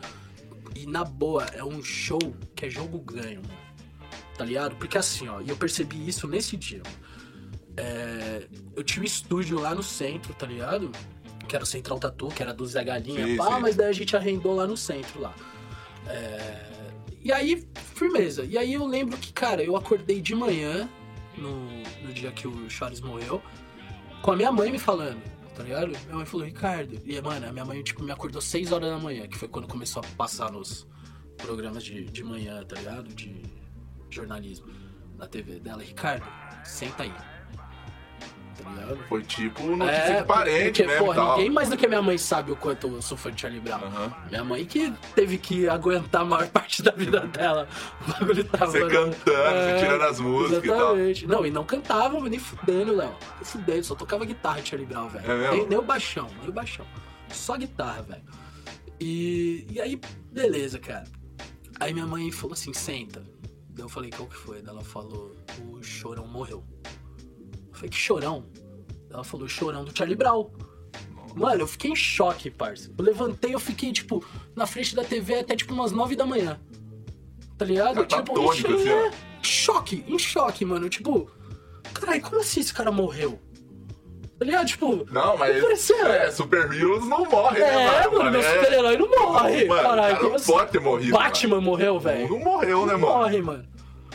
E 0.74 0.86
na 0.86 1.04
boa, 1.04 1.44
é 1.54 1.64
um 1.64 1.82
show 1.82 2.18
que 2.54 2.66
é 2.66 2.70
jogo 2.70 2.98
ganho, 2.98 3.40
mano. 3.42 3.64
Tá 4.36 4.44
ligado? 4.44 4.74
Porque 4.76 4.98
assim, 4.98 5.28
ó, 5.28 5.40
e 5.40 5.48
eu 5.48 5.56
percebi 5.56 6.06
isso 6.08 6.26
nesse 6.28 6.56
dia. 6.56 6.82
É, 7.76 8.46
eu 8.76 8.82
tinha 8.82 9.02
um 9.02 9.06
estúdio 9.06 9.58
lá 9.58 9.74
no 9.74 9.82
centro, 9.82 10.32
tá 10.34 10.46
ligado? 10.46 10.90
Que 11.48 11.54
era 11.54 11.64
o 11.64 11.66
Central 11.66 11.98
Tatu, 11.98 12.28
que 12.28 12.42
era 12.42 12.54
do 12.54 12.66
Zé 12.66 12.84
Galinha, 12.84 13.26
Sim, 13.26 13.36
pá, 13.36 13.56
sim. 13.56 13.60
mas 13.60 13.76
daí 13.76 13.88
a 13.88 13.92
gente 13.92 14.16
arrendou 14.16 14.54
lá 14.54 14.66
no 14.66 14.76
centro 14.76 15.20
lá. 15.20 15.34
É, 16.06 16.74
e 17.22 17.32
aí, 17.32 17.66
firmeza. 17.94 18.44
E 18.44 18.56
aí 18.56 18.74
eu 18.74 18.86
lembro 18.86 19.16
que, 19.16 19.32
cara, 19.32 19.62
eu 19.62 19.76
acordei 19.76 20.20
de 20.20 20.34
manhã, 20.34 20.88
no, 21.36 21.66
no 22.02 22.12
dia 22.12 22.30
que 22.30 22.46
o 22.46 22.68
Charles 22.70 23.00
morreu, 23.00 23.42
com 24.22 24.32
a 24.32 24.36
minha 24.36 24.52
mãe 24.52 24.70
me 24.70 24.78
falando, 24.78 25.20
tá 25.54 25.62
ligado? 25.62 25.88
Minha 25.88 26.16
mãe 26.16 26.26
falou, 26.26 26.46
Ricardo. 26.46 27.00
E, 27.04 27.20
mano, 27.20 27.48
a 27.48 27.52
minha 27.52 27.64
mãe, 27.64 27.82
tipo, 27.82 28.02
me 28.02 28.12
acordou 28.12 28.40
6 28.40 28.72
horas 28.72 28.90
da 28.90 28.98
manhã, 28.98 29.26
que 29.26 29.36
foi 29.36 29.48
quando 29.48 29.66
começou 29.66 30.02
a 30.02 30.16
passar 30.16 30.52
nos 30.52 30.86
programas 31.36 31.82
de, 31.82 32.04
de 32.04 32.22
manhã, 32.22 32.62
tá 32.64 32.76
ligado? 32.76 33.08
De 33.08 33.42
jornalismo 34.10 34.66
na 35.16 35.26
TV 35.26 35.58
dela. 35.58 35.82
Ricardo, 35.82 36.26
senta 36.64 37.02
aí. 37.02 37.12
Tá 38.62 38.70
ligado? 38.70 38.98
Foi 39.08 39.22
tipo 39.22 39.62
notícia 39.76 40.00
É, 40.00 40.20
de 40.20 40.26
parente, 40.26 40.82
porque, 40.82 40.86
né? 40.86 40.98
porra, 40.98 41.14
tal. 41.14 41.36
ninguém 41.36 41.50
mais 41.50 41.68
do 41.68 41.76
que 41.76 41.86
minha 41.86 42.02
mãe 42.02 42.16
sabe 42.18 42.52
o 42.52 42.56
quanto 42.56 42.86
eu 42.88 43.02
sou 43.02 43.16
fã 43.16 43.30
de 43.32 43.40
Charlie 43.40 43.60
Brown. 43.60 43.80
Aham. 43.84 44.14
Minha 44.28 44.44
mãe 44.44 44.64
que 44.64 44.92
teve 45.14 45.38
que 45.38 45.68
aguentar 45.68 46.22
a 46.22 46.24
maior 46.24 46.46
parte 46.52 46.82
da 46.82 46.92
vida 46.92 47.20
dela. 47.20 47.68
O 48.06 48.12
bagulho 48.12 48.44
tava. 48.44 48.66
Você 48.70 48.84
né? 48.84 48.90
cantando, 48.90 49.14
você 49.24 49.78
tirando 49.78 50.02
as 50.02 50.20
músicas 50.20 50.64
e 50.64 50.68
tal. 50.68 50.78
Exatamente. 50.78 51.26
Não, 51.26 51.46
e 51.46 51.50
não 51.50 51.64
cantava, 51.64 52.20
nem 52.28 52.38
fudendo, 52.38 52.94
Léo. 52.96 53.14
Fudendo, 53.42 53.84
só 53.84 53.94
tocava 53.94 54.24
guitarra 54.24 54.60
de 54.60 54.68
Charlie 54.68 54.86
Brown, 54.86 55.08
velho. 55.08 55.30
É 55.30 55.50
nem, 55.50 55.66
nem 55.66 55.78
o 55.78 55.82
baixão, 55.82 56.28
nem 56.40 56.48
o 56.48 56.52
baixão. 56.52 56.86
Só 57.28 57.56
guitarra, 57.56 58.02
velho. 58.02 58.22
E, 59.00 59.66
e 59.70 59.80
aí, 59.80 60.00
beleza, 60.30 60.78
cara. 60.78 61.04
Aí 61.80 61.92
minha 61.92 62.06
mãe 62.06 62.30
falou 62.30 62.52
assim, 62.54 62.72
senta. 62.72 63.22
Eu 63.76 63.88
falei, 63.88 64.10
qual 64.10 64.28
que 64.28 64.36
foi? 64.36 64.62
Ela 64.64 64.82
falou, 64.82 65.34
o 65.68 65.82
Chorão 65.82 66.26
morreu. 66.28 66.62
Falei, 67.84 67.88
que 67.90 67.96
Chorão? 67.96 68.44
Ela 69.10 69.24
falou, 69.24 69.46
Chorão 69.48 69.84
do 69.84 69.96
Charlie 69.96 70.16
Brown. 70.16 70.50
Mano, 71.34 71.62
eu 71.62 71.66
fiquei 71.66 71.90
em 71.90 71.96
choque, 71.96 72.50
parça. 72.50 72.90
Eu 72.96 73.04
levantei, 73.04 73.54
eu 73.54 73.58
fiquei, 73.60 73.92
tipo, 73.92 74.24
na 74.56 74.66
frente 74.66 74.94
da 74.94 75.04
TV 75.04 75.40
até, 75.40 75.54
tipo, 75.56 75.74
umas 75.74 75.92
nove 75.92 76.14
da 76.16 76.24
manhã. 76.24 76.58
Tá 77.58 77.64
ligado? 77.64 78.04
Tá 78.06 78.18
tipo, 78.22 78.34
tônico, 78.34 78.70
em, 78.72 78.74
assim, 78.76 78.88
é, 78.88 79.10
choque, 79.42 80.04
em 80.08 80.18
choque, 80.18 80.64
mano. 80.64 80.88
Tipo, 80.88 81.28
caralho, 81.92 82.22
como 82.22 82.40
assim 82.40 82.60
esse 82.60 82.72
cara 82.72 82.90
morreu? 82.90 83.38
Tá 84.38 84.44
ligado? 84.44 84.66
Tipo, 84.66 85.06
Não, 85.10 85.36
mas. 85.36 85.60
pareceu. 85.62 86.06
É, 86.06 86.30
super 86.30 86.72
heroes 86.72 87.06
não 87.06 87.24
morre, 87.28 87.60
né, 87.60 87.68
é, 87.68 88.04
mano? 88.08 88.18
mano, 88.18 88.30
meu 88.30 88.40
É- 88.40 88.54
super-herói 88.60 88.96
não 88.96 89.08
morre. 89.10 89.64
Mano, 89.66 89.82
caralho, 89.82 90.16
cara 90.16 90.28
não 90.28 90.34
assim? 90.36 90.52
pode 90.52 90.70
ter 90.72 90.80
morrido. 90.80 91.12
Batman 91.12 91.60
morreu, 91.60 92.00
velho. 92.00 92.28
Não 92.30 92.38
morreu, 92.40 92.86
né, 92.86 92.92
Não 92.92 93.00
mano? 93.00 93.12
morre, 93.14 93.42
mano. 93.42 93.73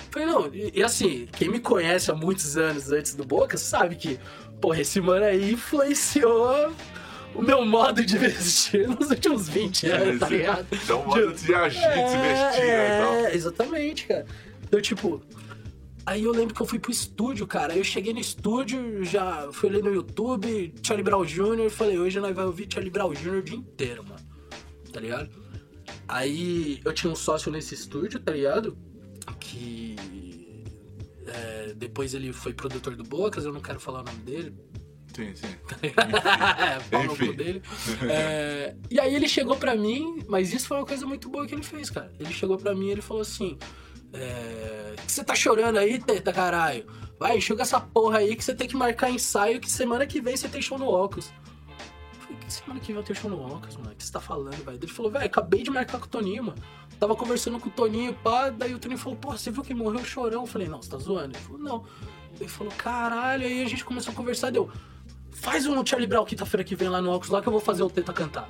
Falei, 0.10 0.28
não, 0.28 0.53
e, 0.53 0.72
e 0.76 0.84
assim, 0.84 1.28
quem 1.38 1.49
me 1.49 1.60
conhece 1.60 2.10
há 2.10 2.16
muitos 2.16 2.57
anos 2.57 2.91
antes 2.91 3.14
do 3.14 3.24
Boca 3.24 3.57
sabe 3.57 3.95
que, 3.95 4.20
porra, 4.60 4.82
esse 4.82 4.99
mano 4.99 5.26
aí 5.26 5.53
influenciou 5.53 6.72
o 7.36 7.41
meu 7.41 7.64
modo 7.66 8.03
de 8.03 8.18
vestir 8.18 8.88
nos 8.88 9.10
últimos 9.10 9.47
20 9.47 9.88
anos, 9.88 10.20
tá 10.20 10.30
ligado? 10.30 10.68
Então, 10.72 11.05
modo 11.05 11.34
de 11.34 11.53
agir, 11.53 11.80
de 11.80 12.10
se 12.10 12.18
vestir, 12.18 12.66
né, 12.66 13.22
e 13.22 13.26
é, 13.26 13.36
exatamente, 13.36 14.07
cara. 14.07 14.26
Então, 14.64 14.82
tipo, 14.82 15.22
aí 16.05 16.24
eu 16.24 16.32
lembro 16.32 16.55
que 16.55 16.62
eu 16.62 16.66
fui 16.66 16.80
pro 16.80 16.91
estúdio, 16.91 17.45
cara. 17.45 17.74
Aí 17.74 17.80
eu 17.80 17.84
cheguei 17.84 18.14
no 18.14 18.20
estúdio, 18.20 19.03
já 19.03 19.49
fui 19.51 19.70
ali 19.70 19.82
no 19.82 19.93
YouTube, 19.93 20.74
Charlie 20.84 21.03
Brown 21.03 21.24
Jr., 21.24 21.70
falei, 21.70 21.99
hoje 21.99 22.20
nós 22.20 22.36
vamos 22.36 22.51
ouvir 22.51 22.68
Charlie 22.72 22.91
Brown 22.91 23.14
Jr. 23.14 23.36
o 23.36 23.43
dia 23.43 23.57
inteiro, 23.57 24.03
mano. 24.03 24.22
Tá 24.91 24.99
ligado? 24.99 25.30
Aí 26.07 26.82
eu 26.84 26.91
tinha 26.93 27.12
um 27.12 27.16
sócio 27.16 27.51
nesse 27.51 27.76
estúdio, 27.76 28.20
tá 28.20 28.32
ligado? 28.32 28.76
Que. 29.39 29.95
é, 31.27 31.73
depois 31.75 32.13
ele 32.13 32.32
foi 32.34 32.53
produtor 32.53 32.95
do 32.95 33.03
Bocas, 33.03 33.45
eu 33.45 33.53
não 33.53 33.61
quero 33.61 33.80
falar 33.80 34.01
o 34.01 34.03
nome 34.03 34.19
dele, 34.19 34.55
Sim, 35.15 35.36
sim. 35.36 35.47
é, 35.84 36.80
pau 36.89 37.03
no 37.03 37.13
Enfim. 37.13 37.34
dele. 37.34 37.61
É, 38.09 38.75
e 38.89 38.99
aí 38.99 39.13
ele 39.15 39.27
chegou 39.27 39.57
pra 39.57 39.75
mim, 39.75 40.23
mas 40.27 40.53
isso 40.53 40.67
foi 40.67 40.77
uma 40.77 40.86
coisa 40.86 41.05
muito 41.05 41.30
boa 41.30 41.45
que 41.45 41.53
ele 41.53 41.63
fez, 41.63 41.89
cara. 41.89 42.11
Ele 42.19 42.32
chegou 42.34 42.57
pra 42.57 42.73
mim 42.75 42.88
e 42.88 42.91
ele 42.91 43.01
falou 43.01 43.21
assim: 43.21 43.57
é, 44.13 44.95
você 45.05 45.23
tá 45.23 45.36
chorando 45.36 45.77
aí, 45.77 45.99
teta, 45.99 46.32
caralho? 46.32 46.86
Vai, 47.19 47.38
enxuga 47.38 47.63
essa 47.63 47.82
porra 47.82 48.19
aí 48.19 48.36
que 48.36 48.43
você 48.43 48.55
tem 48.55 48.67
que 48.67 48.77
marcar 48.77 49.09
ensaio 49.09 49.59
que 49.59 49.69
semana 49.69 50.07
que 50.07 50.21
vem 50.21 50.38
você 50.38 50.47
tem 50.47 50.61
show 50.61 50.77
no 50.77 50.88
óculos. 50.88 51.32
Eu 52.13 52.21
falei, 52.21 52.38
que 52.45 52.53
semana 52.53 52.80
que 52.80 52.88
vem 52.88 52.95
eu 52.97 53.03
tenho 53.03 53.19
show 53.19 53.30
no 53.30 53.41
óculos, 53.41 53.75
mano? 53.75 53.91
O 53.91 53.95
que 53.95 54.03
você 54.05 54.11
tá 54.11 54.21
falando, 54.21 54.63
velho? 54.63 54.77
Ele 54.82 54.88
falou, 54.88 55.11
velho, 55.11 55.25
acabei 55.25 55.63
de 55.63 55.69
marcar 55.69 55.99
com 55.99 56.05
o 56.05 56.09
Toninho, 56.09 56.45
mano. 56.45 56.61
Tava 57.00 57.16
conversando 57.16 57.60
com 57.60 57.70
o 57.70 57.72
Toninho, 57.72 58.14
pá, 58.14 58.50
daí 58.50 58.74
o 58.74 58.80
Toninho 58.80 59.00
falou, 59.00 59.18
pô, 59.18 59.32
você 59.32 59.50
viu 59.50 59.64
que 59.64 59.74
morreu 59.74 60.02
o 60.02 60.06
chorão? 60.06 60.41
Eu 60.41 60.47
falei, 60.47 60.68
não, 60.68 60.82
você 60.82 60.89
tá 60.89 60.97
zoando? 60.97 61.38
Ele 61.38 61.43
falou, 61.43 61.62
não. 61.62 61.84
Ele 62.39 62.50
falou, 62.50 62.74
caralho, 62.78 63.45
aí 63.45 63.64
a 63.64 63.68
gente 63.70 63.86
começou 63.86 64.12
a 64.12 64.16
conversar, 64.16 64.52
deu. 64.52 64.70
Faz 65.32 65.66
um 65.66 65.86
Charlie 65.86 66.08
Brown 66.08 66.26
quinta-feira 66.26 66.64
que 66.64 66.76
vem 66.76 66.89
lá 66.89 67.02
no 67.02 67.12
óculos 67.12 67.30
lá 67.30 67.41
que 67.41 67.47
eu 67.47 67.52
vou 67.52 67.62
fazer 67.62 67.84
o 67.84 67.89
Teta 67.89 68.12
cantar. 68.12 68.50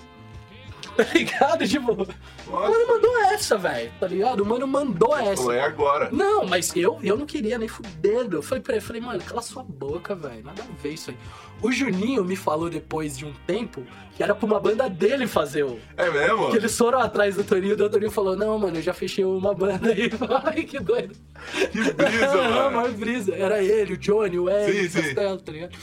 Tá 1.00 1.14
ligado? 1.14 1.66
Tipo, 1.66 1.94
o 1.94 2.52
mano 2.52 2.88
mandou 2.88 3.18
essa, 3.32 3.58
velho. 3.58 3.90
Tá 4.00 4.08
ligado? 4.08 4.42
O 4.42 4.46
mano 4.46 4.68
mandou 4.68 5.18
essa. 5.18 5.38
Falou, 5.38 5.54
é 5.54 5.62
agora. 5.62 6.10
Não, 6.12 6.46
mas 6.46 6.76
eu, 6.76 7.00
eu 7.02 7.16
não 7.16 7.26
queria 7.26 7.58
nem 7.58 7.70
fudendo. 7.70 8.36
Eu 8.38 8.42
falei 8.42 8.62
pra 8.62 8.74
ele, 8.76 8.82
falei, 8.82 9.02
mano, 9.02 9.22
cala 9.24 9.42
sua 9.42 9.64
boca, 9.64 10.14
velho. 10.14 10.44
Nada 10.44 10.62
a 10.62 10.82
ver 10.82 10.94
isso 10.94 11.12
aí. 11.12 11.18
O 11.62 11.72
Juninho 11.72 12.24
me 12.26 12.36
falou 12.36 12.70
depois 12.70 13.18
de 13.18 13.26
um 13.26 13.34
tempo 13.48 13.86
que 14.16 14.22
era 14.24 14.36
pra 14.36 14.46
uma 14.46 14.60
banda 14.60 14.90
dele 14.90 15.26
fazer 15.26 15.64
o. 15.64 15.80
É 15.96 16.10
mesmo? 16.10 16.52
Que 16.52 16.58
eles 16.58 16.78
foram 16.78 17.00
atrás 17.00 17.36
do 17.36 17.44
Toninho, 17.46 17.78
e 17.78 17.82
o 17.82 17.90
Toninho 17.90 18.12
falou, 18.12 18.36
não, 18.36 18.60
mano, 18.60 18.78
eu 18.78 18.82
já 18.82 18.94
fechei 18.94 19.24
uma 19.24 19.54
banda 19.54 19.90
aí. 19.92 20.10
Ai, 20.44 20.64
que 20.64 20.80
doido. 20.80 21.16
Que 21.72 21.94
brisa, 21.94 22.28
Não, 22.36 22.52
mano. 22.52 22.72
maior 22.78 22.92
brisa. 22.92 23.34
Era 23.34 23.64
ele, 23.64 23.94
o 23.94 23.98
Johnny, 23.98 24.38
o 24.38 24.50
Eric, 24.50 24.98
o. 24.98 25.02
Castelo, 25.02 25.38
tá 25.40 25.52
ligado? 25.52 25.78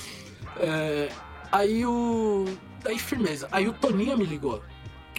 É, 0.61 1.09
aí 1.51 1.87
o. 1.87 2.45
Aí 2.85 2.99
firmeza. 2.99 3.49
Aí 3.51 3.67
o 3.67 3.73
Toninho 3.73 4.17
me 4.17 4.25
ligou. 4.25 4.63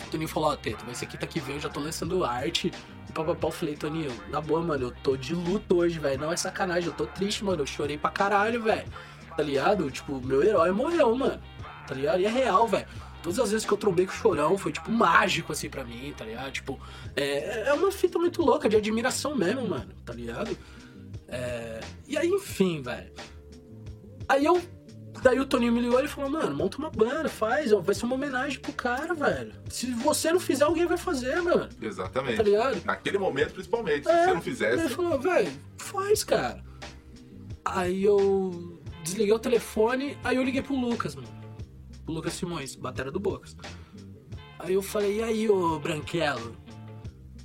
O 0.06 0.10
Toninho 0.10 0.30
falou, 0.30 0.52
ó, 0.52 0.56
Teto, 0.56 0.86
vai 0.86 0.96
ser 0.96 1.06
quinta 1.06 1.26
que 1.28 1.40
vem, 1.40 1.56
eu 1.56 1.62
já 1.62 1.70
tô 1.70 1.80
lançando 1.80 2.24
arte. 2.24 2.72
E 3.10 3.12
papapá, 3.12 3.48
eu 3.48 3.52
falei, 3.52 3.76
Toninho, 3.76 4.12
na 4.30 4.40
boa, 4.42 4.62
mano, 4.62 4.86
eu 4.86 4.92
tô 4.92 5.18
de 5.18 5.34
luto 5.34 5.78
hoje, 5.78 6.00
velho. 6.00 6.20
Não 6.20 6.32
é 6.32 6.38
sacanagem, 6.38 6.90
eu 6.90 6.96
tô 6.96 7.06
triste, 7.06 7.44
mano. 7.44 7.64
Eu 7.64 7.68
chorei 7.68 7.98
pra 7.98 8.10
caralho, 8.10 8.64
velho. 8.64 8.88
Tá 9.36 9.44
ligado? 9.44 9.90
Tipo, 9.92 10.20
meu 10.20 10.44
herói 10.44 10.72
morreu, 10.72 11.16
mano. 11.16 11.42
Tá 11.88 11.94
ligado? 11.96 12.20
E 12.20 12.26
é 12.26 12.30
real, 12.30 12.68
velho. 12.68 12.88
Todas 13.22 13.40
as 13.40 13.52
vezes 13.52 13.66
que 13.68 13.74
eu 13.74 13.78
trombei 13.78 14.06
com 14.06 14.14
o 14.14 14.16
chorão 14.16 14.58
foi, 14.58 14.72
tipo, 14.72 14.90
mágico, 14.92 15.52
assim, 15.52 15.70
pra 15.70 15.84
mim, 15.84 16.14
tá 16.16 16.24
ligado? 16.24 16.52
Tipo, 16.52 16.80
é, 17.16 17.68
é 17.70 17.74
uma 17.74 17.92
fita 17.92 18.18
muito 18.18 18.42
louca, 18.42 18.70
de 18.70 18.76
admiração 18.76 19.36
mesmo, 19.36 19.68
mano, 19.68 19.94
tá 20.06 20.14
ligado? 20.14 20.58
É, 21.28 21.80
E 22.08 22.18
aí, 22.18 22.30
enfim, 22.30 22.82
velho. 22.82 23.12
Aí 24.30 24.46
eu. 24.46 24.62
Daí 25.22 25.40
o 25.40 25.46
Toninho 25.46 25.72
me 25.74 25.82
ligou 25.82 25.98
e 26.00 26.02
ele 26.04 26.08
falou, 26.08 26.30
mano, 26.30 26.56
monta 26.56 26.78
uma 26.78 26.90
banda, 26.90 27.28
faz, 27.28 27.74
ó, 27.74 27.80
vai 27.82 27.96
ser 27.96 28.06
uma 28.06 28.16
homenagem 28.16 28.60
pro 28.60 28.72
cara, 28.74 29.14
velho. 29.14 29.52
Se 29.70 29.88
você 29.94 30.32
não 30.32 30.40
fizer, 30.40 30.66
alguém 30.66 30.86
vai 30.86 30.98
fazer, 30.98 31.42
mano. 31.42 31.68
Exatamente. 31.82 32.38
Tá 32.38 32.44
ligado? 32.44 32.86
Naquele 32.86 33.18
momento, 33.18 33.54
principalmente. 33.54 34.04
Se 34.04 34.10
É, 34.12 34.20
você 34.22 34.28
não 34.28 34.34
Ele 34.34 34.42
fizesse. 34.42 34.90
falou, 34.90 35.20
velho, 35.20 35.52
faz, 35.78 36.24
cara. 36.24 36.64
Aí 37.66 38.04
eu 38.04 38.80
desliguei 39.04 39.34
o 39.34 39.40
telefone, 39.40 40.18
aí 40.24 40.38
eu 40.38 40.44
liguei 40.44 40.62
pro 40.62 40.76
Lucas, 40.76 41.16
mano. 41.16 41.28
Pro 42.06 42.14
Lucas 42.14 42.34
Simões, 42.34 42.76
batera 42.76 43.12
do 43.12 43.20
Bocas. 43.20 43.56
Aí 44.60 44.74
eu 44.74 44.82
falei, 44.82 45.18
e 45.20 45.24
aí, 45.24 45.50
ô 45.50 45.78
Branquelo? 45.80 46.56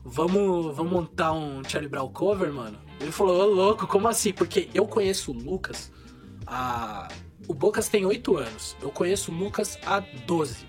Vamos, 0.04 0.76
vamos 0.76 0.92
montar 0.92 1.32
um 1.32 1.62
Charlie 1.64 1.88
Brown 1.88 2.08
cover, 2.08 2.52
mano? 2.52 2.78
Ele 3.00 3.10
falou, 3.12 3.40
ô 3.42 3.46
louco, 3.46 3.86
como 3.86 4.08
assim? 4.08 4.32
Porque 4.32 4.68
eu 4.74 4.86
conheço 4.86 5.30
o 5.30 5.34
Lucas 5.34 5.90
há... 6.46 7.08
O 7.52 7.54
Bocas 7.54 7.86
tem 7.86 8.06
8 8.06 8.38
anos. 8.38 8.74
Eu 8.80 8.88
conheço 8.88 9.30
o 9.30 9.34
Lucas 9.34 9.78
há 9.84 10.00
12. 10.00 10.64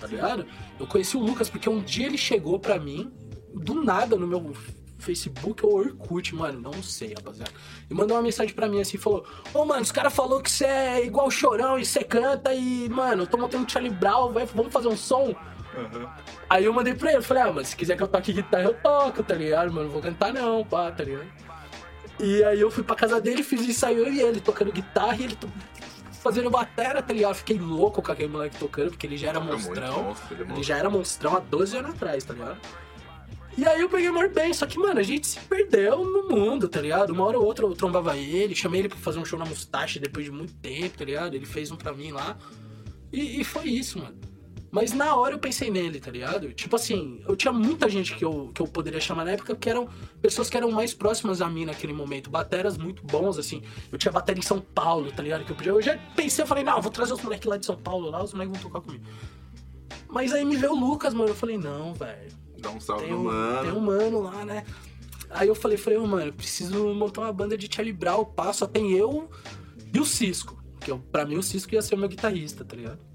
Tá 0.00 0.06
ligado? 0.06 0.46
Eu 0.80 0.86
conheci 0.86 1.18
o 1.18 1.20
Lucas 1.20 1.50
porque 1.50 1.68
um 1.68 1.82
dia 1.82 2.06
ele 2.06 2.16
chegou 2.16 2.58
pra 2.58 2.78
mim, 2.78 3.12
do 3.52 3.84
nada, 3.84 4.16
no 4.16 4.26
meu 4.26 4.54
Facebook 4.98 5.66
ou 5.66 5.76
Orkut, 5.76 6.34
mano, 6.34 6.62
não 6.62 6.82
sei, 6.82 7.12
rapaziada. 7.12 7.52
E 7.90 7.92
mandou 7.92 8.16
uma 8.16 8.22
mensagem 8.22 8.54
pra 8.54 8.66
mim 8.66 8.80
assim, 8.80 8.96
falou: 8.96 9.26
Ô, 9.52 9.66
mano, 9.66 9.82
os 9.82 9.92
caras 9.92 10.14
falou 10.14 10.40
que 10.40 10.50
você 10.50 10.64
é 10.64 11.04
igual 11.04 11.30
chorão 11.30 11.78
e 11.78 11.84
você 11.84 12.02
canta 12.02 12.54
e, 12.54 12.88
mano, 12.88 13.24
eu 13.24 13.26
tô 13.26 13.36
montando 13.36 13.66
um 13.66 13.68
Charlie 13.68 13.92
Brown, 13.92 14.32
vai, 14.32 14.46
vamos 14.46 14.72
fazer 14.72 14.88
um 14.88 14.96
som? 14.96 15.34
Aham. 15.76 16.10
Aí 16.48 16.64
eu 16.64 16.72
mandei 16.72 16.94
pra 16.94 17.12
ele, 17.12 17.20
falei, 17.20 17.42
ah, 17.42 17.52
mas 17.52 17.68
se 17.68 17.76
quiser 17.76 17.98
que 17.98 18.02
eu 18.02 18.08
toque 18.08 18.32
guitarra, 18.32 18.64
eu 18.64 18.74
toco, 18.74 19.22
tá 19.22 19.34
ligado? 19.34 19.70
Mano, 19.70 19.84
não 19.84 19.92
vou 19.92 20.00
cantar 20.00 20.32
não, 20.32 20.64
pá, 20.64 20.90
tá 20.90 21.04
ligado? 21.04 21.28
E 22.20 22.44
aí 22.44 22.60
eu 22.60 22.70
fui 22.70 22.84
pra 22.84 22.94
casa 22.94 23.20
dele, 23.20 23.42
fiz 23.42 23.60
ensaio 23.62 24.08
e 24.08 24.20
ele, 24.20 24.40
tocando 24.40 24.70
guitarra 24.70 25.16
e 25.16 25.24
ele 25.24 25.36
fazendo 26.24 26.50
batera, 26.50 27.02
tá 27.02 27.12
ligado? 27.12 27.34
Fiquei 27.34 27.58
louco 27.58 28.02
com 28.02 28.10
aquele 28.10 28.28
moleque 28.32 28.56
tocando, 28.58 28.90
porque 28.90 29.06
ele 29.06 29.16
já 29.16 29.28
era 29.28 29.38
É 29.38 29.42
monstrão. 29.42 30.02
monstro, 30.04 30.34
ele 30.34 30.50
é 30.50 30.54
Ele 30.54 30.62
já 30.62 30.76
era 30.78 30.90
monstrão 30.90 31.36
há 31.36 31.38
12 31.40 31.76
anos 31.76 31.90
atrás, 31.90 32.24
tá 32.24 32.32
ligado? 32.32 32.58
E 33.56 33.64
aí 33.64 33.80
eu 33.80 33.88
peguei 33.88 34.08
o 34.10 34.30
bem, 34.30 34.52
só 34.52 34.66
que, 34.66 34.76
mano, 34.78 34.98
a 34.98 35.02
gente 35.04 35.28
se 35.28 35.38
perdeu 35.38 36.04
no 36.04 36.28
mundo, 36.28 36.68
tá 36.68 36.80
ligado? 36.80 37.10
Uma 37.10 37.24
hora 37.24 37.38
ou 37.38 37.44
outra 37.44 37.64
eu 37.64 37.74
trombava 37.76 38.16
ele, 38.16 38.52
chamei 38.56 38.80
ele 38.80 38.88
pra 38.88 38.98
fazer 38.98 39.20
um 39.20 39.24
show 39.24 39.38
na 39.38 39.44
Mustache 39.44 40.00
depois 40.00 40.24
de 40.24 40.32
muito 40.32 40.52
tempo, 40.54 40.98
tá 40.98 41.04
ligado? 41.04 41.34
Ele 41.36 41.46
fez 41.46 41.70
um 41.70 41.76
pra 41.76 41.92
mim 41.92 42.10
lá. 42.10 42.36
E, 43.12 43.40
e 43.40 43.44
foi 43.44 43.66
isso, 43.66 44.00
mano. 44.00 44.16
Mas 44.74 44.92
na 44.92 45.14
hora 45.14 45.32
eu 45.32 45.38
pensei 45.38 45.70
nele, 45.70 46.00
tá 46.00 46.10
ligado? 46.10 46.52
Tipo 46.52 46.74
assim, 46.74 47.22
eu 47.28 47.36
tinha 47.36 47.52
muita 47.52 47.88
gente 47.88 48.16
que 48.16 48.24
eu, 48.24 48.50
que 48.52 48.60
eu 48.60 48.66
poderia 48.66 48.98
chamar 48.98 49.24
na 49.24 49.30
época 49.30 49.54
que 49.54 49.70
eram 49.70 49.88
pessoas 50.20 50.50
que 50.50 50.56
eram 50.56 50.68
mais 50.72 50.92
próximas 50.92 51.40
a 51.40 51.48
mim 51.48 51.64
naquele 51.64 51.92
momento. 51.92 52.28
Bateras 52.28 52.76
muito 52.76 53.04
bons, 53.04 53.38
assim. 53.38 53.62
Eu 53.92 53.96
tinha 53.98 54.10
bateria 54.10 54.40
em 54.40 54.42
São 54.42 54.60
Paulo, 54.60 55.12
tá 55.12 55.22
ligado? 55.22 55.44
Que 55.44 55.52
eu 55.52 55.54
podia. 55.54 55.70
Eu 55.70 55.80
já 55.80 55.96
pensei, 56.16 56.42
eu 56.42 56.48
falei, 56.48 56.64
não, 56.64 56.74
eu 56.74 56.82
vou 56.82 56.90
trazer 56.90 57.12
os 57.12 57.22
moleques 57.22 57.46
lá 57.46 57.56
de 57.56 57.64
São 57.64 57.76
Paulo 57.76 58.10
lá, 58.10 58.24
os 58.24 58.32
moleques 58.32 58.60
vão 58.60 58.68
tocar 58.68 58.84
comigo. 58.84 59.04
Mas 60.08 60.32
aí 60.32 60.44
me 60.44 60.56
veio 60.56 60.72
o 60.72 60.76
Lucas, 60.76 61.14
mano. 61.14 61.28
Eu 61.28 61.36
falei, 61.36 61.56
não, 61.56 61.94
velho. 61.94 62.32
Dá 62.58 62.70
um 62.70 62.80
salve 62.80 63.04
Tem 63.04 63.14
um, 63.14 63.22
mano. 63.22 63.62
tem 63.62 63.78
um 63.78 63.80
mano 63.80 64.22
lá, 64.22 64.44
né? 64.44 64.64
Aí 65.30 65.46
eu 65.46 65.54
falei, 65.54 65.78
falei, 65.78 66.00
ô, 66.00 66.06
mano, 66.08 66.26
eu 66.26 66.32
preciso 66.32 66.92
montar 66.94 67.20
uma 67.20 67.32
banda 67.32 67.56
de 67.56 67.72
Charlie 67.72 67.92
Brown, 67.92 68.24
pá, 68.24 68.52
só 68.52 68.66
tem 68.66 68.90
eu 68.90 69.30
e 69.92 70.00
o 70.00 70.04
Cisco. 70.04 70.60
Que 70.80 70.90
eu, 70.90 70.98
pra 70.98 71.24
mim 71.24 71.36
o 71.36 71.42
Cisco 71.44 71.72
ia 71.74 71.80
ser 71.80 71.94
o 71.94 71.98
meu 71.98 72.08
guitarrista, 72.08 72.64
tá 72.64 72.74
ligado? 72.74 73.13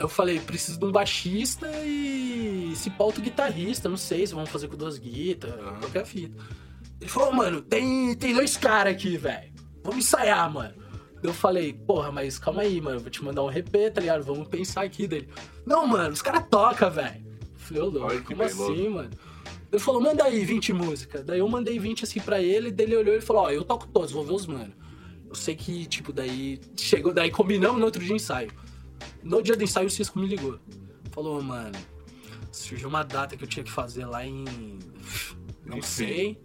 Eu 0.00 0.08
falei, 0.08 0.40
preciso 0.40 0.78
de 0.78 0.84
um 0.86 0.90
baixista 0.90 1.70
e 1.84 2.72
se 2.74 2.88
pá 2.88 3.04
outro 3.04 3.20
guitarrista, 3.20 3.86
não 3.86 3.98
sei 3.98 4.26
se 4.26 4.34
vamos 4.34 4.48
fazer 4.48 4.66
com 4.66 4.76
duas 4.76 4.96
guitarras, 4.96 5.60
Aham. 5.60 5.78
qualquer 5.78 6.06
fita. 6.06 6.42
Ele 6.98 7.10
falou, 7.10 7.32
mano, 7.34 7.60
tem, 7.60 8.14
tem 8.14 8.32
dois 8.34 8.56
caras 8.56 8.94
aqui, 8.94 9.18
velho. 9.18 9.52
Vamos 9.84 10.06
ensaiar, 10.06 10.50
mano. 10.50 10.74
Eu 11.22 11.34
falei, 11.34 11.74
porra, 11.74 12.10
mas 12.10 12.38
calma 12.38 12.62
aí, 12.62 12.80
mano, 12.80 12.98
vou 13.00 13.10
te 13.10 13.22
mandar 13.22 13.42
um 13.42 13.48
RP, 13.48 13.92
tá 13.92 14.00
ligado? 14.00 14.24
Vamos 14.24 14.48
pensar 14.48 14.82
aqui 14.82 15.06
dele. 15.06 15.28
Não, 15.66 15.86
mano, 15.86 16.14
os 16.14 16.22
caras 16.22 16.44
tocam, 16.50 16.90
velho. 16.90 17.22
Falei, 17.56 17.82
ô 17.82 17.86
louco, 17.90 18.22
como 18.24 18.38
bem 18.38 18.54
louco. 18.54 18.72
assim, 18.72 18.88
mano? 18.88 19.10
Ele 19.70 19.80
falou, 19.80 20.00
manda 20.00 20.24
aí 20.24 20.44
20 20.46 20.72
músicas. 20.72 21.22
Daí 21.24 21.40
eu 21.40 21.48
mandei 21.48 21.78
20 21.78 22.04
assim 22.04 22.20
pra 22.20 22.40
ele, 22.40 22.70
daí 22.72 22.86
ele 22.86 22.96
olhou 22.96 23.14
e 23.14 23.20
falou, 23.20 23.42
ó, 23.42 23.50
eu 23.50 23.64
toco 23.64 23.86
todos, 23.86 24.12
vou 24.12 24.24
ver 24.24 24.32
os 24.32 24.46
mano. 24.46 24.72
Eu 25.28 25.34
sei 25.34 25.54
que, 25.54 25.84
tipo, 25.86 26.10
daí 26.10 26.58
chegou, 26.76 27.12
daí 27.12 27.30
combinamos 27.30 27.78
no 27.78 27.84
outro 27.84 28.02
dia 28.02 28.16
ensaio. 28.16 28.50
No 29.22 29.42
dia 29.42 29.56
do 29.56 29.64
ensaio 29.64 29.86
o 29.86 29.90
Cisco 29.90 30.18
me 30.18 30.26
ligou. 30.26 30.58
falou, 31.12 31.42
mano, 31.42 31.78
surgiu 32.52 32.88
uma 32.88 33.02
data 33.02 33.36
que 33.36 33.44
eu 33.44 33.48
tinha 33.48 33.64
que 33.64 33.70
fazer 33.70 34.06
lá 34.06 34.24
em. 34.26 34.44
Não 35.64 35.82
sei. 35.82 36.40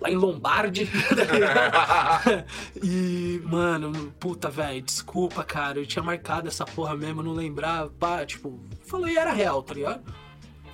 Lá 0.00 0.10
em 0.10 0.16
Lombardi. 0.16 0.88
e, 2.82 3.40
mano, 3.44 4.12
puta, 4.18 4.50
velho, 4.50 4.82
desculpa, 4.82 5.42
cara. 5.44 5.78
Eu 5.78 5.86
tinha 5.86 6.02
marcado 6.02 6.48
essa 6.48 6.64
porra 6.64 6.96
mesmo, 6.96 7.20
eu 7.20 7.24
não 7.24 7.32
lembrava. 7.32 7.90
Pá, 7.90 8.26
tipo, 8.26 8.60
falou 8.84 9.08
e 9.08 9.16
era 9.16 9.32
real, 9.32 9.62
tá 9.62 9.74
ligado? 9.74 10.12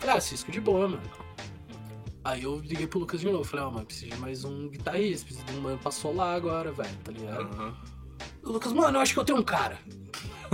Falei, 0.00 0.16
ah, 0.16 0.20
Cisco 0.20 0.50
de 0.50 0.60
boa, 0.60 0.88
mano. 0.88 1.02
Aí 2.24 2.44
eu 2.44 2.58
liguei 2.60 2.86
pro 2.86 3.00
Lucas 3.00 3.20
de 3.20 3.30
novo. 3.30 3.44
Falei, 3.44 3.64
ó, 3.64 3.70
mano, 3.70 3.86
preciso 3.86 4.10
de 4.10 4.16
mais 4.16 4.44
um 4.44 4.68
guitarrista, 4.68 5.26
preciso 5.26 5.46
de 5.46 5.58
um 5.58 5.60
mano 5.60 5.78
pra 5.78 5.90
solar 5.90 6.36
agora, 6.36 6.72
velho, 6.72 6.96
tá 7.04 7.12
ligado? 7.12 7.40
Aham. 7.40 7.74
O 8.44 8.52
Lucas, 8.52 8.72
mano, 8.72 8.98
eu 8.98 9.02
acho 9.02 9.12
que 9.12 9.20
eu 9.20 9.24
tenho 9.24 9.38
um 9.38 9.42
cara. 9.42 9.78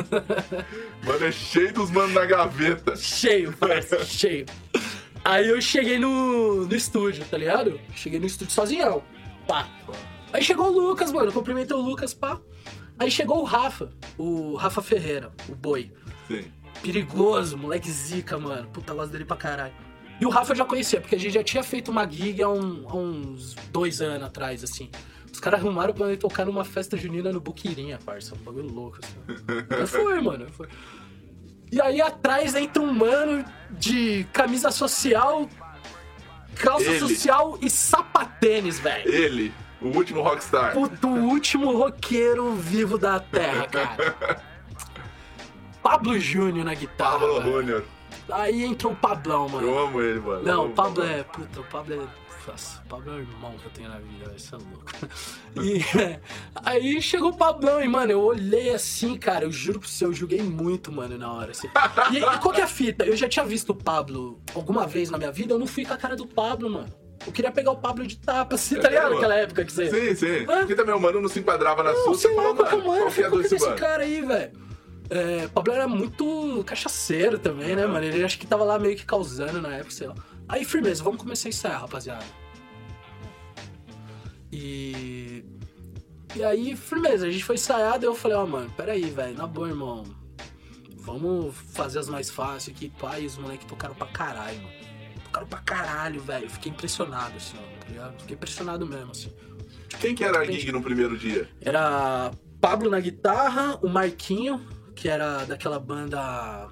Mano, 1.04 1.24
é 1.26 1.32
cheio 1.32 1.72
dos 1.72 1.90
manos 1.90 2.14
na 2.14 2.24
gaveta. 2.24 2.96
Cheio, 2.96 3.52
parece, 3.58 4.02
cheio. 4.06 4.46
Aí 5.24 5.48
eu 5.48 5.60
cheguei 5.60 5.98
no, 5.98 6.66
no 6.66 6.74
estúdio, 6.74 7.24
tá 7.24 7.36
ligado? 7.36 7.78
Cheguei 7.94 8.18
no 8.20 8.26
estúdio 8.26 8.54
sozinhão. 8.54 9.02
Pá. 9.46 9.68
Aí 10.32 10.42
chegou 10.42 10.66
o 10.68 10.72
Lucas, 10.88 11.10
mano. 11.12 11.32
Cumprimentei 11.32 11.76
o 11.76 11.80
Lucas, 11.80 12.14
pá. 12.14 12.38
Aí 12.98 13.10
chegou 13.10 13.40
o 13.40 13.44
Rafa, 13.44 13.90
o 14.16 14.54
Rafa 14.56 14.82
Ferreira, 14.82 15.30
o 15.48 15.54
boi. 15.54 15.92
Sim. 16.26 16.44
Perigoso, 16.82 17.56
moleque 17.56 17.90
zica, 17.90 18.38
mano. 18.38 18.68
Puta, 18.70 18.94
gosto 18.94 19.10
dele 19.12 19.24
pra 19.24 19.36
caralho. 19.36 19.72
E 20.20 20.26
o 20.26 20.28
Rafa 20.30 20.52
eu 20.52 20.56
já 20.56 20.64
conhecia, 20.64 21.00
porque 21.00 21.14
a 21.14 21.18
gente 21.18 21.32
já 21.34 21.44
tinha 21.44 21.62
feito 21.62 21.90
uma 21.90 22.08
gig 22.08 22.42
há, 22.42 22.48
um- 22.48 22.84
há 22.88 22.96
uns 22.96 23.54
dois 23.70 24.00
anos 24.00 24.24
atrás, 24.26 24.64
assim. 24.64 24.90
Os 25.38 25.40
caras 25.40 25.60
arrumaram 25.60 25.94
pra 25.94 26.08
ele 26.08 26.16
tocar 26.16 26.44
numa 26.44 26.64
festa 26.64 26.96
junina 26.96 27.30
no 27.30 27.38
Buquirinha, 27.40 27.96
parça. 28.04 28.34
Um 28.34 28.38
bagulho 28.38 28.72
louco, 28.72 28.98
assim. 29.00 29.14
Aí 29.70 29.86
foi, 29.86 30.20
mano. 30.20 30.48
Foi. 30.50 30.66
E 31.70 31.80
aí 31.80 32.00
atrás 32.00 32.56
entra 32.56 32.82
um 32.82 32.92
mano 32.92 33.44
de 33.70 34.26
camisa 34.32 34.72
social, 34.72 35.48
calça 36.56 36.90
Ele. 36.90 36.98
social 36.98 37.56
e 37.62 37.70
sapatênis, 37.70 38.80
velho. 38.80 39.08
Ele, 39.08 39.54
o 39.80 39.96
último 39.96 40.22
rockstar. 40.22 40.72
Puto, 40.72 41.06
o 41.06 41.28
último 41.28 41.70
roqueiro 41.70 42.56
vivo 42.56 42.98
da 42.98 43.20
terra, 43.20 43.68
cara. 43.68 44.42
Pablo 45.80 46.18
Júnior 46.18 46.64
na 46.64 46.74
guitarra. 46.74 47.20
Pablo. 47.20 47.42
Júnior. 47.42 47.84
Aí 48.28 48.64
entrou 48.64 48.92
o 48.92 48.96
Pablão, 48.96 49.48
mano. 49.48 49.68
Eu 49.68 49.78
amo 49.78 50.02
ele, 50.02 50.18
mano. 50.18 50.40
Eu 50.40 50.44
Não, 50.44 50.66
o 50.66 50.70
Pablo 50.70 51.04
é. 51.04 51.22
Puta, 51.22 51.60
o 51.60 51.64
Pablo 51.64 51.94
é. 51.94 52.27
Nossa, 52.48 52.80
o 52.84 52.88
Pablo 52.88 53.12
é 53.12 53.16
o 53.16 53.20
irmão 53.20 53.54
que 53.58 53.66
eu 53.66 53.70
tenho 53.70 53.88
na 53.88 53.98
vida, 53.98 54.32
isso 54.34 54.54
é 54.54 54.58
louco. 54.58 54.92
E 55.62 55.78
é, 55.98 56.20
aí 56.64 57.02
chegou 57.02 57.30
o 57.30 57.36
Pablão 57.36 57.80
e, 57.82 57.88
mano, 57.88 58.12
eu 58.12 58.20
olhei 58.20 58.70
assim, 58.72 59.16
cara, 59.16 59.44
eu 59.44 59.52
juro 59.52 59.80
pro 59.80 59.88
você, 59.88 60.04
eu 60.04 60.12
julguei 60.12 60.40
muito, 60.42 60.92
mano, 60.92 61.18
na 61.18 61.32
hora. 61.32 61.50
Assim. 61.50 61.68
E, 62.12 62.18
e 62.18 62.38
qual 62.38 62.54
que 62.54 62.60
é 62.60 62.64
a 62.64 62.68
fita? 62.68 63.04
Eu 63.04 63.16
já 63.16 63.28
tinha 63.28 63.44
visto 63.44 63.70
o 63.70 63.74
Pablo 63.74 64.40
alguma 64.54 64.86
vez 64.86 65.10
na 65.10 65.18
minha 65.18 65.32
vida, 65.32 65.54
eu 65.54 65.58
não 65.58 65.66
fui 65.66 65.84
com 65.84 65.94
a 65.94 65.96
cara 65.96 66.14
do 66.16 66.26
Pablo, 66.26 66.70
mano. 66.70 66.88
Eu 67.26 67.32
queria 67.32 67.50
pegar 67.50 67.72
o 67.72 67.76
Pablo 67.76 68.06
de 68.06 68.16
tapa, 68.18 68.54
assim, 68.54 68.78
tá 68.80 68.88
ligado? 68.88 69.14
Naquela 69.14 69.34
época 69.34 69.64
que 69.64 69.72
você. 69.72 69.90
Sim, 69.90 70.14
sim. 70.14 70.44
Hã? 70.44 70.58
Porque 70.60 70.74
também 70.74 70.94
o 70.94 71.00
mano 71.00 71.20
não 71.20 71.28
se 71.28 71.40
enquadrava 71.40 71.82
na 71.82 71.92
Não, 71.92 72.04
sua. 72.04 72.14
sei 72.14 72.34
lá, 72.34 72.42
que 72.42 72.48
é 72.48 72.52
o 72.52 72.56
mano, 72.56 72.84
mano? 72.86 73.02
qual 73.02 73.12
que 73.12 73.22
é 73.22 73.30
desse 73.30 73.50
desse 73.50 73.64
mano? 73.66 73.76
cara 73.76 74.02
aí, 74.04 74.20
velho? 74.22 74.52
É, 75.10 75.46
o 75.46 75.50
Pablo 75.50 75.72
era 75.72 75.88
muito 75.88 76.62
cachaceiro 76.64 77.38
também, 77.38 77.74
né, 77.74 77.86
mano? 77.86 78.04
Ele 78.04 78.22
acho 78.22 78.38
que 78.38 78.46
tava 78.46 78.62
lá 78.64 78.78
meio 78.78 78.96
que 78.96 79.04
causando 79.04 79.60
na 79.60 79.74
época, 79.74 79.90
sei 79.90 80.06
lá. 80.06 80.14
Aí, 80.48 80.64
firmeza, 80.64 81.02
vamos 81.02 81.20
começar 81.20 81.48
a 81.48 81.50
ensaiar, 81.50 81.80
rapaziada. 81.80 82.24
E. 84.52 85.44
E 86.36 86.44
aí, 86.44 86.76
firmeza, 86.76 87.26
a 87.26 87.30
gente 87.30 87.42
foi 87.44 87.54
ensaiar, 87.56 87.98
daí 87.98 88.04
eu 88.08 88.14
falei, 88.14 88.36
ó, 88.36 88.46
mano, 88.46 88.70
peraí, 88.76 89.10
velho, 89.10 89.36
na 89.36 89.46
boa, 89.46 89.68
irmão. 89.68 90.04
Vamos 90.98 91.56
fazer 91.72 91.98
as 92.00 92.08
mais 92.08 92.28
fáceis 92.28 92.76
aqui, 92.76 92.92
e 93.18 93.26
os 93.26 93.38
moleques 93.38 93.66
tocaram 93.66 93.94
pra 93.94 94.06
caralho, 94.08 94.58
mano. 94.62 94.74
Tocaram 95.24 95.46
pra 95.46 95.58
caralho, 95.60 96.20
velho. 96.20 96.48
Fiquei 96.50 96.70
impressionado, 96.70 97.34
assim, 97.36 97.56
ó, 97.56 97.80
tá 97.80 97.88
ligado? 97.88 98.20
Fiquei 98.20 98.36
impressionado 98.36 98.86
mesmo, 98.86 99.10
assim. 99.12 99.32
Quem 100.00 100.14
que 100.14 100.22
era 100.22 100.40
a 100.40 100.44
gig 100.44 100.70
no 100.70 100.82
primeiro 100.82 101.16
dia? 101.16 101.48
Era 101.62 102.30
Pablo 102.60 102.90
na 102.90 103.00
guitarra, 103.00 103.78
o 103.82 103.88
Marquinho, 103.88 104.60
que 104.94 105.08
era 105.08 105.44
daquela 105.46 105.80
banda 105.80 106.68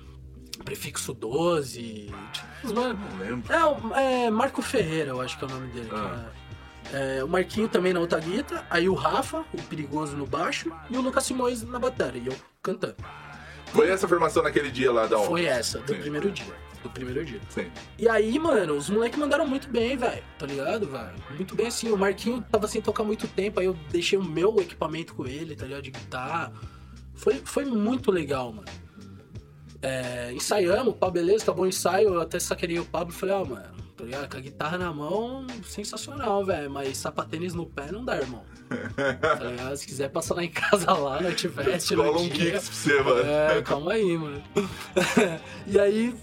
Prefixo 0.64 1.14
12. 1.14 2.12
tipo, 2.32 2.46
os 2.62 2.72
mano- 2.72 2.98
Não 3.10 3.18
lembro. 3.18 3.52
É, 3.94 4.24
é 4.26 4.30
Marco 4.30 4.60
Ferreira, 4.60 5.10
eu 5.12 5.20
acho 5.20 5.38
que 5.38 5.44
é 5.44 5.48
o 5.48 5.50
nome 5.50 5.68
dele. 5.72 5.88
Ah. 5.92 6.30
É- 6.93 7.22
o 7.24 7.28
Marquinho 7.28 7.68
também 7.68 7.93
na 7.93 8.01
outra 8.01 8.20
guitarra, 8.20 8.66
aí 8.70 8.89
o 8.89 8.95
Rafa, 8.95 9.45
o 9.53 9.62
Perigoso 9.62 10.16
no 10.16 10.26
baixo, 10.26 10.70
e 10.91 10.97
o 10.97 11.01
Lucas 11.01 11.24
Simões 11.24 11.62
na 11.62 11.78
bateria, 11.78 12.22
e 12.22 12.26
eu 12.26 12.37
cantando. 12.62 12.97
Foi 13.66 13.89
essa 13.91 14.07
formação 14.07 14.43
naquele 14.43 14.70
dia 14.70 14.93
lá 14.93 15.07
da 15.07 15.18
onde? 15.18 15.28
Foi 15.28 15.45
essa, 15.45 15.78
do 15.80 15.93
Sim. 15.95 16.01
primeiro 16.01 16.30
dia. 16.30 16.66
Do 16.82 16.91
primeiro 16.91 17.24
dia. 17.24 17.41
Sim. 17.49 17.70
E 17.99 18.09
aí, 18.09 18.39
mano, 18.39 18.74
os 18.74 18.89
moleques 18.89 19.18
mandaram 19.18 19.47
muito 19.47 19.68
bem, 19.68 19.97
velho. 19.97 20.22
Tá 20.39 20.47
ligado, 20.47 20.87
velho? 20.87 21.14
Muito 21.34 21.57
bem 21.57 21.66
assim. 21.66 21.91
O 21.91 21.97
Marquinho 21.97 22.41
tava 22.51 22.68
sem 22.68 22.80
tocar 22.80 23.03
muito 23.03 23.26
tempo, 23.26 23.59
aí 23.59 23.66
eu 23.66 23.76
deixei 23.91 24.16
o 24.18 24.22
meu 24.24 24.55
equipamento 24.61 25.14
com 25.14 25.26
ele, 25.26 25.57
tá 25.57 25.64
ligado? 25.66 25.82
De 25.82 25.91
guitarra. 25.91 26.53
Foi, 27.14 27.34
foi 27.45 27.64
muito 27.64 28.12
legal, 28.12 28.53
mano. 28.53 28.68
É, 29.82 30.32
ensaiamos, 30.32 30.95
pá, 30.95 31.11
beleza, 31.11 31.43
acabou 31.43 31.64
o 31.64 31.68
ensaio. 31.68 32.14
Eu 32.14 32.20
até 32.20 32.39
saqueirei 32.39 32.78
o 32.78 32.84
Pablo 32.84 33.12
e 33.12 33.16
falei, 33.16 33.34
ó, 33.34 33.45
mano, 33.45 33.74
tá 33.97 34.05
ligado? 34.05 34.30
Com 34.30 34.36
a 34.36 34.40
guitarra 34.40 34.78
na 34.78 34.92
mão, 34.92 35.47
sensacional, 35.64 36.44
velho. 36.44 36.70
Mas 36.70 36.99
sapatênis 36.99 37.55
no 37.55 37.66
pé 37.66 37.90
não 37.90 38.05
dá, 38.05 38.16
irmão. 38.16 38.44
Tá 39.20 39.44
ligado? 39.44 39.76
Se 39.76 39.86
quiser 39.86 40.11
passar 40.11 40.34
lá 40.34 40.44
em 40.44 40.51
casa 40.51 40.92
lá, 40.92 41.20
não 41.20 41.32
tivesse. 41.32 41.97
Cola 41.97 42.20
um 42.20 42.28
kicks 42.28 42.68
pra 42.68 42.76
você, 42.76 43.03
mano. 43.03 43.30
É, 43.30 43.62
calma 43.62 43.92
aí, 43.92 44.18
mano. 44.18 44.42
e 45.66 45.78
aí, 45.78 46.14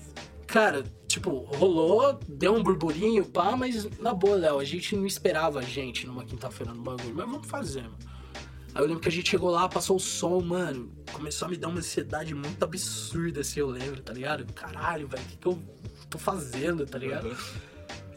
cara, 0.45 0.83
tipo, 1.07 1.39
rolou, 1.55 2.19
deu 2.27 2.53
um 2.53 2.61
burburinho, 2.61 3.25
pá, 3.25 3.55
mas 3.55 3.87
na 3.99 4.13
boa, 4.13 4.35
Léo, 4.35 4.59
a 4.59 4.65
gente 4.65 4.95
não 4.95 5.05
esperava 5.05 5.59
a 5.59 5.63
gente 5.63 6.05
numa 6.05 6.23
quinta-feira 6.23 6.73
no 6.73 6.81
bagulho, 6.81 7.15
mas 7.15 7.29
vamos 7.29 7.47
fazer, 7.47 7.83
mano. 7.83 8.13
Aí 8.75 8.81
eu 8.81 8.87
lembro 8.87 9.01
que 9.01 9.09
a 9.09 9.11
gente 9.11 9.29
chegou 9.29 9.51
lá, 9.51 9.69
passou 9.69 9.97
o 9.97 9.99
som, 9.99 10.41
mano, 10.41 10.91
começou 11.11 11.47
a 11.47 11.51
me 11.51 11.57
dar 11.57 11.67
uma 11.67 11.77
ansiedade 11.77 12.33
muito 12.33 12.63
absurda, 12.63 13.41
assim, 13.41 13.59
eu 13.59 13.69
lembro, 13.69 14.01
tá 14.01 14.11
ligado? 14.11 14.51
Caralho, 14.51 15.07
velho, 15.07 15.21
o 15.21 15.27
que, 15.27 15.37
que 15.37 15.47
eu 15.47 15.59
tô 16.13 16.17
fazendo, 16.19 16.85
tá 16.85 16.97
ligado? 16.97 17.35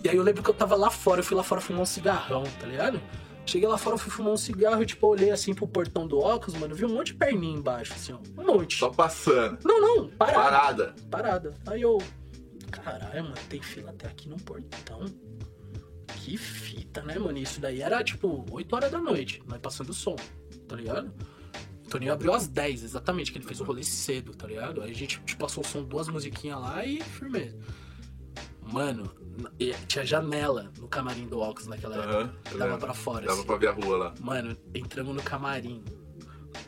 E 0.05 0.09
aí 0.09 0.17
eu 0.17 0.23
lembro 0.23 0.43
que 0.43 0.51
eu 0.51 0.55
tava 0.55 0.77
lá 0.77 0.91
fora, 0.91 1.21
eu 1.21 1.25
fui 1.25 1.37
lá 1.37 1.43
fora 1.43 1.61
fumar 1.61 1.83
um 1.83 1.87
cigarrão, 1.87 2.45
tá 2.61 2.67
ligado? 2.67 3.01
Cheguei 3.47 3.69
lá 3.69 3.79
fora, 3.79 3.97
fui 3.97 4.11
fumar 4.11 4.33
um 4.33 4.37
cigarro 4.37 4.83
e, 4.83 4.87
tipo, 4.87 5.07
eu 5.07 5.11
olhei 5.11 5.31
assim 5.31 5.55
pro 5.55 5.67
portão 5.67 6.07
do 6.07 6.19
óculos, 6.19 6.59
mano, 6.59 6.75
vi 6.75 6.85
um 6.85 6.93
monte 6.93 7.09
de 7.09 7.15
perninha 7.15 7.57
embaixo, 7.57 7.93
assim, 7.95 8.13
ó. 8.13 8.19
Um 8.41 8.45
monte. 8.45 8.77
Só 8.77 8.91
passando. 8.91 9.59
Não, 9.65 9.81
não, 9.81 10.09
parada. 10.09 10.43
Parada. 10.43 10.95
Parada. 11.11 11.55
Aí 11.67 11.83
eu. 11.83 11.99
Caralho, 12.71 13.23
mano, 13.23 13.37
tem 13.49 13.63
fila 13.63 13.91
até 13.91 14.09
aqui 14.09 14.29
no 14.29 14.37
portão. 14.37 15.05
Que 16.17 16.37
fita, 16.37 17.03
né, 17.03 17.19
mano? 17.19 17.39
Isso 17.39 17.61
daí 17.61 17.81
era 17.81 18.03
tipo 18.03 18.45
8 18.51 18.75
horas 18.75 18.91
da 18.91 18.99
noite, 18.99 19.41
nós 19.47 19.61
passando 19.61 19.91
o 19.91 19.95
som, 19.95 20.17
tá 20.67 20.75
ligado? 20.75 21.13
O 21.85 21.89
Toninho 21.89 22.13
abriu 22.13 22.35
às 22.35 22.49
10, 22.49 22.83
exatamente, 22.83 23.31
que 23.31 23.39
ele 23.39 23.47
fez 23.47 23.61
o 23.61 23.65
rolê 23.65 23.85
cedo, 23.85 24.35
tá 24.35 24.49
ligado? 24.49 24.83
Aí 24.83 24.91
a 24.91 24.95
gente 24.95 25.21
tipo, 25.21 25.41
passou 25.41 25.63
o 25.63 25.67
som, 25.67 25.85
duas 25.85 26.09
musiquinhas 26.09 26.61
lá 26.61 26.85
e 26.85 27.01
firmeza. 27.01 27.57
Mano, 28.73 29.11
tinha 29.87 30.05
janela 30.05 30.73
no 30.79 30.89
camarim 30.89 31.27
do 31.27 31.39
óculos 31.39 31.69
naquela 31.69 31.97
época. 31.97 32.35
eu 32.51 32.59
Dava 32.59 32.79
pra 32.79 32.95
fora, 32.95 33.27
Dava 33.27 33.39
assim. 33.39 33.47
pra 33.47 33.57
ver 33.57 33.69
a 33.69 33.73
rua 33.73 33.97
lá. 33.97 34.15
Mano, 34.21 34.57
entramos 34.75 35.15
no 35.15 35.23
camarim. 35.23 35.85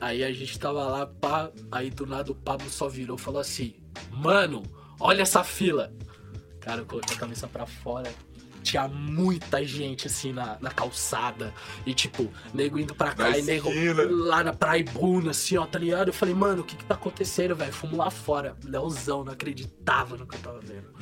Aí 0.01 0.23
a 0.23 0.33
gente 0.33 0.59
tava 0.59 0.85
lá, 0.85 1.07
pá. 1.07 1.51
Aí 1.73 1.91
do 1.91 2.07
nada 2.07 2.31
o 2.31 2.35
Pablo 2.35 2.69
só 2.71 2.89
virou 2.89 3.17
e 3.17 3.21
falou 3.21 3.41
assim: 3.41 3.75
Mano, 4.13 4.63
olha 5.01 5.23
essa 5.23 5.43
fila. 5.43 5.93
Cara, 6.61 6.83
eu 6.83 6.87
coloquei 6.87 7.17
a 7.17 7.19
cabeça 7.19 7.49
pra 7.49 7.67
fora. 7.67 8.13
Tinha 8.63 8.87
muita 8.87 9.65
gente 9.65 10.07
assim 10.09 10.33
na, 10.33 10.59
na 10.61 10.71
calçada. 10.71 11.55
E 11.87 11.95
tipo, 11.95 12.31
nego 12.53 12.79
indo 12.79 12.95
pra 12.95 13.15
cá 13.15 13.31
Na 13.31 13.39
e 13.39 13.43
nego 13.43 13.71
lá 14.27 14.45
na 14.45 14.53
Praibuna, 14.53 15.31
assim, 15.31 15.57
ó, 15.57 15.65
tá 15.65 15.79
ligado? 15.79 16.09
Eu 16.09 16.13
falei, 16.13 16.35
mano, 16.35 16.61
o 16.61 16.65
que 16.65 16.77
que 16.77 16.85
tá 16.85 16.95
acontecendo, 16.95 17.57
velho? 17.57 17.73
Fomos 17.73 17.97
lá 17.97 18.11
fora. 18.11 18.55
Leozão, 18.65 19.25
não 19.25 19.33
acreditava 19.33 20.17
no 20.17 20.27
que 20.27 20.37
eu 20.37 20.41
tava 20.41 20.61
vendo. 20.61 20.93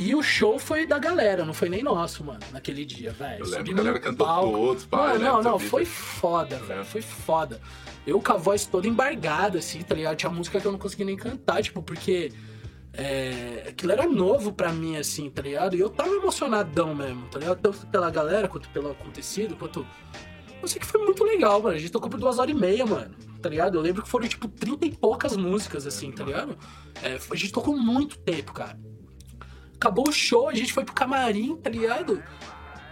E 0.00 0.14
o 0.14 0.22
show 0.22 0.60
foi 0.60 0.86
da 0.86 0.96
galera, 0.96 1.44
não 1.44 1.52
foi 1.52 1.68
nem 1.68 1.82
nosso, 1.82 2.22
mano, 2.22 2.38
naquele 2.52 2.84
dia, 2.84 3.10
velho. 3.10 3.44
Eu 3.44 3.50
lembro, 3.50 3.72
a 3.72 3.74
galera 3.74 3.98
cantou 3.98 4.26
palco. 4.28 4.52
todos, 4.52 4.88
lembro 4.92 5.18
não, 5.18 5.36
dessa 5.38 5.48
não, 5.50 5.58
fita. 5.58 5.70
foi 5.70 5.84
foda, 5.84 6.56
velho. 6.56 6.68
lembro. 6.68 6.84
Foi 6.84 7.02
foda. 7.02 7.60
Eu 8.06 8.22
com 8.22 8.32
a 8.32 8.36
voz 8.36 8.64
toda 8.64 8.86
embargada, 8.86 9.58
assim, 9.58 9.82
tá 9.82 9.96
ligado? 9.96 10.16
Tinha 10.16 10.30
música 10.30 10.60
que 10.60 10.66
eu 10.68 10.70
não 10.70 10.78
conseguia 10.78 11.04
nem 11.04 11.16
cantar, 11.16 11.60
tipo, 11.64 11.82
porque 11.82 12.30
é, 12.92 13.66
aquilo 13.70 13.90
era 13.90 14.06
novo 14.06 14.52
pra 14.52 14.72
mim, 14.72 14.96
assim, 14.96 15.28
tá 15.30 15.42
ligado? 15.42 15.74
E 15.74 15.80
eu 15.80 15.90
tava 15.90 16.10
emocionadão 16.10 16.94
mesmo, 16.94 17.26
tá 17.26 17.40
ligado? 17.40 17.58
Tanto 17.58 17.84
pela 17.88 18.08
galera, 18.08 18.46
quanto 18.46 18.68
pelo 18.68 18.92
acontecido, 18.92 19.56
quanto. 19.56 19.84
Eu 20.62 20.68
sei 20.68 20.78
que 20.78 20.86
foi 20.86 21.04
muito 21.04 21.24
legal, 21.24 21.60
mano. 21.60 21.74
A 21.74 21.78
gente 21.78 21.90
tocou 21.90 22.08
por 22.08 22.20
duas 22.20 22.38
horas 22.38 22.54
e 22.54 22.54
meia, 22.54 22.86
mano. 22.86 23.16
Tá 23.42 23.48
ligado? 23.48 23.76
Eu 23.76 23.82
lembro 23.82 24.04
que 24.04 24.08
foram, 24.08 24.28
tipo, 24.28 24.46
trinta 24.46 24.86
e 24.86 24.92
poucas 24.92 25.36
músicas, 25.36 25.88
assim, 25.88 26.12
tá 26.12 26.22
ligado? 26.22 26.56
É, 27.02 27.18
a 27.30 27.36
gente 27.36 27.52
tocou 27.52 27.76
muito 27.76 28.16
tempo, 28.16 28.52
cara. 28.52 28.78
Acabou 29.78 30.08
o 30.08 30.12
show, 30.12 30.48
a 30.48 30.54
gente 30.54 30.72
foi 30.72 30.84
pro 30.84 30.92
camarim, 30.94 31.56
tá 31.56 31.70
ligado? 31.70 32.22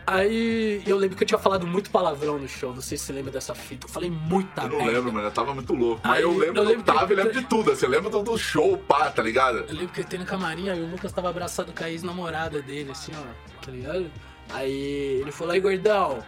Aí 0.07 0.82
eu 0.87 0.97
lembro 0.97 1.16
que 1.16 1.24
eu 1.24 1.26
tinha 1.26 1.39
falado 1.39 1.66
muito 1.66 1.91
palavrão 1.91 2.39
no 2.39 2.49
show, 2.49 2.72
não 2.72 2.80
sei 2.80 2.97
se 2.97 3.07
você 3.07 3.12
lembra 3.12 3.32
dessa 3.32 3.57
fita. 3.57 3.87
Eu 3.87 3.91
falei 3.91 4.09
muita 4.09 4.62
Eu 4.62 4.68
não 4.68 4.76
merda. 4.78 4.93
lembro, 4.93 5.12
mano. 5.12 5.26
Eu 5.26 5.32
tava 5.32 5.53
muito 5.53 5.74
louco. 5.74 6.01
Mas 6.05 6.18
Aí, 6.18 6.22
eu 6.22 6.30
lembro 6.30 6.47
eu 6.47 6.53
do 6.64 6.68
lembro 6.70 6.84
que- 6.84 6.91
Otávio 6.93 7.14
e 7.14 7.16
lembro 7.16 7.32
de 7.32 7.43
tudo. 7.49 7.74
Você 7.74 7.89
lembra 7.89 8.09
do, 8.09 8.22
do 8.22 8.39
show, 8.39 8.78
pá, 8.78 9.11
tá 9.11 9.20
ligado? 9.20 9.64
Eu 9.68 9.74
lembro 9.74 9.89
que 9.89 9.99
eu 9.99 10.05
entrei 10.05 10.20
no 10.20 10.24
camarim, 10.26 10.68
aí 10.68 10.80
o 10.80 10.87
Lucas 10.89 11.11
tava 11.11 11.28
abraçado 11.28 11.72
com 11.76 11.82
a 11.82 11.91
ex-namorada 11.91 12.62
dele, 12.62 12.93
assim, 12.93 13.11
ó, 13.16 13.64
tá 13.64 13.72
ligado? 13.72 14.09
Aí 14.51 15.18
ele 15.22 15.32
falou, 15.32 15.55
aí 15.55 15.61
gordão, 15.61 16.22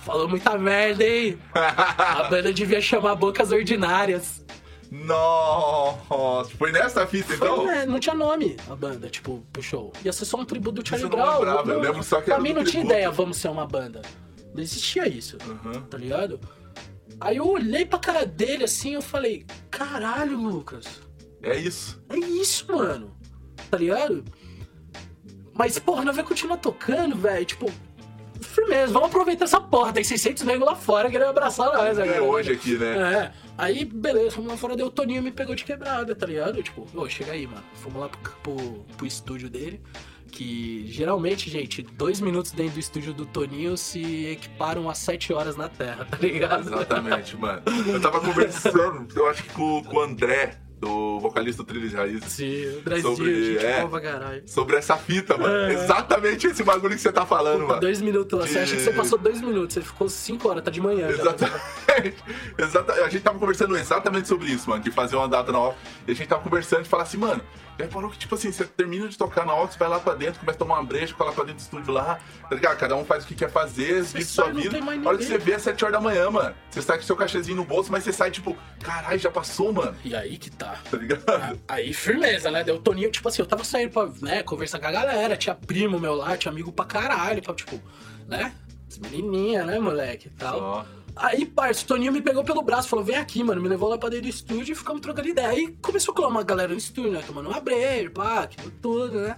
falou 0.00 0.28
muita 0.28 0.58
merda, 0.58 1.02
hein? 1.02 1.38
A 1.54 2.24
banda 2.24 2.52
devia 2.52 2.78
chamar 2.82 3.14
Bocas 3.14 3.50
Ordinárias. 3.52 4.44
Nossa, 5.04 6.50
foi 6.56 6.70
nessa 6.72 7.06
fita 7.06 7.34
então? 7.34 7.56
Foi, 7.56 7.66
né? 7.66 7.86
Não 7.86 7.98
tinha 7.98 8.14
nome 8.14 8.56
a 8.70 8.76
banda, 8.76 9.08
tipo, 9.10 9.44
pro 9.52 9.62
show. 9.62 9.92
Ia 10.04 10.12
ser 10.12 10.24
só 10.24 10.36
um 10.38 10.44
tributo 10.44 10.82
do 10.82 10.88
Charlie 10.88 11.08
não 11.10 11.16
Brown. 11.16 11.38
lembrava, 11.38 11.72
eu 11.72 11.80
lembro 11.80 12.02
só 12.02 12.18
que 12.20 12.26
Pra 12.26 12.34
era 12.34 12.42
mim 12.42 12.52
não 12.52 12.62
tinha 12.62 12.72
tributo. 12.82 12.92
ideia, 12.92 13.10
vamos 13.10 13.36
ser 13.36 13.48
uma 13.48 13.66
banda. 13.66 14.02
Não 14.54 14.62
existia 14.62 15.08
isso, 15.08 15.36
Uhum. 15.46 15.82
tá 15.82 15.98
ligado? 15.98 16.38
Aí 17.20 17.36
eu 17.38 17.46
olhei 17.48 17.84
pra 17.84 17.98
cara 17.98 18.24
dele 18.24 18.64
assim, 18.64 18.94
eu 18.94 19.02
falei, 19.02 19.44
caralho, 19.70 20.38
Lucas, 20.38 21.00
É 21.42 21.56
isso. 21.56 22.00
é 22.08 22.16
isso, 22.16 22.66
mano. 22.72 23.16
Tá 23.70 23.76
ligado? 23.78 24.24
Mas, 25.52 25.78
porra, 25.78 26.04
nós 26.04 26.16
vai 26.16 26.24
continuar 26.24 26.56
tocando, 26.56 27.16
velho. 27.16 27.44
Tipo, 27.44 27.70
firmeza, 28.48 28.92
vamos 28.92 29.08
aproveitar 29.08 29.44
essa 29.44 29.60
porra. 29.60 29.92
Tem 29.92 30.04
600 30.04 30.42
negros 30.44 30.66
lá 30.66 30.74
fora 30.74 31.10
querendo 31.10 31.28
abraçar 31.28 31.66
nós 31.66 31.98
agora. 31.98 32.16
É 32.16 32.20
hoje 32.20 32.52
aqui, 32.52 32.76
né? 32.76 33.12
É. 33.14 33.32
Aí, 33.56 33.84
beleza, 33.84 34.32
fomos 34.32 34.50
lá 34.50 34.56
fora, 34.56 34.76
deu 34.76 34.86
o 34.86 34.90
Toninho 34.90 35.22
me 35.22 35.30
pegou 35.30 35.54
de 35.54 35.64
quebrada, 35.64 36.14
tá 36.14 36.26
ligado? 36.26 36.62
Tipo, 36.62 36.86
ô, 36.94 37.08
chega 37.08 37.32
aí, 37.32 37.46
mano. 37.46 37.64
Fomos 37.74 38.00
lá 38.00 38.08
pro, 38.08 38.32
pro, 38.42 38.84
pro 38.96 39.06
estúdio 39.06 39.48
dele. 39.48 39.80
Que 40.30 40.84
geralmente, 40.88 41.48
gente, 41.48 41.80
dois 41.80 42.20
minutos 42.20 42.50
dentro 42.50 42.74
do 42.74 42.80
estúdio 42.80 43.14
do 43.14 43.24
Toninho 43.24 43.76
se 43.76 44.26
equiparam 44.26 44.90
a 44.90 44.94
sete 44.94 45.32
horas 45.32 45.56
na 45.56 45.68
Terra, 45.68 46.04
tá 46.04 46.16
ligado? 46.16 46.66
Exatamente, 46.66 47.36
mano. 47.36 47.62
Eu 47.86 48.00
tava 48.00 48.20
conversando, 48.20 49.06
eu 49.14 49.28
acho 49.28 49.44
que 49.44 49.50
com, 49.50 49.84
com 49.84 49.96
o 49.96 50.00
André, 50.00 50.58
do 50.84 51.18
vocalista 51.20 51.62
do 51.62 51.66
Trilhos 51.66 51.92
Raízes, 51.92 52.24
Sim, 52.32 52.76
o 52.78 52.82
Brasil, 52.82 53.16
Sobre- 53.16 53.54
gente, 53.54 53.64
é. 53.64 54.00
caralho. 54.02 54.42
sobre 54.46 54.76
essa 54.76 54.96
fita, 54.96 55.36
mano. 55.38 55.54
É. 55.70 55.72
Exatamente 55.74 56.46
esse 56.46 56.62
bagulho 56.62 56.94
que 56.94 57.00
você 57.00 57.12
tá 57.12 57.24
falando, 57.24 57.66
mano. 57.66 57.80
dois 57.80 58.00
minutos 58.02 58.38
lá. 58.38 58.46
Você 58.46 58.58
acha 58.58 58.76
que 58.76 58.82
você 58.82 58.92
passou 58.92 59.18
dois 59.18 59.40
minutos, 59.40 59.74
você 59.74 59.80
ficou 59.80 60.08
cinco 60.08 60.48
horas, 60.48 60.62
tá 60.62 60.70
de 60.70 60.80
manhã. 60.80 61.08
Exatamente. 61.08 61.64
Exata- 62.58 62.92
A 63.04 63.08
gente 63.08 63.22
tava 63.22 63.38
conversando 63.38 63.76
exatamente 63.76 64.28
sobre 64.28 64.48
isso, 64.48 64.68
mano. 64.68 64.82
De 64.82 64.90
fazer 64.90 65.16
uma 65.16 65.28
data 65.28 65.50
na 65.52 65.58
Ox. 65.60 65.76
E 66.06 66.12
a 66.12 66.14
gente 66.14 66.28
tava 66.28 66.42
conversando 66.42 66.82
e 66.82 66.88
falar 66.88 67.04
assim, 67.04 67.16
mano. 67.18 67.40
Reparou 67.78 68.10
que, 68.10 68.18
tipo 68.18 68.34
assim, 68.34 68.52
você 68.52 68.64
termina 68.64 69.08
de 69.08 69.18
tocar 69.18 69.44
na 69.44 69.54
Ox, 69.54 69.74
vai 69.76 69.88
lá 69.88 69.98
pra 69.98 70.14
dentro, 70.14 70.38
começa 70.38 70.56
a 70.56 70.58
tomar 70.58 70.74
uma 70.76 70.84
breja, 70.84 71.08
fica 71.08 71.24
lá 71.24 71.32
pra 71.32 71.44
dentro 71.44 71.56
do 71.56 71.62
estúdio 71.62 71.92
lá, 71.92 72.20
tá 72.48 72.54
ligado? 72.54 72.78
Cada 72.78 72.94
um 72.96 73.04
faz 73.04 73.24
o 73.24 73.26
que 73.26 73.34
quer 73.34 73.50
fazer, 73.50 74.02
vive 74.02 74.24
sua 74.24 74.52
vida. 74.52 74.78
A 74.78 75.08
hora 75.08 75.18
que 75.18 75.24
você 75.24 75.38
vê 75.38 75.52
é 75.52 75.58
7 75.58 75.84
horas 75.84 75.92
da 75.92 76.00
manhã, 76.00 76.30
mano. 76.30 76.54
Você 76.70 76.82
sai 76.82 76.98
com 76.98 77.02
seu 77.04 77.16
cachezinho 77.16 77.56
no 77.56 77.64
bolso, 77.64 77.90
mas 77.90 78.04
você 78.04 78.12
sai, 78.12 78.30
tipo, 78.30 78.56
caralho, 78.80 79.18
já 79.18 79.30
passou, 79.30 79.72
mano. 79.72 79.96
E 80.04 80.14
aí 80.14 80.38
que 80.38 80.50
tá. 80.50 80.78
Tá 80.90 80.96
ligado? 80.96 81.60
Aí, 81.66 81.92
firmeza, 81.92 82.50
né? 82.50 82.62
Deu 82.62 82.76
o 82.76 82.78
Toninho, 82.78 83.10
tipo 83.10 83.28
assim, 83.28 83.42
eu 83.42 83.46
tava 83.46 83.64
saindo 83.64 83.90
pra, 83.90 84.08
né, 84.22 84.42
conversar 84.42 84.78
com 84.78 84.86
a 84.86 84.92
galera, 84.92 85.36
tinha 85.36 85.54
primo 85.54 85.98
meu 85.98 86.14
lá, 86.14 86.36
tinha 86.36 86.52
amigo 86.52 86.70
pra 86.70 86.84
caralho, 86.84 87.42
pra, 87.42 87.54
tipo, 87.54 87.80
né? 88.28 88.52
As 88.88 88.98
menininhas, 88.98 89.66
né, 89.66 89.78
moleque, 89.80 90.28
e 90.28 90.30
tal. 90.30 90.60
Ó. 90.60 90.84
Aí, 91.16 91.46
parça, 91.46 91.84
o 91.84 91.86
Toninho 91.86 92.12
me 92.12 92.20
pegou 92.20 92.42
pelo 92.42 92.60
braço, 92.60 92.88
falou, 92.88 93.04
vem 93.04 93.16
aqui, 93.16 93.42
mano, 93.44 93.60
me 93.60 93.68
levou 93.68 93.88
lá 93.88 93.96
pra 93.96 94.08
dentro 94.08 94.24
do 94.24 94.30
estúdio 94.30 94.72
e 94.72 94.74
ficamos 94.74 95.00
trocando 95.00 95.28
ideia. 95.28 95.48
Aí 95.48 95.76
começou 95.80 96.12
a 96.12 96.16
colar 96.16 96.28
uma 96.28 96.42
galera 96.42 96.72
no 96.72 96.78
estúdio, 96.78 97.12
né, 97.12 97.22
tomando 97.24 97.48
uma 97.48 97.60
breja, 97.60 98.10
pá, 98.10 98.42
aquilo 98.42 98.72
tudo, 98.82 99.20
né. 99.20 99.36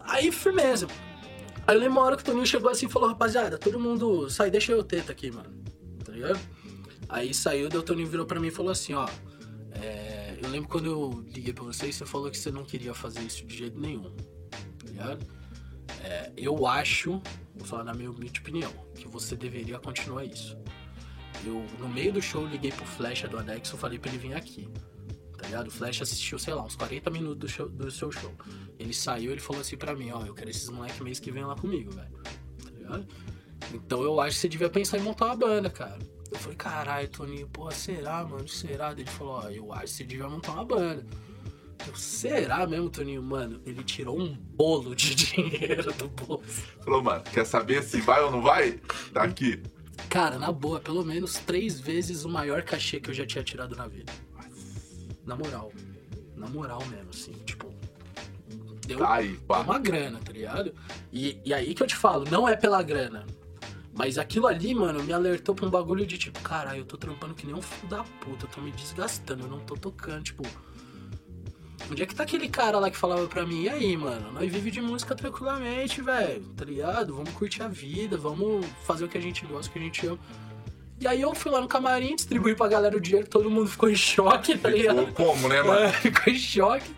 Aí, 0.00 0.32
firmeza. 0.32 0.86
Aí 1.66 1.76
eu 1.76 1.80
lembro 1.80 1.98
uma 1.98 2.02
hora 2.02 2.16
que 2.16 2.22
o 2.22 2.24
Toninho 2.24 2.46
chegou 2.46 2.70
assim 2.70 2.86
e 2.86 2.88
falou, 2.88 3.08
rapaziada, 3.08 3.58
todo 3.58 3.78
mundo 3.78 4.30
sai, 4.30 4.50
deixa 4.50 4.72
eu 4.72 4.82
teta 4.82 5.12
aqui, 5.12 5.30
mano, 5.30 5.50
tá 6.04 6.12
ligado? 6.12 6.40
Aí 7.08 7.34
saiu, 7.34 7.68
o 7.68 7.82
Toninho 7.82 8.08
virou 8.08 8.24
pra 8.24 8.40
mim 8.40 8.48
e 8.48 8.50
falou 8.50 8.72
assim, 8.72 8.94
ó, 8.94 9.06
é, 9.72 10.38
eu 10.42 10.48
lembro 10.48 10.68
quando 10.68 10.86
eu 10.86 11.24
liguei 11.32 11.52
pra 11.52 11.64
você 11.64 11.88
e 11.88 11.92
você 11.92 12.06
falou 12.06 12.30
que 12.30 12.38
você 12.38 12.50
não 12.50 12.64
queria 12.64 12.94
fazer 12.94 13.20
isso 13.20 13.44
de 13.44 13.56
jeito 13.56 13.78
nenhum, 13.78 14.10
tá 14.50 14.86
ligado? 14.86 15.26
É, 16.02 16.32
eu 16.36 16.66
acho, 16.66 17.20
vou 17.62 17.70
falar 17.70 17.84
na 17.84 17.94
minha 17.94 18.10
humilde 18.10 18.40
opinião, 18.40 18.72
que 18.94 19.08
você 19.08 19.34
deveria 19.36 19.78
continuar 19.78 20.24
isso. 20.24 20.56
Eu, 21.44 21.64
no 21.78 21.88
meio 21.88 22.12
do 22.12 22.20
show, 22.22 22.46
liguei 22.46 22.70
pro 22.70 22.84
Flecha 22.84 23.26
do 23.26 23.38
Anexo 23.38 23.74
e 23.74 23.78
falei 23.78 23.98
pra 23.98 24.10
ele 24.10 24.18
vir 24.18 24.34
aqui. 24.34 24.68
Tá 25.36 25.46
ligado? 25.48 25.66
O 25.66 25.70
Flash 25.72 26.00
assistiu, 26.02 26.38
sei 26.38 26.54
lá, 26.54 26.62
uns 26.62 26.76
40 26.76 27.10
minutos 27.10 27.38
do, 27.38 27.48
show- 27.48 27.68
do 27.68 27.90
seu 27.90 28.12
show. 28.12 28.32
Ele 28.78 28.94
saiu 28.94 29.32
ele 29.32 29.40
falou 29.40 29.60
assim 29.60 29.76
pra 29.76 29.94
mim, 29.94 30.10
ó, 30.12 30.24
eu 30.24 30.34
quero 30.34 30.50
esses 30.50 30.68
moleques 30.68 31.00
mês 31.00 31.18
que 31.18 31.32
vem 31.32 31.44
lá 31.44 31.56
comigo, 31.56 31.90
velho. 31.90 32.12
Tá 32.62 32.70
ligado? 32.70 33.06
Então 33.74 34.02
eu 34.02 34.20
acho 34.20 34.36
que 34.36 34.40
você 34.42 34.48
devia 34.48 34.68
pensar 34.68 34.98
em 34.98 35.02
montar 35.02 35.26
uma 35.26 35.36
banda, 35.36 35.68
cara. 35.68 35.98
Eu 36.30 36.38
falei, 36.38 36.56
caralho, 36.56 37.08
Toninho, 37.08 37.48
porra, 37.48 37.72
será, 37.72 38.24
mano? 38.24 38.46
Será? 38.48 38.92
Ele 38.92 39.04
falou, 39.06 39.34
ó, 39.44 39.50
eu 39.50 39.72
acho 39.72 39.84
que 39.84 39.90
você 39.90 40.04
devia 40.04 40.28
montar 40.28 40.52
uma 40.52 40.64
banda. 40.64 41.04
Eu, 41.86 41.94
será 41.96 42.66
mesmo, 42.66 42.90
Toninho? 42.90 43.22
Mano, 43.22 43.60
ele 43.64 43.82
tirou 43.82 44.20
um 44.20 44.34
bolo 44.34 44.94
de 44.94 45.14
dinheiro 45.16 45.92
do 45.94 46.08
bolso. 46.08 46.62
Falou, 46.84 47.02
mano, 47.02 47.22
quer 47.32 47.44
saber 47.44 47.82
se 47.82 48.00
vai 48.00 48.22
ou 48.22 48.30
não 48.30 48.42
vai? 48.42 48.80
Tá 49.12 49.22
aqui. 49.22 49.62
Cara, 50.08 50.38
na 50.38 50.52
boa, 50.52 50.80
pelo 50.80 51.04
menos 51.04 51.34
três 51.34 51.80
vezes 51.80 52.24
o 52.24 52.28
maior 52.28 52.62
cachê 52.62 53.00
que 53.00 53.10
eu 53.10 53.14
já 53.14 53.26
tinha 53.26 53.42
tirado 53.42 53.76
na 53.76 53.86
vida. 53.86 54.12
Na 55.24 55.36
moral. 55.36 55.72
Na 56.36 56.46
moral 56.48 56.84
mesmo, 56.86 57.10
assim, 57.10 57.32
tipo. 57.44 57.72
Deu 58.86 58.98
Tá 58.98 59.14
aí, 59.14 59.38
uma 59.48 59.78
grana, 59.78 60.18
tá 60.18 60.32
ligado? 60.32 60.74
E, 61.12 61.40
e 61.44 61.54
aí 61.54 61.72
que 61.74 61.82
eu 61.82 61.86
te 61.86 61.94
falo, 61.94 62.24
não 62.30 62.48
é 62.48 62.56
pela 62.56 62.82
grana. 62.82 63.24
Mas 63.94 64.18
aquilo 64.18 64.46
ali, 64.46 64.74
mano, 64.74 65.02
me 65.02 65.12
alertou 65.12 65.54
pra 65.54 65.66
um 65.66 65.70
bagulho 65.70 66.06
de 66.06 66.16
tipo, 66.16 66.40
caralho, 66.40 66.80
eu 66.80 66.84
tô 66.84 66.96
trampando 66.96 67.34
que 67.34 67.46
nem 67.46 67.54
um 67.54 67.62
filho 67.62 67.88
da 67.88 68.02
puta, 68.02 68.46
eu 68.46 68.48
tô 68.48 68.60
me 68.60 68.72
desgastando, 68.72 69.44
eu 69.44 69.48
não 69.48 69.60
tô 69.60 69.76
tocando, 69.76 70.24
tipo. 70.24 70.42
Onde 71.90 72.02
é 72.02 72.06
que 72.06 72.14
tá 72.14 72.22
aquele 72.22 72.48
cara 72.48 72.78
lá 72.78 72.90
que 72.90 72.96
falava 72.96 73.26
pra 73.26 73.46
mim, 73.46 73.64
e 73.64 73.68
aí, 73.68 73.96
mano, 73.96 74.32
nós 74.32 74.50
vive 74.50 74.70
de 74.70 74.80
música 74.80 75.14
tranquilamente, 75.14 76.00
velho, 76.00 76.42
tá 76.56 76.64
ligado? 76.64 77.14
Vamos 77.14 77.30
curtir 77.30 77.62
a 77.62 77.68
vida, 77.68 78.16
vamos 78.16 78.64
fazer 78.84 79.04
o 79.04 79.08
que 79.08 79.18
a 79.18 79.20
gente 79.20 79.44
gosta, 79.46 79.70
o 79.70 79.72
que 79.72 79.78
a 79.78 79.82
gente 79.82 80.06
ama. 80.06 80.18
E 81.00 81.06
aí 81.06 81.20
eu 81.20 81.34
fui 81.34 81.50
lá 81.50 81.60
no 81.60 81.66
camarim, 81.66 82.14
distribuí 82.14 82.54
pra 82.54 82.68
galera 82.68 82.96
o 82.96 83.00
dinheiro, 83.00 83.28
todo 83.28 83.50
mundo 83.50 83.68
ficou 83.68 83.90
em 83.90 83.96
choque, 83.96 84.56
tá 84.56 84.70
ligado? 84.70 85.12
Como, 85.12 85.48
né, 85.48 85.60
mano? 85.60 85.80
É, 85.80 85.92
ficou 85.92 86.32
em 86.32 86.38
choque. 86.38 86.90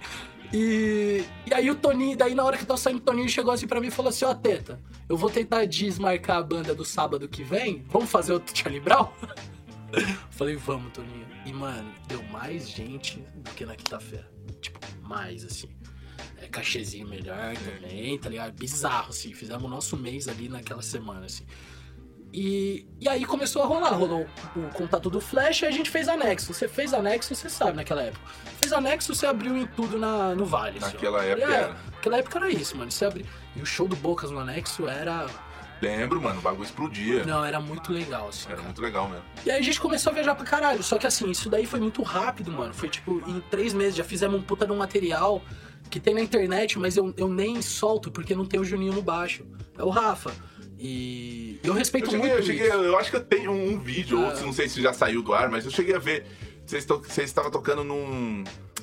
E, 0.53 1.24
e 1.47 1.55
aí 1.55 1.70
o 1.70 1.74
Toninho, 1.74 2.16
daí 2.16 2.35
na 2.35 2.45
hora 2.45 2.57
que 2.57 2.66
tava 2.66 2.78
saindo, 2.78 2.99
o 2.99 3.01
Toninho 3.01 3.28
chegou 3.28 3.53
assim 3.53 3.66
pra 3.66 3.80
mim 3.80 3.89
e 3.89 3.91
falou 3.91 4.11
assim, 4.11 4.24
ó, 4.24 4.35
Teta, 4.35 4.78
eu 5.09 5.16
vou 5.16 5.30
tentar 5.30 5.64
desmarcar 5.64 6.37
a 6.37 6.43
banda 6.43 6.74
do 6.74 6.85
sábado 6.85 7.26
que 7.26 7.43
vem, 7.43 7.85
vamos 7.89 8.11
fazer 8.11 8.35
outro 8.35 8.57
Charlie 8.57 8.78
Brown? 8.78 9.09
Falei, 10.30 10.57
vamos, 10.57 10.92
Toninho. 10.92 11.26
E, 11.45 11.53
mano, 11.53 11.92
deu 12.07 12.22
mais 12.24 12.68
gente 12.68 13.18
do 13.34 13.51
que 13.53 13.64
na 13.64 13.76
quinta-feira. 13.76 14.28
Tipo, 14.61 14.78
mais, 15.03 15.45
assim. 15.45 15.68
É, 16.38 16.47
cachezinho 16.47 17.09
melhor 17.09 17.55
também, 17.57 18.18
tá 18.18 18.28
ligado? 18.28 18.53
Bizarro, 18.55 19.11
assim. 19.11 19.32
Fizemos 19.32 19.64
o 19.64 19.68
nosso 19.68 19.97
mês 19.97 20.28
ali 20.28 20.49
naquela 20.49 20.82
semana, 20.82 21.26
assim. 21.26 21.45
E, 22.36 22.84
e 23.01 23.09
aí 23.09 23.24
começou 23.24 23.62
a 23.62 23.66
rolar, 23.66 23.90
rolou 23.90 24.26
o, 24.57 24.62
contato 24.74 25.09
do 25.09 25.20
Flash 25.20 25.62
e 25.62 25.66
a 25.66 25.70
gente 25.70 25.88
fez 25.88 26.09
anexo. 26.09 26.53
Você 26.53 26.66
fez 26.66 26.92
anexo, 26.92 27.32
você 27.32 27.49
sabe 27.49 27.76
naquela 27.76 28.03
época. 28.03 28.26
Fez 28.61 28.72
anexo, 28.72 29.14
você 29.14 29.24
abriu 29.24 29.57
em 29.57 29.68
tudo 29.68 30.01
na, 30.01 30.34
no 30.34 30.45
Vale. 30.45 30.78
assim. 30.78 30.95
Naquela 30.95 31.24
época 31.24 31.47
É, 31.47 31.55
era. 31.55 31.76
Naquela 31.92 32.18
época 32.18 32.38
era 32.38 32.51
isso, 32.51 32.76
mano. 32.76 32.90
Você 32.90 33.05
abriu. 33.05 33.24
E 33.55 33.62
o 33.62 33.66
show 33.66 33.86
do 33.86 33.95
Bocas 33.95 34.32
no 34.32 34.40
anexo 34.40 34.88
era. 34.88 35.26
Lembro, 35.83 36.20
mano, 36.20 36.39
o 36.39 36.43
bagulho 36.43 36.64
explodia. 36.64 37.25
Não, 37.25 37.45
era 37.45 37.61
muito 37.61 37.93
legal, 37.93 38.29
assim. 38.29 38.47
Era 38.47 38.57
cara. 38.57 38.62
muito 38.66 38.81
legal 38.81 39.09
mesmo. 39.09 39.25
E 39.45 39.51
aí 39.51 39.59
a 39.59 39.62
gente 39.62 39.81
começou 39.81 40.11
a 40.11 40.14
viajar 40.14 40.35
pra 40.35 40.45
caralho. 40.47 40.83
Só 40.83 40.97
que 40.99 41.07
assim, 41.07 41.31
isso 41.31 41.51
daí 41.51 41.66
foi 41.66 41.81
muito 41.81 42.03
rápido, 42.03 42.51
mano. 42.51 42.72
Foi 42.72 42.89
tipo, 42.89 43.22
em 43.29 43.41
três 43.51 43.72
meses 43.75 43.95
já 43.97 44.05
fizemos 44.05 44.39
um 44.39 44.43
puta 44.43 44.66
de 44.66 44.72
um 44.72 44.77
material 44.77 45.43
que 45.91 46.01
tem 46.01 46.14
na 46.14 46.20
internet, 46.22 46.79
mas 46.79 46.97
eu, 46.97 47.12
eu 47.16 47.29
nem 47.29 47.61
solto 47.61 48.11
porque 48.11 48.35
não 48.35 48.47
tem 48.47 48.59
o 48.59 48.64
Juninho 48.64 48.93
no 48.95 49.03
baixo. 49.03 49.45
É 49.77 49.83
o 49.85 49.91
Rafa. 49.91 50.33
E 50.79 51.61
eu 51.62 51.72
respeito 51.72 52.07
Eu 52.07 52.11
cheguei, 52.12 52.29
muito 52.29 52.41
eu 52.41 52.47
cheguei, 52.47 52.66
isso. 52.68 52.77
eu 52.77 52.99
acho 52.99 53.11
que 53.11 53.16
eu 53.16 53.25
tenho 53.25 53.53
um 53.53 53.79
vídeo, 53.79 54.18
Ah. 54.22 54.27
outro, 54.29 54.45
não 54.47 54.53
sei 54.53 54.68
se 54.68 54.81
já 54.83 54.93
saiu 54.93 55.22
do 55.22 55.33
ar, 55.35 55.49
mas 55.51 55.64
eu 55.64 55.70
cheguei 55.70 55.95
a 55.95 55.99
ver. 55.99 56.27
Vocês 56.66 56.87
estavam 57.18 57.51
tocando 57.51 57.85
num. 57.85 58.43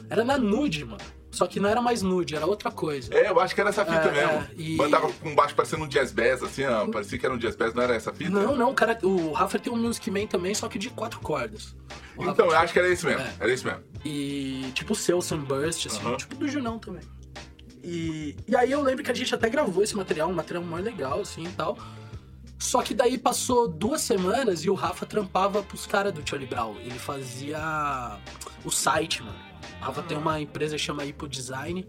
Era 0.10 0.24
na 0.24 0.38
nude, 0.38 0.86
mano. 0.86 1.02
Só 1.32 1.48
que 1.48 1.60
não 1.62 1.70
era 1.70 1.82
mais 1.82 2.02
nude, 2.02 2.36
era 2.36 2.46
outra 2.46 2.70
coisa. 2.70 3.14
É, 3.14 3.30
eu 3.30 3.40
acho 3.40 3.56
que 3.56 3.62
era 3.62 3.70
essa 3.70 3.86
fita 3.86 4.10
É, 4.10 4.12
mesmo. 4.12 4.32
é, 4.42 4.48
e- 4.58 4.76
Mandava 4.76 5.12
com 5.14 5.34
baixo 5.34 5.56
parecendo 5.56 5.86
um 5.86 5.88
jazz 5.88 6.12
bass, 6.12 6.44
assim, 6.44 6.66
ó. 6.66 6.88
Parecia 6.88 7.18
que 7.18 7.26
era 7.26 7.34
um 7.34 7.38
jazz 7.38 7.56
bass, 7.56 7.74
não 7.74 7.82
era 7.84 7.96
essa 7.96 8.12
fita? 8.12 8.30
Não, 8.30 8.56
não, 8.56 8.74
cara, 8.74 8.98
o 9.02 9.32
Rafa 9.32 9.58
tem 9.58 9.72
um 9.72 9.78
Music 9.78 10.12
Man 10.12 10.28
também, 10.28 10.54
só 10.54 10.68
que 10.68 10.78
de 10.78 10.90
quatro 10.90 11.20
cordas. 11.22 11.74
O 12.18 12.22
Rafa 12.22 12.34
Então, 12.34 12.46
eu 12.48 12.50
tinha- 12.52 12.62
acho 12.62 12.74
que 12.74 12.80
era 12.80 12.90
esse 12.90 13.06
mesmo. 13.06 13.22
É. 13.22 13.34
Era 13.40 13.52
esse 13.54 13.66
mesmo. 13.66 13.80
E 14.04 14.72
tipo 14.74 14.92
o 14.92 14.96
seu 14.96 15.22
Sunburst, 15.22 15.86
assim, 15.88 16.02
Aham. 16.06 16.18
tipo 16.18 16.36
do 16.36 16.48
Junão 16.50 16.78
também. 16.78 17.04
E, 17.84 18.36
e 18.48 18.56
aí 18.56 18.72
eu 18.72 18.82
lembro 18.82 19.04
que 19.04 19.10
a 19.10 19.14
gente 19.14 19.34
até 19.34 19.50
gravou 19.50 19.84
esse 19.84 19.96
material, 19.96 20.30
um 20.30 20.34
material 20.34 20.64
mais 20.64 20.84
legal, 20.84 21.22
assim 21.22 21.44
e 21.46 21.50
tal. 21.52 21.78
Só 22.60 22.82
que 22.84 22.94
daí 22.94 23.18
passou 23.18 23.68
duas 23.68 24.02
semanas 24.02 24.64
e 24.66 24.70
o 24.70 24.76
Rafa 24.76 25.06
trampava 25.06 25.64
pros 25.64 25.88
caras 25.88 26.14
do 26.14 26.22
Charlie 26.28 26.48
Brown. 26.48 26.76
Ele 26.80 27.00
fazia 27.00 28.20
o 28.64 28.70
site, 28.70 29.24
mano. 29.24 29.51
Rafa 29.82 30.04
tem 30.04 30.18
uma 30.18 30.40
empresa 30.40 30.76
que 30.76 30.82
chama 30.82 31.04
Ipo 31.04 31.28
Design. 31.28 31.88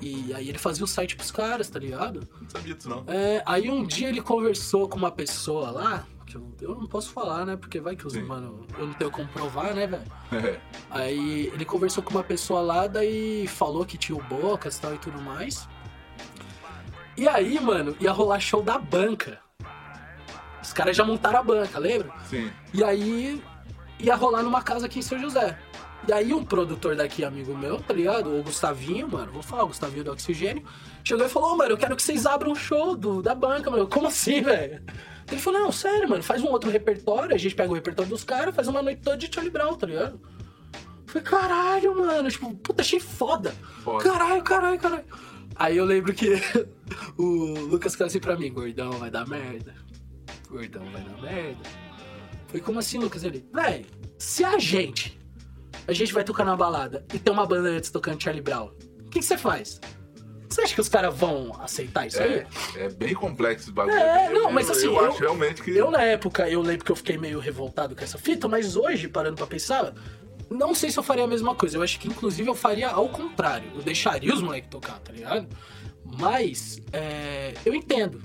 E 0.00 0.32
aí 0.34 0.48
ele 0.48 0.58
fazia 0.58 0.84
o 0.84 0.86
site 0.86 1.14
pros 1.14 1.30
caras, 1.30 1.68
tá 1.68 1.78
ligado? 1.78 2.26
Não 2.40 2.48
sabia 2.48 2.74
disso, 2.74 2.88
não. 2.88 3.04
É, 3.06 3.42
aí 3.46 3.70
um 3.70 3.84
dia 3.84 4.08
ele 4.08 4.20
conversou 4.20 4.88
com 4.88 4.96
uma 4.96 5.10
pessoa 5.10 5.70
lá, 5.70 6.06
que 6.26 6.36
eu, 6.36 6.46
eu 6.60 6.74
não 6.74 6.86
posso 6.86 7.10
falar, 7.10 7.44
né? 7.44 7.56
Porque 7.56 7.80
vai 7.80 7.96
que 7.96 8.06
os 8.06 8.12
Sim. 8.12 8.22
mano, 8.22 8.66
eu 8.78 8.86
não 8.86 8.94
tenho 8.94 9.10
como 9.10 9.28
provar, 9.28 9.74
né, 9.74 9.86
velho? 9.86 10.02
É. 10.32 10.60
Aí 10.90 11.46
ele 11.52 11.64
conversou 11.64 12.02
com 12.02 12.10
uma 12.10 12.24
pessoa 12.24 12.60
lá, 12.60 12.86
daí 12.86 13.46
falou 13.46 13.84
que 13.84 13.98
tinha 13.98 14.16
o 14.16 14.22
Bocas 14.22 14.76
e 14.76 14.80
tal 14.80 14.94
e 14.94 14.98
tudo 14.98 15.20
mais. 15.20 15.68
E 17.16 17.28
aí, 17.28 17.58
mano, 17.60 17.96
ia 18.00 18.12
rolar 18.12 18.38
show 18.40 18.62
da 18.62 18.78
banca. 18.78 19.40
Os 20.62 20.72
caras 20.72 20.96
já 20.96 21.04
montaram 21.04 21.40
a 21.40 21.42
banca, 21.42 21.78
lembra? 21.78 22.12
Sim. 22.24 22.50
E 22.72 22.84
aí 22.84 23.42
ia 23.98 24.14
rolar 24.14 24.42
numa 24.42 24.62
casa 24.62 24.86
aqui 24.86 25.00
em 25.00 25.02
São 25.02 25.18
José. 25.18 25.58
E 26.08 26.12
aí 26.12 26.32
um 26.32 26.42
produtor 26.42 26.96
daqui, 26.96 27.22
amigo 27.22 27.54
meu, 27.54 27.78
tá 27.80 27.92
ligado? 27.92 28.34
O 28.34 28.42
Gustavinho, 28.42 29.06
mano, 29.06 29.30
vou 29.30 29.42
falar, 29.42 29.64
o 29.64 29.68
Gustavinho 29.68 30.04
do 30.04 30.12
Oxigênio, 30.12 30.64
chegou 31.04 31.26
e 31.26 31.28
falou, 31.28 31.52
"Ô, 31.52 31.56
mano, 31.58 31.72
eu 31.72 31.76
quero 31.76 31.94
que 31.94 32.02
vocês 32.02 32.24
abram 32.24 32.52
um 32.52 32.54
show 32.54 32.96
do, 32.96 33.20
da 33.20 33.34
banca, 33.34 33.70
mano. 33.70 33.86
Como 33.86 34.06
assim, 34.06 34.40
velho? 34.40 34.82
Ele 35.30 35.38
falou, 35.38 35.60
não, 35.60 35.70
sério, 35.70 36.08
mano, 36.08 36.22
faz 36.22 36.42
um 36.42 36.46
outro 36.46 36.70
repertório, 36.70 37.34
a 37.34 37.38
gente 37.38 37.54
pega 37.54 37.70
o 37.70 37.74
repertório 37.74 38.08
dos 38.08 38.24
caras, 38.24 38.54
faz 38.54 38.66
uma 38.68 38.82
noite 38.82 39.02
toda 39.02 39.18
de 39.18 39.28
Charlie 39.30 39.52
Brown, 39.52 39.74
tá 39.74 39.86
ligado? 39.86 40.18
Eu 40.72 41.12
Falei, 41.12 41.22
caralho, 41.22 41.94
mano, 41.94 42.30
tipo, 42.30 42.54
puta, 42.54 42.80
achei 42.80 43.00
foda. 43.00 43.50
Foda. 43.84 44.02
Caralho, 44.02 44.42
caralho, 44.42 44.78
caralho. 44.78 45.04
Aí 45.56 45.76
eu 45.76 45.84
lembro 45.84 46.14
que 46.14 46.32
o 47.18 47.66
Lucas 47.68 47.94
falou 47.94 48.06
assim 48.06 48.18
pra 48.18 48.34
mim, 48.34 48.50
gordão, 48.50 48.92
vai 48.92 49.10
dar 49.10 49.26
merda. 49.26 49.74
Gordão, 50.48 50.84
vai 50.90 51.02
dar 51.02 51.20
merda. 51.20 51.68
Falei, 52.46 52.62
como 52.62 52.78
assim, 52.78 52.96
Lucas? 52.96 53.24
Ele, 53.24 53.46
véi, 53.52 53.84
se 54.18 54.42
a 54.42 54.58
gente, 54.58 55.18
a 55.88 55.92
gente 55.92 56.12
vai 56.12 56.22
tocar 56.22 56.44
na 56.44 56.54
balada 56.54 57.04
e 57.12 57.18
tem 57.18 57.32
uma 57.32 57.46
banda 57.46 57.68
antes 57.70 57.90
tocando 57.90 58.22
Charlie 58.22 58.42
Brown, 58.42 58.70
o 59.06 59.10
que 59.10 59.20
você 59.22 59.36
faz? 59.36 59.80
Você 60.48 60.60
acha 60.62 60.74
que 60.74 60.80
os 60.80 60.88
caras 60.88 61.14
vão 61.14 61.52
aceitar 61.60 62.06
isso 62.06 62.22
aí? 62.22 62.46
É, 62.76 62.84
é 62.84 62.88
bem 62.90 63.14
complexo 63.14 63.64
esse 63.66 63.72
bagulho. 63.72 63.96
É, 63.96 64.28
Eu- 64.28 64.32
não, 64.34 64.50
mas 64.52 64.68
eu- 64.68 64.74
assim, 64.74 64.86
Eu, 64.86 64.94
eu- 64.94 65.10
acho 65.10 65.18
realmente 65.20 65.62
que. 65.62 65.70
Eu, 65.76 65.90
na 65.90 66.02
época, 66.02 66.48
eu 66.48 66.60
lembro 66.62 66.84
que 66.86 66.92
eu 66.92 66.96
fiquei 66.96 67.18
meio 67.18 67.38
revoltado 67.38 67.94
com 67.96 68.02
essa 68.04 68.16
fita, 68.18 68.46
mas 68.48 68.76
hoje, 68.76 69.08
parando 69.08 69.36
pra 69.36 69.46
pensar, 69.46 69.92
não 70.50 70.74
sei 70.74 70.90
se 70.90 70.98
eu 70.98 71.02
faria 71.02 71.24
a 71.24 71.26
mesma 71.26 71.54
coisa. 71.54 71.76
Eu 71.76 71.82
acho 71.82 71.98
que, 72.00 72.08
inclusive, 72.08 72.48
eu 72.48 72.54
faria 72.54 72.88
ao 72.88 73.08
contrário. 73.10 73.70
Eu 73.74 73.82
deixaria 73.82 74.32
os 74.32 74.40
moleques 74.40 74.70
tocar, 74.70 74.98
tá 75.00 75.12
ligado? 75.12 75.46
Mas, 76.18 76.80
é, 76.94 77.52
eu 77.66 77.74
entendo, 77.74 78.20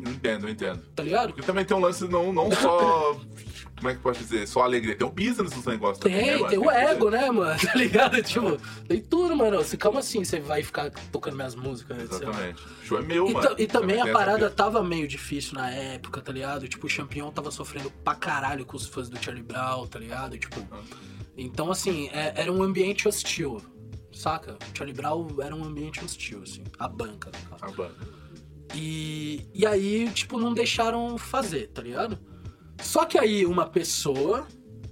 entendo, 0.00 0.46
eu 0.48 0.50
entendo. 0.52 0.82
tá 0.96 1.02
ligado? 1.04 1.28
Porque 1.28 1.42
também 1.42 1.64
tem 1.64 1.76
um 1.76 1.80
lance 1.80 2.08
não, 2.08 2.32
não 2.32 2.50
só. 2.50 3.16
Como 3.82 3.90
é 3.90 3.94
que 3.96 4.00
posso 4.00 4.20
dizer? 4.20 4.46
Só 4.46 4.62
alegria. 4.62 4.94
Tem 4.94 5.04
o 5.04 5.10
business 5.10 5.50
dos 5.50 5.66
negócios 5.66 5.98
também. 5.98 6.18
né, 6.18 6.24
Tem, 6.26 6.36
mano? 6.38 6.48
tem 6.50 6.58
o 6.60 6.70
ego, 6.70 7.10
né, 7.10 7.30
mano? 7.32 7.58
Tá 7.66 7.74
ligado? 7.74 8.22
Tipo, 8.22 8.56
tem 8.86 9.00
tudo, 9.00 9.34
mano. 9.34 9.56
Você, 9.58 9.76
calma 9.76 9.98
assim, 9.98 10.24
você 10.24 10.38
vai 10.38 10.62
ficar 10.62 10.88
tocando 11.10 11.34
minhas 11.34 11.56
músicas, 11.56 11.96
né? 11.98 12.04
Exatamente. 12.04 12.62
O 12.62 12.86
show 12.86 12.98
é 12.98 13.02
meu, 13.02 13.26
E, 13.28 13.32
mano. 13.32 13.48
ta- 13.48 13.60
e 13.60 13.66
também 13.66 14.00
Tem 14.00 14.08
a 14.10 14.12
parada 14.12 14.48
tava 14.48 14.84
meio 14.84 15.08
difícil 15.08 15.54
na 15.54 15.68
época, 15.68 16.20
tá 16.20 16.30
ligado? 16.32 16.68
Tipo, 16.68 16.86
o 16.86 16.88
Champion 16.88 17.30
tava 17.32 17.50
sofrendo 17.50 17.90
pra 18.04 18.14
caralho 18.14 18.64
com 18.64 18.76
os 18.76 18.86
fãs 18.86 19.08
do 19.08 19.20
Charlie 19.20 19.42
Brown, 19.42 19.84
tá 19.88 19.98
ligado? 19.98 20.38
Tipo, 20.38 20.64
então 21.36 21.68
assim, 21.72 22.08
é- 22.12 22.34
era 22.36 22.52
um 22.52 22.62
ambiente 22.62 23.08
hostil, 23.08 23.60
saca? 24.12 24.52
O 24.72 24.78
Charlie 24.78 24.94
Brown 24.96 25.26
era 25.42 25.56
um 25.56 25.64
ambiente 25.64 26.04
hostil, 26.04 26.40
assim, 26.44 26.62
a 26.78 26.86
banca, 26.86 27.32
no 27.32 27.50
caso. 27.58 27.64
A 27.64 27.76
banda. 27.76 28.22
E, 28.74 29.46
e 29.52 29.66
aí, 29.66 30.08
tipo, 30.14 30.38
não 30.38 30.54
deixaram 30.54 31.18
fazer, 31.18 31.68
tá 31.68 31.82
ligado? 31.82 32.18
Só 32.82 33.04
que 33.04 33.18
aí 33.18 33.46
uma 33.46 33.66
pessoa 33.66 34.46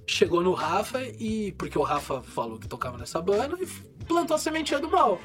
chegou 0.07 0.43
no 0.43 0.53
Rafa 0.53 1.03
e. 1.03 1.53
Porque 1.53 1.79
o 1.79 1.83
Rafa 1.83 2.23
falou 2.23 2.59
que 2.59 2.69
tocava 2.69 2.99
nessa 2.99 3.21
banda 3.21 3.57
e 3.61 3.67
plantou 4.05 4.37
a 4.37 4.39
sementinha 4.39 4.81
do 4.81 4.91
mal. 4.91 5.21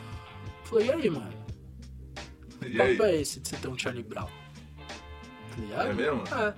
Falei, 0.63 0.88
e 0.88 0.91
aí, 0.91 1.09
mano? 1.09 1.34
E 2.61 2.82
aí? 2.82 2.95
papo 2.95 3.09
é 3.09 3.22
esse 3.22 3.39
de 3.39 3.47
você 3.47 3.57
ter 3.57 3.68
um 3.68 3.78
Charlie 3.78 4.03
Brown? 4.03 4.28
Tá 4.28 5.57
ligado? 5.57 5.88
É 5.89 5.93
mesmo? 5.93 6.24
É. 6.28 6.53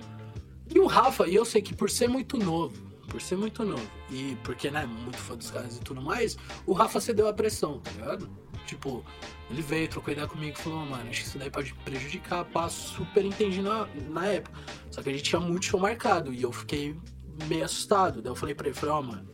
E 0.73 0.79
o 0.79 0.85
Rafa, 0.85 1.27
e 1.27 1.35
eu 1.35 1.45
sei 1.45 1.61
que 1.61 1.73
por 1.73 1.89
ser 1.89 2.07
muito 2.07 2.37
novo, 2.37 2.86
por 3.07 3.21
ser 3.21 3.37
muito 3.37 3.63
novo, 3.63 3.89
e 4.09 4.37
porque, 4.43 4.69
né, 4.69 4.85
muito 4.85 5.17
fã 5.17 5.35
dos 5.35 5.49
caras 5.49 5.77
e 5.77 5.79
tudo 5.79 6.01
mais, 6.01 6.37
o 6.65 6.73
Rafa 6.73 6.99
cedeu 6.99 7.27
a 7.27 7.33
pressão, 7.33 7.79
tá 7.79 7.91
ligado? 7.91 8.29
Tipo, 8.65 9.03
ele 9.49 9.61
veio, 9.61 9.87
trocou 9.87 10.11
ideia 10.11 10.27
comigo 10.27 10.57
e 10.57 10.61
falou, 10.61 10.85
mano, 10.85 11.09
acho 11.09 11.21
que 11.21 11.27
isso 11.27 11.37
daí 11.37 11.49
pode 11.49 11.73
prejudicar, 11.85 12.43
pá, 12.45 12.67
super 12.67 13.23
entendi 13.23 13.61
na, 13.61 13.87
na 14.09 14.25
época. 14.25 14.59
Só 14.91 15.01
que 15.01 15.09
a 15.09 15.13
gente 15.13 15.23
tinha 15.23 15.39
muito 15.39 15.65
show 15.65 15.79
marcado 15.79 16.33
e 16.33 16.41
eu 16.41 16.51
fiquei 16.51 16.99
meio 17.47 17.63
assustado. 17.63 18.21
Daí 18.21 18.29
eu 18.29 18.35
falei 18.35 18.53
pra 18.53 18.67
ele, 18.67 18.75
falei, 18.75 18.95
ó, 18.95 19.01
mano, 19.01 19.25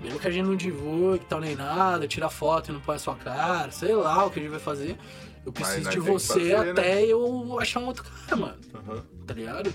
mesmo 0.00 0.18
que 0.18 0.26
a 0.26 0.30
gente 0.30 0.46
não 0.46 0.56
divulgue 0.56 1.26
tal 1.26 1.40
nem 1.40 1.54
nada, 1.54 2.08
tira 2.08 2.30
foto 2.30 2.70
e 2.70 2.72
não 2.72 2.80
põe 2.80 2.96
a 2.96 2.98
sua 2.98 3.14
cara, 3.16 3.70
sei 3.70 3.94
lá 3.94 4.24
o 4.24 4.30
que 4.30 4.38
a 4.38 4.42
gente 4.42 4.50
vai 4.50 4.60
fazer. 4.60 4.98
Eu 5.44 5.52
preciso 5.52 5.90
de 5.90 6.00
você 6.00 6.32
fazer, 6.32 6.58
né? 6.58 6.70
até 6.70 7.04
eu 7.04 7.60
achar 7.60 7.80
um 7.80 7.86
outro 7.86 8.02
cara, 8.02 8.36
mano 8.36 8.58
Aham. 8.74 9.02
tá 9.26 9.34
ligado? 9.34 9.70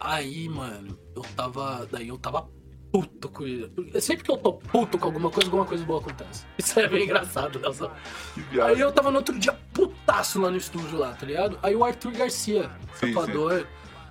Aí, 0.00 0.48
mano, 0.48 0.98
eu 1.14 1.22
tava. 1.36 1.86
Daí 1.90 2.08
eu 2.08 2.18
tava 2.18 2.48
puto 2.90 3.28
com 3.28 3.46
isso. 3.46 3.68
Porque 3.70 4.00
Sempre 4.00 4.24
que 4.24 4.30
eu 4.30 4.36
tô 4.36 4.54
puto 4.54 4.98
com 4.98 5.06
alguma 5.06 5.30
coisa, 5.30 5.48
alguma 5.48 5.64
coisa 5.64 5.84
boa 5.84 6.00
acontece. 6.00 6.44
Isso 6.58 6.80
é 6.80 6.88
bem 6.88 7.04
engraçado, 7.04 7.58
Nelson. 7.60 7.90
Que 8.34 8.40
viagem. 8.40 8.74
Aí 8.74 8.80
eu 8.80 8.90
tava 8.90 9.10
no 9.10 9.18
outro 9.18 9.38
dia 9.38 9.52
putaço 9.72 10.40
lá 10.40 10.50
no 10.50 10.56
estúdio 10.56 10.98
lá, 10.98 11.12
tá 11.12 11.24
ligado? 11.26 11.58
Aí 11.62 11.76
o 11.76 11.84
Arthur 11.84 12.12
Garcia, 12.12 12.70
Sim, 12.94 13.12
tatuador, 13.12 13.66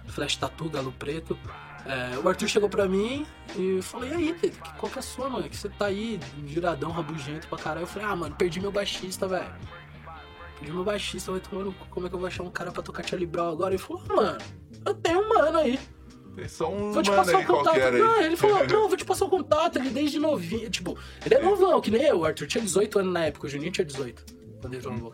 Flash 0.08 0.38
Tatu, 0.38 0.70
Galo 0.70 0.92
Preto. 0.94 1.38
é, 1.86 2.18
o 2.20 2.30
Arthur 2.30 2.48
chegou 2.48 2.70
pra 2.70 2.88
mim 2.88 3.26
e 3.58 3.82
falou, 3.82 4.08
e 4.08 4.14
aí, 4.14 4.34
Teta, 4.34 4.70
qual 4.78 4.90
que 4.92 4.98
é 4.98 5.00
a 5.00 5.04
sua, 5.04 5.30
mano? 5.30 5.50
Que 5.50 5.58
você 5.58 5.68
tá 5.70 5.88
aí, 5.88 6.20
giradão, 6.48 6.92
rabugento 6.92 7.48
pra 7.48 7.58
caralho. 7.58 7.84
Eu 7.84 7.88
falei, 7.88 8.08
ah, 8.08 8.16
mano, 8.16 8.36
perdi 8.36 8.62
meu 8.62 8.72
baixista, 8.72 9.28
velho. 9.28 9.52
Perdi 10.60 10.74
meu 10.74 10.84
baixista, 10.84 11.32
vai 11.32 11.40
tomando. 11.40 11.74
Como 11.90 12.06
é 12.06 12.10
que 12.10 12.16
eu 12.16 12.20
vou 12.20 12.28
achar 12.28 12.44
um 12.44 12.52
cara 12.52 12.72
pra 12.72 12.84
tocar 12.84 13.08
Charlie 13.08 13.26
Brown 13.26 13.50
agora? 13.50 13.74
Ele 13.74 13.82
falou, 13.82 14.04
mano, 14.08 14.38
eu 14.86 14.94
tenho 14.94 15.22
um 15.22 15.30
mano 15.30 15.58
aí. 15.58 15.80
Tem 16.36 16.48
só 16.48 16.72
um 16.72 16.92
Vou 16.92 17.02
te 17.02 17.10
mano 17.10 17.24
passar 17.24 17.38
aí 17.38 17.44
o 17.44 17.48
contato. 17.48 17.78
aí. 17.80 18.00
Não, 18.00 18.22
ele 18.22 18.36
falou, 18.36 18.68
não, 18.68 18.88
vou 18.88 18.98
te 18.98 19.06
passar 19.06 19.26
o 19.26 19.30
contato, 19.30 19.78
ele 19.78 19.90
desde 19.90 20.20
novinho. 20.20 20.70
Tipo, 20.70 20.98
ele 21.26 21.36
é 21.36 21.42
novão, 21.42 21.80
que 21.82 21.90
nem 21.90 22.04
eu. 22.04 22.20
O 22.20 22.26
Arthur 22.26 22.48
tinha 22.48 22.64
18 22.64 23.00
anos 23.00 23.14
na 23.14 23.26
época, 23.26 23.48
o 23.48 23.50
Juninho 23.50 23.72
tinha 23.72 23.86
18. 23.86 24.26
Quando 24.62 24.74
ele 24.74 24.86
entrou. 24.86 25.14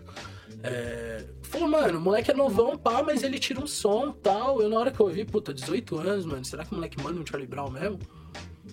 É, 0.63 1.23
falou, 1.43 1.67
mano, 1.67 1.99
o 1.99 2.01
moleque 2.01 2.31
é 2.31 2.33
novão, 2.33 2.75
pá, 2.75 3.03
mas 3.03 3.21
ele 3.21 3.37
tira 3.37 3.59
um 3.59 3.67
som 3.67 4.09
e 4.09 4.13
tal. 4.13 4.61
Eu, 4.61 4.69
na 4.69 4.79
hora 4.79 4.91
que 4.91 4.99
eu 4.99 5.05
ouvi, 5.05 5.23
puta, 5.23 5.53
18 5.53 5.99
anos, 5.99 6.25
mano, 6.25 6.43
será 6.43 6.65
que 6.65 6.71
o 6.71 6.75
moleque 6.75 6.99
manda 7.01 7.19
um 7.19 7.25
Charlie 7.25 7.47
Brown 7.47 7.69
mesmo? 7.69 7.99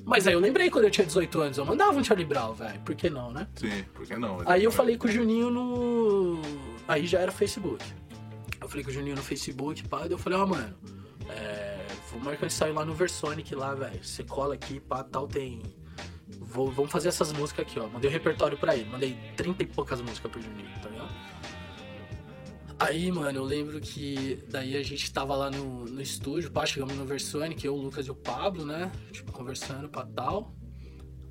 Mas 0.04 0.26
aí 0.26 0.32
eu 0.32 0.40
lembrei 0.40 0.68
quando 0.70 0.84
eu 0.86 0.90
tinha 0.90 1.06
18 1.06 1.40
anos, 1.40 1.58
eu 1.58 1.64
mandava 1.64 1.98
um 1.98 2.02
Charlie 2.02 2.26
Brown, 2.26 2.54
velho. 2.54 2.80
Por 2.80 2.94
que 2.94 3.08
não, 3.08 3.30
né? 3.30 3.46
Sim, 3.54 3.84
por 3.94 4.06
que 4.06 4.16
não? 4.16 4.38
Aí 4.46 4.64
eu 4.64 4.72
falei 4.72 4.96
com 4.96 5.06
o 5.06 5.10
Juninho 5.10 5.50
no. 5.50 6.40
Aí 6.88 7.06
já 7.06 7.20
era 7.20 7.30
Facebook. 7.30 7.84
Eu 8.60 8.68
falei 8.68 8.84
com 8.84 8.90
o 8.90 8.92
Juninho 8.92 9.16
no 9.16 9.22
Facebook, 9.22 9.86
pá, 9.88 10.00
daí 10.00 10.12
eu 10.12 10.18
falei, 10.18 10.38
ó, 10.38 10.46
mano, 10.46 10.74
é, 11.28 11.84
vou 12.10 12.20
marcar 12.20 12.44
um 12.44 12.46
ensaio 12.46 12.74
lá 12.74 12.84
no 12.84 12.94
Versonic 12.94 13.54
lá, 13.54 13.74
velho. 13.74 14.02
Você 14.02 14.22
cola 14.22 14.54
aqui, 14.54 14.80
pá, 14.80 15.02
tal, 15.02 15.26
tem. 15.26 15.62
Vou, 16.40 16.70
vamos 16.70 16.90
fazer 16.90 17.08
essas 17.08 17.32
músicas 17.32 17.66
aqui, 17.66 17.78
ó. 17.78 17.88
Mandei 17.88 18.08
o 18.08 18.12
repertório 18.12 18.56
pra 18.56 18.76
ele, 18.76 18.88
mandei 18.88 19.16
30 19.36 19.62
e 19.62 19.66
poucas 19.66 20.00
músicas 20.00 20.30
pro 20.30 20.40
Juninho, 20.40 20.70
tá 20.82 20.88
ligado? 20.88 21.10
Aí, 22.82 23.12
mano, 23.12 23.38
eu 23.38 23.44
lembro 23.44 23.80
que 23.80 24.42
daí 24.48 24.76
a 24.76 24.82
gente 24.82 25.12
tava 25.12 25.36
lá 25.36 25.50
no, 25.50 25.84
no 25.84 26.02
estúdio, 26.02 26.50
pá, 26.50 26.66
chegamos 26.66 26.94
no 26.94 27.04
Versonic, 27.04 27.64
eu, 27.64 27.74
o 27.74 27.80
Lucas 27.80 28.06
e 28.06 28.10
o 28.10 28.14
Pablo, 28.14 28.64
né? 28.64 28.90
Tipo, 29.12 29.30
conversando 29.30 29.88
pra 29.88 30.04
tal. 30.04 30.52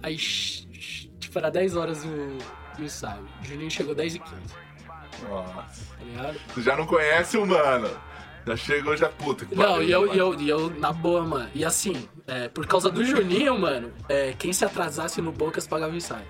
Aí, 0.02 0.16
tipo, 0.16 1.38
era 1.38 1.52
10 1.52 1.76
horas 1.76 2.04
o, 2.06 2.82
ensaio. 2.82 3.28
O 3.42 3.46
Juninho 3.46 3.70
chegou 3.70 3.94
10 3.94 4.16
e 4.16 4.20
15, 4.20 4.36
Nossa. 5.30 5.54
tá 5.98 6.04
ligado? 6.04 6.40
Tu 6.54 6.62
já 6.62 6.76
não 6.76 6.86
conhece 6.86 7.38
o 7.38 7.46
mano. 7.46 7.90
Já 8.48 8.56
chegou, 8.56 8.98
já 8.98 9.10
puta. 9.10 9.46
que 9.46 9.54
Não, 9.54 9.84
e 9.84 9.92
eu, 9.92 10.02
mano. 10.02 10.14
e 10.14 10.18
eu, 10.18 10.40
e 10.40 10.50
eu, 10.50 10.70
na 10.80 10.92
boa, 10.92 11.24
mano. 11.24 11.50
E 11.54 11.64
assim, 11.64 12.08
é, 12.26 12.48
por 12.48 12.66
causa 12.66 12.90
do 12.90 13.04
Juninho, 13.04 13.60
mano, 13.60 13.92
é, 14.10 14.34
quem 14.34 14.52
se 14.52 14.66
atrasasse 14.66 15.22
no 15.22 15.32
Bocas 15.32 15.68
pagava 15.68 15.94
o 15.94 15.96
ensaio. 15.98 16.26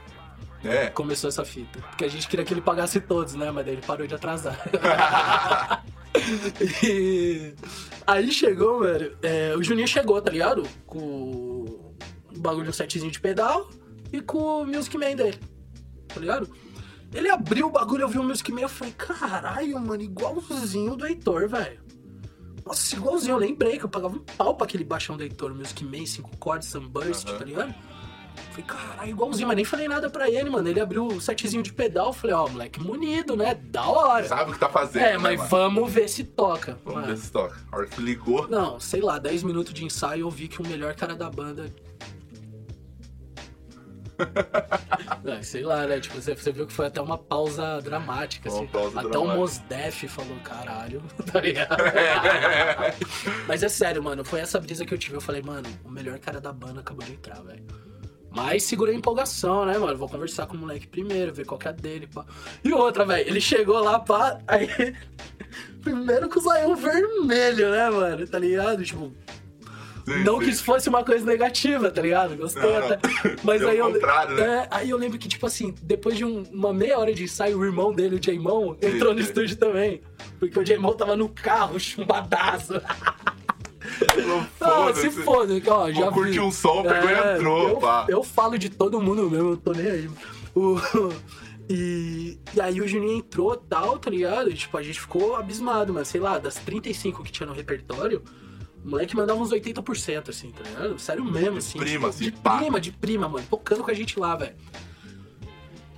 É. 0.63 0.87
Começou 0.87 1.27
essa 1.27 1.43
fita. 1.43 1.79
Porque 1.79 2.05
a 2.05 2.07
gente 2.07 2.27
queria 2.27 2.45
que 2.45 2.53
ele 2.53 2.61
pagasse 2.61 2.99
todos, 2.99 3.33
né? 3.35 3.49
Mas 3.51 3.65
daí 3.65 3.75
ele 3.75 3.81
parou 3.81 4.05
de 4.07 4.13
atrasar. 4.15 4.57
E 6.83 7.53
aí 8.05 8.31
chegou, 8.31 8.79
mano. 8.81 9.11
é, 9.21 9.55
o 9.55 9.63
Juninho 9.63 9.87
chegou, 9.87 10.21
tá 10.21 10.29
ligado? 10.31 10.63
Com 10.85 10.99
o 10.99 11.95
bagulho 12.37 12.69
um 12.69 12.73
setzinho 12.73 13.09
de 13.11 13.19
pedal 13.19 13.69
e 14.11 14.21
com 14.21 14.37
o 14.61 14.65
Music 14.67 14.97
Man 14.97 15.15
dele. 15.15 15.39
Tá 16.07 16.19
ligado? 16.19 16.49
Ele 17.13 17.29
abriu 17.29 17.67
o 17.67 17.71
bagulho, 17.71 18.03
eu 18.03 18.07
vi 18.09 18.19
o 18.19 18.23
Music 18.23 18.51
Man, 18.51 18.61
eu 18.61 18.69
falei, 18.69 18.93
caralho, 18.97 19.79
mano, 19.79 20.01
igualzinho 20.01 20.95
do 20.95 21.05
Heitor, 21.05 21.47
velho. 21.47 21.79
Nossa, 22.65 22.95
igualzinho, 22.95 23.33
eu 23.33 23.37
lembrei 23.37 23.77
que 23.79 23.85
eu 23.85 23.89
pagava 23.89 24.15
um 24.15 24.19
pau 24.19 24.55
pra 24.55 24.65
aquele 24.65 24.83
baixão 24.83 25.17
do 25.17 25.23
Heitor, 25.23 25.53
Music 25.53 25.83
Man, 25.83 26.05
5 26.05 26.37
cordas, 26.37 26.65
Sunburst, 26.67 27.27
Aham. 27.27 27.37
tá 27.37 27.45
ligado? 27.45 27.75
Falei, 28.49 28.65
caralho, 28.65 29.09
igualzinho, 29.09 29.47
mas 29.47 29.55
nem 29.55 29.65
falei 29.65 29.87
nada 29.87 30.09
pra 30.09 30.29
ele, 30.29 30.49
mano. 30.49 30.67
Ele 30.67 30.79
abriu 30.79 31.07
o 31.07 31.21
setzinho 31.21 31.63
de 31.63 31.71
pedal, 31.71 32.11
falei, 32.11 32.35
ó, 32.35 32.47
moleque 32.47 32.79
munido, 32.81 33.35
né? 33.35 33.55
Da 33.55 33.85
hora. 33.85 34.27
Sabe 34.27 34.51
o 34.51 34.53
que 34.53 34.59
tá 34.59 34.69
fazendo. 34.69 35.03
É, 35.03 35.11
né, 35.13 35.17
mas 35.17 35.49
vamos 35.49 35.91
ver 35.91 36.07
se 36.09 36.23
toca. 36.23 36.77
Vamos 36.83 37.01
mano. 37.01 37.13
ver 37.13 37.17
se 37.17 37.31
toca. 37.31 37.57
A 37.71 37.77
hora 37.77 37.87
que 37.87 38.01
ligou. 38.01 38.47
Não, 38.47 38.79
sei 38.79 39.01
lá, 39.01 39.17
10 39.19 39.43
minutos 39.43 39.73
de 39.73 39.85
ensaio 39.85 40.21
eu 40.21 40.29
vi 40.29 40.47
que 40.47 40.61
o 40.61 40.67
melhor 40.67 40.93
cara 40.95 41.15
da 41.15 41.29
banda. 41.29 41.71
Não, 45.23 45.41
sei 45.41 45.63
lá, 45.63 45.85
né? 45.87 45.99
Tipo, 45.99 46.21
você, 46.21 46.35
você 46.35 46.51
viu 46.51 46.67
que 46.67 46.73
foi 46.73 46.87
até 46.87 47.01
uma 47.01 47.17
pausa 47.17 47.81
dramática, 47.81 48.49
Uma 48.49 48.57
assim. 48.59 48.67
pausa 48.67 48.99
até 48.99 49.09
dramática. 49.09 49.33
o 49.33 49.37
Mos 49.37 49.57
Def 49.59 50.03
falou, 50.09 50.37
caralho, 50.43 51.01
tá 51.31 51.39
ligado? 51.41 51.75
Mas 53.47 53.63
é 53.63 53.69
sério, 53.69 54.03
mano, 54.03 54.23
foi 54.23 54.39
essa 54.39 54.59
brisa 54.59 54.85
que 54.85 54.93
eu 54.93 54.97
tive. 54.97 55.15
Eu 55.15 55.21
falei, 55.21 55.41
mano, 55.41 55.67
o 55.83 55.89
melhor 55.89 56.19
cara 56.19 56.39
da 56.39 56.51
banda 56.53 56.81
acabou 56.81 57.03
de 57.05 57.13
entrar, 57.13 57.41
velho. 57.41 57.63
Mas 58.33 58.63
segurei 58.63 58.95
a 58.95 58.97
empolgação, 58.97 59.65
né, 59.65 59.77
mano? 59.77 59.97
Vou 59.97 60.07
conversar 60.07 60.47
com 60.47 60.55
o 60.55 60.59
moleque 60.59 60.87
primeiro, 60.87 61.33
ver 61.33 61.45
qual 61.45 61.57
que 61.59 61.67
é 61.67 61.71
a 61.71 61.73
dele, 61.73 62.07
pá. 62.07 62.25
E 62.63 62.71
outra, 62.73 63.05
velho, 63.05 63.27
ele 63.27 63.41
chegou 63.41 63.79
lá, 63.83 63.99
pá, 63.99 64.39
aí. 64.47 64.67
Primeiro 65.81 66.29
com 66.29 66.39
o 66.39 66.41
zoião 66.43 66.75
vermelho, 66.75 67.71
né, 67.71 67.89
mano? 67.89 68.25
Tá 68.27 68.39
ligado? 68.39 68.83
Tipo, 68.83 69.11
Sim, 70.05 70.23
não 70.23 70.39
sim. 70.39 70.45
que 70.45 70.49
isso 70.51 70.63
fosse 70.63 70.87
uma 70.89 71.03
coisa 71.03 71.25
negativa, 71.25 71.91
tá 71.91 72.01
ligado? 72.01 72.35
Gostei 72.37 72.61
Não. 72.63 72.97
Mas 73.43 73.61
aí 73.63 73.77
eu, 73.77 73.89
né? 73.91 73.99
é, 74.39 74.67
aí 74.71 74.89
eu 74.89 74.97
lembro 74.97 75.19
que, 75.19 75.27
tipo 75.27 75.45
assim, 75.45 75.75
depois 75.81 76.15
de 76.17 76.23
um- 76.25 76.43
uma 76.51 76.73
meia 76.73 76.97
hora 76.97 77.13
de 77.13 77.23
ensaio, 77.23 77.59
o 77.59 77.65
irmão 77.65 77.93
dele, 77.93 78.15
o 78.15 78.23
Jaymon, 78.23 78.75
entrou 78.81 79.13
no 79.13 79.19
sim. 79.21 79.25
estúdio 79.27 79.57
também. 79.57 80.01
Porque 80.39 80.57
o 80.57 80.65
Jaymon 80.65 80.93
tava 80.93 81.15
no 81.15 81.29
carro, 81.29 81.77
chumbadaço. 81.81 82.81
Ah, 84.59 84.93
se 84.93 85.09
foda, 85.11 85.53
ó, 85.67 85.91
já 85.91 86.09
vi. 86.09 86.39
um 86.39 86.51
som, 86.51 86.83
pegou 86.83 87.09
e 87.09 87.35
entrou, 87.35 87.69
eu, 87.69 87.77
pá. 87.77 88.05
eu 88.07 88.23
falo 88.23 88.57
de 88.57 88.69
todo 88.69 89.01
mundo 89.01 89.29
mesmo, 89.29 89.51
eu 89.51 89.57
tô 89.57 89.71
nem 89.71 89.87
aí. 89.87 90.09
O, 90.55 90.77
e, 91.69 92.37
e 92.53 92.61
aí 92.61 92.81
o 92.81 92.87
Juninho 92.87 93.17
entrou 93.17 93.53
e 93.53 93.69
tal, 93.69 93.97
tá 93.97 94.09
ligado? 94.09 94.49
E, 94.49 94.53
tipo, 94.53 94.77
a 94.77 94.83
gente 94.83 94.99
ficou 94.99 95.35
abismado, 95.35 95.93
mas 95.93 96.07
sei 96.07 96.21
lá, 96.21 96.37
das 96.37 96.55
35 96.55 97.23
que 97.23 97.31
tinha 97.31 97.47
no 97.47 97.53
repertório, 97.53 98.23
o 98.83 98.89
moleque 98.89 99.15
mandava 99.15 99.39
uns 99.39 99.51
80%, 99.51 100.29
assim, 100.29 100.51
tá 100.51 100.63
ligado? 100.63 100.99
Sério 100.99 101.23
mesmo, 101.23 101.57
assim. 101.57 101.77
prima, 101.77 101.93
tipo, 101.93 102.07
assim, 102.07 102.23
de 102.25 102.31
pá. 102.31 102.57
prima, 102.57 102.79
de 102.79 102.91
prima, 102.91 103.29
mano, 103.29 103.45
tocando 103.49 103.83
com 103.83 103.91
a 103.91 103.93
gente 103.93 104.19
lá, 104.19 104.35
velho. 104.35 104.55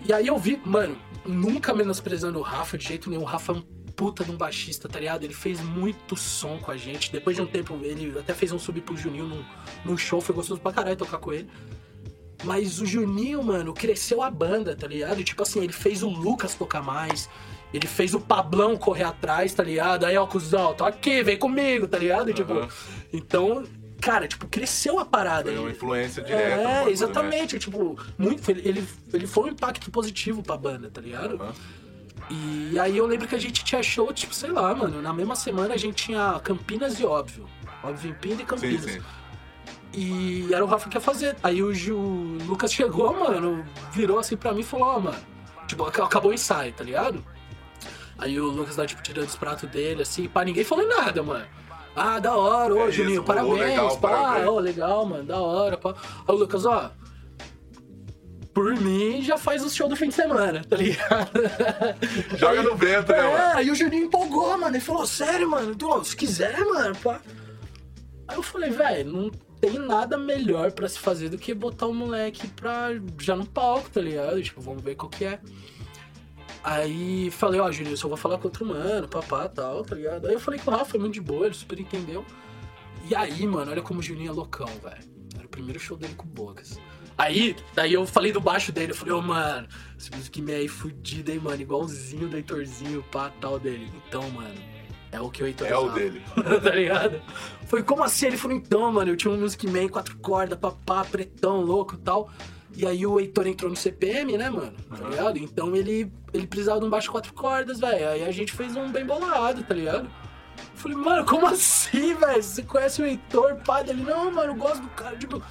E 0.05 0.11
aí 0.11 0.27
eu 0.27 0.37
vi, 0.37 0.59
mano, 0.65 0.97
nunca 1.25 1.73
menosprezando 1.73 2.37
o 2.39 2.41
Rafa 2.41 2.77
de 2.77 2.87
jeito 2.87 3.09
nenhum. 3.09 3.21
O 3.21 3.25
Rafa 3.25 3.53
é 3.53 3.55
um 3.55 3.63
puta 4.03 4.25
de 4.25 4.31
um 4.31 4.35
baixista, 4.35 4.89
tá 4.89 4.99
ligado? 4.99 5.23
Ele 5.23 5.33
fez 5.33 5.61
muito 5.61 6.17
som 6.17 6.57
com 6.59 6.71
a 6.71 6.75
gente. 6.75 7.09
Depois 7.09 7.37
de 7.37 7.41
um 7.41 7.45
tempo, 7.45 7.79
ele 7.81 8.19
até 8.19 8.33
fez 8.33 8.51
um 8.51 8.59
sub 8.59 8.81
pro 8.81 8.97
Juninho 8.97 9.25
num, 9.25 9.45
num 9.85 9.97
show, 9.97 10.19
foi 10.19 10.35
gostoso 10.35 10.59
pra 10.59 10.73
caralho 10.73 10.97
tocar 10.97 11.19
com 11.19 11.31
ele. 11.31 11.47
Mas 12.43 12.81
o 12.81 12.85
Juninho, 12.85 13.41
mano, 13.41 13.73
cresceu 13.73 14.21
a 14.21 14.29
banda, 14.29 14.75
tá 14.75 14.87
ligado? 14.87 15.23
Tipo 15.23 15.43
assim, 15.43 15.63
ele 15.63 15.71
fez 15.71 16.03
o 16.03 16.09
Lucas 16.09 16.53
tocar 16.53 16.83
mais. 16.83 17.29
Ele 17.73 17.87
fez 17.87 18.13
o 18.13 18.19
Pablão 18.19 18.75
correr 18.75 19.05
atrás, 19.05 19.53
tá 19.53 19.63
ligado? 19.63 20.05
Aí, 20.05 20.17
ó, 20.17 20.27
cuzão, 20.27 20.73
tô 20.73 20.83
aqui, 20.83 21.23
vem 21.23 21.37
comigo, 21.37 21.87
tá 21.87 21.97
ligado? 21.97 22.29
E, 22.29 22.33
Tipo, 22.33 22.67
então, 23.13 23.63
cara, 24.01 24.27
tipo, 24.27 24.49
cresceu 24.49 24.99
a 24.99 25.05
parada. 25.05 25.49
Foi 25.49 25.59
uma 25.59 25.71
influência 25.71 26.21
direta. 26.21 26.43
É, 26.43 26.63
bagulho, 26.65 26.85
né? 26.87 26.91
exatamente. 26.91 27.57
Tipo, 27.57 27.97
muito, 28.17 28.51
ele, 28.51 28.85
ele, 29.13 29.27
foi 29.27 29.45
um 29.45 29.53
impacto 29.53 29.89
positivo 29.89 30.43
pra 30.43 30.57
banda, 30.57 30.89
tá 30.91 30.99
ligado? 30.99 31.35
Aham. 31.41 31.53
E 32.29 32.79
aí 32.79 32.97
eu 32.97 33.05
lembro 33.05 33.27
que 33.27 33.35
a 33.35 33.39
gente 33.39 33.63
tinha 33.63 33.83
show, 33.83 34.11
tipo, 34.13 34.33
sei 34.33 34.49
lá, 34.51 34.73
mano, 34.73 35.01
na 35.01 35.13
mesma 35.13 35.35
semana 35.35 35.73
a 35.73 35.77
gente 35.77 36.05
tinha 36.05 36.39
Campinas 36.43 36.99
e 36.99 37.05
Óbvio. 37.05 37.47
Óbvio 37.83 38.11
em 38.11 38.13
Pinda 38.13 38.35
e 38.35 38.37
Sim, 38.39 38.45
Campinas. 38.45 38.83
sim. 38.91 39.01
E 39.95 40.51
era 40.51 40.63
o 40.63 40.67
Rafa 40.67 40.89
que 40.89 40.97
ia 40.97 41.01
fazer. 41.01 41.35
Aí 41.43 41.61
o, 41.61 41.73
Gil- 41.73 41.97
o 41.97 42.37
Lucas 42.47 42.73
chegou, 42.73 43.13
mano, 43.13 43.63
virou 43.91 44.17
assim 44.19 44.35
pra 44.35 44.51
mim 44.51 44.61
e 44.61 44.63
falou, 44.63 44.87
ó, 44.87 44.99
mano. 44.99 45.17
Tipo, 45.67 45.85
ac- 45.85 46.01
acabou 46.01 46.31
o 46.31 46.33
ensaio, 46.33 46.73
tá 46.73 46.83
ligado? 46.83 47.23
Aí 48.17 48.39
o 48.39 48.45
Lucas 48.45 48.77
lá, 48.77 48.85
tipo, 48.87 49.03
tirando 49.03 49.27
os 49.27 49.35
pratos 49.35 49.69
dele, 49.69 50.01
assim, 50.01 50.27
pá, 50.27 50.43
ninguém 50.43 50.63
falou 50.63 50.87
nada, 50.87 51.21
mano. 51.21 51.45
Ah, 51.95 52.17
da 52.19 52.35
hora, 52.35 52.73
ô, 52.73 52.79
É 52.79 52.89
isso, 52.89 52.93
Juninho, 53.03 53.21
ô, 53.21 53.23
parabéns, 53.23 53.59
legal, 53.59 53.97
pá, 53.97 54.09
parabéns. 54.09 54.47
ô, 54.49 54.59
legal, 54.59 55.05
mano, 55.05 55.23
da 55.25 55.39
hora, 55.39 55.77
pá. 55.77 55.93
Aí 56.27 56.33
o 56.33 56.37
Lucas, 56.39 56.65
ó, 56.65 56.89
por 58.53 58.75
mim 58.75 59.21
já 59.21 59.37
faz 59.37 59.63
o 59.63 59.69
show 59.69 59.87
do 59.89 59.95
fim 59.95 60.09
de 60.09 60.15
semana, 60.15 60.63
tá 60.63 60.75
ligado? 60.75 61.31
Joga 62.37 62.61
no 62.61 62.75
vento, 62.75 63.11
né, 63.11 63.19
É, 63.19 63.23
mano? 63.23 63.57
aí 63.57 63.71
o 63.71 63.75
Juninho 63.75 64.05
empolgou, 64.05 64.57
mano. 64.57 64.75
Ele 64.75 64.79
falou, 64.83 65.05
sério, 65.07 65.49
mano? 65.49 65.71
Então, 65.71 66.03
se 66.03 66.15
quiser, 66.15 66.59
mano, 66.59 66.95
pá. 66.97 67.19
Aí 68.27 68.37
eu 68.37 68.43
falei, 68.43 68.69
velho, 68.69 69.11
não 69.11 69.29
tem 69.59 69.79
nada 69.79 70.17
melhor 70.17 70.71
pra 70.71 70.87
se 70.87 70.99
fazer 70.99 71.29
do 71.29 71.37
que 71.37 71.53
botar 71.53 71.87
o 71.87 71.93
moleque 71.93 72.47
pra 72.49 72.89
já 73.19 73.35
no 73.35 73.45
palco, 73.45 73.89
tá 73.89 74.01
ligado? 74.01 74.41
Tipo, 74.41 74.61
vamos 74.61 74.83
ver 74.83 74.95
qual 74.95 75.09
que 75.09 75.25
é. 75.25 75.39
Aí 76.63 77.29
falei, 77.31 77.59
ó, 77.59 77.69
Juninho, 77.71 77.93
eu 77.93 77.97
só 77.97 78.07
vou 78.07 78.15
falar 78.17 78.37
com 78.37 78.45
outro 78.47 78.65
mano, 78.65 79.07
papá 79.07 79.49
tal, 79.49 79.83
tá 79.83 79.95
ligado? 79.95 80.27
Aí 80.27 80.33
eu 80.33 80.39
falei 80.39 80.59
com 80.59 80.71
o 80.71 80.73
Rafa, 80.73 80.91
foi 80.91 80.99
muito 80.99 81.13
de 81.15 81.21
boa, 81.21 81.45
ele 81.47 81.55
super 81.55 81.79
entendeu. 81.79 82.25
E 83.09 83.13
aí, 83.15 83.45
mano, 83.45 83.71
olha 83.71 83.81
como 83.81 83.99
o 83.99 84.03
Juninho 84.03 84.29
é 84.29 84.33
loucão, 84.33 84.67
velho. 84.81 85.03
Era 85.35 85.45
o 85.45 85.49
primeiro 85.49 85.79
show 85.79 85.97
dele 85.97 86.13
com 86.15 86.23
o 86.25 86.29
Bocas. 86.29 86.79
Aí, 87.17 87.55
daí 87.73 87.93
eu 87.93 88.05
falei 88.05 88.31
do 88.31 88.39
baixo 88.41 88.71
dele, 88.71 88.91
eu 88.91 88.95
falei, 88.95 89.13
ô, 89.13 89.21
mano, 89.21 89.67
esse 89.97 90.09
music 90.15 90.41
man 90.41 90.53
aí 90.53 90.67
fudido, 90.67 91.31
hein, 91.31 91.39
mano, 91.39 91.61
igualzinho 91.61 92.27
do 92.27 92.35
Heitorzinho, 92.35 93.03
pá, 93.11 93.31
tal 93.39 93.59
dele. 93.59 93.91
Então, 94.07 94.27
mano, 94.31 94.53
é 95.11 95.21
o 95.21 95.29
que 95.29 95.43
o 95.43 95.45
Heitor 95.47 95.67
É 95.67 95.77
o 95.77 95.81
usava. 95.83 95.99
dele. 95.99 96.21
tá 96.63 96.71
ligado? 96.71 97.21
Foi 97.67 97.83
como 97.83 98.03
assim? 98.03 98.27
Ele 98.27 98.37
falou, 98.37 98.57
então, 98.57 98.91
mano, 98.91 99.11
eu 99.11 99.15
tinha 99.17 99.31
um 99.31 99.39
Music 99.39 99.65
Man, 99.67 99.87
quatro 99.87 100.17
cordas, 100.17 100.57
papá, 100.57 101.05
pretão, 101.05 101.61
louco 101.61 101.95
e 101.95 101.99
tal. 101.99 102.29
E 102.75 102.87
aí 102.87 103.05
o 103.05 103.19
Heitor 103.19 103.45
entrou 103.45 103.69
no 103.69 103.77
CPM, 103.77 104.35
né, 104.35 104.49
mano? 104.49 104.73
Tá 104.89 105.07
ligado? 105.07 105.37
Então 105.37 105.75
ele, 105.75 106.11
ele 106.33 106.47
precisava 106.47 106.79
de 106.79 106.85
um 106.87 106.89
baixo 106.89 107.11
quatro 107.11 107.31
cordas, 107.33 107.79
velho. 107.79 108.09
Aí 108.09 108.23
a 108.25 108.31
gente 108.31 108.51
fez 108.51 108.75
um 108.75 108.91
bem 108.91 109.05
bolado, 109.05 109.61
tá 109.63 109.75
ligado? 109.75 110.05
Eu 110.05 110.63
Falei, 110.75 110.97
mano, 110.97 111.23
como 111.23 111.45
assim, 111.45 112.15
velho? 112.15 112.41
Você 112.41 112.63
conhece 112.63 112.99
o 113.01 113.05
Heitor, 113.05 113.57
pá? 113.57 113.81
Ele, 113.81 114.01
não, 114.01 114.31
mano, 114.31 114.53
eu 114.53 114.55
gosto 114.55 114.81
do 114.81 114.89
cara. 114.89 115.15
Tipo, 115.15 115.41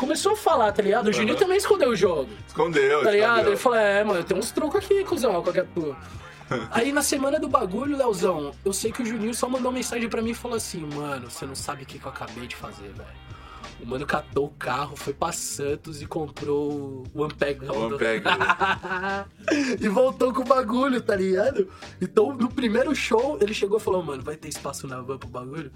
começou 0.00 0.32
a 0.32 0.36
falar, 0.36 0.72
tá 0.72 0.82
ligado? 0.82 1.08
O 1.08 1.12
Juninho 1.12 1.36
também 1.36 1.58
escondeu 1.58 1.90
o 1.90 1.96
jogo. 1.96 2.30
Escondeu, 2.48 3.02
Tá 3.02 3.10
ligado? 3.10 3.48
Ele 3.48 3.56
falou, 3.56 3.78
é, 3.78 4.02
mano, 4.02 4.24
tem 4.24 4.36
uns 4.36 4.50
trucos 4.50 4.82
aqui, 4.82 5.04
cuzão, 5.04 5.42
qualquer 5.42 5.66
tua. 5.66 5.94
Aí 6.72 6.90
na 6.90 7.02
semana 7.02 7.38
do 7.38 7.46
bagulho, 7.46 7.96
Leozão, 7.96 8.50
eu 8.64 8.72
sei 8.72 8.90
que 8.90 9.02
o 9.02 9.06
Juninho 9.06 9.34
só 9.34 9.46
mandou 9.46 9.70
mensagem 9.70 10.08
pra 10.08 10.22
mim 10.22 10.30
e 10.30 10.34
falou 10.34 10.56
assim, 10.56 10.80
mano, 10.80 11.30
você 11.30 11.44
não 11.44 11.54
sabe 11.54 11.82
o 11.82 11.86
que, 11.86 11.98
que 11.98 12.06
eu 12.06 12.10
acabei 12.10 12.46
de 12.46 12.56
fazer, 12.56 12.88
velho. 12.88 13.20
O 13.78 13.86
mano 13.86 14.06
catou 14.06 14.46
o 14.46 14.50
carro, 14.50 14.96
foi 14.96 15.12
pra 15.12 15.32
Santos 15.32 16.02
e 16.02 16.06
comprou 16.06 17.04
o 17.14 17.24
Ampegão. 17.24 17.74
O 17.74 17.94
Ampeg. 17.94 18.24
e 19.80 19.88
voltou 19.88 20.32
com 20.32 20.40
o 20.40 20.44
bagulho, 20.44 21.00
tá 21.00 21.14
ligado? 21.14 21.68
Então, 22.00 22.34
no 22.34 22.48
primeiro 22.48 22.94
show, 22.94 23.38
ele 23.40 23.54
chegou 23.54 23.78
e 23.78 23.80
falou, 23.80 24.02
mano, 24.02 24.22
vai 24.22 24.36
ter 24.36 24.48
espaço 24.48 24.86
na 24.86 25.00
van 25.00 25.18
pro 25.18 25.28
bagulho? 25.28 25.70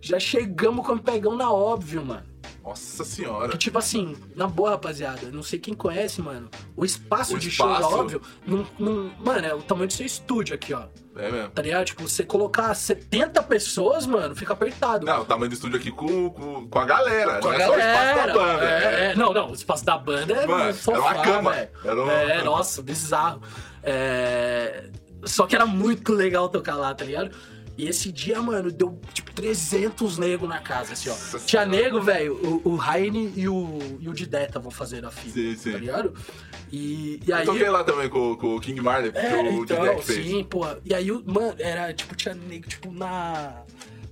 Já 0.00 0.18
chegamos 0.18 0.86
com 0.86 0.92
o 0.92 0.94
Ampegão 0.94 1.34
na 1.34 1.50
óbvio, 1.50 2.04
mano. 2.04 2.29
Nossa 2.62 3.04
senhora. 3.04 3.48
Que 3.48 3.58
tipo 3.58 3.78
assim, 3.78 4.16
na 4.36 4.46
boa, 4.46 4.70
rapaziada, 4.70 5.30
não 5.32 5.42
sei 5.42 5.58
quem 5.58 5.74
conhece, 5.74 6.20
mano. 6.20 6.48
O 6.76 6.84
espaço 6.84 7.34
O 7.36 7.38
de 7.38 7.50
show, 7.50 7.70
espaço. 7.72 7.94
óbvio, 7.96 8.22
não, 8.46 8.66
não- 8.78 9.10
mano, 9.18 9.46
é 9.46 9.54
o 9.54 9.62
tamanho 9.62 9.88
do 9.88 9.92
seu 9.92 10.06
estúdio 10.06 10.54
aqui, 10.54 10.72
ó. 10.74 10.84
É 11.16 11.30
mesmo. 11.30 11.50
Tá 11.50 11.60
ligado? 11.62 11.84
Tipo, 11.86 12.02
você 12.08 12.22
colocar 12.24 12.72
70 12.74 13.42
pessoas, 13.42 14.06
mano, 14.06 14.34
fica 14.36 14.52
apertado. 14.52 15.04
Não, 15.04 15.22
o 15.22 15.24
tamanho 15.24 15.48
do 15.50 15.54
estúdio 15.54 15.78
aqui 15.78 15.90
com, 15.90 16.30
com, 16.30 16.68
com 16.68 16.78
a 16.78 16.84
galera. 16.84 17.40
Com 17.40 17.48
a 17.48 17.52
não 17.52 17.60
é 17.60 17.66
só 17.66 17.72
o 17.74 17.78
espaço 17.78 17.94
galera. 18.14 18.26
da 18.26 18.38
banda. 18.38 18.64
É, 18.64 19.04
é. 19.10 19.14
Não, 19.16 19.32
não, 19.34 19.50
o 19.50 19.54
espaço 19.54 19.84
da 19.84 19.98
banda 19.98 20.32
é 20.34 20.46
Mano, 20.46 20.64
no 20.66 20.74
sofá, 20.74 20.98
era 20.98 21.18
uma 21.18 21.22
cama. 21.24 21.50
velho. 21.52 21.68
Era 21.84 22.02
uma- 22.02 22.12
É, 22.12 22.42
nossa, 22.44 22.82
bizarro. 22.82 23.42
É... 23.82 24.84
Só 25.24 25.46
que 25.46 25.54
era 25.54 25.66
muito 25.66 26.14
legal 26.14 26.48
tocar 26.48 26.76
lá, 26.76 26.94
tá 26.94 27.04
ligado? 27.04 27.30
E 27.80 27.88
esse 27.88 28.12
dia, 28.12 28.42
mano, 28.42 28.70
deu 28.70 29.00
tipo 29.14 29.32
300 29.32 30.18
nego 30.18 30.46
na 30.46 30.58
casa, 30.58 30.92
assim, 30.92 31.08
ó. 31.08 31.12
Nossa 31.12 31.38
Tinha 31.38 31.62
Senhora. 31.62 31.82
nego, 31.82 32.00
velho, 32.02 32.34
o, 32.64 32.70
o 32.72 32.76
Raine 32.76 33.32
e 33.34 33.48
o, 33.48 33.78
e 33.98 34.08
o 34.08 34.12
Didé 34.12 34.44
estavam 34.44 34.70
fazendo 34.70 35.06
a 35.08 35.10
fila, 35.10 35.32
Sim, 35.32 35.56
sim. 35.56 35.72
tá 35.72 35.78
ligado? 35.78 36.12
E, 36.70 37.18
e 37.26 37.32
aí... 37.32 37.46
Eu 37.46 37.52
toquei 37.52 37.70
lá 37.70 37.82
também 37.82 38.08
com, 38.10 38.36
com 38.36 38.56
o 38.56 38.60
King 38.60 38.80
Marley, 38.82 39.10
que 39.12 39.18
É, 39.18 39.42
o 39.42 39.62
então, 39.64 39.82
Didek 39.82 40.04
fez. 40.04 40.26
sim, 40.26 40.44
pô. 40.44 40.60
E 40.84 40.94
aí, 40.94 41.10
mano, 41.10 41.54
era, 41.58 41.92
tipo, 41.94 42.14
tinha 42.14 42.34
nego, 42.34 42.68
tipo, 42.68 42.92
na... 42.92 43.62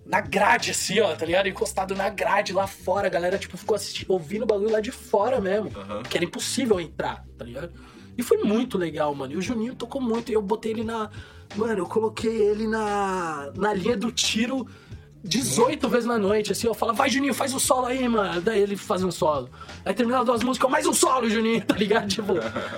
Na 0.06 0.22
grade, 0.22 0.70
assim, 0.70 0.98
ó, 1.00 1.14
tá 1.14 1.26
ligado? 1.26 1.48
Encostado 1.50 1.94
na 1.94 2.08
grade 2.08 2.54
lá 2.54 2.66
fora. 2.66 3.08
A 3.08 3.10
galera, 3.10 3.36
tipo, 3.36 3.58
ficou 3.58 3.74
assistindo, 3.76 4.10
ouvindo 4.10 4.44
o 4.44 4.46
bagulho 4.46 4.70
lá 4.70 4.80
de 4.80 4.90
fora 4.90 5.38
mesmo. 5.38 5.70
Aham. 5.78 6.02
Que 6.02 6.16
era 6.16 6.24
impossível 6.24 6.80
entrar, 6.80 7.26
tá 7.36 7.44
ligado? 7.44 7.70
E 8.16 8.22
foi 8.22 8.38
muito 8.38 8.78
legal, 8.78 9.14
mano. 9.14 9.34
E 9.34 9.36
o 9.36 9.42
Juninho 9.42 9.74
tocou 9.74 10.00
muito. 10.00 10.30
E 10.30 10.34
eu 10.34 10.40
botei 10.40 10.72
ele 10.72 10.82
na... 10.82 11.10
Mano, 11.56 11.78
eu 11.80 11.86
coloquei 11.86 12.34
ele 12.42 12.66
na, 12.66 13.50
na 13.56 13.72
linha 13.74 13.96
do 13.96 14.12
tiro 14.12 14.66
18 15.24 15.88
vezes 15.88 16.06
na 16.06 16.18
noite, 16.18 16.52
assim. 16.52 16.66
Eu 16.66 16.74
falava, 16.74 16.98
vai, 16.98 17.10
Juninho, 17.10 17.34
faz 17.34 17.52
um 17.52 17.58
solo 17.58 17.86
aí, 17.86 18.08
mano. 18.08 18.40
Daí 18.40 18.60
ele 18.60 18.76
fazia 18.76 19.06
um 19.06 19.10
solo. 19.10 19.50
Aí 19.84 19.92
terminava 19.92 20.24
duas 20.24 20.42
músicas, 20.42 20.70
mais 20.70 20.86
um 20.86 20.92
solo, 20.92 21.28
Juninho, 21.28 21.62
tá 21.66 21.74
ligado? 21.76 22.08
Tipo, 22.08 22.34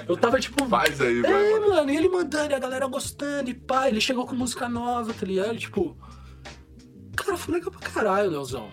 eu 0.08 0.16
tava, 0.16 0.40
tipo... 0.40 0.64
Faz 0.66 1.00
aí, 1.00 1.20
vai, 1.20 1.30
É, 1.32 1.60
mano. 1.60 1.74
mano, 1.74 1.90
e 1.90 1.96
ele 1.96 2.08
mandando, 2.08 2.52
e 2.52 2.54
a 2.54 2.58
galera 2.58 2.86
gostando, 2.86 3.50
e 3.50 3.54
pá, 3.54 3.88
ele 3.88 4.00
chegou 4.00 4.26
com 4.26 4.34
música 4.34 4.68
nova, 4.68 5.12
tá 5.12 5.26
ligado? 5.26 5.58
Tipo, 5.58 5.96
cara, 7.16 7.36
foi 7.36 7.54
legal 7.54 7.70
pra 7.70 7.80
caralho, 7.90 8.30
Leozão. 8.30 8.68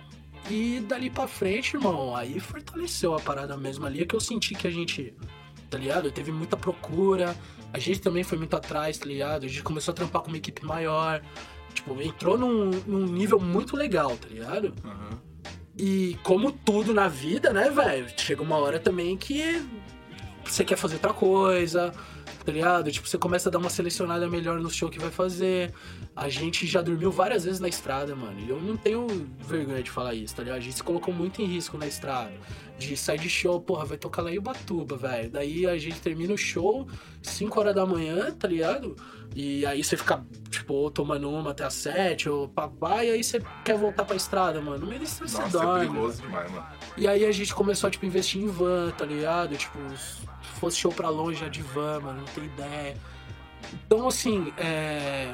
E 0.49 0.80
dali 0.88 1.10
pra 1.10 1.28
frente, 1.28 1.76
irmão, 1.76 2.15
aí 2.15 2.40
fortaleceu 2.40 3.14
a 3.14 3.19
parada 3.19 3.57
mesmo 3.57 3.86
ali, 3.86 4.02
é 4.03 4.06
que 4.06 4.15
eu 4.15 4.19
senti 4.22 4.56
que 4.56 4.65
a 4.65 4.72
gente, 4.72 5.14
tá 5.69 5.78
ligado? 5.78 6.10
Teve 6.10 6.32
muita 6.32 6.56
procura, 6.56 7.36
a 7.73 7.80
gente 7.80 8.02
também 8.02 8.23
foi 8.23 8.38
muito 8.38 8.56
atrás, 8.56 8.98
tá 8.98 9.06
ligado? 9.06 9.45
A 9.45 9.48
gente 9.48 9.64
começou 9.64 9.91
a 9.91 9.95
trampar 9.95 10.22
com 10.22 10.30
uma 10.30 10.38
equipe 10.38 10.65
maior, 10.65 11.22
tipo, 11.73 12.02
entrou 12.02 12.38
num, 12.38 12.72
num 12.88 13.06
nível 13.06 13.39
muito 13.39 13.76
legal, 13.76 14.15
tá 14.18 14.27
ligado? 14.27 14.73
Aham. 14.84 15.27
E 15.80 16.18
como 16.23 16.52
tudo 16.52 16.91
na 16.91 17.07
vida, 17.07 17.53
né, 17.53 17.69
velho? 17.69 18.07
Chega 18.18 18.41
uma 18.41 18.57
hora 18.57 18.80
também 18.80 19.15
que 19.15 19.64
você 20.44 20.65
quer 20.65 20.76
fazer 20.76 20.95
outra 20.95 21.14
coisa, 21.14 21.94
tá 22.44 22.52
ligado? 22.52 22.91
Tipo, 22.91 23.07
você 23.07 23.18
começa 23.18 23.49
a 23.49 23.52
dar 23.52 23.60
uma 23.60 23.69
selecionada 23.69 24.27
melhor 24.27 24.60
no 24.60 24.72
show 24.72 24.89
que 24.89 24.98
vai 24.98 25.11
fazer. 25.11 25.72
A 26.19 26.30
gente 26.30 26.65
já 26.65 26.81
dormiu 26.81 27.11
várias 27.11 27.45
vezes 27.45 27.60
na 27.60 27.68
estrada, 27.68 28.15
mano. 28.15 28.39
E 28.39 28.49
eu 28.49 28.60
não 28.60 28.76
tenho 28.76 29.06
vergonha 29.38 29.84
de 29.84 29.91
falar 29.91 30.15
isso, 30.15 30.35
tá 30.35 30.41
ligado? 30.41 30.57
A 30.57 30.61
gente 30.61 30.76
se 30.77 30.81
colocou 30.81 31.14
muito 31.14 31.44
em 31.44 31.45
risco 31.45 31.77
na 31.77 31.85
estrada. 31.85 32.34
De 32.76 32.98
sair 32.98 33.19
de 33.19 33.30
show, 33.30 33.61
porra, 33.61 33.85
vai 33.85 33.98
tocar 33.99 34.23
lá 34.23 34.31
em 34.31 34.39
Ubatuba, 34.39 34.98
velho. 34.98 35.30
Daí 35.30 35.68
a 35.68 35.77
gente 35.77 36.02
termina 36.02 36.34
o 36.34 36.38
show, 36.38 36.88
5 37.22 37.60
horas 37.60 37.76
da 37.76 37.85
manhã, 37.85 38.31
tá 38.31 38.48
ligado? 38.48 38.95
E 39.35 39.64
aí 39.68 39.84
você 39.84 39.95
fica, 39.95 40.26
tipo, 40.49 40.89
tomando 40.89 41.30
uma 41.30 41.52
até 41.52 41.64
as 41.64 41.76
7, 41.76 42.27
ou 42.30 42.48
papai, 42.49 43.10
e 43.10 43.11
aí 43.11 43.23
você 43.23 43.39
quer 43.64 43.77
voltar 43.77 44.03
pra 44.03 44.15
estrada, 44.15 44.60
mano. 44.60 44.80
No 44.80 44.88
meio 44.88 44.99
da 44.99 45.06
estrada 45.06 45.30
você 45.31 45.39
é 45.39 45.49
dorme. 45.49 45.88
perigoso 45.88 46.22
demais, 46.23 46.52
mano. 46.52 46.65
E 46.98 47.07
aí 47.07 47.26
a 47.26 47.31
gente 47.31 47.53
começou, 47.53 47.91
tipo, 47.91 48.06
a 48.06 48.10
investir 48.10 48.41
em 48.41 48.48
van, 48.48 48.89
tá 48.89 49.06
ligado? 49.06 49.56
Tipo, 49.56 49.77
se 49.95 50.26
fosse 50.60 50.77
show 50.77 50.91
pra 50.91 51.10
longe 51.10 51.39
já 51.39 51.48
de 51.48 51.61
van, 51.61 51.99
mano, 51.99 52.22
não 52.22 52.27
tem 52.27 52.45
ideia. 52.45 52.98
Então, 53.85 54.07
assim, 54.07 54.52
é. 54.57 55.31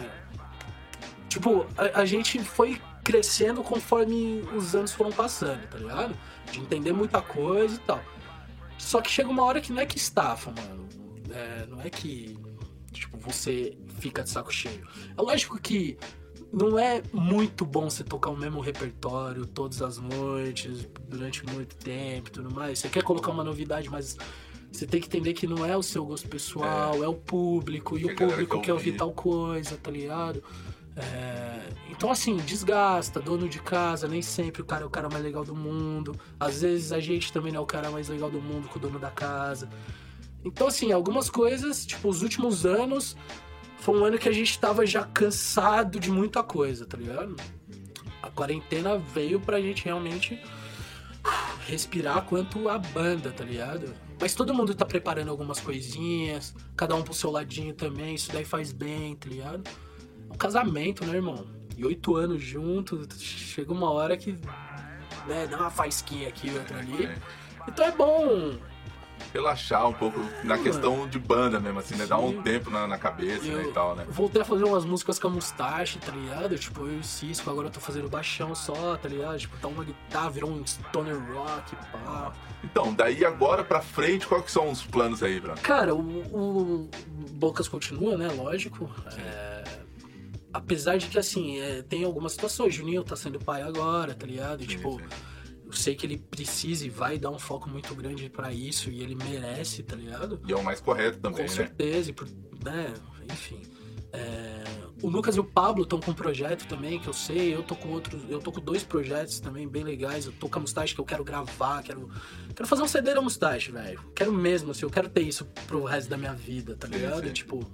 Tipo, 1.34 1.66
a, 1.76 2.02
a 2.02 2.06
gente 2.06 2.38
foi 2.44 2.80
crescendo 3.04 3.64
conforme 3.64 4.44
os 4.56 4.76
anos 4.76 4.92
foram 4.94 5.12
passando, 5.12 5.68
tá 5.68 5.80
ligado? 5.80 6.16
De 6.52 6.60
entender 6.60 6.94
muita 6.94 7.24
coisa 7.24 7.74
e 7.74 7.80
tal. 7.80 8.00
Só 8.78 9.02
que 9.02 9.10
chega 9.10 9.30
uma 9.30 9.44
hora 9.44 9.60
que 9.60 9.74
não 9.74 9.82
é 9.82 9.86
que 9.88 9.98
estafa, 9.98 10.52
mano. 10.52 10.88
É, 11.32 11.66
não 11.66 11.82
é 11.82 11.90
que, 11.90 12.38
tipo, 12.92 13.18
você 13.18 13.76
fica 13.98 14.22
de 14.22 14.30
saco 14.30 14.54
cheio. 14.54 14.88
É 15.18 15.20
lógico 15.20 15.60
que 15.60 15.98
não 16.52 16.78
é 16.78 17.02
muito 17.12 17.66
bom 17.66 17.90
você 17.90 18.04
tocar 18.04 18.30
o 18.30 18.38
mesmo 18.38 18.62
repertório 18.62 19.44
todas 19.48 19.82
as 19.82 19.98
noites, 19.98 20.88
durante 21.10 21.44
muito 21.48 21.76
tempo 21.78 22.30
e 22.30 22.32
tudo 22.32 22.54
mais. 22.54 22.78
Você 22.78 22.90
quer 22.90 23.02
colocar 23.02 23.32
uma 23.32 23.44
novidade, 23.44 23.90
mas 23.90 24.20
você 24.72 24.86
tem 24.86 25.02
que 25.02 25.08
entender 25.08 25.34
que 25.34 25.48
não 25.48 25.66
é 25.66 25.76
o 25.76 25.82
seu 25.82 26.06
gosto 26.06 26.28
pessoal, 26.28 27.04
é, 27.04 27.08
o 27.08 27.16
público, 27.16 27.98
e 27.98 28.06
o 28.06 28.16
público 28.16 28.62
quer 28.62 28.74
ouvir. 28.74 28.98
tal 28.98 29.12
coisa, 29.12 29.76
tá 29.78 29.90
ligado? 29.90 30.44
É, 30.96 31.70
Então, 31.90 32.12
assim, 32.12 32.38
desgasta, 32.38 33.20
dono 33.20 33.48
de 33.48 33.60
casa, 33.60 34.08
nem 34.08 34.22
sempre 34.22 34.62
o 34.62 34.66
cara 34.66 34.84
é 34.84 34.86
o 34.86 34.90
cara 34.90 35.10
mais 35.10 35.24
legal 35.24 35.44
do 35.44 35.56
mundo. 35.56 36.20
Às 36.40 36.62
vezes 36.62 36.92
a 36.92 37.00
gente 37.00 37.32
também 37.32 37.52
não 37.52 37.60
é 37.60 37.64
o 37.64 37.66
cara 37.66 37.90
mais 37.90 38.10
legal 38.10 38.30
do 38.30 38.42
mundo 38.42 38.68
com 38.68 38.78
o 38.78 38.82
dono 38.82 39.00
da 39.00 39.10
casa. 39.10 39.70
Então, 40.44 40.68
assim, 40.68 40.92
algumas 40.92 41.30
coisas, 41.30 41.86
tipo, 41.86 42.10
os 42.10 42.22
últimos 42.22 42.66
anos, 42.66 43.16
foi 43.78 43.98
um 43.98 44.06
ano 44.06 44.18
que 44.18 44.28
a 44.28 44.32
gente 44.34 44.58
tava 44.60 44.86
já 44.86 45.04
cansado 45.04 46.00
de 46.00 46.12
muita 46.12 46.44
coisa, 46.44 46.86
tá 46.86 46.98
ligado? 46.98 47.36
A 48.22 48.30
quarentena 48.30 48.98
veio 48.98 49.40
pra 49.40 49.62
gente 49.62 49.86
realmente 49.86 50.40
respirar 51.68 52.24
quanto 52.24 52.68
a 52.68 52.78
banda, 52.78 53.32
tá 53.32 53.44
ligado? 53.44 53.94
Mas 54.20 54.34
todo 54.34 54.54
mundo 54.54 54.74
tá 54.76 54.86
preparando 54.86 55.30
algumas 55.30 55.60
coisinhas, 55.60 56.54
cada 56.76 56.96
um 56.96 57.02
pro 57.02 57.14
seu 57.14 57.32
ladinho 57.32 57.74
também, 57.74 58.16
isso 58.16 58.32
daí 58.32 58.46
faz 58.46 58.72
bem, 58.72 59.16
tá 59.16 59.30
ligado? 59.30 59.64
É 60.34 60.36
um 60.36 60.38
casamento, 60.38 61.06
né, 61.06 61.16
irmão? 61.16 61.46
E 61.78 61.86
oito 61.86 62.16
anos 62.16 62.42
junto, 62.42 63.08
chega 63.18 63.72
uma 63.72 63.92
hora 63.92 64.18
que 64.18 64.32
né, 65.28 65.48
dá 65.48 65.58
uma 65.58 65.70
faisquinha 65.70 66.28
aqui, 66.28 66.52
outra 66.52 66.80
ali. 66.80 67.06
É. 67.06 67.16
Então 67.68 67.86
é 67.86 67.92
bom. 67.92 68.58
Relaxar 69.32 69.88
um 69.88 69.94
pouco 69.94 70.20
na 70.44 70.58
Sim, 70.58 70.64
questão 70.64 71.08
de 71.08 71.18
banda 71.18 71.60
mesmo, 71.60 71.80
assim, 71.80 71.96
né? 71.96 72.06
Dar 72.06 72.20
um 72.20 72.32
Sim. 72.32 72.42
tempo 72.42 72.70
na, 72.70 72.88
na 72.88 72.98
cabeça, 72.98 73.46
né, 73.46 73.64
e 73.64 73.72
tal, 73.72 73.96
né? 73.96 74.06
voltei 74.10 74.42
a 74.42 74.46
fazer 74.46 74.64
umas 74.64 74.86
músicas 74.86 75.18
com 75.18 75.28
a 75.28 75.32
Mustache, 75.32 75.98
tá 76.00 76.12
ligado? 76.12 76.58
Tipo, 76.58 76.82
eu 76.82 76.98
e 76.98 77.00
o 77.00 77.04
Cisco, 77.04 77.50
agora 77.50 77.68
eu 77.68 77.72
tô 77.72 77.80
fazendo 77.80 78.10
baixão 78.10 78.54
só, 78.54 78.98
tá 78.98 79.08
ligado? 79.08 79.38
Tipo, 79.38 79.58
tá 79.58 79.68
uma 79.68 79.84
guitarra, 79.84 80.30
virou 80.30 80.52
um 80.52 80.66
stoner 80.66 81.16
rock, 81.34 81.76
pá. 81.92 82.34
Então, 82.64 82.94
daí 82.94 83.24
agora 83.24 83.64
pra 83.64 83.82
frente, 83.82 84.28
quais 84.28 84.52
são 84.52 84.70
os 84.70 84.84
planos 84.84 85.24
aí, 85.24 85.40
Bruno? 85.40 85.58
Cara, 85.62 85.96
o, 85.96 86.00
o 86.00 86.90
Bocas 87.32 87.68
continua, 87.68 88.18
né? 88.18 88.28
Lógico. 88.28 88.90
É, 89.18 89.53
apesar 90.54 90.98
de 90.98 91.08
que, 91.08 91.18
assim, 91.18 91.60
é, 91.60 91.82
tem 91.82 92.04
algumas 92.04 92.34
situações. 92.34 92.74
Juninho 92.76 93.04
tá 93.04 93.16
sendo 93.16 93.40
pai 93.40 93.62
agora, 93.62 94.14
tá 94.14 94.26
ligado? 94.26 94.64
E, 94.64 94.68
tipo, 94.68 95.00
sim. 95.00 95.06
eu 95.66 95.74
sei 95.74 95.96
que 95.96 96.06
ele 96.06 96.18
precisa 96.18 96.86
e 96.86 96.90
vai 96.90 97.18
dar 97.18 97.32
um 97.32 97.40
foco 97.40 97.68
muito 97.70 97.94
grande 97.96 98.30
pra 98.30 98.54
isso 98.54 98.90
e 98.90 99.02
ele 99.02 99.16
merece, 99.16 99.82
tá 99.84 99.96
ligado? 99.96 100.40
E 100.48 100.52
é 100.52 100.56
o 100.56 100.64
mais 100.64 100.80
correto 100.80 101.20
também, 101.20 101.38
Com 101.46 101.52
né? 101.52 101.58
certeza, 101.58 102.10
e 102.12 102.14
por- 102.14 102.28
né? 102.64 102.94
Enfim. 103.32 103.62
É, 104.16 104.64
o 105.02 105.10
Lucas 105.10 105.36
e 105.36 105.40
o 105.40 105.44
Pablo 105.44 105.82
estão 105.84 106.00
com 106.00 106.12
um 106.12 106.14
projeto 106.14 106.68
também, 106.68 107.00
que 107.00 107.08
eu 107.08 107.14
sei, 107.14 107.52
eu 107.56 107.64
tô 107.64 107.76
com 107.76 107.90
outros, 107.90 108.22
eu 108.30 108.40
tô 108.40 108.52
com 108.52 108.62
dois 108.62 108.84
projetos 108.84 109.40
também 109.40 109.68
bem 109.68 109.84
legais. 109.84 110.28
Eu 110.28 110.32
tô 110.34 110.48
com 110.48 110.60
a 110.60 110.62
Mustache 110.62 110.94
que 110.94 111.02
eu 111.02 111.06
quero 111.06 111.24
gravar, 111.24 111.82
quero, 111.82 112.08
quero 112.56 112.68
fazer 112.68 112.84
um 112.84 112.88
CD 112.88 113.12
da 113.16 113.22
Mustache, 113.22 113.72
velho. 113.72 114.00
Quero 114.16 114.32
mesmo, 114.32 114.70
assim, 114.70 114.84
eu 114.86 114.90
quero 114.92 115.10
ter 115.10 115.22
isso 115.22 115.46
pro 115.66 115.84
resto 115.84 116.10
da 116.10 116.18
minha 116.18 116.34
vida, 116.34 116.76
tá 116.76 116.86
Sim, 116.88 116.94
ligado? 116.94 117.26
sim. 117.26 117.34
Tipo, 117.34 117.66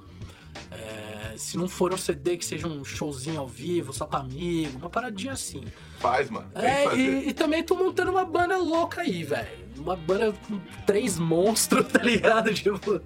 é, 0.72 1.36
se 1.38 1.58
não 1.58 1.68
for 1.68 1.94
um 1.94 1.98
CD 1.98 2.38
que 2.38 2.46
seja 2.46 2.68
um 2.68 2.84
showzinho 2.84 3.40
ao 3.40 3.48
vivo, 3.48 3.94
só 3.94 4.06
pra 4.06 4.20
amigo, 4.20 4.78
uma 4.78 4.90
paradinha 4.90 5.34
assim. 5.34 5.64
Faz, 6.00 6.30
mano. 6.30 6.50
É, 6.56 6.96
e, 6.96 7.30
e 7.30 7.34
também 7.34 7.64
tô 7.64 7.76
montando 7.76 8.12
uma 8.12 8.26
banda 8.26 8.58
louca 8.58 9.02
aí, 9.02 9.24
velho. 9.24 9.70
Uma 9.78 9.96
banda 9.96 10.34
com 10.48 10.60
três 10.86 11.18
monstros, 11.18 11.88
tá 11.92 12.02
ligado? 12.04 12.54
Tipo, 12.54 13.00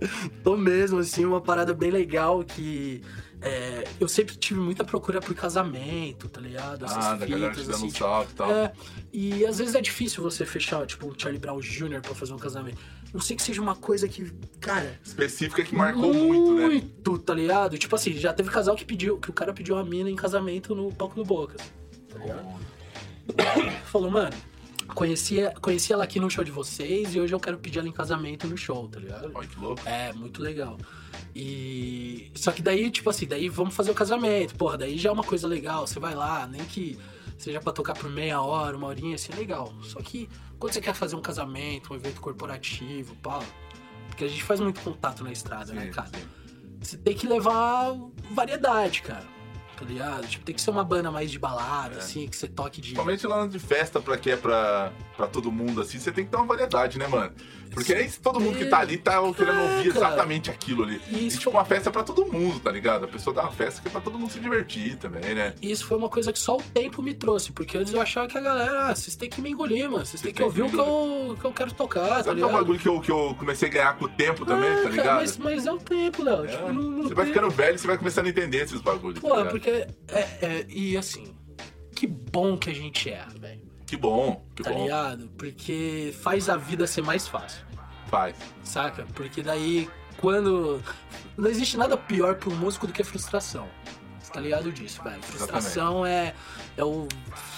tô 0.44 0.58
mesmo, 0.58 1.00
assim, 1.00 1.24
uma 1.26 1.40
parada 1.42 1.74
bem 1.74 1.92
legal 1.92 2.44
que. 2.44 3.02
é, 3.42 3.84
eu 4.00 4.08
sempre 4.08 4.36
tive 4.36 4.60
muita 4.60 4.84
procura 4.84 5.20
por 5.22 5.36
casamento, 5.36 6.28
tá 6.30 6.42
ligado? 6.42 6.86
Essas 6.86 7.06
Ah, 7.06 7.16
da 7.16 7.26
galera 7.28 7.52
te 7.54 7.60
fitas, 7.60 7.68
dando 7.68 7.76
assim, 7.76 7.94
tipo, 7.94 8.24
e 8.24 8.36
tal. 8.36 8.52
é, 8.52 8.74
e 9.12 9.46
às 9.46 9.60
vezes 9.60 9.76
é 9.76 9.82
difícil 9.82 10.24
você 10.24 10.46
fechar, 10.46 10.86
tipo, 10.88 11.08
um 11.08 11.14
Charlie 11.18 11.40
Brown 11.40 11.60
Jr. 11.60 12.02
pra 12.02 12.16
fazer 12.16 12.34
um 12.34 12.40
casamento. 12.40 12.78
Não 13.14 13.22
sei 13.22 13.36
que 13.36 13.44
seja 13.44 13.62
uma 13.62 13.76
coisa 13.76 14.08
que, 14.08 14.32
cara, 14.60 15.00
Específica 15.04 15.64
que 15.64 15.76
marcou 15.76 16.12
muito, 16.12 16.56
né? 16.56 16.66
muito, 16.66 17.20
tá 17.20 17.34
ligado? 17.34 17.78
Tipo 17.78 17.96
assim, 17.96 18.14
já 18.14 18.34
teve 18.34 18.50
casal 18.50 18.76
que 18.76 18.84
pediu, 18.84 19.20
que 19.20 19.30
o 19.30 19.34
cara 19.34 19.54
pediu 19.54 19.76
uma 19.76 19.86
mina 19.86 20.10
em 20.10 20.16
casamento 20.16 20.74
no 20.74 20.92
palco 20.92 21.16
do 21.16 21.24
Bocas. 21.24 21.62
Tá 22.10 22.18
ligado? 22.18 22.60
Falou, 23.86 24.10
mano, 24.10 24.36
conheci, 24.96 25.38
conheci 25.62 25.94
ela 25.94 26.04
aqui 26.04 26.20
no 26.20 26.30
show 26.30 26.44
de 26.44 26.52
vocês 26.52 27.14
e 27.14 27.20
hoje 27.20 27.34
eu 27.34 27.40
quero 27.40 27.60
pedir 27.60 27.80
ela 27.80 27.88
em 27.88 27.92
casamento 27.92 28.48
no 28.48 28.58
show, 28.58 28.88
tá 28.88 29.00
ligado? 29.00 29.32
Olha 29.34 29.48
que 29.48 29.60
louco. 29.60 29.82
É, 29.88 30.12
muito 30.14 30.42
legal. 30.42 30.78
E. 31.36 32.32
Só 32.34 32.52
que 32.52 32.64
daí, 32.64 32.90
tipo 32.90 33.10
assim, 33.10 33.28
daí 33.28 33.48
vamos 33.48 33.76
fazer 33.76 33.92
o 33.92 33.96
casamento. 33.96 34.56
Porra, 34.56 34.78
daí 34.78 34.98
já 34.98 35.10
é 35.10 35.12
uma 35.12 35.24
coisa 35.24 35.48
legal. 35.48 35.86
Você 35.86 36.00
vai 36.00 36.16
lá, 36.16 36.48
nem 36.48 36.64
que 36.66 36.98
seja 37.38 37.60
pra 37.60 37.74
tocar 37.74 37.94
por 37.94 38.10
meia 38.10 38.42
hora, 38.42 38.76
uma 38.78 38.88
horinha, 38.88 39.16
assim, 39.16 39.32
é 39.34 39.36
legal. 39.36 39.74
Só 39.84 40.00
que 40.02 40.30
quando 40.64 40.72
você 40.72 40.80
quer 40.80 40.94
fazer 40.94 41.18
um 41.18 41.22
casamento, 41.22 41.92
um 41.92 41.96
evento 41.98 42.22
corporativo, 42.22 43.14
pá. 43.18 43.42
Porque 44.08 44.24
a 44.24 44.28
gente 44.30 44.42
faz 44.42 44.62
muito 44.62 44.80
contato 44.80 45.22
na 45.22 45.30
estrada, 45.30 45.74
né, 45.74 45.88
Sim, 45.88 45.92
cara? 45.92 46.08
sim. 46.08 46.24
Você 46.80 46.98
tem 46.98 47.14
que 47.14 47.28
levar 47.28 47.94
variedade, 48.32 49.02
cara. 49.02 49.26
Tá 49.76 49.84
ligado? 49.84 50.26
Tipo, 50.26 50.46
tem 50.46 50.56
que 50.56 50.62
ser 50.62 50.70
uma 50.72 50.86
banda 50.86 51.12
mais 51.12 51.30
de 51.30 51.38
balada, 51.38 51.96
É. 51.96 51.98
assim, 51.98 52.30
que 52.30 52.38
você 52.38 52.48
toque 52.48 52.80
de. 52.80 52.90
Principalmente 52.94 53.28
lá 53.28 53.46
de 53.46 53.60
festa, 53.60 54.00
pra 54.00 54.16
que 54.18 54.32
é 54.32 54.38
pra, 54.38 54.94
pra 55.18 55.28
todo 55.28 55.52
mundo, 55.52 55.82
assim, 55.82 56.00
você 56.00 56.14
tem 56.14 56.24
que 56.24 56.32
ter 56.32 56.38
uma 56.38 56.46
variedade, 56.46 56.98
né, 56.98 57.08
mano? 57.08 57.34
Porque 57.74 57.94
aí 57.94 58.10
todo 58.12 58.40
mundo 58.40 58.58
que 58.58 58.66
tá 58.66 58.80
ali 58.80 58.98
tá 58.98 59.20
querendo 59.34 59.62
ouvir 59.62 59.88
exatamente 59.88 60.50
aquilo 60.52 60.84
ali. 60.84 61.02
E 61.10 61.16
E, 61.18 61.28
isso 61.28 61.38
tipo, 61.40 61.52
uma 61.52 61.66
festa 61.66 61.90
é 61.90 61.92
pra 61.92 62.04
todo 62.04 62.26
mundo, 62.26 62.60
tá 62.60 62.72
ligado? 62.72 63.06
A 63.06 63.08
pessoa 63.08 63.34
dá 63.34 63.44
uma 63.44 63.52
festa 63.52 63.82
que 63.82 63.88
é 63.88 63.92
pra 63.92 64.02
todo 64.02 64.18
mundo 64.20 64.32
se 64.32 64.40
divertir 64.40 64.96
também, 64.98 65.34
né? 65.36 65.54
E 65.62 65.72
isso 65.72 65.86
foi 65.86 65.98
uma 65.98 66.10
coisa 66.10 66.32
que 66.32 66.40
só 66.40 66.58
o 66.58 66.62
tempo 66.62 67.02
me 67.02 67.14
trouxe, 67.14 67.52
porque 67.52 67.78
antes 67.78 67.94
eu 67.94 68.02
achava 68.02 68.28
que 68.28 68.38
a 68.38 68.42
galera, 68.42 68.88
ah, 68.90 68.96
vocês 68.96 69.16
têm 69.16 69.30
que 69.30 69.42
me 69.42 69.52
engolir, 69.52 69.90
mano. 69.90 70.06
Vocês 70.06 70.22
têm 70.22 70.34
que 70.34 70.44
ouvir 70.44 70.64
o 70.64 70.70
que 70.70 70.78
eu, 70.78 71.38
que 71.40 71.46
eu 71.46 71.52
quero 71.54 71.74
tocar, 71.74 72.08
tá 72.08 72.24
Sabe 72.24 72.24
que 72.24 72.30
é 72.30 72.32
um 72.32 72.36
ligado? 72.50 72.52
bagulho 72.62 72.80
que 72.80 72.88
eu, 72.90 73.02
que 73.02 73.12
eu 73.12 73.36
comecei 73.38 73.70
a 73.70 73.72
ganhar 73.72 73.98
com 73.98 74.06
o 74.06 74.10
tempo 74.10 74.46
também, 74.46 74.70
Ah, 74.70 74.76
tá 74.76 74.82
cara, 74.84 74.92
ligado? 74.92 75.16
mas, 75.22 75.38
mas 75.38 75.66
é 75.66 75.72
o 75.72 75.78
tempo, 75.78 76.24
Léo. 76.24 76.46
É. 76.46 76.48
Tipo, 76.48 76.74
não, 76.74 76.82
não 76.84 77.04
Você 77.04 77.14
vai 77.14 77.26
tem- 77.26 77.34
ficando 77.34 77.50
velho, 77.52 77.80
você 77.80 77.88
vai 77.88 77.98
começando 77.98 78.26
a 78.28 78.30
entender 78.30 78.58
esses 78.64 78.82
bagulhos. 78.82 79.22
tá 79.22 79.28
Pô, 79.28 79.36
ligado? 79.36 79.50
porque. 79.52 79.70
É, 79.70 80.20
é, 80.42 80.66
e 80.70 80.96
assim, 80.98 81.34
que 81.96 82.08
bom 82.08 82.58
que 82.58 82.70
a 82.70 82.74
gente 82.74 83.10
é, 83.10 83.26
velho. 83.40 83.73
Que 83.94 83.98
bom, 83.98 84.44
que 84.56 84.64
Tá 84.64 84.72
bom. 84.72 84.84
ligado? 84.84 85.30
Porque 85.38 86.16
faz 86.24 86.50
a 86.50 86.58
vida 86.58 86.88
ser 86.88 87.04
mais 87.04 87.28
fácil. 87.28 87.64
Faz. 88.08 88.36
Saca? 88.64 89.06
Porque 89.14 89.44
daí, 89.44 89.88
quando. 90.18 90.82
Não 91.38 91.48
existe 91.48 91.78
nada 91.78 91.96
pior 91.96 92.36
pro 92.36 92.50
músico 92.52 92.88
do 92.88 92.94
que 92.94 93.04
frustração. 93.04 93.68
Você 94.20 94.32
tá 94.32 94.40
ligado 94.40 94.72
disso, 94.72 95.04
velho? 95.04 95.22
Frustração 95.22 96.04
é, 96.04 96.34
é 96.76 96.84
o. 96.84 97.08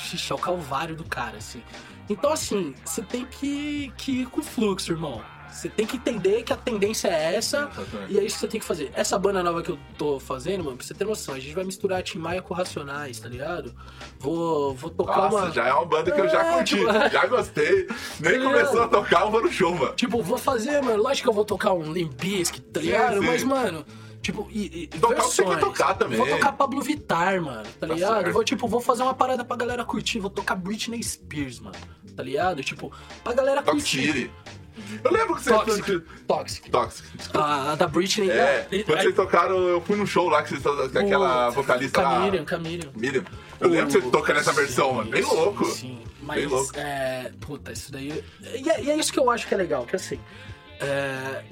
Xixi, 0.02 0.30
é 0.30 0.36
o 0.36 0.38
calvário 0.38 0.94
do 0.94 1.06
cara, 1.06 1.38
assim. 1.38 1.64
Então, 2.10 2.34
assim, 2.34 2.76
você 2.84 3.02
tem 3.02 3.26
que, 3.26 3.94
que 3.98 4.22
ir 4.22 4.26
com 4.28 4.44
fluxo, 4.44 4.92
irmão. 4.92 5.24
Você 5.56 5.70
tem 5.70 5.86
que 5.88 5.96
entender 5.96 6.44
que 6.44 6.52
a 6.52 6.58
tendência 6.58 7.08
é 7.08 7.36
essa. 7.36 7.70
E 8.10 8.20
é 8.20 8.24
isso 8.24 8.36
que 8.36 8.42
você 8.42 8.48
tem 8.48 8.60
que 8.60 8.66
fazer. 8.66 8.92
Essa 8.94 9.18
banda 9.18 9.42
nova 9.42 9.62
que 9.64 9.70
eu 9.72 9.80
tô 9.98 10.20
fazendo, 10.20 10.64
mano, 10.64 10.76
pra 10.78 10.86
você 10.86 10.94
ter 10.94 11.06
noção, 11.06 11.34
a 11.34 11.40
gente 11.40 11.56
vai 11.56 11.64
misturar 11.64 12.04
Tim 12.04 12.18
Maia 12.20 12.42
com 12.42 12.54
Racionais, 12.54 13.20
tá 13.20 13.30
ligado? 13.30 13.74
Vou, 14.20 14.74
vou 14.76 14.90
tocar 14.90 15.30
Nossa, 15.32 15.38
uma. 15.46 15.52
já 15.52 15.68
é 15.68 15.74
uma 15.74 15.86
banda 15.86 16.12
que 16.12 16.20
eu 16.20 16.28
já 16.30 16.44
É, 16.46 16.54
curti, 16.56 16.76
tipo- 16.78 16.92
já 17.10 17.26
gostei. 17.28 17.88
Nem 18.20 18.32
ligado? 18.34 18.52
começou 18.54 18.84
a 18.84 18.88
tocar, 18.88 19.22
eu 19.22 19.32
vou 19.32 19.42
no 19.42 19.52
show, 19.52 19.74
mano. 19.74 19.94
Tipo, 19.96 20.22
vou 20.22 20.38
fazer, 20.38 20.82
mano. 20.84 21.02
Lógico 21.02 21.24
que 21.24 21.30
eu 21.30 21.34
vou 21.34 21.46
tocar 21.46 21.74
um 21.74 21.92
Limp 21.92 22.14
Bizkit, 22.20 22.62
tá 22.62 22.80
Sim, 22.82 22.86
ligado? 22.88 23.20
sim. 23.22 23.26
Mas, 23.26 23.44
mano, 23.44 23.86
tipo, 24.22 24.48
e, 24.52 24.84
e 24.84 24.88
Tocar 24.88 25.08
o 25.14 25.16
que 25.16 25.22
você 25.36 25.44
quer 25.44 25.50
versões. 25.52 25.74
tocar 25.78 25.94
também. 25.94 26.18
Vou 26.18 26.28
tocar 26.28 26.52
Pablo 26.52 26.82
Vittar, 26.82 27.42
mano, 27.42 27.64
tá, 27.80 27.88
Tá 27.88 27.94
ligado? 27.94 28.14
certo. 28.16 28.34
Vou, 28.34 28.44
tipo, 28.44 28.68
vou 28.68 28.82
fazer 28.82 29.04
uma 29.04 29.14
parada 29.14 29.46
pra 29.46 29.56
galera 29.56 29.86
curtir. 29.86 30.20
Vou 30.20 30.30
tocar 30.30 30.56
Britney 30.56 31.02
Spears, 31.02 31.60
mano, 31.60 31.76
tá 32.16 32.24
ligado? 32.24 32.64
Tipo, 32.64 32.92
pra 33.24 33.34
galera 33.34 33.62
Toque 33.62 33.78
curtir. 33.78 34.08
City. 34.14 34.32
Eu 35.04 35.12
lembro 35.12 35.36
que 35.36 35.44
você... 35.44 35.50
Toxic. 35.52 36.00
Toxic. 36.28 36.70
Toxic. 36.72 37.08
A, 37.34 37.76
da 37.76 37.88
Britney. 37.88 38.30
É, 38.30 38.68
e- 38.72 38.84
quando 38.84 38.98
aí- 38.98 39.04
vocês 39.04 39.16
tocaram, 39.16 39.58
eu 39.68 39.82
fui 39.82 39.96
num 39.96 40.06
show 40.06 40.28
lá 40.30 40.44
que 40.44 40.50
vocês 40.50 40.62
to- 40.64 40.90
que 40.90 40.98
aquela 40.98 41.50
vocalista 41.50 42.02
Camiriam. 42.02 42.46
Miriam. 42.96 43.24
Eu 43.60 43.70
lembro 43.70 43.88
que 43.88 43.94
vocês 43.94 44.12
tocando 44.12 44.40
essa 44.40 44.52
versão, 44.54 44.94
mano. 44.94 45.10
Bem 45.10 45.24
louco. 45.24 45.66
Sim, 45.66 46.04
mas 46.22 46.38
Bem 46.38 46.46
louco. 46.48 46.72
é. 46.76 47.32
Puta, 47.40 47.72
isso 47.72 47.92
daí. 47.92 48.24
E 48.56 48.70
é, 48.70 48.84
e 48.84 48.92
é 48.92 48.98
isso 48.98 49.12
que 49.14 49.20
eu 49.20 49.30
acho 49.32 49.48
que 49.48 49.54
é 49.54 49.58
legal, 49.58 49.86
que 49.86 49.96
assim. 49.96 50.20
é, 50.80 51.44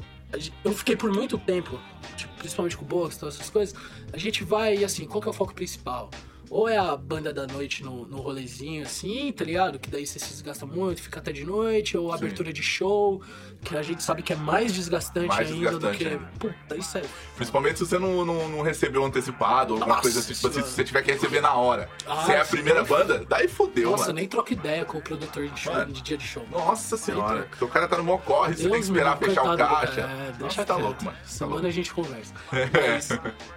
eu 0.65 0.73
fiquei 0.73 0.95
por 0.95 1.11
muito 1.11 1.37
tempo, 1.37 1.79
tipo, 2.17 2.33
principalmente 2.37 2.75
com 2.75 2.83
o 2.83 2.87
box, 2.87 3.17
todas 3.17 3.35
essas 3.35 3.49
coisas. 3.49 3.75
A 4.11 4.17
gente 4.17 4.43
vai 4.43 4.77
e 4.77 4.83
assim, 4.85 5.05
qual 5.05 5.21
que 5.21 5.27
é 5.27 5.31
o 5.31 5.33
foco 5.33 5.53
principal? 5.53 6.09
Ou 6.53 6.69
é 6.69 6.77
a 6.77 6.95
banda 6.95 7.33
da 7.33 7.47
noite 7.47 7.83
no, 7.83 8.05
no 8.05 8.17
rolezinho, 8.21 8.83
assim, 8.83 9.31
tá 9.31 9.43
ligado? 9.43 9.79
Que 9.79 9.89
daí 9.89 10.05
você 10.05 10.19
se 10.19 10.29
desgasta 10.29 10.67
muito, 10.67 11.01
fica 11.01 11.19
até 11.19 11.31
de 11.31 11.43
noite, 11.43 11.97
ou 11.97 12.09
Sim. 12.09 12.15
abertura 12.15 12.53
de 12.53 12.61
show, 12.61 13.23
que 13.63 13.75
a 13.75 13.81
gente 13.81 14.03
sabe 14.03 14.21
que 14.21 14.33
é 14.33 14.35
mais 14.35 14.71
desgastante 14.71 15.29
Mais 15.29 15.51
ainda 15.51 15.71
desgastante, 15.71 16.03
do 16.03 16.09
que. 16.11 16.15
né? 16.15 16.29
Puta, 16.37 16.75
isso 16.77 16.95
é. 16.99 17.01
Principalmente 17.35 17.79
se 17.79 17.87
você 17.87 17.97
não, 17.97 18.23
não, 18.23 18.47
não 18.49 18.61
recebeu 18.61 19.03
antecipado 19.03 19.73
ou 19.73 19.79
alguma 19.79 19.95
Nossa 19.95 20.01
coisa 20.03 20.19
assim. 20.19 20.33
Tipo 20.35 20.47
assim, 20.49 20.61
se 20.61 20.69
você 20.75 20.83
tiver 20.83 21.01
que 21.01 21.11
receber 21.13 21.41
na 21.41 21.55
hora. 21.55 21.89
Ah, 22.05 22.23
se 22.23 22.31
é 22.33 22.41
a 22.41 22.45
primeira 22.45 22.83
banda, 22.83 23.25
daí 23.27 23.47
fodeu, 23.47 23.89
Nossa, 23.89 24.03
mano. 24.03 24.13
nem 24.19 24.27
troca 24.27 24.53
ideia 24.53 24.85
com 24.85 24.99
o 24.99 25.01
produtor 25.01 25.47
de, 25.47 25.59
show, 25.59 25.73
Mano. 25.73 25.91
de 25.91 26.01
dia 26.03 26.17
de 26.17 26.27
show. 26.27 26.45
Nossa 26.51 26.95
senhora. 26.97 27.47
Porque 27.49 27.65
o 27.65 27.67
cara 27.67 27.87
tá 27.87 27.97
no 27.97 28.03
mó 28.03 28.19
corre, 28.19 28.53
você 28.55 28.63
tem 28.69 28.73
que 28.73 28.85
esperar 28.85 29.17
fechar 29.17 29.41
o 29.41 29.57
caixa. 29.57 30.01
É, 30.01 30.27
Nossa, 30.27 30.37
deixa 30.37 30.65
tá 30.65 30.75
quieto. 30.75 30.85
louco, 30.85 31.03
mano. 31.03 31.17
Tá 31.17 31.23
Semana 31.25 31.53
louco. 31.55 31.67
a 31.67 31.71
gente 31.71 31.91
conversa. 31.91 32.33
Mas, 32.51 33.09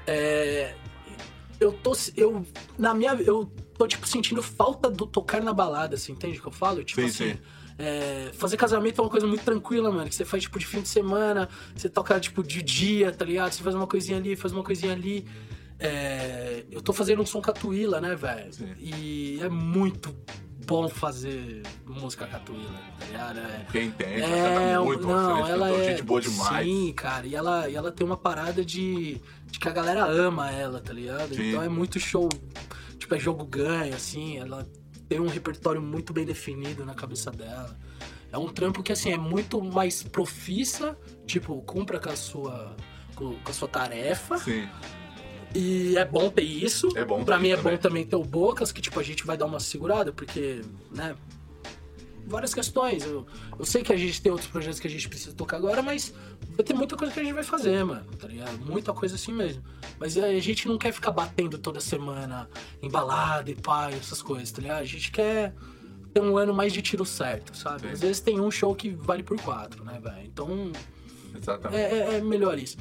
é, 0.07 0.75
eu 1.61 1.73
tô. 1.73 1.93
Eu. 2.17 2.45
Na 2.79 2.95
minha. 2.95 3.15
Eu 3.15 3.51
tô, 3.77 3.87
tipo, 3.87 4.07
sentindo 4.07 4.43
falta 4.43 4.91
do 4.91 5.07
tocar 5.07 5.43
na 5.43 5.53
balada, 5.53 5.95
assim, 5.95 6.13
entende 6.13 6.39
o 6.39 6.43
que 6.43 6.49
eu 6.49 6.53
falo? 6.53 6.83
Tipo 6.83 7.03
Sim, 7.03 7.07
assim. 7.07 7.35
sim. 7.35 7.39
é, 7.79 8.31
fazer 8.35 8.57
casamento 8.57 9.01
é 9.01 9.05
uma 9.05 9.11
coisa 9.11 9.27
muito 9.27 9.45
tranquila, 9.45 9.91
mano. 9.91 10.09
Que 10.09 10.15
você 10.15 10.25
faz, 10.25 10.43
tipo, 10.43 10.59
de 10.59 10.67
fim 10.67 10.81
de 10.81 10.89
semana, 10.89 11.49
você 11.75 11.89
toca, 11.89 12.19
tipo, 12.21 12.43
de 12.43 12.63
dia, 12.63 13.13
tá 13.13 13.25
ligado? 13.25 13.53
Você 13.53 13.63
faz 13.63 13.75
uma 13.75 13.87
coisinha 13.87 14.19
ali, 14.19 14.37
faz 14.37 14.53
uma 14.53 14.63
coisinha 14.63 14.93
ali. 14.93 15.27
É, 15.79 16.65
eu 16.71 16.81
tô 16.81 16.93
fazendo 16.93 17.21
um 17.21 17.27
som 17.27 17.41
catuíla, 17.41 18.01
né, 18.01 18.15
velho? 18.15 18.51
E 18.79 19.39
é 19.43 19.49
muito 19.49 20.15
bom 20.67 20.89
fazer 20.89 21.63
música 21.87 22.27
catuíla, 22.27 22.81
tá 22.99 23.07
ligado? 23.07 23.39
É, 23.39 23.67
Quem 23.71 23.87
entende, 23.87 24.23
é, 24.23 24.75
tá 24.75 24.83
muito 24.83 25.07
não, 25.07 25.47
ela 25.47 25.71
é. 25.71 25.91
gente 25.91 26.03
boa 26.03 26.21
demais. 26.21 26.67
Sim, 26.67 26.93
cara. 26.93 27.27
E 27.27 27.35
ela, 27.35 27.69
e 27.69 27.77
ela 27.77 27.93
tem 27.93 28.05
uma 28.07 28.17
parada 28.17 28.65
de, 28.65 29.21
de 29.57 29.61
que 29.61 29.69
a 29.69 29.73
galera 29.73 30.05
ama 30.05 30.51
ela, 30.51 30.81
tá 30.81 30.93
ligado? 30.93 31.35
Sim. 31.35 31.49
Então 31.49 31.63
é 31.63 31.69
muito 31.69 31.99
show. 31.99 32.29
Tipo, 32.99 33.15
é 33.15 33.19
jogo 33.19 33.45
ganho, 33.47 33.95
assim. 33.95 34.37
Ela 34.37 34.67
tem 35.09 35.19
um 35.19 35.29
repertório 35.29 35.81
muito 35.81 36.13
bem 36.13 36.27
definido 36.27 36.85
na 36.85 36.95
cabeça 36.95 37.31
dela. 37.31 37.75
É 38.31 38.37
um 38.37 38.49
trampo 38.49 38.83
que, 38.83 38.93
assim, 38.93 39.13
é 39.13 39.17
muito 39.17 39.63
mais 39.63 40.03
profissa. 40.03 40.97
Tipo, 41.27 41.63
cumpra 41.63 41.99
com 41.99 42.11
a 42.11 42.17
sua, 42.17 42.77
com, 43.15 43.35
com 43.35 43.51
a 43.51 43.55
sua 43.55 43.67
tarefa. 43.67 44.37
Sim. 44.37 44.69
E 45.55 45.97
é 45.97 46.05
bom 46.05 46.29
ter 46.29 46.43
isso. 46.43 46.89
É 46.95 47.03
bom 47.03 47.25
Pra 47.25 47.39
mim 47.39 47.49
é 47.49 47.55
isso 47.55 47.63
bom 47.63 47.77
também 47.79 48.05
ter 48.05 48.17
o 48.17 48.23
Bocas, 48.23 48.71
que 48.71 48.83
tipo, 48.83 49.01
a 49.01 49.03
gente 49.03 49.25
vai 49.25 49.39
dar 49.39 49.47
uma 49.47 49.59
segurada, 49.59 50.13
porque, 50.13 50.61
né? 50.95 51.17
Várias 52.27 52.53
questões. 52.53 53.05
Eu, 53.05 53.25
eu 53.59 53.65
sei 53.65 53.83
que 53.83 53.93
a 53.93 53.97
gente 53.97 54.21
tem 54.21 54.33
outros 54.33 54.51
projetos 54.51 54.81
que 54.81 54.87
a 54.87 54.91
gente 54.91 55.09
precisa 55.09 55.35
tocar 55.35 55.57
agora, 55.59 55.81
mas 55.81 56.13
vai 56.57 56.65
ter 56.65 56.75
muita 56.75 56.97
coisa 56.97 57.13
que 57.13 57.21
a 57.21 57.23
gente 57.25 57.35
vai 57.35 57.45
fazer, 57.45 57.85
mano, 57.85 58.05
tá 58.19 58.27
ligado? 58.27 58.59
Muita 58.65 58.93
coisa 58.93 59.15
assim 59.15 59.33
mesmo. 59.33 59.63
Mas 59.99 60.17
a 60.19 60.33
gente 60.41 60.67
não 60.67 60.77
quer 60.77 60.93
ficar 60.93 61.13
batendo 61.13 61.57
toda 61.57 61.81
semana 61.81 62.49
em 62.83 62.89
balada 62.91 63.51
e 63.51 63.55
e 63.55 63.95
essas 63.95 64.21
coisas, 64.23 64.51
tá 64.51 64.61
ligado? 64.61 64.81
A 64.81 64.85
gente 64.85 65.11
quer 65.13 65.55
ter 66.13 66.21
um 66.21 66.37
ano 66.37 66.53
mais 66.53 66.73
de 66.73 66.83
tiro 66.83 67.05
certo, 67.05 67.57
sabe? 67.57 67.83
Sim. 67.83 67.93
Às 67.93 68.01
vezes 68.01 68.21
tem 68.21 68.41
um 68.41 68.51
show 68.51 68.75
que 68.75 68.91
vale 68.91 69.23
por 69.23 69.41
quatro, 69.41 69.85
né, 69.85 70.01
velho? 70.03 70.25
Então 70.27 70.73
Exatamente. 71.35 71.77
é, 71.81 71.99
é- 71.99 72.15
é 72.17 72.21
melhor 72.21 72.59
isso. 72.59 72.77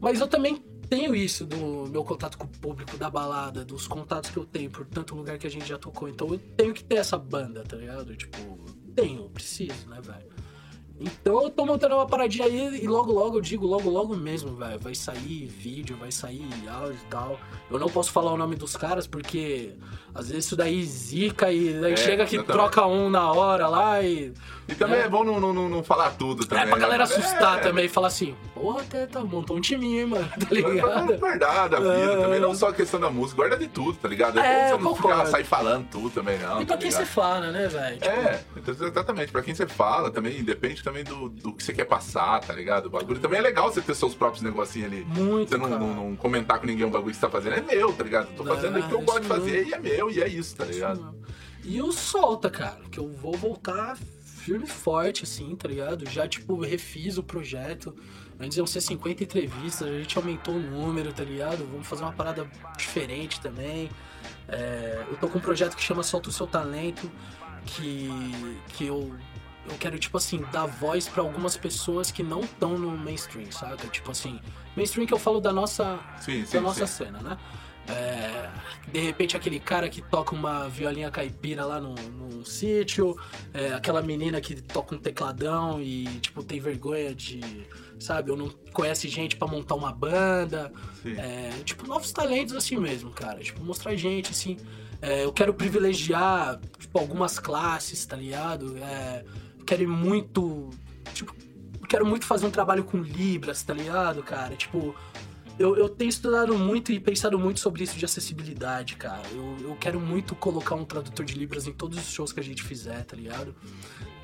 Mas 0.00 0.20
eu 0.20 0.28
também 0.28 0.62
tenho 0.88 1.14
isso 1.14 1.46
do 1.46 1.88
meu 1.90 2.04
contato 2.04 2.36
com 2.36 2.44
o 2.44 2.48
público, 2.48 2.96
da 2.98 3.08
balada, 3.08 3.64
dos 3.64 3.86
contatos 3.86 4.30
que 4.30 4.36
eu 4.36 4.44
tenho 4.44 4.70
por 4.70 4.84
tanto 4.84 5.14
lugar 5.14 5.38
que 5.38 5.46
a 5.46 5.50
gente 5.50 5.66
já 5.66 5.78
tocou. 5.78 6.08
Então 6.10 6.28
eu 6.30 6.38
tenho 6.56 6.74
que 6.74 6.84
ter 6.84 6.96
essa 6.96 7.16
banda, 7.16 7.64
tá 7.64 7.74
ligado? 7.76 8.14
Tipo, 8.14 8.38
tenho, 8.94 9.28
preciso, 9.30 9.88
né, 9.88 10.00
velho? 10.00 10.34
Então 11.00 11.42
eu 11.42 11.50
tô 11.50 11.66
montando 11.66 11.96
uma 11.96 12.06
paradinha 12.06 12.46
aí 12.46 12.82
e 12.82 12.86
logo 12.86 13.12
logo 13.12 13.38
eu 13.38 13.40
digo, 13.40 13.66
logo 13.66 13.90
logo 13.90 14.16
mesmo, 14.16 14.54
velho. 14.54 14.78
Vai 14.78 14.94
sair 14.94 15.46
vídeo, 15.46 15.96
vai 15.96 16.12
sair 16.12 16.48
áudio 16.68 16.98
e 17.02 17.06
tal. 17.10 17.38
Eu 17.70 17.78
não 17.78 17.88
posso 17.88 18.12
falar 18.12 18.32
o 18.32 18.36
nome 18.36 18.54
dos 18.54 18.76
caras 18.76 19.06
porque 19.06 19.74
às 20.14 20.28
vezes 20.28 20.44
isso 20.46 20.56
daí 20.56 20.82
zica 20.84 21.50
e 21.52 21.72
daí 21.80 21.92
É, 21.92 21.96
chega 21.96 22.24
que 22.24 22.36
exatamente. 22.36 22.56
troca 22.70 22.86
um 22.86 23.10
na 23.10 23.32
hora 23.32 23.66
lá 23.68 24.00
e. 24.02 24.32
E 24.66 24.74
também 24.74 25.00
É. 25.00 25.02
é, 25.02 25.08
bom 25.10 25.22
não, 25.24 25.38
não, 25.38 25.68
não, 25.68 25.84
falar 25.84 26.12
tudo 26.12 26.46
também. 26.46 26.64
É 26.64 26.66
pra 26.66 26.76
né? 26.76 26.80
galera 26.82 27.04
assustar 27.04 27.58
É. 27.58 27.60
também 27.60 27.84
e 27.84 27.88
falar 27.88 28.06
assim, 28.06 28.34
porra, 28.54 28.80
até 28.80 29.04
tá, 29.04 29.20
montou 29.20 29.58
um 29.58 29.60
timinho, 29.60 30.00
hein, 30.00 30.06
mano, 30.06 30.26
tá 30.40 30.46
ligado? 30.50 31.18
guardar 31.18 31.68
da 31.68 31.78
vida 31.78 32.12
É. 32.12 32.16
também, 32.16 32.40
não 32.40 32.54
só 32.54 32.68
a 32.68 32.72
questão 32.72 32.98
da 32.98 33.10
música, 33.10 33.36
guarda 33.36 33.58
de 33.58 33.68
tudo, 33.68 33.98
tá 33.98 34.08
ligado? 34.08 34.38
É, 34.38 34.68
É, 34.68 34.68
você 34.70 34.82
não 34.82 34.94
ficar 34.96 35.26
sair 35.26 35.44
falando 35.44 35.86
tudo 35.90 36.08
também, 36.08 36.38
não. 36.38 36.62
E 36.62 36.64
pra 36.64 36.76
tá 36.76 36.82
quem 36.82 36.90
você 36.90 37.04
fala, 37.04 37.50
né, 37.50 37.68
velho? 37.68 37.98
Tipo, 37.98 38.08
É, 38.14 38.40
então, 38.56 38.74
exatamente. 38.88 39.32
Pra 39.32 39.42
quem 39.42 39.54
você 39.54 39.66
fala 39.66 40.10
também, 40.10 40.42
depende 40.42 40.82
também 40.82 41.04
do, 41.04 41.28
do 41.28 41.52
que 41.52 41.62
você 41.62 41.74
quer 41.74 41.84
passar, 41.84 42.40
tá 42.40 42.54
ligado? 42.54 42.86
O 42.86 42.90
bagulho 42.90 43.20
também 43.20 43.40
é 43.40 43.42
legal 43.42 43.70
você 43.70 43.82
ter 43.82 43.94
seus 43.94 44.14
próprios 44.14 44.42
negocinhos 44.42 44.90
ali. 44.90 45.04
Muito, 45.04 45.50
Você 45.50 45.58
não, 45.58 45.68
não- 45.68 45.94
não 45.94 46.16
comentar 46.16 46.58
com 46.58 46.66
ninguém 46.66 46.86
o 46.86 46.90
bagulho 46.90 47.10
que 47.12 47.16
você 47.16 47.26
tá 47.26 47.30
fazendo. 47.30 47.58
É 47.58 47.60
meu, 47.60 47.92
tá 47.92 48.02
ligado? 48.02 48.28
Eu 48.30 48.36
tô 48.36 48.44
fazendo 48.44 48.78
o 48.78 48.82
que 48.88 48.94
eu 48.94 49.02
gosto 49.02 49.20
de 49.20 49.28
fazer 49.28 49.66
e 49.66 49.74
é 49.74 49.78
meu, 49.78 50.03
e 50.10 50.22
é 50.22 50.28
isso, 50.28 50.56
tá 50.56 50.64
ligado? 50.64 51.14
E 51.64 51.80
o 51.80 51.92
Solta, 51.92 52.50
cara, 52.50 52.80
que 52.90 52.98
eu 52.98 53.08
vou 53.08 53.32
voltar 53.34 53.96
firme 54.44 54.64
e 54.64 54.68
forte, 54.68 55.24
assim, 55.24 55.56
tá 55.56 55.66
ligado? 55.66 56.08
Já, 56.10 56.28
tipo, 56.28 56.60
refiz 56.60 57.16
o 57.16 57.22
projeto. 57.22 57.94
Antes 58.38 58.58
iam 58.58 58.66
ser 58.66 58.82
50 58.82 59.22
entrevistas, 59.24 59.88
a 59.88 59.98
gente 59.98 60.18
aumentou 60.18 60.54
o 60.54 60.60
número, 60.60 61.12
tá 61.12 61.24
ligado? 61.24 61.66
Vamos 61.70 61.86
fazer 61.86 62.02
uma 62.02 62.12
parada 62.12 62.46
diferente 62.76 63.40
também. 63.40 63.88
É, 64.46 65.04
eu 65.08 65.16
tô 65.16 65.28
com 65.28 65.38
um 65.38 65.40
projeto 65.40 65.74
que 65.74 65.82
chama 65.82 66.02
Solta 66.02 66.28
o 66.28 66.32
Seu 66.32 66.46
Talento, 66.46 67.10
que, 67.64 68.10
que 68.74 68.86
eu, 68.86 69.14
eu 69.70 69.76
quero, 69.78 69.98
tipo 69.98 70.18
assim, 70.18 70.44
dar 70.52 70.66
voz 70.66 71.08
pra 71.08 71.22
algumas 71.22 71.56
pessoas 71.56 72.10
que 72.10 72.22
não 72.22 72.40
estão 72.40 72.76
no 72.76 72.90
mainstream, 72.98 73.50
saca? 73.50 73.86
Tipo 73.88 74.10
assim, 74.10 74.38
mainstream 74.76 75.06
que 75.06 75.14
eu 75.14 75.18
falo 75.18 75.40
da 75.40 75.52
nossa, 75.52 75.98
Sim, 76.20 76.44
sim, 76.44 76.56
da 76.56 76.60
nossa 76.60 76.86
sim. 76.86 77.04
cena, 77.04 77.20
né? 77.20 77.38
É, 77.88 78.50
de 78.90 79.00
repente 79.00 79.36
aquele 79.36 79.60
cara 79.60 79.88
que 79.88 80.00
toca 80.00 80.34
uma 80.34 80.68
violinha 80.68 81.10
caipira 81.10 81.64
lá 81.64 81.80
no, 81.80 81.94
num 81.94 82.44
sítio, 82.44 83.16
é, 83.52 83.72
aquela 83.72 84.00
menina 84.00 84.40
que 84.40 84.54
toca 84.60 84.94
um 84.94 84.98
tecladão 84.98 85.80
e 85.80 86.04
tipo 86.20 86.42
tem 86.42 86.60
vergonha 86.60 87.14
de, 87.14 87.40
sabe, 87.98 88.30
ou 88.30 88.36
não 88.36 88.48
conhece 88.72 89.08
gente 89.08 89.36
pra 89.36 89.48
montar 89.48 89.74
uma 89.74 89.92
banda, 89.92 90.72
é, 91.04 91.50
tipo 91.64 91.86
novos 91.86 92.12
talentos 92.12 92.54
assim 92.54 92.76
mesmo, 92.76 93.10
cara, 93.10 93.40
tipo 93.40 93.62
mostrar 93.62 93.94
gente 93.96 94.30
assim. 94.30 94.56
É, 95.02 95.24
eu 95.24 95.32
quero 95.32 95.52
privilegiar 95.52 96.58
tipo 96.78 96.98
algumas 96.98 97.38
classes, 97.38 98.06
tá 98.06 98.16
ligado? 98.16 98.78
É, 98.78 99.24
quero 99.66 99.82
ir 99.82 99.86
muito, 99.86 100.70
tipo, 101.12 101.34
quero 101.88 102.06
muito 102.06 102.24
fazer 102.24 102.46
um 102.46 102.50
trabalho 102.50 102.84
com 102.84 102.98
libras, 102.98 103.62
tá 103.62 103.74
ligado, 103.74 104.22
cara? 104.22 104.56
Tipo 104.56 104.94
eu, 105.58 105.76
eu 105.76 105.88
tenho 105.88 106.08
estudado 106.08 106.56
muito 106.58 106.90
e 106.92 106.98
pensado 107.00 107.38
muito 107.38 107.60
sobre 107.60 107.84
isso 107.84 107.96
de 107.96 108.04
acessibilidade, 108.04 108.96
cara. 108.96 109.22
Eu, 109.32 109.68
eu 109.70 109.76
quero 109.76 110.00
muito 110.00 110.34
colocar 110.34 110.74
um 110.74 110.84
tradutor 110.84 111.24
de 111.24 111.34
Libras 111.34 111.66
em 111.66 111.72
todos 111.72 111.98
os 111.98 112.06
shows 112.12 112.32
que 112.32 112.40
a 112.40 112.42
gente 112.42 112.62
fizer, 112.62 113.04
tá 113.04 113.16
ligado? 113.16 113.54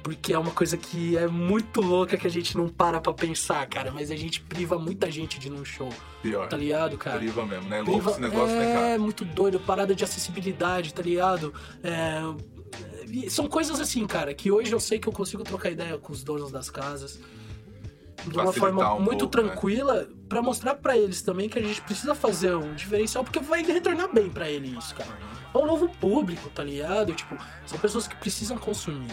Porque 0.03 0.33
é 0.33 0.39
uma 0.39 0.51
coisa 0.51 0.79
que 0.79 1.17
é 1.17 1.29
muito 1.29 1.81
louca 1.83 2.17
que 2.17 2.27
a 2.27 2.31
gente 2.31 2.57
não 2.57 2.69
para 2.69 3.01
pra 3.01 3.13
pensar, 3.13 3.67
cara. 3.69 3.91
Mas 3.93 4.11
a 4.11 4.17
gente 4.17 4.41
priva 4.41 4.79
muita 4.79 5.11
gente 5.11 5.39
de 5.39 5.49
ir 5.49 5.51
num 5.51 5.65
show, 5.65 5.91
Pior. 6.23 6.49
tá 6.49 6.57
ligado, 6.57 6.97
cara? 6.97 7.19
Priva 7.19 7.45
mesmo, 7.45 7.69
né? 7.69 7.77
Louco 7.83 7.93
Priva- 7.93 8.11
esse 8.13 8.21
negócio, 8.21 8.57
é, 8.57 8.59
né, 8.67 8.73
cara? 8.75 8.99
muito 8.99 9.25
doido, 9.27 9.61
parada 9.61 9.95
de 9.95 10.03
acessibilidade, 10.03 10.95
tá 10.95 11.03
ligado? 11.03 11.53
É, 11.83 12.19
São 13.29 13.47
coisas 13.47 13.79
assim, 13.79 14.07
cara, 14.07 14.33
que 14.33 14.51
hoje 14.51 14.73
eu 14.73 14.81
sei 14.81 14.99
que 14.99 15.07
eu 15.09 15.13
consigo 15.13 15.43
trocar 15.45 15.71
ideia 15.71 15.99
com 15.99 16.13
os 16.13 16.23
donos 16.25 16.51
das 16.51 16.71
casas 16.71 17.21
de 18.27 18.39
uma 18.39 18.53
forma 18.53 18.95
um 18.95 19.01
muito 19.01 19.29
pouco, 19.29 19.37
né? 19.37 19.51
tranquila 19.51 20.09
pra 20.29 20.43
mostrar 20.43 20.75
pra 20.75 20.97
eles 20.97 21.23
também 21.23 21.49
que 21.49 21.59
a 21.59 21.63
gente 21.63 21.81
precisa 21.83 22.15
fazer 22.15 22.55
um 22.55 22.75
diferencial 22.75 23.25
porque 23.25 23.41
vai 23.41 23.63
retornar 23.63 24.13
bem 24.13 24.31
pra 24.31 24.49
ele 24.49 24.77
isso, 24.77 24.95
cara. 24.95 25.11
É 25.53 25.59
um 25.59 25.67
novo 25.67 25.89
público, 25.89 26.49
tá 26.51 26.63
ligado? 26.63 27.13
Tipo, 27.13 27.37
são 27.67 27.79
pessoas 27.79 28.07
que 28.07 28.15
precisam 28.17 28.57
consumir. 28.57 29.11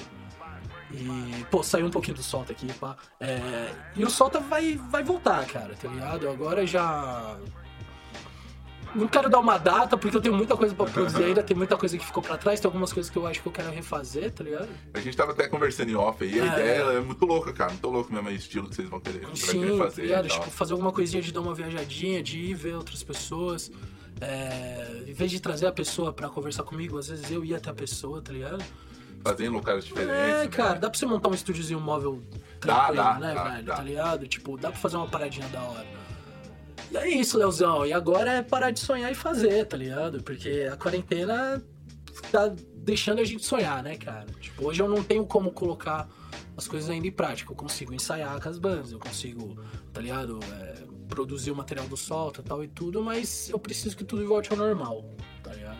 E, 0.92 1.46
pô, 1.52 1.62
saiu 1.64 1.88
um 1.88 1.92
pouquinho 1.92 2.16
do 2.16 2.24
Solta 2.24 2.54
aqui, 2.54 2.72
pá. 2.74 2.96
É, 3.20 3.72
e 3.96 4.04
o 4.06 4.10
Solta 4.10 4.40
vai, 4.40 4.80
vai 4.90 5.04
voltar, 5.04 5.46
cara, 5.46 5.76
tá 5.76 5.88
ligado? 5.88 6.30
Agora 6.30 6.66
já. 6.66 7.36
Não 8.96 9.08
quero 9.08 9.30
dar 9.30 9.40
uma 9.40 9.58
data, 9.58 9.98
porque 9.98 10.16
eu 10.18 10.22
tenho 10.22 10.36
muita 10.36 10.56
coisa 10.58 10.74
pra 10.74 10.86
produzir 10.86 11.24
ainda, 11.24 11.44
tem 11.44 11.56
muita 11.56 11.78
coisa 11.78 11.98
que 11.98 12.06
ficou 12.06 12.22
pra 12.24 12.38
trás, 12.38 12.60
tem 12.60 12.68
algumas 12.68 12.92
coisas 12.92 13.10
que 13.12 13.18
eu 13.18 13.28
acho 13.28 13.42
que 13.42 13.48
eu 13.48 13.52
quero 13.52 13.70
refazer, 13.72 14.32
tá 14.32 14.44
ligado? 14.44 14.68
A 14.94 15.00
gente 15.00 15.16
tava 15.16 15.32
até 15.32 15.48
conversando 15.48 15.90
em 15.92 15.96
off 15.96 16.24
aí, 16.24 16.40
a 16.40 16.44
É. 16.46 16.48
ideia 16.48 16.82
é 16.98 17.00
muito 17.02 17.26
louca, 17.26 17.54
cara. 17.54 17.72
Muito 17.72 17.88
louco 17.90 18.12
mesmo, 18.14 18.30
é 18.30 18.34
estilo 18.34 18.68
que 18.70 18.76
vocês 18.76 18.90
vão 18.90 19.00
querer, 19.00 19.28
Sim, 19.36 19.60
querer 19.62 19.78
tá 19.78 19.84
fazer. 19.86 20.02
ligado? 20.04 20.28
Tipo, 20.30 20.50
fazer 20.50 20.74
alguma 20.74 20.92
coisinha 20.92 21.22
de 21.22 21.32
dar 21.32 21.42
uma 21.42 21.54
viajadinha, 21.54 22.24
de 22.24 22.40
ir 22.40 22.54
ver 22.56 22.76
outras 22.76 23.04
pessoas. 23.04 23.72
É, 24.20 25.04
em 25.08 25.14
vez 25.14 25.30
de 25.30 25.40
trazer 25.40 25.68
a 25.68 25.72
pessoa 25.72 26.12
pra 26.12 26.28
conversar 26.28 26.64
comigo, 26.64 26.98
às 26.98 27.08
vezes 27.08 27.30
eu 27.30 27.46
ia 27.46 27.58
até 27.58 27.70
a 27.70 27.74
pessoa, 27.74 28.22
tá 28.22 28.32
ligado? 28.34 28.64
fazer 29.24 29.46
em 29.46 29.50
locais 29.50 29.84
diferentes. 29.84 30.16
É, 30.16 30.44
né? 30.44 30.48
cara, 30.48 30.76
dá 30.80 30.90
pra 30.90 30.98
você 30.98 31.06
montar 31.06 31.28
um 31.28 31.34
estúdiozinho 31.34 31.82
móvel 31.82 32.22
Dá, 32.62 32.76
tranquilo, 32.86 32.96
dá, 33.04 33.14
né, 33.20 33.34
dá, 33.34 33.44
velho? 33.44 33.64
dá. 33.66 33.76
Tá 33.76 33.84
ligado? 33.84 34.28
Tipo, 34.28 34.58
dá 34.58 34.70
pra 34.72 34.80
fazer 34.80 34.96
uma 34.96 35.08
paradinha 35.08 35.48
da 35.50 35.62
hora. 35.64 35.86
E 36.92 36.98
é 36.98 37.08
isso, 37.10 37.38
Leozão. 37.38 37.86
E 37.86 37.94
agora 37.94 38.32
é 38.32 38.42
parar 38.42 38.72
de 38.72 38.80
sonhar 38.80 39.12
e 39.12 39.16
fazer, 39.16 39.66
tá 39.66 39.76
ligado? 39.78 40.22
Porque 40.24 40.68
a 40.72 40.76
quarentena 40.78 41.64
tá 42.32 42.54
deixando 42.76 43.20
a 43.20 43.24
gente 43.26 43.46
sonhar, 43.46 43.84
né, 43.84 43.98
cara? 43.98 44.26
Tipo, 44.40 44.68
hoje 44.68 44.82
eu 44.82 44.88
não 44.88 45.04
tenho 45.04 45.26
como 45.26 45.52
colocar 45.52 46.08
as 46.56 46.68
coisas 46.68 46.90
ainda 46.90 47.08
em 47.08 47.12
prática. 47.12 47.52
Eu 47.52 47.56
consigo 47.56 47.94
ensaiar 47.94 48.42
com 48.42 48.50
as 48.50 48.58
bandas, 48.58 48.92
eu 48.92 49.00
consigo, 49.00 49.62
tá 49.94 50.02
ligado? 50.02 50.40
É, 50.54 50.84
produzir 51.10 51.52
o 51.52 51.56
material 51.56 51.88
do 51.88 51.98
solta 51.98 52.42
tal 52.44 52.64
e 52.64 52.68
tudo, 52.68 53.02
mas 53.04 53.50
eu 53.50 53.60
preciso 53.60 53.96
que 53.96 54.04
tudo 54.04 54.26
volte 54.28 54.52
ao 54.52 54.58
normal, 54.58 55.04
tá 55.44 55.54
ligado? 55.54 55.78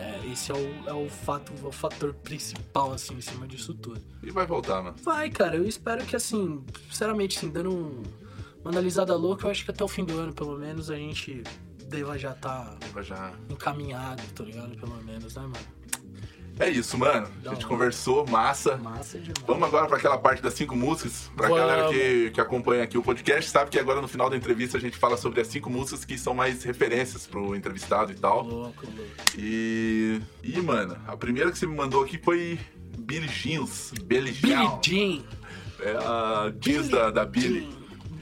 É, 0.00 0.32
esse 0.32 0.52
é 0.52 0.54
o, 0.54 0.88
é 0.88 0.92
o 0.92 1.08
fato, 1.08 1.52
o 1.66 1.72
fator 1.72 2.14
principal, 2.14 2.92
assim, 2.92 3.14
em 3.14 3.20
cima 3.20 3.46
disso 3.48 3.74
tudo. 3.74 4.00
E 4.22 4.30
vai 4.30 4.46
voltar, 4.46 4.80
mano. 4.82 4.96
Vai, 5.02 5.28
cara, 5.30 5.56
eu 5.56 5.66
espero 5.66 6.04
que 6.04 6.14
assim, 6.14 6.64
sinceramente, 6.88 7.36
assim, 7.38 7.48
dando 7.50 7.70
um- 7.74 8.02
uma 8.68 8.72
analisada 8.72 9.16
louca, 9.16 9.46
eu 9.46 9.50
acho 9.50 9.64
que 9.64 9.70
até 9.70 9.82
o 9.82 9.88
fim 9.88 10.04
do 10.04 10.18
ano, 10.18 10.32
pelo 10.32 10.58
menos, 10.58 10.90
a 10.90 10.96
gente 10.96 11.42
deva 11.86 12.18
já 12.18 12.32
estar 12.32 12.76
Vai 12.92 13.02
já. 13.02 13.32
encaminhado, 13.48 14.22
tá 14.34 14.44
ligado? 14.44 14.76
Pelo 14.76 15.02
menos, 15.04 15.34
né, 15.34 15.42
mano? 15.42 15.78
É 16.60 16.68
isso, 16.68 16.98
mano. 16.98 17.28
A 17.46 17.50
gente 17.50 17.64
hora. 17.64 17.66
conversou, 17.66 18.26
massa. 18.26 18.76
Massa 18.76 19.18
demais. 19.18 19.44
Vamos 19.46 19.68
agora 19.68 19.86
para 19.86 19.96
aquela 19.96 20.18
parte 20.18 20.42
das 20.42 20.54
cinco 20.54 20.74
músicas. 20.76 21.30
Pra 21.36 21.48
Vamos. 21.48 21.62
galera 21.62 21.88
que, 21.88 22.30
que 22.32 22.40
acompanha 22.40 22.82
aqui 22.82 22.98
o 22.98 23.02
podcast, 23.02 23.48
sabe 23.48 23.70
que 23.70 23.78
agora 23.78 24.02
no 24.02 24.08
final 24.08 24.28
da 24.28 24.36
entrevista 24.36 24.76
a 24.76 24.80
gente 24.80 24.96
fala 24.98 25.16
sobre 25.16 25.40
as 25.40 25.46
cinco 25.46 25.70
músicas 25.70 26.04
que 26.04 26.18
são 26.18 26.34
mais 26.34 26.64
referências 26.64 27.26
pro 27.28 27.54
entrevistado 27.54 28.10
e 28.10 28.16
tal. 28.16 28.42
Louco, 28.42 28.84
louco. 28.84 29.12
E. 29.38 30.20
E, 30.42 30.60
mano, 30.60 30.96
a 31.06 31.16
primeira 31.16 31.50
que 31.52 31.58
você 31.58 31.66
me 31.66 31.76
mandou 31.76 32.02
aqui 32.02 32.18
foi 32.18 32.58
Billie 32.98 33.28
Jeans. 33.28 33.92
Billie 34.02 34.32
Billy 34.32 34.52
Jean. 34.52 34.80
Jean. 34.84 35.22
É 35.80 35.92
a 35.92 36.52
jeans 36.58 36.88
da, 36.88 37.10
da 37.10 37.24
Billie. 37.24 37.77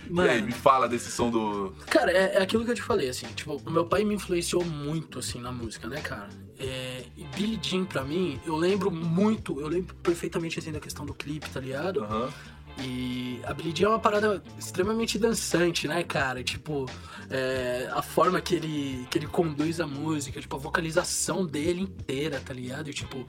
Jean. 0.06 0.24
E 0.24 0.28
aí, 0.28 0.36
Mano, 0.36 0.46
me 0.46 0.52
fala 0.52 0.88
desse 0.88 1.10
som 1.10 1.30
do. 1.30 1.74
cara, 1.88 2.10
é, 2.10 2.36
é 2.36 2.42
aquilo 2.42 2.64
que 2.64 2.70
eu 2.70 2.74
te 2.74 2.82
falei, 2.82 3.08
assim, 3.08 3.26
tipo, 3.28 3.60
o 3.64 3.70
meu 3.70 3.86
pai 3.86 4.04
me 4.04 4.14
influenciou 4.14 4.64
muito, 4.64 5.18
assim, 5.18 5.40
na 5.40 5.52
música, 5.52 5.88
né, 5.88 6.00
cara? 6.00 6.28
É, 6.58 7.04
e 7.16 7.24
Billie 7.36 7.58
Jean, 7.60 7.84
pra 7.84 8.02
mim, 8.04 8.40
eu 8.46 8.56
lembro 8.56 8.90
muito, 8.90 9.60
eu 9.60 9.68
lembro 9.68 9.94
perfeitamente, 9.96 10.58
assim, 10.58 10.72
da 10.72 10.80
questão 10.80 11.04
do 11.04 11.14
clipe, 11.14 11.48
tá 11.50 11.60
ligado? 11.60 12.04
Aham. 12.04 12.32
E 12.78 13.40
a 13.44 13.54
Billie 13.54 13.74
Jean 13.74 13.86
é 13.86 13.90
uma 13.90 13.98
parada 13.98 14.42
extremamente 14.58 15.18
dançante, 15.18 15.88
né, 15.88 16.02
cara? 16.02 16.44
Tipo, 16.44 16.86
é, 17.30 17.88
a 17.90 18.02
forma 18.02 18.40
que 18.40 18.54
ele, 18.54 19.06
que 19.10 19.18
ele 19.18 19.26
conduz 19.26 19.80
a 19.80 19.86
música, 19.86 20.40
tipo, 20.40 20.56
a 20.56 20.58
vocalização 20.58 21.46
dele 21.46 21.80
inteira, 21.82 22.40
tá 22.44 22.52
ligado? 22.52 22.90
E, 22.90 22.92
tipo, 22.92 23.26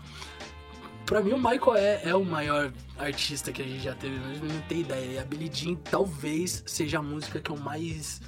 pra 1.07 1.21
mim 1.21 1.31
o 1.31 1.37
Michael 1.37 1.75
é, 1.75 2.01
é 2.03 2.15
o 2.15 2.23
maior 2.23 2.71
artista 2.99 3.51
que 3.51 3.63
a 3.63 3.65
gente 3.65 3.83
já 3.83 3.95
teve, 3.95 4.15
mas 4.19 4.39
não 4.41 4.61
tem 4.61 4.81
ideia. 4.81 5.13
E 5.13 5.17
a 5.19 5.23
Billie 5.25 5.49
Jean 5.51 5.73
talvez 5.75 6.61
seja 6.67 6.99
a 6.99 7.01
música 7.01 7.39
que 7.39 7.49
eu 7.49 7.57
mais 7.57 8.21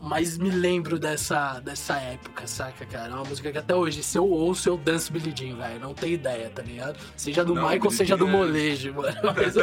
mais 0.00 0.36
me 0.36 0.50
lembro 0.50 0.98
dessa, 0.98 1.60
dessa 1.60 1.96
época, 1.96 2.46
saca, 2.46 2.84
cara? 2.84 3.10
É 3.10 3.14
uma 3.14 3.24
música 3.24 3.50
que 3.50 3.56
até 3.56 3.74
hoje, 3.74 4.02
se 4.02 4.18
eu 4.18 4.28
ouço, 4.28 4.68
eu 4.68 4.76
danço 4.76 5.10
Billie 5.10 5.32
Jean, 5.34 5.56
velho. 5.56 5.80
Não 5.80 5.94
tenho 5.94 6.12
ideia, 6.12 6.50
tá 6.50 6.60
ligado? 6.62 6.98
Seja 7.16 7.42
do 7.42 7.54
Não, 7.54 7.62
Michael, 7.62 7.80
Billie 7.80 7.96
seja 7.96 8.14
do 8.16 8.28
é- 8.28 8.30
molejo, 8.30 8.92
mano. 8.94 9.16
Mas- 9.34 9.54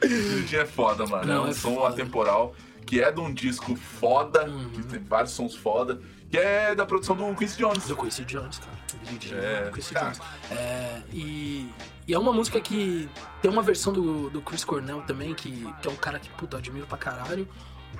Billie 0.00 0.46
Jean 0.46 0.60
é 0.62 0.66
foda, 0.66 1.04
mano. 1.04 1.24
Não, 1.26 1.34
é 1.34 1.46
um 1.48 1.50
é 1.50 1.52
som 1.52 1.74
foda. 1.74 1.88
atemporal 1.94 2.54
que 2.86 3.00
é 3.00 3.10
de 3.12 3.20
um 3.20 3.32
disco 3.34 3.74
foda, 3.76 4.44
Uhum. 4.48 4.70
que 4.70 4.82
tem 4.84 5.00
vários 5.00 5.32
sons 5.32 5.54
foda, 5.56 6.00
que 6.30 6.38
é 6.38 6.74
da 6.74 6.86
produção 6.86 7.16
do 7.16 7.34
Quincy 7.34 7.58
Jones. 7.58 7.88
Eu 7.88 7.96
conheci 7.96 8.24
Jones, 8.24 8.58
cara. 8.58 8.80
Jean, 9.20 9.36
É, 9.36 9.70
cara. 9.92 10.10
Jones. 10.12 10.20
É, 10.50 11.02
e, 11.12 11.68
e 12.06 12.14
é 12.14 12.18
uma 12.18 12.32
música 12.32 12.60
que 12.60 13.08
tem 13.42 13.50
uma 13.50 13.62
versão 13.62 13.92
do, 13.92 14.30
do 14.30 14.40
Chris 14.40 14.64
Cornell 14.64 15.02
também, 15.02 15.34
que, 15.34 15.50
que 15.82 15.88
é 15.88 15.90
um 15.90 15.96
cara 15.96 16.18
que, 16.20 16.28
puta, 16.30 16.56
eu 16.56 16.58
admiro 16.60 16.86
pra 16.86 16.96
caralho. 16.96 17.48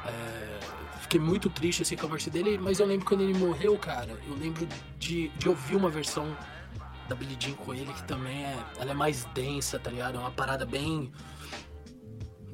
É, 0.06 0.60
fiquei 1.00 1.18
muito 1.18 1.50
triste 1.50 1.82
assim 1.82 1.96
com 1.96 2.06
a 2.06 2.08
morte 2.10 2.30
dele, 2.30 2.56
mas 2.56 2.78
eu 2.78 2.86
lembro 2.86 3.04
quando 3.04 3.22
ele 3.22 3.34
morreu, 3.34 3.76
cara, 3.76 4.16
eu 4.28 4.36
lembro 4.36 4.66
de, 4.98 5.28
de 5.28 5.48
ouvir 5.48 5.74
uma 5.74 5.90
versão 5.90 6.36
da 7.08 7.16
Billie 7.16 7.36
Jean 7.40 7.54
com 7.54 7.74
ele 7.74 7.92
que 7.92 8.04
também 8.04 8.44
é, 8.44 8.56
ela 8.78 8.92
é 8.92 8.94
mais 8.94 9.24
densa, 9.34 9.80
tá 9.80 9.90
ligado? 9.90 10.16
É 10.16 10.20
uma 10.20 10.30
parada 10.30 10.64
bem 10.64 11.10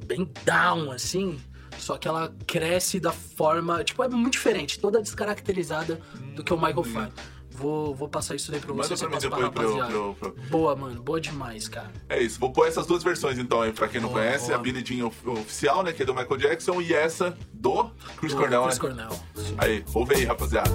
bem 0.07 0.31
down 0.43 0.91
assim, 0.91 1.39
só 1.79 1.97
que 1.97 2.07
ela 2.07 2.33
cresce 2.45 2.99
da 2.99 3.11
forma, 3.11 3.83
tipo, 3.83 4.03
é 4.03 4.07
muito 4.09 4.33
diferente, 4.33 4.79
toda 4.79 5.01
descaracterizada 5.01 5.99
do 6.35 6.43
que 6.43 6.53
o 6.53 6.57
Michael 6.57 6.83
faz. 6.83 7.09
Vou, 7.51 7.95
vou 7.95 8.07
passar 8.07 8.35
isso 8.35 8.51
daí 8.51 8.59
pra 8.59 8.71
você, 8.71 8.93
Manda 8.93 8.95
você 8.95 9.07
pra 9.29 9.37
mim 9.39 9.43
depois 9.43 9.51
pra 9.51 9.63
eu, 9.63 9.69
rapaziada. 9.77 9.93
eu- 9.93 10.15
pra 10.19 10.29
eu- 10.29 10.49
Boa, 10.49 10.75
mano, 10.75 11.01
boa 11.01 11.19
demais, 11.19 11.67
cara. 11.67 11.91
É 12.07 12.21
isso, 12.21 12.39
vou 12.39 12.51
pôr 12.53 12.67
essas 12.67 12.85
duas 12.85 13.01
versões 13.01 13.39
então 13.39 13.61
aí, 13.63 13.71
pra 13.73 13.87
quem 13.87 13.99
não 13.99 14.09
Boa, 14.09 14.21
conhece, 14.21 14.45
boa. 14.47 14.57
a 14.57 14.61
Billie 14.61 14.85
Jean 14.85 15.07
of- 15.07 15.27
oficial, 15.27 15.81
né, 15.81 15.91
que 15.91 16.03
é 16.03 16.05
do 16.05 16.13
Michael 16.13 16.37
Jackson, 16.37 16.79
e 16.81 16.93
essa 16.93 17.35
do 17.51 17.89
Chris 18.17 18.33
Do 18.33 18.37
Cornell, 18.39 18.61
Chris 18.63 18.75
né? 18.75 18.81
Cornell. 18.81 19.09
sim. 19.35 19.55
Aí, 19.57 19.83
ouve 19.91 20.13
aí, 20.15 20.23
rapaziada. 20.25 20.69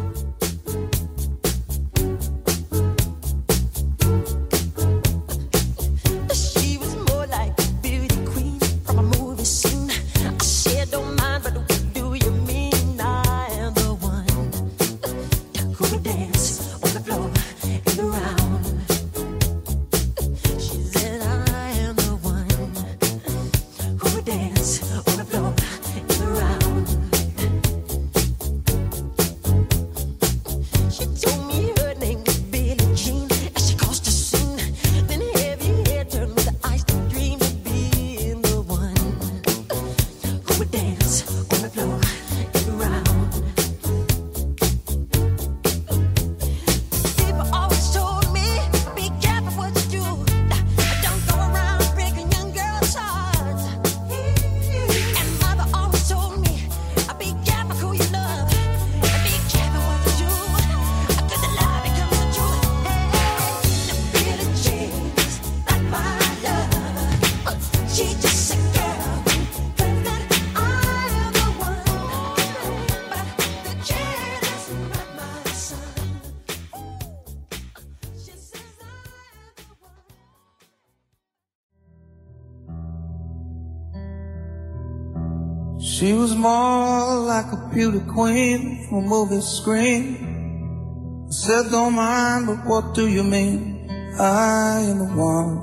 Beauty 87.93 88.07
queen 88.09 88.87
from 88.89 88.99
a 89.05 89.09
movie 89.09 89.41
screen. 89.41 91.27
I 91.29 91.31
said, 91.31 91.71
don't 91.71 91.95
mind, 91.95 92.47
but 92.47 92.65
what 92.67 92.95
do 92.95 93.07
you 93.09 93.23
mean? 93.23 93.87
I 94.19 94.81
am 94.81 94.99
the 94.99 95.05
one 95.15 95.57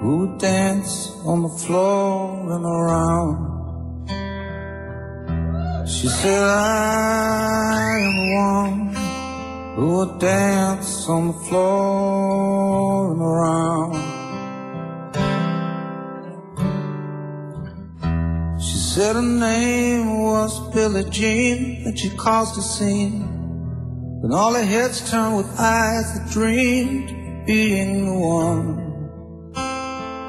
who 0.00 0.18
would 0.18 0.38
dance 0.38 1.10
on 1.24 1.42
the 1.42 1.48
floor 1.48 2.50
and 2.54 2.64
around. 2.64 3.50
She 5.88 6.08
said, 6.08 6.42
I 6.42 7.98
am 8.06 8.16
the 8.16 8.28
one 8.48 8.94
who 9.76 9.86
would 9.96 10.18
dance 10.18 11.08
on 11.08 11.28
the 11.28 11.34
floor 11.48 13.12
and 13.12 13.22
around. 13.22 13.94
She 18.60 18.78
said 18.78 19.16
her 19.16 19.22
name 19.22 20.21
was 20.42 20.74
Billie 20.74 21.08
Jean, 21.08 21.94
she 21.94 22.10
caused 22.16 22.58
a 22.58 22.62
scene. 22.62 23.22
When 24.20 24.32
all 24.32 24.52
the 24.52 24.64
heads 24.64 25.08
turned 25.08 25.36
with 25.36 25.46
eyes 25.56 26.06
that 26.14 26.30
dreamed 26.32 27.10
of 27.10 27.46
being 27.46 28.06
the 28.06 28.14
one 28.14 28.66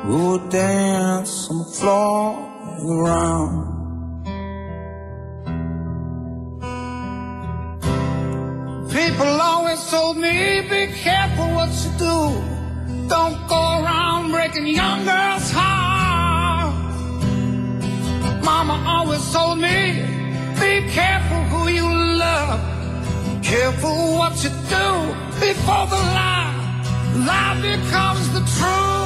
who 0.03 0.17
would 0.29 0.49
dance 0.51 1.49
on 1.49 1.57
the 1.63 1.69
floor 1.79 2.21
and 2.77 2.99
around. 2.99 3.57
People 8.91 9.33
always 9.51 9.81
told 9.89 10.17
me, 10.17 10.61
be 10.69 10.93
careful 10.93 11.47
what 11.57 11.71
you 11.83 11.91
do. 12.07 12.19
Don't 13.07 13.39
go 13.47 13.61
around 13.81 14.29
breaking 14.29 14.67
young 14.67 15.05
girls' 15.05 15.49
hearts. 15.49 15.92
Mama 18.43 18.83
always 18.85 19.23
told 19.31 19.59
me, 19.59 20.01
be 20.59 20.87
careful 20.91 21.41
who 21.51 21.69
you 21.69 21.87
love. 22.17 22.59
Careful 23.41 24.17
what 24.17 24.33
you 24.43 24.49
do 24.49 24.87
before 25.39 25.85
the 25.87 26.01
lie, 26.17 26.53
lie 27.25 27.57
becomes 27.61 28.33
the 28.33 28.39
truth. 28.39 29.02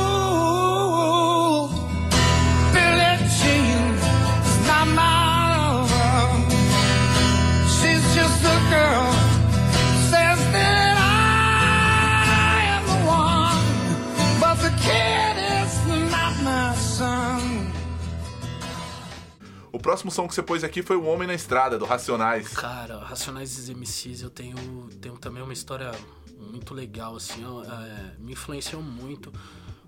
O 19.77 19.79
próximo 19.79 20.09
som 20.09 20.27
que 20.27 20.33
você 20.33 20.41
pôs 20.41 20.63
aqui 20.63 20.81
foi 20.81 20.97
O 20.97 21.03
Homem 21.03 21.27
na 21.27 21.35
Estrada, 21.35 21.77
do 21.77 21.85
Racionais. 21.85 22.47
Cara, 22.47 22.97
Racionais 22.97 23.69
e 23.69 23.75
MCs, 23.75 24.23
eu 24.23 24.29
tenho, 24.31 24.55
tenho 24.99 25.15
também 25.19 25.43
uma 25.43 25.53
história 25.53 25.91
muito 26.35 26.73
legal, 26.73 27.15
assim, 27.15 27.45
ó, 27.45 27.63
é, 27.63 28.15
me 28.17 28.31
influenciou 28.31 28.81
muito. 28.81 29.31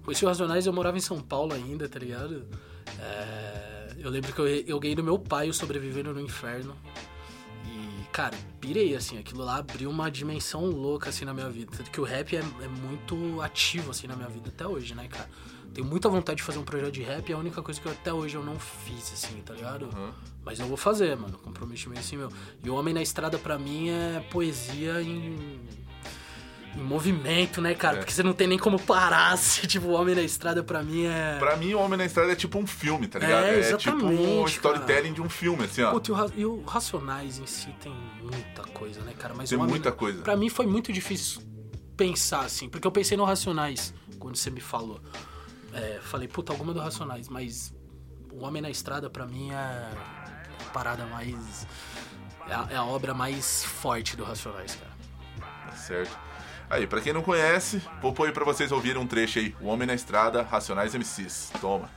Conheci 0.03 0.23
o 0.23 0.27
Racionais, 0.27 0.67
eu 0.67 0.73
morava 0.73 0.95
em 0.95 1.01
São 1.01 1.19
Paulo 1.19 1.55
ainda, 1.55 1.89
tá 1.89 1.97
ligado? 1.97 2.45
É, 2.99 3.95
eu 3.97 4.11
lembro 4.11 4.31
que 4.31 4.39
eu, 4.39 4.47
eu 4.47 4.79
ganhei 4.79 4.95
do 4.95 5.03
meu 5.03 5.17
pai 5.17 5.49
o 5.49 5.53
Sobrevivendo 5.55 6.13
no 6.13 6.21
Inferno. 6.21 6.77
E, 7.65 8.03
cara, 8.11 8.37
pirei, 8.61 8.95
assim, 8.95 9.17
aquilo 9.17 9.43
lá 9.43 9.57
abriu 9.57 9.89
uma 9.89 10.11
dimensão 10.11 10.67
louca, 10.67 11.09
assim, 11.09 11.25
na 11.25 11.33
minha 11.33 11.49
vida. 11.49 11.71
Tanto 11.75 11.89
que 11.89 11.99
o 11.99 12.03
rap 12.03 12.35
é, 12.35 12.41
é 12.41 12.67
muito 12.67 13.41
ativo, 13.41 13.89
assim, 13.89 14.05
na 14.05 14.15
minha 14.15 14.29
vida 14.29 14.49
até 14.49 14.67
hoje, 14.67 14.93
né, 14.93 15.07
cara? 15.07 15.27
Tenho 15.73 15.87
muita 15.87 16.09
vontade 16.09 16.37
de 16.37 16.43
fazer 16.43 16.57
um 16.59 16.63
projeto 16.63 16.91
de 16.91 17.01
rap, 17.03 17.31
é 17.31 17.35
a 17.35 17.37
única 17.37 17.61
coisa 17.61 17.79
que 17.79 17.85
eu, 17.87 17.91
até 17.91 18.11
hoje 18.11 18.35
eu 18.35 18.43
não 18.43 18.57
fiz, 18.59 19.13
assim, 19.13 19.39
tá 19.45 19.53
ligado? 19.53 19.87
Mas 20.43 20.59
eu 20.59 20.65
vou 20.65 20.75
fazer, 20.77 21.15
mano, 21.15 21.37
comprometimento 21.37 21.99
assim 22.01 22.17
meu. 22.17 22.31
E 22.63 22.69
o 22.69 22.75
Homem 22.75 22.93
na 22.93 23.01
Estrada, 23.01 23.37
pra 23.37 23.57
mim, 23.57 23.89
é 23.89 24.19
poesia 24.31 25.01
em... 25.01 25.59
Em 26.75 26.81
movimento, 26.83 27.61
né, 27.61 27.73
cara? 27.73 27.95
É. 27.95 27.99
Porque 27.99 28.13
você 28.13 28.21
não 28.21 28.31
tem 28.31 28.45
nem 28.47 28.57
como 28.57 28.79
parar, 28.79 29.33
assim, 29.33 29.65
tipo, 29.65 29.87
o 29.87 29.91
Homem 29.93 30.13
na 30.13 30.21
Estrada 30.21 30.63
pra 30.63 30.83
mim 30.83 31.05
é... 31.05 31.37
Pra 31.39 31.57
mim, 31.57 31.73
O 31.73 31.79
Homem 31.79 31.97
na 31.97 32.05
Estrada 32.05 32.31
é 32.31 32.35
tipo 32.35 32.59
um 32.59 32.67
filme, 32.67 33.07
tá 33.07 33.17
ligado? 33.19 33.43
É, 33.45 33.75
tipo 33.77 34.05
um 34.05 34.45
storytelling 34.45 35.13
de 35.13 35.21
um 35.21 35.27
filme, 35.29 35.63
assim, 35.65 35.81
ó. 35.81 35.91
Puta, 35.91 36.11
e 36.11 36.13
o, 36.13 36.15
Ra- 36.15 36.31
e 36.37 36.45
o 36.45 36.61
Racionais 36.63 37.39
em 37.39 37.45
si 37.47 37.73
tem 37.81 37.91
muita 38.21 38.61
coisa, 38.71 39.01
né, 39.01 39.13
cara? 39.17 39.33
Mas 39.35 39.49
Tem 39.49 39.57
o 39.57 39.61
Homem- 39.61 39.71
muita 39.71 39.91
coisa. 39.91 40.21
Pra 40.21 40.35
mim 40.35 40.47
foi 40.47 40.67
muito 40.67 40.93
difícil 40.93 41.41
pensar, 41.97 42.41
assim, 42.41 42.69
porque 42.69 42.85
eu 42.85 42.91
pensei 42.91 43.17
no 43.17 43.23
Racionais 43.25 43.91
quando 44.19 44.35
você 44.35 44.51
me 44.51 44.61
falou. 44.61 45.01
É, 45.73 45.99
falei, 46.01 46.27
puta, 46.27 46.51
alguma 46.51 46.73
do 46.73 46.79
Racionais, 46.79 47.29
mas 47.29 47.73
o 48.31 48.43
Homem 48.43 48.61
na 48.61 48.69
Estrada 48.69 49.09
pra 49.09 49.25
mim 49.25 49.51
é 49.51 49.55
a 49.55 50.69
parada 50.73 51.05
mais. 51.05 51.67
É 52.47 52.53
a, 52.53 52.67
é 52.71 52.75
a 52.75 52.83
obra 52.83 53.13
mais 53.13 53.63
forte 53.63 54.15
do 54.15 54.23
Racionais, 54.23 54.75
cara. 54.75 54.91
Tá 55.65 55.75
certo. 55.75 56.17
Aí, 56.69 56.85
pra 56.85 57.01
quem 57.01 57.13
não 57.13 57.23
conhece, 57.23 57.81
vou 58.01 58.13
pôr 58.13 58.27
aí 58.27 58.31
pra 58.31 58.45
vocês 58.45 58.71
ouvirem 58.71 59.01
um 59.01 59.07
trecho 59.07 59.39
aí. 59.39 59.55
O 59.59 59.67
Homem 59.67 59.87
na 59.87 59.95
Estrada, 59.95 60.43
Racionais 60.43 60.93
MCs. 60.93 61.51
Toma. 61.59 61.89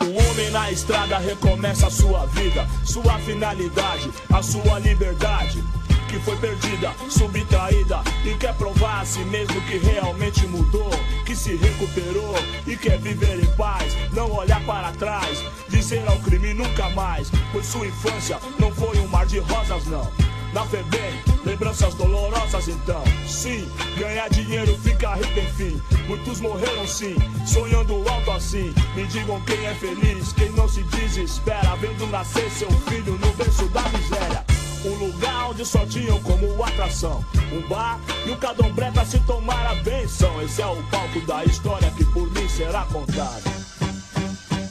O 0.00 0.30
homem 0.30 0.50
na 0.50 0.72
estrada 0.72 1.18
recomeça 1.18 1.86
a 1.86 1.90
sua 1.90 2.24
vida, 2.26 2.66
sua 2.86 3.18
finalidade, 3.18 4.10
a 4.32 4.42
sua 4.42 4.78
liberdade. 4.78 5.62
Que 6.10 6.18
foi 6.18 6.36
perdida, 6.38 6.92
subtraída 7.08 8.02
e 8.24 8.34
quer 8.34 8.52
provar 8.54 9.02
a 9.02 9.04
si 9.04 9.20
mesmo 9.20 9.60
que 9.62 9.78
realmente 9.78 10.44
mudou, 10.44 10.90
que 11.24 11.36
se 11.36 11.54
recuperou 11.54 12.34
e 12.66 12.76
quer 12.76 12.98
viver 12.98 13.40
em 13.40 13.56
paz, 13.56 13.96
não 14.12 14.28
olhar 14.32 14.60
para 14.64 14.90
trás, 14.90 15.38
dizer 15.68 16.04
ao 16.08 16.18
crime 16.18 16.52
nunca 16.52 16.90
mais, 16.90 17.30
pois 17.52 17.64
sua 17.64 17.86
infância 17.86 18.40
não 18.58 18.72
foi 18.72 18.98
um 18.98 19.06
mar 19.06 19.24
de 19.24 19.38
rosas 19.38 19.86
não. 19.86 20.10
Na 20.52 20.66
FEBEM, 20.66 21.22
lembranças 21.44 21.94
dolorosas 21.94 22.66
então. 22.66 23.04
Sim, 23.24 23.70
ganhar 23.96 24.28
dinheiro 24.30 24.76
fica 24.78 25.14
rico 25.14 25.38
enfim. 25.38 25.80
Muitos 26.08 26.40
morreram 26.40 26.88
sim, 26.88 27.14
sonhando 27.46 27.94
alto 28.08 28.32
assim. 28.32 28.74
Me 28.96 29.06
digam 29.06 29.40
quem 29.42 29.64
é 29.64 29.74
feliz, 29.74 30.32
quem 30.32 30.50
não 30.50 30.68
se 30.68 30.82
desespera, 30.82 31.76
vendo 31.76 32.04
nascer 32.08 32.50
seu 32.50 32.70
filho 32.88 33.12
no 33.12 33.32
berço 33.34 33.68
da 33.68 33.82
miséria. 33.90 34.59
Um 34.84 34.94
lugar 34.94 35.50
onde 35.50 35.64
só 35.64 35.84
tinham 35.86 36.22
como 36.22 36.62
atração 36.64 37.24
um 37.52 37.60
bar 37.68 38.00
e 38.26 38.30
um 38.30 38.36
cadombré 38.36 38.90
pra 38.90 39.04
se 39.04 39.18
tomar 39.26 39.66
a 39.66 39.74
benção. 39.76 40.40
Esse 40.42 40.62
é 40.62 40.66
o 40.66 40.82
palco 40.84 41.20
da 41.26 41.44
história 41.44 41.90
que 41.92 42.04
por 42.06 42.30
mim 42.32 42.48
será 42.48 42.84
contado. 42.86 43.42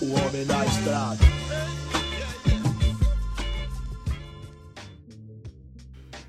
O 0.01 0.13
homem 0.13 0.45
na 0.45 0.65
estrada. 0.65 1.19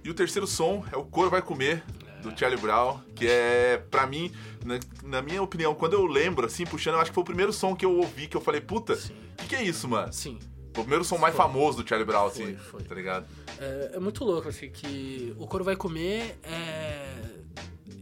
E 0.03 0.11
o 0.11 0.15
terceiro 0.15 0.47
som 0.47 0.85
é 0.93 0.97
O 0.97 1.05
Cor 1.05 1.31
Vai 1.31 1.41
Comer, 1.41 1.85
do 2.23 2.37
Charlie 2.37 2.61
Brown, 2.61 2.99
que 3.15 3.27
é, 3.29 3.77
pra 3.91 4.07
mim, 4.07 4.33
na, 4.65 4.81
na 5.05 5.23
minha 5.23 5.43
opinião, 5.43 5.75
quando 5.75 5.93
eu 5.93 6.05
lembro, 6.05 6.47
assim, 6.47 6.65
puxando, 6.65 6.95
eu 6.95 7.01
acho 7.01 7.11
que 7.11 7.15
foi 7.15 7.23
o 7.23 7.27
primeiro 7.27 7.53
som 7.53 7.77
que 7.77 7.85
eu 7.85 7.97
ouvi, 7.97 8.27
que 8.27 8.37
eu 8.37 8.41
falei, 8.41 8.61
puta, 8.61 8.95
o 8.95 8.97
que, 9.37 9.49
que 9.49 9.55
é 9.55 9.63
isso, 9.63 9.87
mano? 9.89 10.13
Sim. 10.13 10.39
Foi 10.73 10.83
o 10.83 10.85
primeiro 10.85 11.05
som 11.05 11.19
mais 11.19 11.35
Foi. 11.35 11.45
famoso 11.45 11.83
do 11.83 11.89
Charlie 11.89 12.07
Brown, 12.07 12.27
assim, 12.27 12.55
Foi, 12.57 12.57
foi. 12.57 12.83
tá 12.85 12.95
ligado? 12.95 13.27
É, 13.59 13.93
é 13.95 13.99
muito 14.01 14.25
louco, 14.25 14.49
assim, 14.49 14.71
que 14.71 15.35
o 15.39 15.47
Coro 15.47 15.65
Vai 15.65 15.77
Comer 15.77 16.39
é. 16.43 17.17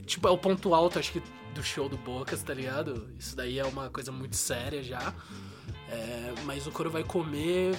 Tipo, 0.05 0.29
é 0.29 0.31
o 0.31 0.39
ponto 0.39 0.75
alto, 0.75 0.99
acho 0.99 1.13
que, 1.13 1.23
do 1.55 1.63
show 1.63 1.89
do 1.89 1.97
Bocas, 1.99 2.43
tá 2.43 2.55
ligado? 2.55 3.11
Isso 3.19 3.37
daí 3.37 3.59
é 3.59 3.65
uma 3.65 3.91
coisa 3.91 4.11
muito 4.13 4.37
séria 4.37 4.83
já. 4.83 5.15
É, 5.91 6.35
mas 6.45 6.67
o 6.67 6.71
Coro 6.71 6.91
Vai 6.91 7.05
Comer. 7.05 7.75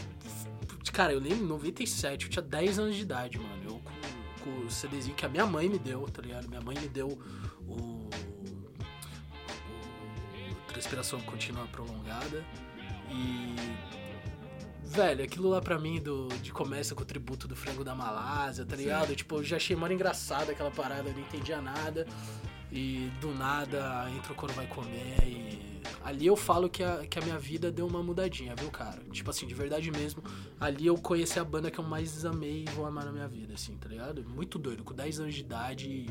Cara, 0.92 1.14
eu 1.14 1.20
lembro 1.20 1.46
em 1.46 1.48
97, 1.48 2.26
eu 2.26 2.32
tinha 2.32 2.42
10 2.44 2.80
anos 2.80 2.96
de 2.96 3.04
idade, 3.04 3.38
mano. 3.38 3.62
Eu 3.64 3.80
com, 3.80 4.44
com 4.44 4.66
o 4.66 4.72
CDzinho 4.72 5.16
que 5.16 5.26
a 5.26 5.30
minha 5.30 5.46
mãe 5.46 5.70
me 5.70 5.78
deu, 5.78 6.02
tá 6.10 6.22
ligado? 6.22 6.48
Minha 6.50 6.62
mãe 6.62 6.76
me 6.80 6.88
deu 6.88 7.08
o. 7.68 7.74
o 7.74 8.10
Transpiração 10.68 11.20
Contínua 11.22 11.66
Prolongada. 11.68 12.44
E 13.12 13.56
Velho, 14.90 15.24
aquilo 15.24 15.50
lá 15.50 15.62
pra 15.62 15.78
mim 15.78 16.02
do, 16.02 16.28
de 16.42 16.52
começa 16.52 16.96
com 16.96 17.04
o 17.04 17.06
tributo 17.06 17.48
do 17.48 17.56
frango 17.56 17.84
da 17.84 17.94
Malásia, 17.94 18.66
tá 18.66 18.76
ligado? 18.76 19.16
Tipo, 19.16 19.36
eu 19.38 19.44
já 19.44 19.58
achei 19.58 19.76
mano 19.76 19.94
engraçado 19.94 20.50
aquela 20.50 20.72
parada, 20.72 21.10
eu 21.10 21.14
não 21.14 21.22
entendia 21.22 21.62
nada. 21.62 22.08
E 22.72 23.10
do 23.22 23.34
nada 23.34 24.08
entra 24.16 24.32
o 24.32 24.36
coro 24.36 24.54
vai 24.54 24.66
comer 24.68 25.18
e. 25.24 25.70
Ali 26.04 26.26
eu 26.28 26.36
falo 26.36 26.70
que 26.70 26.84
a, 26.84 27.06
que 27.08 27.18
a 27.18 27.22
minha 27.22 27.38
vida 27.38 27.72
deu 27.72 27.86
uma 27.88 28.02
mudadinha, 28.02 28.56
viu, 28.56 28.70
cara? 28.70 29.00
Tipo 29.12 29.30
assim, 29.32 29.46
de 29.48 29.54
verdade 29.54 29.90
mesmo. 29.92 30.24
Ali 30.60 30.86
eu 30.88 30.96
conheci 30.96 31.40
a 31.40 31.44
banda 31.44 31.70
que 31.72 31.80
eu 31.80 31.84
mais 31.84 32.26
amei 32.26 32.66
e 32.68 32.72
vou 32.72 32.86
amar 32.86 33.06
na 33.06 33.12
minha 33.12 33.28
vida, 33.28 33.54
assim, 33.54 33.76
tá 33.78 33.88
ligado? 33.90 34.24
Muito 34.24 34.58
doido, 34.60 34.84
com 34.84 34.94
10 34.94 35.20
anos 35.20 35.36
de 35.36 35.42
idade. 35.42 35.88
e- 35.88 36.10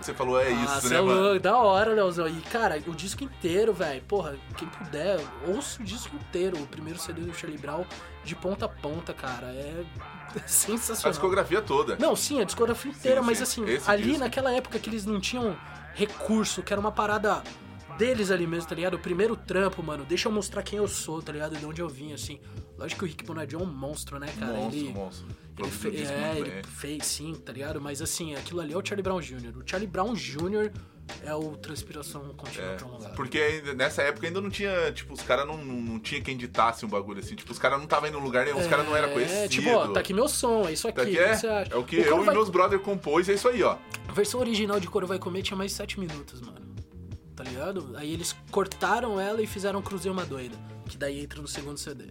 Você 0.00 0.12
falou, 0.14 0.40
é 0.40 0.46
ah, 0.48 0.50
isso, 0.78 0.88
né, 0.90 0.96
é 0.98 1.00
mano? 1.00 1.40
da 1.40 1.56
hora, 1.56 1.92
Leozão. 1.92 2.28
E, 2.28 2.40
cara, 2.42 2.80
o 2.86 2.94
disco 2.94 3.24
inteiro, 3.24 3.72
velho, 3.72 4.02
porra, 4.02 4.36
quem 4.56 4.68
puder, 4.68 5.18
ouça 5.48 5.80
o 5.80 5.84
disco 5.84 6.14
inteiro, 6.16 6.58
o 6.62 6.66
primeiro 6.66 6.98
CD 6.98 7.22
do 7.22 7.34
Charlie 7.34 7.58
Brown, 7.58 7.84
de 8.22 8.36
ponta 8.36 8.66
a 8.66 8.68
ponta, 8.68 9.12
cara, 9.14 9.46
é 9.46 9.84
A 10.36 10.46
sensacional. 10.46 11.10
discografia 11.12 11.62
toda. 11.62 11.96
Não, 11.98 12.14
sim, 12.14 12.40
a 12.40 12.44
discografia 12.44 12.90
inteira, 12.92 13.20
Sim, 13.20 13.26
mas 13.26 13.38
sim. 13.38 13.42
assim, 13.44 13.64
Esse 13.64 13.90
ali 13.90 14.02
disco. 14.04 14.18
naquela 14.20 14.52
época 14.52 14.78
que 14.78 14.90
eles 14.90 15.06
não 15.06 15.18
tinham 15.18 15.56
recurso, 15.94 16.62
que 16.62 16.72
era 16.72 16.78
uma 16.80 16.92
parada 16.92 17.42
deles 17.96 18.30
ali 18.30 18.46
mesmo, 18.46 18.68
tá 18.68 18.74
ligado? 18.74 18.94
O 18.94 18.98
primeiro 18.98 19.36
trampo, 19.36 19.82
mano, 19.82 20.04
deixa 20.04 20.28
eu 20.28 20.32
mostrar 20.32 20.62
quem 20.62 20.78
eu 20.78 20.88
sou, 20.88 21.22
tá 21.22 21.32
ligado? 21.32 21.56
De 21.56 21.64
onde 21.66 21.80
eu 21.80 21.88
vim, 21.88 22.12
assim. 22.12 22.40
Lógico 22.78 23.00
que 23.00 23.04
o 23.04 23.08
Rick 23.08 23.24
Bonadio 23.24 23.58
é 23.58 23.62
um 23.62 23.66
monstro, 23.66 24.18
né, 24.18 24.28
cara? 24.38 24.52
monstro, 24.52 24.78
ele, 24.78 24.92
monstro. 24.92 25.26
ele, 25.58 25.70
fe- 25.70 25.88
é, 26.12 26.38
ele 26.38 26.62
fez 26.64 27.06
sim, 27.06 27.34
tá 27.34 27.52
ligado? 27.52 27.80
Mas 27.80 28.02
assim, 28.02 28.34
aquilo 28.34 28.60
ali 28.60 28.72
é 28.74 28.76
o 28.76 28.84
Charlie 28.84 29.02
Brown 29.02 29.20
Jr. 29.20 29.56
O 29.56 29.62
Charlie 29.66 29.88
Brown 29.88 30.12
Jr. 30.12 30.70
é 31.24 31.34
o 31.34 31.56
Transpiração 31.56 32.34
Contínua 32.36 32.72
É, 32.72 32.76
Prolongada. 32.76 33.14
porque 33.14 33.62
nessa 33.74 34.02
época 34.02 34.26
ainda 34.26 34.42
não 34.42 34.50
tinha, 34.50 34.92
tipo, 34.92 35.14
os 35.14 35.22
caras 35.22 35.46
não, 35.46 35.56
não, 35.56 35.80
não 35.80 35.98
tinha 35.98 36.20
quem 36.20 36.36
ditasse 36.36 36.84
um 36.84 36.88
bagulho 36.88 37.20
assim. 37.20 37.34
Tipo, 37.34 37.50
os 37.52 37.58
caras 37.58 37.78
não 37.78 37.84
estavam 37.84 38.08
indo 38.10 38.18
em 38.18 38.22
lugar 38.22 38.44
nenhum, 38.44 38.58
os 38.58 38.66
caras 38.66 38.84
não 38.84 38.94
eram 38.94 39.08
É, 39.08 39.12
conhecidos. 39.14 39.48
tipo, 39.54 39.70
ó, 39.70 39.88
tá 39.88 40.00
aqui 40.00 40.12
meu 40.12 40.28
som, 40.28 40.68
é 40.68 40.72
isso 40.74 40.86
aqui. 40.86 40.96
Tá 40.96 41.02
aqui 41.02 41.18
é, 41.18 41.34
você 41.34 41.46
acha? 41.46 41.72
é 41.72 41.76
o 41.76 41.84
que 41.84 41.96
O 41.96 42.00
eu 42.00 42.10
Coro 42.10 42.22
e 42.22 42.26
vai- 42.26 42.34
meus 42.34 42.50
brother 42.50 42.78
compôs, 42.80 43.26
é 43.30 43.32
isso 43.34 43.48
aí, 43.48 43.62
ó. 43.62 43.78
A 44.06 44.12
versão 44.12 44.38
original 44.40 44.78
de 44.78 44.86
Coro 44.86 45.06
Vai 45.06 45.18
Comer 45.18 45.42
tinha 45.42 45.56
mais 45.56 45.72
7 45.72 45.98
minutos, 45.98 46.42
mano. 46.42 46.65
Tá 47.36 47.44
ligado? 47.44 47.92
Aí 47.96 48.12
eles 48.12 48.34
cortaram 48.50 49.20
ela 49.20 49.42
e 49.42 49.46
fizeram 49.46 49.82
Cruzei 49.82 50.10
Uma 50.10 50.24
Doida. 50.24 50.56
Que 50.88 50.96
daí 50.96 51.20
entra 51.22 51.40
no 51.42 51.46
segundo 51.46 51.76
CD. 51.78 52.06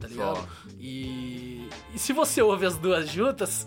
Tá 0.00 0.08
ligado? 0.08 0.36
Só. 0.36 0.46
E. 0.78 1.68
E 1.94 1.98
se 1.98 2.12
você 2.14 2.40
ouve 2.40 2.64
as 2.66 2.78
duas 2.78 3.08
juntas. 3.08 3.66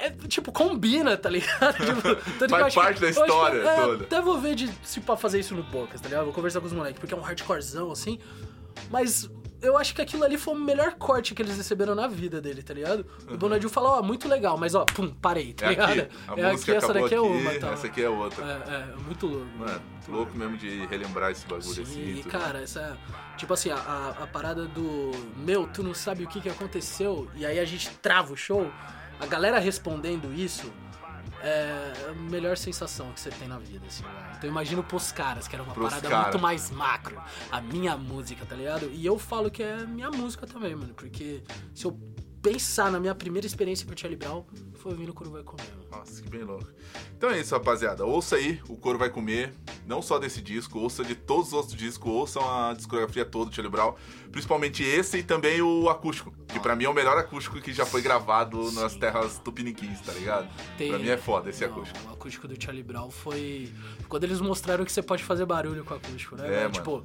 É, 0.00 0.10
tipo, 0.28 0.52
combina, 0.52 1.16
tá 1.16 1.28
ligado? 1.28 1.74
Tipo, 2.38 2.48
Faz 2.48 2.72
que- 2.74 2.80
parte 2.80 3.00
da 3.00 3.06
que- 3.12 3.20
história 3.20 3.58
é, 3.62 3.76
toda. 3.84 4.04
Até 4.04 4.20
vou 4.22 4.40
ver 4.40 4.54
de, 4.54 4.70
se 4.84 5.00
pra 5.00 5.16
fazer 5.16 5.40
isso 5.40 5.54
no 5.56 5.62
Bocas, 5.64 6.00
tá 6.00 6.08
ligado? 6.08 6.24
Vou 6.26 6.32
conversar 6.34 6.60
com 6.60 6.66
os 6.66 6.72
moleques, 6.72 7.00
porque 7.00 7.12
é 7.14 7.16
um 7.16 7.20
hardcorezão, 7.20 7.90
assim. 7.90 8.18
Mas 8.90 9.28
eu 9.60 9.76
acho 9.76 9.94
que 9.94 10.00
aquilo 10.00 10.24
ali 10.24 10.38
foi 10.38 10.54
o 10.54 10.56
melhor 10.58 10.94
corte 10.94 11.34
que 11.34 11.42
eles 11.42 11.56
receberam 11.56 11.94
na 11.94 12.06
vida 12.06 12.40
dele, 12.40 12.62
tá 12.62 12.72
ligado? 12.72 13.04
O 13.30 13.36
Bonadil 13.36 13.68
falou, 13.68 13.98
ó, 13.98 14.02
muito 14.02 14.28
legal, 14.28 14.56
mas 14.56 14.74
ó, 14.74 14.84
pum, 14.84 15.08
parei, 15.08 15.52
tá 15.52 15.66
É 15.66 15.70
ligado? 15.70 15.90
aqui. 15.90 16.08
A 16.28 16.40
é 16.40 16.52
música 16.52 16.72
aqui, 16.72 16.84
essa 16.84 16.92
daqui 16.94 17.14
é 17.14 17.18
aqui, 17.18 17.26
uma, 17.26 17.54
tá? 17.54 17.68
essa 17.68 17.86
aqui 17.86 18.02
é 18.02 18.08
outra. 18.08 18.44
É, 18.44 18.74
é, 18.74 18.96
muito 18.96 19.26
louco. 19.26 19.46
Mano, 19.58 19.82
louco 20.08 20.36
mesmo 20.36 20.56
de 20.56 20.86
relembrar 20.86 21.30
esse 21.32 21.46
bagulho 21.46 21.70
assim. 21.70 21.84
Sim, 21.84 22.08
e 22.18 22.22
tudo. 22.22 22.30
cara, 22.30 22.60
essa. 22.60 22.96
Tipo 23.36 23.54
assim, 23.54 23.70
a, 23.70 23.76
a, 23.76 24.08
a 24.24 24.26
parada 24.26 24.66
do. 24.66 25.10
Meu, 25.36 25.66
tu 25.66 25.82
não 25.82 25.94
sabe 25.94 26.24
o 26.24 26.28
que, 26.28 26.40
que 26.40 26.48
aconteceu. 26.48 27.28
E 27.34 27.44
aí 27.44 27.58
a 27.58 27.64
gente 27.64 27.90
trava 28.02 28.32
o 28.32 28.36
show. 28.36 28.70
A 29.20 29.26
galera 29.26 29.58
respondendo 29.58 30.32
isso 30.32 30.72
é 31.48 32.10
a 32.10 32.14
melhor 32.14 32.56
sensação 32.56 33.10
que 33.12 33.20
você 33.20 33.30
tem 33.30 33.48
na 33.48 33.58
vida, 33.58 33.86
assim, 33.86 34.02
velho. 34.02 34.16
Então 34.30 34.40
eu 34.44 34.50
imagino 34.50 34.82
pros 34.84 35.10
caras, 35.10 35.48
que 35.48 35.56
era 35.56 35.62
uma 35.62 35.72
Pros 35.74 35.88
parada 35.88 36.08
cara. 36.08 36.22
muito 36.24 36.38
mais 36.38 36.70
macro. 36.70 37.20
A 37.50 37.60
minha 37.60 37.96
música, 37.96 38.44
tá 38.46 38.54
ligado? 38.54 38.90
E 38.92 39.04
eu 39.04 39.18
falo 39.18 39.50
que 39.50 39.62
é 39.62 39.84
minha 39.86 40.10
música 40.10 40.46
também, 40.46 40.74
mano. 40.74 40.94
Porque 40.94 41.42
se 41.74 41.84
eu 41.86 41.98
pensar 42.42 42.90
na 42.90 43.00
minha 43.00 43.14
primeira 43.14 43.46
experiência 43.46 43.86
com 43.86 43.92
o 43.92 43.98
Charlie 43.98 44.16
Brown, 44.18 44.44
foi 44.74 44.92
ouvindo 44.92 45.10
o 45.10 45.14
Coro 45.14 45.30
Vai 45.30 45.42
Comer. 45.42 45.64
Nossa, 45.90 46.22
que 46.22 46.28
bem 46.28 46.44
louco. 46.44 46.68
Então 47.16 47.30
é 47.30 47.40
isso, 47.40 47.54
rapaziada. 47.54 48.04
Ouça 48.04 48.36
aí, 48.36 48.60
o 48.68 48.76
Coro 48.76 48.98
Vai 48.98 49.10
Comer. 49.10 49.52
Não 49.86 50.00
só 50.00 50.18
desse 50.18 50.40
disco, 50.40 50.78
ouça 50.78 51.02
de 51.02 51.14
todos 51.14 51.48
os 51.48 51.52
outros 51.52 51.74
discos. 51.74 52.10
Ouçam 52.12 52.42
a 52.48 52.74
discografia 52.74 53.24
toda 53.24 53.50
do 53.50 53.54
Charlie 53.56 53.70
Brown. 53.72 53.94
Principalmente 54.30 54.82
esse 54.82 55.18
e 55.18 55.22
também 55.22 55.60
o 55.62 55.88
acústico. 55.88 56.32
Que 56.46 56.60
pra 56.60 56.76
mim 56.76 56.84
é 56.84 56.88
o 56.88 56.94
melhor 56.94 57.16
acústico 57.18 57.60
que 57.60 57.72
já 57.72 57.84
foi 57.84 58.02
gravado 58.02 58.70
nas 58.72 58.94
terras 58.94 59.38
tupiniquins, 59.38 60.00
tá 60.00 60.12
ligado? 60.12 60.48
Tem- 60.76 60.90
Pra 60.90 60.98
mim 60.98 61.08
é 61.08 61.16
foda 61.16 61.50
esse 61.50 61.64
Não, 61.66 61.72
acústico. 61.72 61.98
O 62.08 62.12
acústico 62.12 62.46
do 62.48 62.62
Charlie 62.62 62.82
Brown 62.84 63.10
foi. 63.10 63.72
Quando 64.08 64.24
eles 64.24 64.40
mostraram 64.40 64.84
que 64.84 64.92
você 64.92 65.02
pode 65.02 65.24
fazer 65.24 65.44
barulho 65.44 65.84
com 65.84 65.94
o 65.94 65.96
acústico, 65.96 66.36
né? 66.36 66.46
É, 66.64 66.68
mano. 66.68 67.04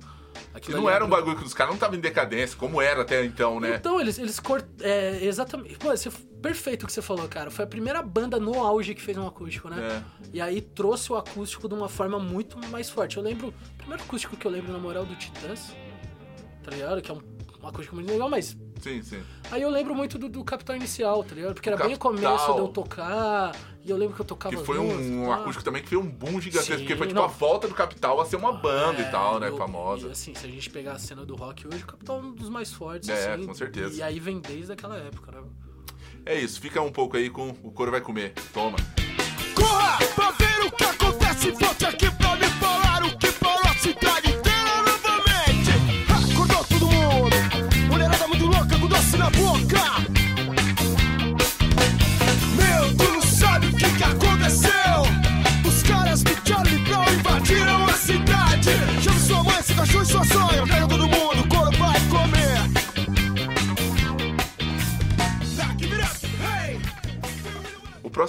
Tipo. 0.54 0.66
Que 0.66 0.72
aquilo 0.72 0.78
não 0.82 0.88
ali 0.88 0.96
era 0.96 1.06
um 1.06 1.10
bagulho 1.10 1.36
que 1.36 1.44
os 1.44 1.54
caras 1.54 1.72
não 1.72 1.76
estavam 1.76 1.98
em 1.98 2.00
decadência, 2.00 2.58
como 2.58 2.82
era 2.82 3.02
até 3.02 3.26
então, 3.26 3.60
né? 3.60 3.76
Então, 3.76 4.00
eles, 4.00 4.20
eles 4.20 4.40
cort... 4.40 4.66
É, 4.82 5.20
exatamente. 5.24 5.78
Pô, 5.78 5.90
você... 5.90 6.12
perfeito 6.42 6.84
o 6.84 6.86
que 6.86 6.94
você 6.94 7.02
falou, 7.02 7.28
cara. 7.28 7.50
Foi 7.50 7.66
a 7.66 7.68
primeira 7.68 8.02
banda 8.04 8.40
no 8.40 8.62
auge 8.64 8.94
que 8.94 9.02
fez 9.02 9.18
um 9.18 9.26
acústico, 9.26 9.70
né? 9.70 9.82
É. 9.82 10.28
E 10.32 10.42
aí 10.42 10.62
trouxe 10.62 11.12
o 11.12 11.16
acústico 11.16 11.68
de 11.68 11.74
uma 11.74 11.90
forma 11.90 12.20
muito 12.20 12.58
mais 12.70 12.90
forte. 12.90 13.18
Eu 13.18 13.24
lembro. 13.24 13.48
O 13.48 13.78
primeiro 13.78 14.04
acústico 14.04 14.38
que 14.38 14.46
eu 14.46 14.52
lembro 14.52 14.72
na 14.72 14.80
moral 14.80 15.06
do 15.06 15.16
Titãs, 15.16 15.76
tá 16.64 16.72
ligado? 16.72 17.02
Que 17.02 17.12
é 17.12 17.14
um, 17.14 17.22
um 17.62 17.68
acústico 17.68 17.96
muito 17.96 18.12
legal, 18.12 18.30
mas. 18.30 18.56
Sim, 18.80 19.02
sim. 19.02 19.24
Aí 19.50 19.62
eu 19.62 19.70
lembro 19.70 19.96
muito 19.96 20.18
do, 20.20 20.30
do 20.30 20.44
Capital 20.44 20.76
Inicial, 20.76 21.24
tá 21.24 21.34
ligado? 21.34 21.54
Porque 21.54 21.70
era 21.70 21.78
bem 21.78 21.96
o 21.96 21.98
começo 21.98 22.54
de 22.54 22.60
eu 22.60 22.68
tocar. 22.68 23.56
E 23.86 23.90
eu 23.92 23.98
lembro 23.98 24.16
que 24.16 24.22
eu 24.22 24.26
tocava. 24.26 24.56
Que 24.56 24.64
foi 24.64 24.78
música 24.80 25.04
e 25.04 25.12
um, 25.12 25.26
um 25.28 25.32
acústico 25.34 25.64
também 25.64 25.82
que 25.84 25.90
foi 25.90 25.98
um 25.98 26.10
boom 26.10 26.40
gigantesco, 26.40 26.74
Sim, 26.74 26.80
porque 26.80 26.96
foi 26.96 27.08
tipo 27.08 27.20
não. 27.20 27.26
a 27.26 27.32
volta 27.32 27.68
do 27.68 27.74
Capital 27.76 28.22
a 28.22 28.26
ser 28.26 28.38
uma 28.38 28.54
banda 28.54 29.02
e 29.02 29.06
É, 29.06 29.10
tal, 29.10 29.40
né? 29.40 29.50
eu- 29.50 29.58
famosa. 29.58 30.08
E 30.08 30.12
assim, 30.12 30.34
se 30.34 30.46
a 30.46 30.50
gente 30.50 30.70
pegar 30.70 30.94
a 30.94 31.00
cena 31.00 31.26
do 31.26 31.36
rock 31.36 31.68
hoje, 31.68 31.84
o 31.84 31.86
Capital 31.88 32.18
é 32.18 32.22
um 32.22 32.32
dos 32.34 32.48
mais 32.50 32.72
fortes, 32.72 33.10
É, 33.10 33.34
assim. 33.34 33.46
com 33.46 33.54
certeza. 33.54 33.98
E 33.98 34.02
aí 34.02 34.20
vem 34.20 34.40
desde 34.40 34.72
aquela 34.72 34.96
época, 34.98 35.32
né? 35.34 35.42
É 36.26 36.40
isso, 36.40 36.62
fica 36.62 36.82
um 36.82 36.92
pouco 36.92 37.18
aí 37.18 37.30
com 37.30 37.50
o 37.62 37.72
Coro 37.72 37.92
Vai 37.92 38.00
Comer. 38.00 38.34
Toma. 38.54 38.78
Corra 39.56 39.98
pra 40.16 40.32
ver 40.32 40.66
o 40.68 40.72
que 40.72 40.84
acontece. 40.86 41.52
Volte 41.52 41.86
aqui 41.86 42.10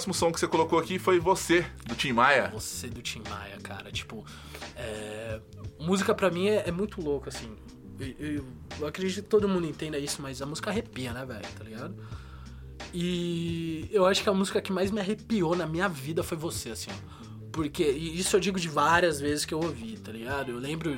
próximo 0.05 0.13
som 0.13 0.31
que 0.31 0.39
você 0.39 0.47
colocou 0.47 0.77
aqui 0.79 0.99
foi 0.99 1.19
você, 1.19 1.65
do 1.85 1.95
Tim 1.95 2.13
Maia. 2.13 2.49
Você 2.53 2.87
do 2.87 3.01
Tim 3.01 3.21
Maia, 3.29 3.57
cara. 3.61 3.91
Tipo, 3.91 4.23
é, 4.75 5.39
música 5.79 6.13
pra 6.13 6.29
mim 6.29 6.47
é, 6.47 6.63
é 6.67 6.71
muito 6.71 7.01
louco, 7.01 7.29
assim. 7.29 7.55
Eu, 7.99 8.07
eu- 8.19 8.45
eu 8.79 8.87
acredito 8.87 9.23
que 9.23 9.29
todo 9.29 9.47
mundo 9.47 9.65
entenda 9.67 9.97
isso, 9.97 10.21
mas 10.21 10.41
a 10.41 10.45
música 10.45 10.69
arrepia, 10.69 11.11
né, 11.13 11.25
velho? 11.25 11.45
Tá 11.57 11.63
ligado? 11.63 11.95
E 12.93 13.87
eu 13.91 14.05
acho 14.05 14.21
que 14.21 14.29
a 14.29 14.33
música 14.33 14.61
que 14.61 14.71
mais 14.71 14.91
me 14.91 14.99
arrepiou 14.99 15.55
na 15.55 15.65
minha 15.65 15.87
vida 15.89 16.23
foi 16.23 16.37
você, 16.37 16.69
assim. 16.69 16.91
Porque, 17.51 17.83
e 17.89 18.19
isso 18.19 18.35
eu 18.35 18.39
digo 18.39 18.59
de 18.59 18.67
várias 18.67 19.19
vezes 19.19 19.45
que 19.45 19.53
eu 19.53 19.59
ouvi, 19.59 19.97
tá 19.97 20.11
ligado? 20.11 20.51
Eu 20.51 20.59
lembro, 20.59 20.95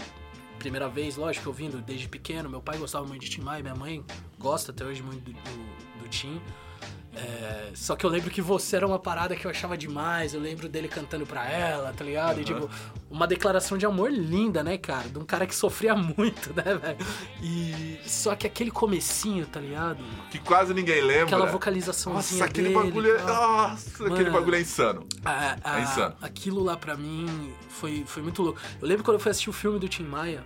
primeira 0.57 0.89
vez, 0.89 1.15
lógico, 1.15 1.47
ouvindo 1.49 1.79
desde 1.81 2.09
pequeno. 2.09 2.49
Meu 2.49 2.61
pai 2.61 2.77
gostava 2.77 3.05
muito 3.05 3.21
de 3.21 3.29
Tim 3.29 3.41
Maia, 3.41 3.61
minha 3.61 3.75
mãe 3.75 4.03
gosta 4.39 4.71
até 4.71 4.83
hoje 4.83 5.01
muito 5.03 5.23
do, 5.23 5.31
do, 5.33 6.03
do 6.03 6.09
Tim. 6.09 6.41
É, 7.17 7.71
só 7.73 7.95
que 7.95 8.05
eu 8.05 8.09
lembro 8.09 8.29
que 8.29 8.41
você 8.41 8.75
era 8.75 8.85
uma 8.85 8.99
parada 8.99 9.35
que 9.35 9.45
eu 9.45 9.51
achava 9.51 9.75
demais. 9.77 10.33
Eu 10.33 10.39
lembro 10.39 10.69
dele 10.69 10.87
cantando 10.87 11.25
pra 11.25 11.49
ela, 11.49 11.91
tá 11.93 12.03
ligado? 12.03 12.39
E 12.39 12.43
tipo, 12.43 12.69
uma 13.09 13.25
declaração 13.25 13.77
de 13.77 13.85
amor 13.85 14.11
linda, 14.11 14.63
né, 14.63 14.77
cara? 14.77 15.09
De 15.09 15.17
um 15.17 15.25
cara 15.25 15.47
que 15.47 15.55
sofria 15.55 15.95
muito, 15.95 16.53
né, 16.55 16.75
velho? 16.75 16.97
E 17.41 17.99
só 18.05 18.35
que 18.35 18.45
aquele 18.45 18.69
comecinho, 18.71 19.45
tá 19.47 19.59
ligado? 19.59 19.97
Que 20.29 20.37
quase 20.39 20.73
ninguém 20.73 21.01
lembra. 21.01 21.23
Aquela 21.25 21.45
vocalização 21.47 22.13
Nossa, 22.13 22.43
aquele 22.45 22.69
dele, 22.69 22.79
bagulho 22.83 23.15
é. 23.15 23.17
tal. 23.19 23.69
Nossa, 23.69 23.89
aquele 24.05 24.23
Mano. 24.25 24.31
bagulho 24.31 24.55
é 24.55 24.61
insano. 24.61 25.07
A- 25.25 25.55
a- 25.63 25.79
É 25.79 25.83
insano. 25.83 26.15
Aquilo 26.21 26.63
lá 26.63 26.77
pra 26.77 26.95
mim 26.95 27.51
foi, 27.69 28.03
foi 28.05 28.21
muito 28.21 28.41
louco. 28.43 28.59
Eu 28.81 28.87
lembro 28.87 29.03
quando 29.03 29.15
eu 29.15 29.19
fui 29.19 29.31
assistir 29.31 29.49
o 29.49 29.53
filme 29.53 29.79
do 29.79 29.87
Tim 29.87 30.03
Maia, 30.03 30.43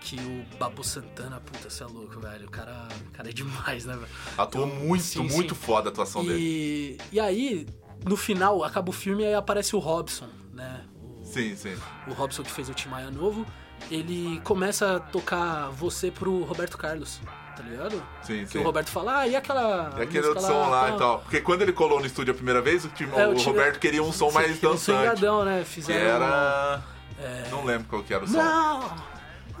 que 0.00 0.16
o 0.16 0.56
Babu 0.58 0.82
Santana, 0.84 1.40
puta, 1.40 1.68
você 1.68 1.82
é 1.82 1.86
louco, 1.86 2.20
velho. 2.20 2.46
O 2.46 2.50
cara, 2.50 2.88
o 3.08 3.10
cara 3.12 3.28
é 3.30 3.32
demais, 3.32 3.84
né, 3.84 3.94
velho? 3.94 4.08
Atuou 4.36 4.66
muito, 4.66 5.02
sim, 5.04 5.20
muito 5.20 5.54
sim. 5.54 5.60
foda 5.60 5.88
a 5.88 5.92
atuação 5.92 6.24
dele. 6.24 6.38
E, 6.40 6.98
e 7.12 7.20
aí, 7.20 7.66
no 8.04 8.16
final, 8.16 8.62
acaba 8.64 8.90
o 8.90 8.92
filme 8.92 9.22
e 9.22 9.26
aí 9.26 9.34
aparece 9.34 9.74
o 9.74 9.78
Robson, 9.78 10.28
né? 10.52 10.84
O, 11.02 11.24
Sim, 11.24 11.54
sim. 11.56 11.76
o 12.06 12.12
Robson 12.14 12.42
que 12.42 12.50
fez 12.50 12.68
o 12.68 12.74
Tim 12.74 12.88
Maia 12.88 13.10
novo. 13.10 13.44
Ele 13.90 14.40
começa 14.44 14.96
a 14.96 15.00
tocar 15.00 15.68
você 15.70 16.10
pro 16.10 16.42
Roberto 16.42 16.76
Carlos, 16.78 17.20
tá 17.56 17.62
ligado? 17.62 18.02
Sim, 18.22 18.40
Que 18.44 18.52
sim. 18.52 18.58
o 18.58 18.62
Roberto 18.62 18.88
fala, 18.88 19.18
ah, 19.20 19.28
e 19.28 19.36
aquela. 19.36 19.94
E 19.98 20.02
aquele 20.02 20.26
outro 20.26 20.42
som 20.42 20.68
lá 20.68 20.86
tal?" 20.88 20.96
e 20.96 20.98
tal. 20.98 21.18
Porque 21.20 21.40
quando 21.40 21.62
ele 21.62 21.72
colou 21.72 22.00
no 22.00 22.06
estúdio 22.06 22.32
a 22.32 22.34
primeira 22.34 22.60
vez, 22.60 22.84
o, 22.84 22.88
time, 22.88 23.12
É, 23.14 23.26
o 23.26 23.34
tive- 23.34 23.50
Roberto 23.50 23.78
queria 23.78 24.02
um 24.02 24.12
som 24.12 24.30
mais 24.32 24.50
Sim, 24.58 24.66
um 24.66 24.70
dançante. 24.70 24.98
swingadão, 24.98 25.44
né? 25.44 25.60
Que 25.60 25.64
Fizeram. 25.66 26.00
era. 26.24 26.82
Não 27.50 27.64
lembro 27.64 27.86
qual 27.88 28.02
que 28.02 28.12
era 28.14 28.24
o 28.24 28.26
som. 28.28 28.36
Não! 28.38 29.17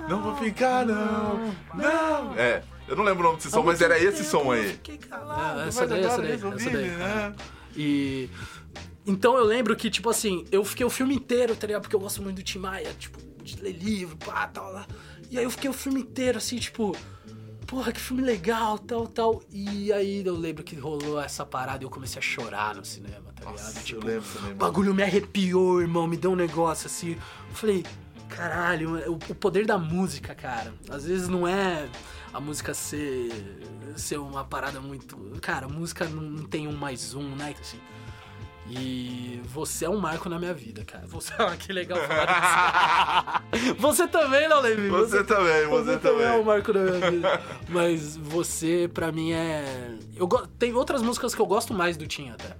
Não 0.08 0.22
vou 0.22 0.36
ficar, 0.36 0.84
não. 0.86 1.54
Não. 1.74 2.34
É, 2.34 2.62
eu 2.86 2.96
não 2.96 3.04
lembro 3.04 3.20
o 3.20 3.26
nome 3.28 3.36
desse 3.36 3.50
som, 3.50 3.62
mas 3.62 3.80
era 3.80 3.98
esse 3.98 4.24
som 4.24 4.42
eu 4.44 4.50
aí. 4.52 4.68
fiquei 4.72 4.98
calado, 4.98 5.60
essa 5.60 5.86
daí, 5.86 6.04
essa 6.04 6.22
daí, 6.22 6.32
essa 6.32 6.70
daí. 6.70 6.88
né? 6.90 7.34
E. 7.76 8.28
Então 9.06 9.36
eu 9.38 9.44
lembro 9.44 9.74
que, 9.74 9.88
tipo 9.90 10.10
assim, 10.10 10.44
eu 10.52 10.62
fiquei 10.64 10.84
o 10.84 10.90
filme 10.90 11.14
inteiro, 11.14 11.56
tá 11.56 11.66
ligado? 11.66 11.82
Porque 11.82 11.96
eu 11.96 12.00
gosto 12.00 12.22
muito 12.22 12.36
do 12.36 12.42
Tim 12.42 12.58
Maia, 12.58 12.92
tipo, 12.98 13.18
de 13.42 13.60
ler 13.62 13.72
livro, 13.72 14.16
pá, 14.18 14.46
tal, 14.46 14.70
lá. 14.72 14.86
E 15.30 15.38
aí 15.38 15.44
eu 15.44 15.50
fiquei 15.50 15.68
o 15.70 15.72
filme 15.74 16.00
inteiro, 16.00 16.38
assim, 16.38 16.56
tipo. 16.58 16.94
Porra, 17.66 17.92
que 17.92 18.00
filme 18.00 18.22
legal, 18.22 18.78
tal, 18.78 19.06
tal. 19.06 19.42
E 19.50 19.92
aí 19.92 20.24
eu 20.24 20.34
lembro 20.34 20.64
que 20.64 20.74
rolou 20.74 21.20
essa 21.20 21.44
parada 21.44 21.84
e 21.84 21.86
eu 21.86 21.90
comecei 21.90 22.18
a 22.18 22.22
chorar 22.22 22.74
no 22.74 22.82
cinema, 22.82 23.30
tá 23.34 23.40
ligado? 23.50 23.52
Nossa, 23.62 23.80
Tipo, 23.80 24.00
eu 24.08 24.14
lembro 24.14 24.26
também. 24.28 24.40
o 24.40 24.44
mano. 24.44 24.56
bagulho 24.56 24.94
me 24.94 25.02
arrepiou, 25.02 25.78
irmão, 25.82 26.06
me 26.06 26.16
deu 26.16 26.30
um 26.32 26.36
negócio 26.36 26.86
assim. 26.86 27.10
Eu 27.12 27.54
falei, 27.54 27.84
caralho, 28.28 29.12
o, 29.12 29.34
poder 29.34 29.66
da 29.66 29.78
música, 29.78 30.34
cara. 30.34 30.72
Às 30.88 31.04
vezes 31.04 31.28
não 31.28 31.46
é 31.46 31.88
a 32.32 32.40
música 32.40 32.74
ser, 32.74 33.30
ser 33.96 34.18
uma 34.18 34.44
parada 34.44 34.80
muito. 34.80 35.16
Cara, 35.40 35.66
a 35.66 35.68
música 35.68 36.04
não 36.04 36.44
tem 36.44 36.68
um 36.68 36.72
mais 36.72 37.14
um, 37.14 37.34
né? 37.34 37.54
Assim. 37.58 37.78
E 38.70 39.40
você 39.46 39.86
é 39.86 39.90
um 39.90 39.98
marco 39.98 40.28
na 40.28 40.38
minha 40.38 40.52
vida, 40.52 40.84
cara. 40.84 41.06
Você, 41.06 41.32
ah, 41.38 41.56
que 41.56 41.72
legal 41.72 41.98
falar 42.06 43.42
disso. 43.50 43.74
você 43.78 44.06
também, 44.06 44.48
não, 44.48 44.60
Levi? 44.60 44.88
Você 44.88 45.24
também, 45.24 45.66
você 45.66 45.96
também 45.96 46.26
é 46.26 46.32
um 46.32 46.44
marco 46.44 46.72
na 46.72 46.80
minha 46.80 47.10
vida. 47.10 47.40
Mas 47.68 48.16
você, 48.16 48.90
pra 48.92 49.10
mim, 49.10 49.32
é. 49.32 49.96
Eu 50.14 50.26
go... 50.26 50.46
Tem 50.58 50.74
outras 50.74 51.00
músicas 51.00 51.34
que 51.34 51.40
eu 51.40 51.46
gosto 51.46 51.72
mais 51.72 51.96
do 51.96 52.06
Tim 52.06 52.30
até. 52.30 52.56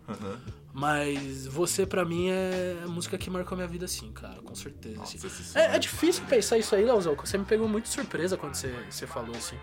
Mas 0.79 1.45
você, 1.49 1.85
pra 1.85 2.05
mim, 2.05 2.29
é 2.29 2.83
a 2.85 2.87
música 2.87 3.19
que 3.19 3.29
marcou 3.29 3.57
minha 3.57 3.67
vida, 3.67 3.89
sim, 3.89 4.13
cara, 4.13 4.41
com 4.43 4.55
certeza. 4.55 5.03
assim. 5.03 5.19
Nossa, 5.19 5.29
som 5.29 5.59
É, 5.59 5.75
é 5.75 5.79
difícil 5.79 6.25
pensar 6.27 6.57
isso 6.57 6.73
aí, 6.73 6.85
Leozão. 6.85 7.17
Você 7.17 7.37
me 7.37 7.45
pegou 7.45 7.69
muito 7.69 7.89
surpresa 7.89 8.37
quando 8.37 8.55
você, 8.55 8.73
você 8.89 9.05
falou 9.05 9.35
assim. 9.35 9.57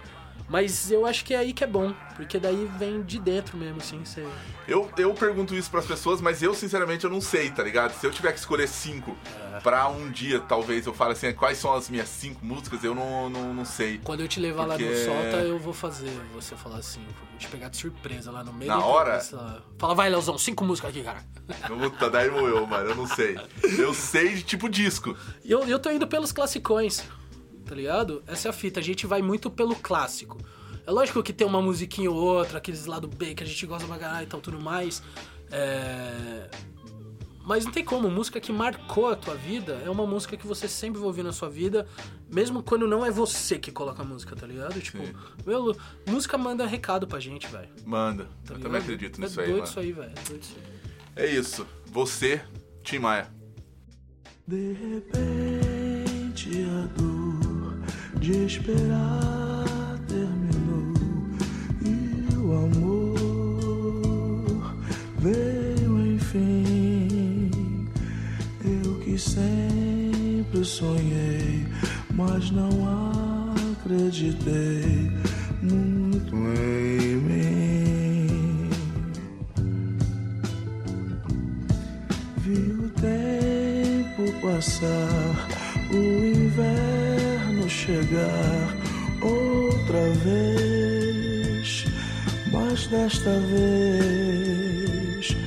Mas 0.47 0.91
eu 0.91 1.05
acho 1.07 1.25
que 1.25 1.33
é 1.33 1.37
aí 1.37 1.53
que 1.53 1.63
é 1.63 1.67
bom, 1.67 1.91
porque 2.15 2.37
daí 2.37 2.69
vem 2.77 3.01
de 3.01 3.19
dentro 3.19 3.57
mesmo, 3.57 3.77
assim. 3.77 3.99
Você... 4.05 4.23
Eu, 4.67 4.89
eu 4.97 5.11
pergunto 5.13 5.55
isso 5.55 5.71
pras 5.71 5.85
pessoas, 5.87 6.21
mas 6.21 6.43
eu 6.43 6.53
sinceramente 6.53 7.03
eu 7.03 7.09
não 7.09 7.19
sei, 7.19 7.49
tá 7.49 7.63
ligado? 7.63 7.93
Se 7.99 8.05
eu 8.05 8.11
tiver 8.11 8.31
que 8.31 8.37
escolher 8.39 8.67
cinco 8.67 9.17
É. 9.55 9.59
pra 9.61 9.87
um 9.89 10.11
dia, 10.11 10.39
talvez 10.39 10.85
eu 10.85 10.93
fale 10.93 11.13
assim, 11.13 11.33
quais 11.33 11.57
são 11.57 11.73
as 11.73 11.89
minhas 11.89 12.07
cinco 12.09 12.45
músicas, 12.45 12.83
eu 12.83 12.93
não, 12.93 13.27
não, 13.29 13.53
não 13.55 13.65
sei. 13.65 13.99
Quando 14.03 14.21
eu 14.21 14.27
te 14.27 14.39
levar 14.39 14.65
lá 14.67 14.75
Porque- 14.77 14.87
no 14.89 14.95
Solta, 14.95 15.37
eu 15.37 15.57
vou 15.57 15.73
fazer 15.73 16.11
você 16.33 16.55
falar 16.55 16.77
assim, 16.77 17.01
vou 17.29 17.39
te 17.39 17.47
pegar 17.47 17.69
de 17.69 17.77
surpresa 17.77 18.29
lá 18.31 18.43
no 18.43 18.53
meio 18.53 18.69
Na 18.69 18.85
hora? 18.85 19.23
lá. 19.31 19.61
Fala, 19.79 19.95
vai, 19.95 20.09
Leozão, 20.09 20.37
cinco 20.37 20.63
músicas 20.63 20.91
aqui, 20.91 21.01
cara. 21.01 21.23
Puta, 21.67 22.09
daí 22.09 22.27
eu, 22.27 22.67
mano, 22.67 22.89
eu 22.91 22.95
não 22.95 23.07
sei. 23.07 23.35
Eu 23.77 23.93
sei 23.95 24.35
de 24.35 24.43
tipo 24.43 24.69
disco. 24.69 25.17
Eu, 25.43 25.63
eu 25.67 25.79
tô 25.79 25.89
indo 25.89 26.07
pelos 26.07 26.31
classicões. 26.31 27.03
Tá 27.65 27.75
ligado? 27.75 28.23
Essa 28.27 28.47
é 28.47 28.49
a 28.49 28.53
fita, 28.53 28.79
a 28.79 28.83
gente 28.83 29.05
vai 29.05 29.21
muito 29.21 29.49
pelo 29.49 29.75
clássico. 29.75 30.37
É 30.85 30.91
lógico 30.91 31.23
que 31.23 31.33
tem 31.33 31.47
uma 31.47 31.61
musiquinha 31.61 32.11
ou 32.11 32.17
outra, 32.17 32.59
aqueles 32.59 32.85
lado 32.85 33.07
B 33.07 33.33
que 33.33 33.43
a 33.43 33.47
gente 33.47 33.65
gosta 33.65 33.87
pra 33.87 33.97
caralho 33.97 34.25
e 34.25 34.27
tal, 34.27 34.39
tudo 34.39 34.61
mais. 34.61 35.01
É... 35.51 36.47
Mas 37.43 37.63
não 37.63 37.71
tem 37.71 37.83
como, 37.83 38.09
música 38.09 38.39
que 38.39 38.51
marcou 38.51 39.09
a 39.09 39.15
tua 39.15 39.35
vida 39.35 39.79
é 39.85 39.89
uma 39.89 40.05
música 40.05 40.35
que 40.35 40.47
você 40.47 40.67
sempre 40.67 40.97
vai 40.97 41.07
ouvir 41.07 41.21
na 41.21 41.31
sua 41.31 41.47
vida, 41.47 41.87
mesmo 42.31 42.63
quando 42.63 42.87
não 42.87 43.05
é 43.05 43.11
você 43.11 43.59
que 43.59 43.71
coloca 43.71 44.01
a 44.01 44.05
música, 44.05 44.35
tá 44.35 44.47
ligado? 44.47 44.81
Tipo, 44.81 45.05
Sim. 45.05 45.13
meu, 45.45 45.77
música 46.07 46.39
manda 46.39 46.65
recado 46.65 47.05
pra 47.05 47.19
gente, 47.19 47.47
velho. 47.47 47.69
Manda. 47.85 48.23
Tá 48.23 48.29
eu 48.53 48.57
ligado? 48.57 48.61
também 48.63 48.81
acredito 48.81 49.21
nisso 49.21 49.39
é 49.39 49.43
aí, 49.43 49.49
doido 49.51 49.59
mano. 49.59 49.69
isso 49.69 49.79
aí, 49.79 49.91
velho. 49.91 50.11
É 50.11 50.29
doido 50.29 50.41
isso 50.41 50.55
aí. 50.57 51.23
É 51.23 51.25
isso. 51.27 51.67
Você, 51.85 52.41
Tim 52.83 52.99
Maia. 52.99 53.31
De 54.47 54.73
repente 54.73 56.49
a 56.63 56.87
dor 56.99 57.14
de 58.19 58.45
esperar 58.45 59.99
terminou 60.07 60.93
e 61.81 62.35
o 62.37 62.53
amor 62.65 63.15
veio 65.19 66.15
enfim. 66.15 67.49
Eu 68.63 68.99
que 68.99 69.17
sempre 69.17 70.63
sonhei, 70.63 71.65
mas 72.13 72.51
não 72.51 72.69
acreditei 73.83 75.11
muito 75.61 76.35
em 76.35 77.15
mim. 77.17 78.69
Vi 82.37 82.71
o 82.71 82.89
tempo 82.89 84.31
passar, 84.41 85.47
o 85.91 86.25
inverno 86.25 86.94
chegar 87.85 88.75
outra 89.21 90.09
vez, 90.23 91.85
mas 92.51 92.87
desta 92.87 93.39
vez 93.41 95.37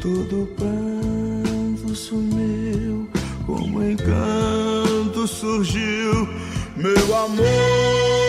todo 0.00 0.48
pranto 0.56 1.94
sumiu, 1.94 3.08
como 3.46 3.84
encanto 3.84 5.28
surgiu, 5.28 6.28
meu 6.76 7.16
amor. 7.16 8.25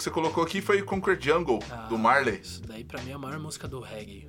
Que 0.00 0.04
você 0.04 0.10
colocou 0.10 0.42
aqui 0.42 0.62
foi 0.62 0.80
Concrete 0.82 1.26
Jungle, 1.26 1.58
do 1.90 1.98
Marley. 1.98 2.40
Isso 2.42 2.62
daí 2.62 2.82
pra 2.82 3.02
mim 3.02 3.10
é 3.10 3.12
a 3.14 3.18
maior 3.18 3.38
música 3.38 3.68
do 3.68 3.80
reggae. 3.80 4.28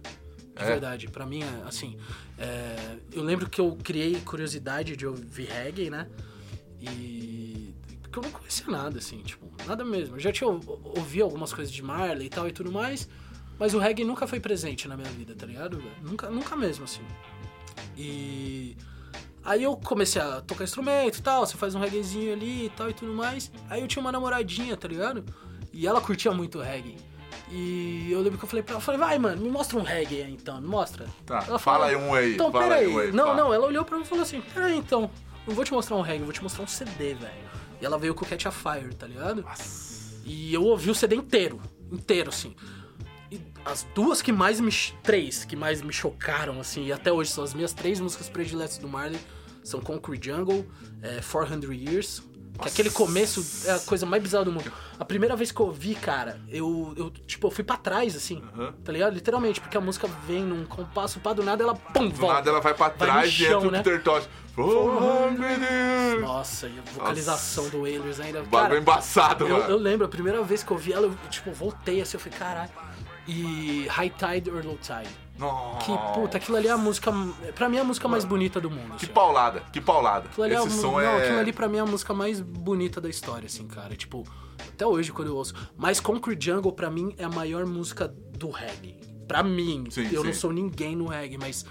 De 0.53 0.63
É? 0.63 0.65
verdade, 0.65 1.07
pra 1.07 1.25
mim, 1.25 1.41
é, 1.43 1.63
assim, 1.65 1.97
é, 2.37 2.97
eu 3.13 3.23
lembro 3.23 3.49
que 3.49 3.61
eu 3.61 3.77
criei 3.81 4.19
curiosidade 4.19 4.97
de 4.97 5.07
ouvir 5.07 5.47
reggae, 5.47 5.89
né? 5.89 6.07
E. 6.81 7.73
Porque 8.01 8.19
eu 8.19 8.23
não 8.23 8.31
conhecia 8.31 8.67
nada, 8.67 8.97
assim, 8.97 9.19
tipo, 9.21 9.47
nada 9.65 9.85
mesmo. 9.85 10.17
Eu 10.17 10.19
já 10.19 10.31
tinha 10.33 10.49
ou- 10.49 10.59
ouvi 10.97 11.21
algumas 11.21 11.53
coisas 11.53 11.73
de 11.73 11.81
Marley 11.81 12.27
e 12.27 12.29
tal 12.29 12.49
e 12.49 12.51
tudo 12.51 12.69
mais, 12.69 13.07
mas 13.57 13.73
o 13.73 13.79
reggae 13.79 14.03
nunca 14.03 14.27
foi 14.27 14.41
presente 14.41 14.89
na 14.89 14.97
minha 14.97 15.09
vida, 15.09 15.33
tá 15.33 15.45
ligado? 15.45 15.81
Nunca, 16.03 16.29
nunca 16.29 16.53
mesmo, 16.57 16.83
assim. 16.83 17.01
E. 17.97 18.75
Aí 19.43 19.63
eu 19.63 19.75
comecei 19.75 20.21
a 20.21 20.41
tocar 20.41 20.65
instrumento 20.65 21.17
e 21.17 21.21
tal, 21.21 21.45
você 21.47 21.57
faz 21.57 21.73
um 21.73 21.79
reggaezinho 21.79 22.33
ali 22.33 22.65
e 22.65 22.69
tal 22.69 22.89
e 22.89 22.93
tudo 22.93 23.13
mais. 23.13 23.51
Aí 23.69 23.81
eu 23.81 23.87
tinha 23.87 24.01
uma 24.01 24.11
namoradinha, 24.11 24.75
tá 24.77 24.87
ligado? 24.87 25.23
E 25.73 25.87
ela 25.87 26.01
curtia 26.01 26.31
muito 26.31 26.59
reggae. 26.59 26.97
E 27.49 28.09
eu 28.11 28.21
lembro 28.21 28.37
que 28.37 28.45
eu 28.45 28.49
falei 28.49 28.63
pra 28.63 28.73
ela, 28.73 28.79
eu 28.81 28.85
falei, 28.85 28.99
vai, 28.99 29.19
mano, 29.19 29.41
me 29.41 29.49
mostra 29.49 29.77
um 29.77 29.81
reggae 29.83 30.21
aí 30.23 30.31
então, 30.31 30.61
me 30.61 30.67
mostra. 30.67 31.05
Tá, 31.25 31.43
Ela 31.47 31.59
fala 31.59 31.59
falou, 31.59 31.83
aí 31.85 31.95
um 31.95 32.13
aí, 32.13 32.33
Então, 32.33 32.51
fala 32.51 32.63
peraí. 32.63 32.85
aí 32.85 32.93
um 32.93 32.99
aí, 32.99 33.11
não, 33.11 33.25
fala. 33.27 33.37
não, 33.43 33.53
ela 33.53 33.67
olhou 33.67 33.83
pra 33.83 33.97
mim 33.97 34.03
e 34.03 34.07
falou 34.07 34.23
assim, 34.23 34.41
peraí 34.53 34.77
então, 34.77 35.09
não 35.45 35.53
vou 35.53 35.65
te 35.65 35.73
mostrar 35.73 35.97
um 35.97 36.01
reggae, 36.01 36.23
vou 36.23 36.31
te 36.31 36.41
mostrar 36.41 36.63
um 36.63 36.67
CD, 36.67 37.13
velho. 37.13 37.33
E 37.81 37.85
ela 37.85 37.97
veio 37.97 38.13
com 38.15 38.23
o 38.23 38.27
Catch 38.27 38.45
a 38.45 38.51
Fire, 38.51 38.93
tá 38.95 39.05
ligado? 39.07 39.43
E 40.23 40.53
eu 40.53 40.63
ouvi 40.63 40.89
o 40.91 40.95
CD 40.95 41.15
inteiro, 41.15 41.59
inteiro, 41.91 42.29
assim. 42.29 42.55
E 43.29 43.41
as 43.65 43.85
duas 43.95 44.21
que 44.21 44.31
mais 44.31 44.59
me. 44.61 44.71
Três 45.03 45.43
que 45.43 45.55
mais 45.55 45.81
me 45.81 45.91
chocaram, 45.91 46.59
assim, 46.59 46.85
e 46.85 46.93
até 46.93 47.11
hoje 47.11 47.31
são 47.31 47.43
as 47.43 47.53
minhas 47.53 47.73
três 47.73 47.99
músicas 47.99 48.29
prediletas 48.29 48.77
do 48.77 48.87
Marley: 48.87 49.19
são 49.63 49.81
Concrete 49.81 50.25
Jungle, 50.25 50.65
é, 51.01 51.19
400 51.21 51.69
Years. 51.71 52.21
Que 52.59 52.67
aquele 52.67 52.89
começo 52.91 53.43
é 53.67 53.71
a 53.73 53.79
coisa 53.79 54.05
mais 54.05 54.21
bizarra 54.21 54.45
do 54.45 54.51
mundo. 54.51 54.71
A 54.99 55.05
primeira 55.05 55.35
vez 55.35 55.51
que 55.51 55.59
eu 55.59 55.65
ouvi, 55.67 55.95
cara, 55.95 56.39
eu, 56.49 56.93
eu 56.95 57.09
tipo, 57.09 57.47
eu 57.47 57.51
fui 57.51 57.63
pra 57.63 57.75
trás, 57.77 58.15
assim, 58.15 58.41
Aham. 58.55 58.73
tá 58.83 58.91
ligado? 58.91 59.13
Literalmente, 59.13 59.59
porque 59.59 59.75
a 59.77 59.81
música 59.81 60.07
vem 60.27 60.43
num 60.43 60.63
compasso, 60.65 61.19
pá, 61.19 61.33
do 61.33 61.43
nada 61.43 61.63
ela, 61.63 61.73
pum, 61.75 62.07
Do 62.09 62.15
volta. 62.15 62.35
nada 62.35 62.49
ela 62.51 62.61
vai 62.61 62.73
pra 62.73 62.89
trás 62.89 63.29
e 63.29 63.31
chão, 63.31 63.57
entra 63.57 63.67
o 63.67 63.71
né? 63.71 63.77
Peter 63.79 64.03
Tosh. 64.03 64.27
400 64.55 65.39
years. 65.39 66.21
Nossa, 66.21 66.67
e 66.67 66.77
a 66.77 66.81
vocalização 66.93 67.69
do 67.69 67.81
Wailers 67.81 68.19
ainda. 68.19 68.41
O 68.41 68.45
bagulho 68.45 68.79
embaçado, 68.79 69.47
eu, 69.47 69.57
mano. 69.57 69.69
eu 69.71 69.77
lembro, 69.77 70.05
a 70.05 70.09
primeira 70.09 70.41
vez 70.43 70.61
que 70.61 70.71
eu 70.71 70.77
vi 70.77 70.93
ela, 70.93 71.07
eu, 71.07 71.15
tipo, 71.29 71.51
voltei 71.51 72.01
assim, 72.01 72.17
eu 72.17 72.21
falei, 72.21 72.37
caralho. 72.37 72.71
E 73.27 73.85
High 73.89 74.09
Tide 74.11 74.49
or 74.51 74.63
Low 74.65 74.77
Tide. 74.77 75.09
Nossa. 75.41 75.85
Que, 75.85 75.97
puta, 76.13 76.37
aquilo 76.37 76.55
ali 76.57 76.67
é 76.67 76.71
a 76.71 76.77
música. 76.77 77.11
Pra 77.55 77.67
mim 77.67 77.77
é 77.77 77.79
a 77.81 77.83
música 77.83 78.07
mais 78.07 78.23
bonita 78.23 78.61
do 78.61 78.69
mundo. 78.69 78.95
Que 78.95 79.05
assim. 79.05 79.13
paulada, 79.13 79.63
que 79.73 79.81
paulada. 79.81 80.27
Aquilo 80.29 80.45
ali, 80.45 80.53
é, 80.53 80.57
Esse 80.59 80.67
a- 80.67 80.81
som 80.81 80.91
não, 80.91 80.99
é... 81.01 81.23
aquilo 81.23 81.39
ali 81.39 81.51
pra 81.51 81.67
mim 81.67 81.77
é 81.77 81.81
a 81.81 81.85
música 81.85 82.13
mais 82.13 82.39
bonita 82.39 83.01
da 83.01 83.09
história, 83.09 83.47
assim, 83.47 83.67
cara. 83.67 83.95
Tipo, 83.95 84.23
até 84.59 84.85
hoje 84.85 85.11
quando 85.11 85.29
eu 85.29 85.35
ouço. 85.35 85.53
Mas 85.75 85.99
Concrete 85.99 86.45
Jungle, 86.45 86.71
pra 86.71 86.89
mim, 86.91 87.13
é 87.17 87.23
a 87.23 87.29
maior 87.29 87.65
música 87.65 88.07
do 88.07 88.49
reggae. 88.51 88.95
Pra 89.27 89.41
mim. 89.43 89.85
Sim, 89.89 90.09
eu 90.11 90.23
não 90.23 90.31
sim. 90.33 90.39
sou 90.39 90.53
ninguém 90.53 90.95
no 90.95 91.07
reggae, 91.07 91.37
mas 91.37 91.65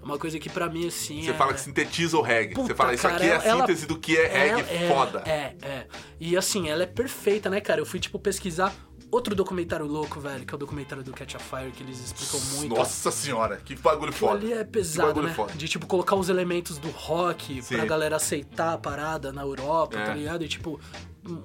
é 0.00 0.04
uma 0.04 0.16
coisa 0.18 0.38
que 0.38 0.48
pra 0.48 0.68
mim, 0.68 0.86
assim. 0.86 1.22
Você 1.22 1.30
é... 1.30 1.34
fala 1.34 1.52
que 1.52 1.60
sintetiza 1.60 2.16
o 2.16 2.22
reggae. 2.22 2.54
Puta, 2.54 2.68
Você 2.68 2.74
fala, 2.74 2.94
isso 2.94 3.02
cara, 3.02 3.16
aqui 3.16 3.26
é 3.26 3.36
a 3.36 3.42
ela- 3.44 3.60
síntese 3.60 3.86
do 3.86 3.98
que 3.98 4.16
é 4.16 4.26
reggae 4.26 4.60
é, 4.84 4.88
foda. 4.88 5.22
É, 5.26 5.54
é. 5.62 5.86
E 6.18 6.36
assim, 6.36 6.68
ela 6.70 6.82
é 6.84 6.86
perfeita, 6.86 7.50
né, 7.50 7.60
cara? 7.60 7.80
Eu 7.80 7.86
fui, 7.86 7.98
tipo, 8.00 8.18
pesquisar 8.18 8.72
outro 9.12 9.34
documentário 9.34 9.86
louco, 9.86 10.18
velho, 10.18 10.44
que 10.44 10.52
é 10.52 10.56
o 10.56 10.58
documentário 10.58 11.04
do 11.04 11.12
Catch 11.12 11.34
a 11.34 11.38
Fire, 11.38 11.70
que 11.70 11.82
eles 11.82 12.00
explicam 12.00 12.40
muito. 12.56 12.74
Nossa 12.74 13.10
senhora, 13.12 13.58
que 13.58 13.76
bagulho 13.76 14.10
Aquilo 14.10 14.30
foda. 14.30 14.40
ali 14.44 14.52
é 14.54 14.64
Que 14.64 14.70
pesado, 14.70 15.22
né? 15.22 15.32
foda. 15.34 15.52
De, 15.52 15.68
tipo, 15.68 15.86
colocar 15.86 16.16
os 16.16 16.28
elementos 16.30 16.78
do 16.78 16.88
rock 16.90 17.62
Sim. 17.62 17.76
pra 17.76 17.84
galera 17.84 18.16
aceitar 18.16 18.72
a 18.72 18.78
parada 18.78 19.30
na 19.32 19.42
Europa, 19.42 19.98
É. 19.98 20.04
tá 20.06 20.14
ligado? 20.14 20.42
E, 20.44 20.48
tipo, 20.48 20.80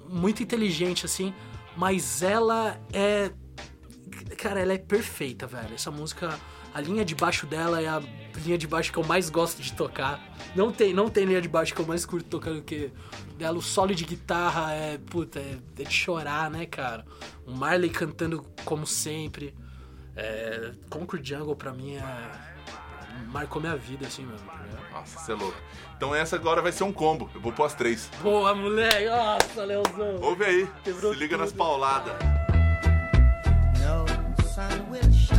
muito 0.10 0.42
inteligente, 0.42 1.06
assim. 1.06 1.34
Mas 1.76 2.24
ela 2.24 2.80
é... 2.92 3.32
Cara, 4.38 4.60
ela 4.62 4.74
é 4.74 4.78
perfeita, 4.78 5.46
velho. 5.46 5.76
Essa 5.76 5.92
música... 5.92 6.40
A 6.74 6.82
linha 6.82 7.04
de 7.04 7.16
baixo 7.16 7.48
dela 7.48 7.82
é 7.82 7.88
a 7.88 8.00
linha 8.46 8.58
de 8.58 8.68
baixo 8.68 8.92
que 8.92 9.00
eu 9.00 9.04
mais 9.04 9.30
gosto 9.32 9.62
de 9.64 9.74
tocar. 9.74 10.24
Não 10.56 10.72
tem, 10.72 10.94
não 10.94 11.10
tem 11.10 11.26
linha 11.26 11.42
de 11.42 11.48
baixo 11.48 11.74
que 11.74 11.82
eu 11.82 11.86
mais 11.88 12.06
curto 12.06 12.30
tocar 12.30 12.54
do 12.54 12.62
que 12.62 12.92
dela. 13.38 13.58
O 13.58 13.62
solo 13.62 13.94
de 13.96 14.04
guitarra 14.04 14.74
é, 14.74 14.98
puta, 14.98 15.40
é, 15.40 15.58
é 15.80 15.84
de 15.84 15.94
chorar, 15.94 16.50
né, 16.50 16.66
cara? 16.66 17.06
O 17.46 17.52
Marley 17.52 17.90
cantando 17.90 18.46
como 18.66 18.86
sempre. 18.86 19.56
É, 20.16 20.72
Concrete 20.90 21.30
Jungle 21.30 21.56
pra 21.56 21.72
mim 21.72 21.96
é. 21.96 22.58
Marcou 23.32 23.60
minha 23.62 23.76
vida, 23.76 24.06
assim 24.08 24.26
mesmo, 24.26 24.46
ligado? 24.52 24.92
Nossa, 24.92 25.20
você 25.20 25.32
é 25.32 25.36
louco. 25.36 25.58
Então 25.96 26.14
essa 26.14 26.36
agora 26.36 26.62
vai 26.62 26.72
ser 26.72 26.84
um 26.84 26.94
combo. 26.94 27.30
Eu 27.34 27.42
vou 27.42 27.52
pôr 27.52 27.66
as 27.66 27.74
três. 27.74 28.10
Boa, 28.22 28.54
moleque! 28.54 29.06
Nossa, 29.08 29.64
Leozão! 29.66 30.20
Ouve 30.22 30.44
aí. 30.46 30.70
Quebrou 30.84 31.14
Se 31.14 31.20
liga 31.20 31.36
nas 31.38 31.50
tudo. 31.52 31.58
pauladas. 31.58 32.14
No 33.80 34.06
sun 34.48 34.92
will 34.92 35.12
shine 35.12 35.37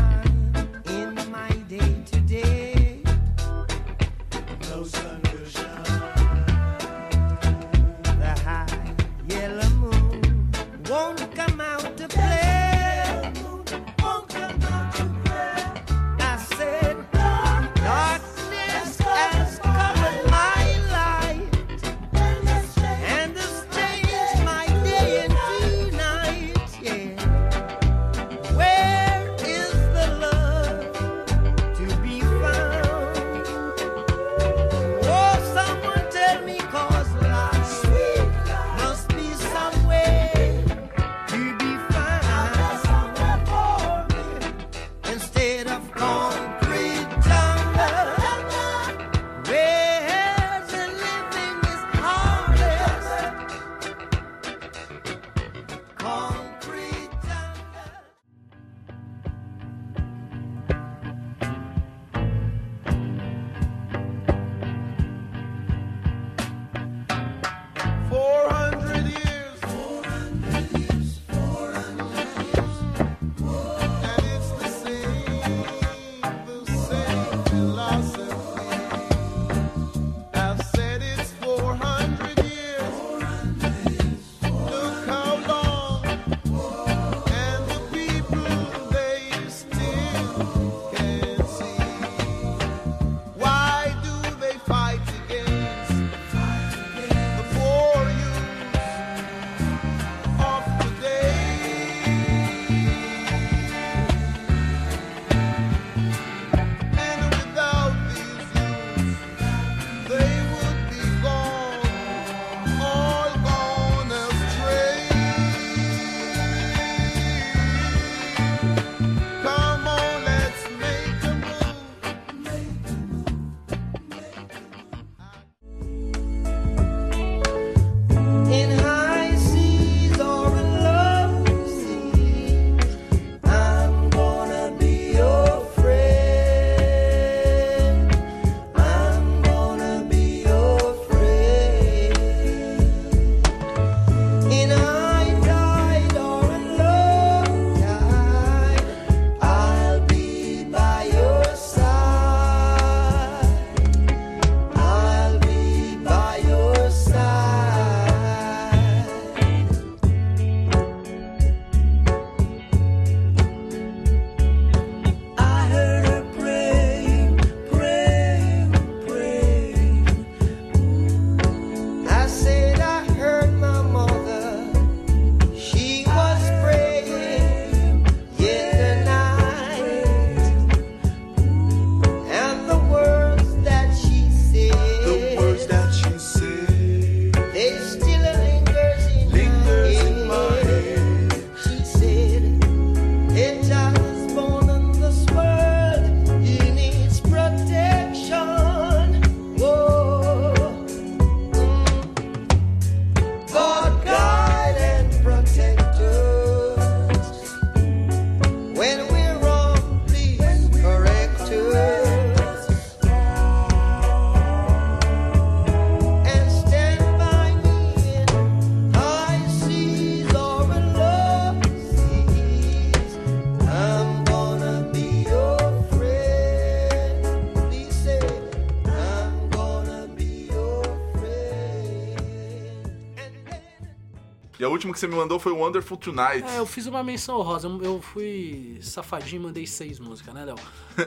A 234.78 234.80
última 234.80 234.92
que 234.92 235.00
você 235.00 235.08
me 235.08 235.16
mandou 235.16 235.40
foi 235.40 235.50
Wonderful 235.50 235.96
Tonight. 235.96 236.44
É, 236.46 236.58
eu 236.58 236.66
fiz 236.66 236.86
uma 236.86 237.02
menção 237.02 237.42
rosa. 237.42 237.66
Eu 237.82 238.00
fui 238.00 238.78
safadinho 238.80 239.40
e 239.40 239.42
mandei 239.46 239.66
seis 239.66 239.98
músicas, 239.98 240.32
né, 240.32 240.44
Léo? 240.44 240.54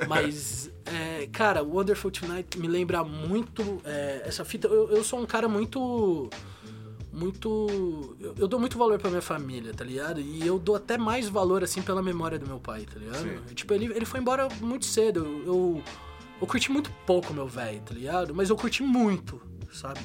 Mas, 0.10 0.69
é, 0.85 1.27
cara, 1.31 1.64
Wonderful 1.64 2.11
Tonight 2.11 2.60
me 2.60 2.68
lembra 2.68 3.02
muito 3.02 3.81
é, 3.85 4.23
essa 4.26 4.43
fita. 4.43 4.68
Eu, 4.68 4.89
eu 4.89 5.03
sou 5.06 5.22
um 5.22 5.26
cara 5.26 5.48
muito. 5.48 6.30
Muito. 7.14 8.18
Eu, 8.19 8.35
eu 8.39 8.48
dou 8.48 8.60
muito 8.60 8.77
valor 8.77 8.99
pra 8.99 9.10
minha 9.10 9.22
família, 9.22 9.73
tá 9.73 9.85
ligado? 9.85 10.19
E 10.19 10.45
eu 10.45 10.60
dou 10.60 10.76
até 10.76 10.98
mais 10.98 11.30
valor, 11.30 11.64
assim, 11.64 11.81
pela 11.81 12.03
memória 12.03 12.38
do 12.38 12.45
meu 12.45 12.60
pai, 12.60 12.81
tá 12.81 12.99
ligado? 12.99 13.23
Sim. 13.23 13.53
Tipo, 13.56 13.73
ele, 13.73 13.85
ele 13.85 14.06
foi 14.06 14.19
embora 14.19 14.49
muito 14.60 14.85
cedo. 14.85 15.26
Eu, 15.26 15.45
eu, 15.45 15.84
eu 16.41 16.48
curti 16.48 16.69
muito 16.69 16.91
pouco 17.06 17.34
meu 17.34 17.48
velho, 17.48 17.80
tá 17.81 17.93
ligado? 17.93 18.35
Mas 18.35 18.49
eu 18.49 18.57
curti 18.57 18.84
muito, 18.84 19.41
sabe? 19.72 20.02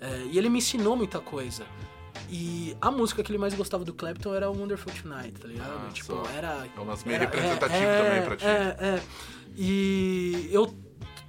É, 0.00 0.28
e 0.30 0.38
ele 0.38 0.48
me 0.48 0.58
ensinou 0.58 0.96
muita 0.96 1.18
coisa. 1.18 1.64
E 2.28 2.76
a 2.80 2.90
música 2.90 3.22
que 3.22 3.30
ele 3.30 3.38
mais 3.38 3.54
gostava 3.54 3.84
do 3.84 3.94
Clapton 3.94 4.34
era 4.34 4.50
o 4.50 4.58
Wonderful 4.58 4.92
Tonight, 4.92 5.40
tá 5.40 5.48
ligado? 5.48 5.86
Ah, 5.88 5.92
tipo, 5.92 6.12
só. 6.12 6.30
era. 6.36 6.66
É 6.76 6.80
umas 6.80 7.04
meio 7.04 7.18
representativo 7.18 7.82
é, 7.82 8.02
também 8.02 8.22
pra 8.22 8.36
ti. 8.36 8.44
É, 8.44 8.76
é. 8.80 9.02
E 9.56 10.48
eu, 10.52 10.74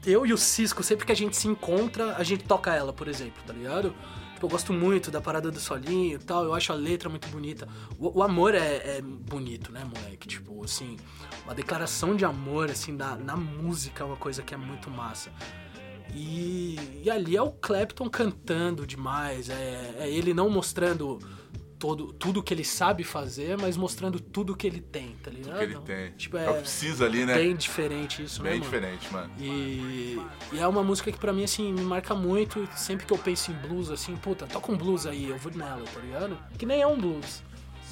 eu 0.05 0.25
e 0.25 0.33
o 0.33 0.37
Cisco, 0.37 0.83
sempre 0.83 1.05
que 1.05 1.11
a 1.11 1.15
gente 1.15 1.35
se 1.35 1.47
encontra, 1.47 2.15
a 2.15 2.23
gente 2.23 2.43
toca 2.43 2.73
ela, 2.73 2.93
por 2.93 3.07
exemplo, 3.07 3.41
tá 3.45 3.53
ligado? 3.53 3.93
Tipo, 4.33 4.45
eu 4.45 4.49
gosto 4.49 4.71
muito 4.71 5.11
da 5.11 5.19
parada 5.19 5.51
do 5.51 5.59
solinho 5.59 6.15
e 6.15 6.19
tal, 6.23 6.45
eu 6.45 6.53
acho 6.53 6.71
a 6.71 6.75
letra 6.75 7.09
muito 7.09 7.27
bonita. 7.27 7.67
O, 7.97 8.19
o 8.19 8.23
amor 8.23 8.55
é, 8.55 8.97
é 8.97 9.01
bonito, 9.01 9.71
né, 9.71 9.83
moleque? 9.83 10.27
Tipo, 10.29 10.63
assim, 10.63 10.95
uma 11.43 11.53
declaração 11.53 12.15
de 12.15 12.23
amor, 12.23 12.71
assim, 12.71 12.93
na, 12.93 13.17
na 13.17 13.35
música 13.35 14.03
é 14.03 14.07
uma 14.07 14.15
coisa 14.15 14.41
que 14.41 14.53
é 14.53 14.57
muito 14.57 14.89
massa. 14.89 15.29
E, 16.13 17.01
e 17.03 17.09
ali 17.09 17.35
é 17.35 17.41
o 17.41 17.51
Clapton 17.51 18.09
cantando 18.09 18.85
demais, 18.85 19.49
é, 19.49 19.95
é 19.99 20.09
ele 20.09 20.33
não 20.33 20.49
mostrando 20.49 21.19
todo, 21.79 22.11
tudo 22.11 22.43
que 22.43 22.53
ele 22.53 22.65
sabe 22.65 23.03
fazer, 23.05 23.57
mas 23.57 23.77
mostrando 23.77 24.19
tudo 24.19 24.55
que 24.55 24.67
ele 24.67 24.81
tem, 24.81 25.15
tá 25.23 25.31
ligado? 25.31 25.57
que 25.57 25.63
ele 25.63 25.79
tem. 25.79 26.11
Tipo, 26.11 26.37
É 26.37 26.45
é 26.45 26.49
o 26.49 26.53
que 26.55 26.61
precisa 26.61 27.05
ali, 27.05 27.25
né? 27.25 27.33
bem 27.35 27.55
diferente 27.55 28.21
isso, 28.21 28.43
né, 28.43 28.49
Bem 28.51 28.59
mano? 28.59 28.71
diferente, 28.71 29.13
mano. 29.13 29.31
E, 29.39 30.21
e 30.51 30.59
é 30.59 30.67
uma 30.67 30.83
música 30.83 31.09
que 31.11 31.17
pra 31.17 31.31
mim, 31.31 31.45
assim, 31.45 31.71
me 31.71 31.81
marca 31.81 32.13
muito. 32.13 32.67
Sempre 32.75 33.05
que 33.05 33.13
eu 33.13 33.17
penso 33.17 33.51
em 33.51 33.55
blues, 33.55 33.89
assim, 33.89 34.15
puta, 34.17 34.45
toca 34.45 34.71
um 34.71 34.77
blues 34.77 35.05
aí, 35.07 35.29
eu 35.29 35.37
vou 35.37 35.51
nela, 35.53 35.83
tá 35.85 35.99
ligado? 36.01 36.37
Que 36.57 36.65
nem 36.65 36.81
é 36.81 36.87
um 36.87 36.99
blues. 36.99 37.41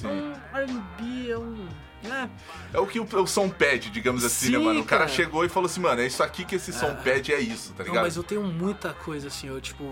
Sim. 0.02 0.08
um 0.08 0.56
R&B, 0.56 1.30
é 1.30 1.38
um... 1.38 1.66
né? 2.02 2.30
É 2.72 2.78
o 2.78 2.86
que 2.86 3.00
o, 3.00 3.04
o 3.04 3.26
som 3.26 3.48
pede, 3.48 3.90
digamos 3.90 4.24
assim, 4.24 4.50
né, 4.50 4.58
Sim, 4.58 4.64
mano? 4.64 4.80
O 4.80 4.84
cara 4.84 5.04
cara. 5.04 5.14
chegou 5.16 5.44
e 5.44 5.48
falou 5.48 5.66
assim, 5.66 5.80
mano, 5.80 6.00
é 6.00 6.06
isso 6.06 6.22
aqui 6.22 6.44
que 6.44 6.56
esse 6.56 6.72
som 6.72 6.94
pede, 6.96 7.32
é 7.32 7.40
isso, 7.40 7.72
tá 7.72 7.82
Não, 7.82 7.90
ligado? 7.90 8.04
mas 8.04 8.16
eu 8.16 8.22
tenho 8.22 8.42
muita 8.44 8.92
coisa, 8.94 9.28
assim, 9.28 9.48
eu, 9.48 9.60
tipo... 9.60 9.84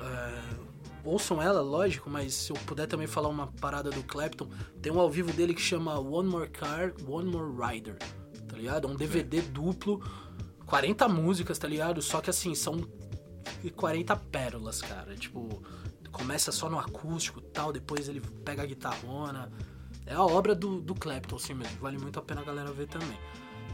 é, 0.00 0.58
Ouçam 1.04 1.40
ela, 1.40 1.62
lógico, 1.62 2.10
mas 2.10 2.34
se 2.34 2.50
eu 2.52 2.56
puder 2.66 2.86
também 2.86 3.06
falar 3.06 3.28
uma 3.28 3.46
parada 3.46 3.88
do 3.88 4.02
Clapton, 4.02 4.46
tem 4.82 4.92
um 4.92 5.00
ao 5.00 5.10
vivo 5.10 5.32
dele 5.32 5.54
que 5.54 5.60
chama 5.60 5.98
One 5.98 6.28
More 6.28 6.50
Car, 6.50 6.92
One 7.08 7.30
More 7.30 7.50
Rider, 7.50 7.96
tá 8.46 8.54
ligado? 8.54 8.86
É 8.86 8.90
um 8.90 8.94
DVD 8.94 9.40
duplo, 9.40 10.02
40 10.66 11.08
músicas, 11.08 11.56
tá 11.58 11.66
ligado? 11.66 12.02
Só 12.02 12.20
que 12.20 12.28
assim, 12.28 12.54
são 12.54 12.86
40 13.74 14.14
pérolas, 14.16 14.82
cara. 14.82 15.14
Tipo, 15.16 15.62
começa 16.12 16.52
só 16.52 16.68
no 16.68 16.78
acústico 16.78 17.40
e 17.40 17.42
tal, 17.42 17.72
depois 17.72 18.08
ele 18.08 18.20
pega 18.44 18.62
a 18.62 18.66
guitarrona. 18.66 19.50
É 20.08 20.14
a 20.14 20.22
obra 20.22 20.54
do, 20.54 20.80
do 20.80 20.94
Clapton, 20.94 21.36
assim 21.36 21.54
mesmo. 21.54 21.78
Vale 21.80 21.98
muito 21.98 22.18
a 22.18 22.22
pena 22.22 22.40
a 22.40 22.44
galera 22.44 22.72
ver 22.72 22.88
também. 22.88 23.18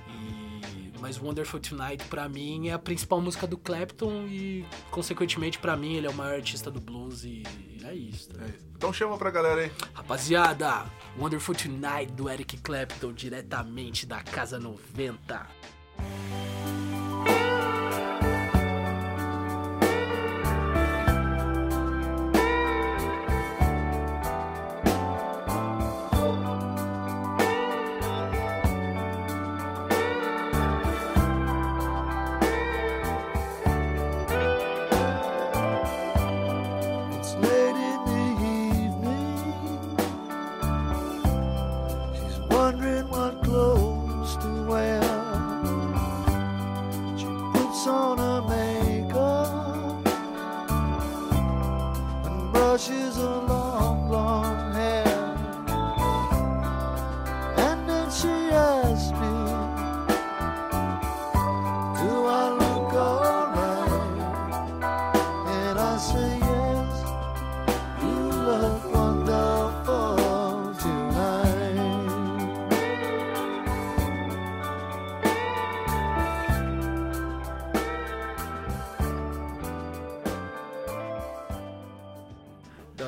E, 0.09 0.93
mas 1.01 1.21
Wonderful 1.21 1.61
Tonight, 1.61 2.05
pra 2.07 2.29
mim, 2.29 2.69
é 2.69 2.73
a 2.73 2.79
principal 2.79 3.21
música 3.21 3.47
do 3.47 3.57
Clapton 3.57 4.27
e, 4.27 4.67
consequentemente, 4.91 5.59
pra 5.59 5.77
mim, 5.77 5.95
ele 5.95 6.07
é 6.09 6.11
o 6.11 6.15
maior 6.15 6.35
artista 6.35 6.71
do 6.71 6.81
blues 6.81 7.25
e 7.25 7.45
é 7.85 7.95
isso. 7.95 8.31
tá? 8.31 8.43
É 8.45 8.49
isso. 8.49 8.67
Então 8.77 8.93
chama 8.93 9.17
pra 9.17 9.31
galera 9.31 9.61
aí. 9.63 9.73
Rapaziada, 9.95 10.85
Wonderful 11.19 11.55
Tonight 11.55 12.13
do 12.13 12.29
Eric 12.29 12.57
Clapton, 12.59 13.13
diretamente 13.13 14.05
da 14.05 14.21
Casa 14.23 14.59
90. 14.59 15.47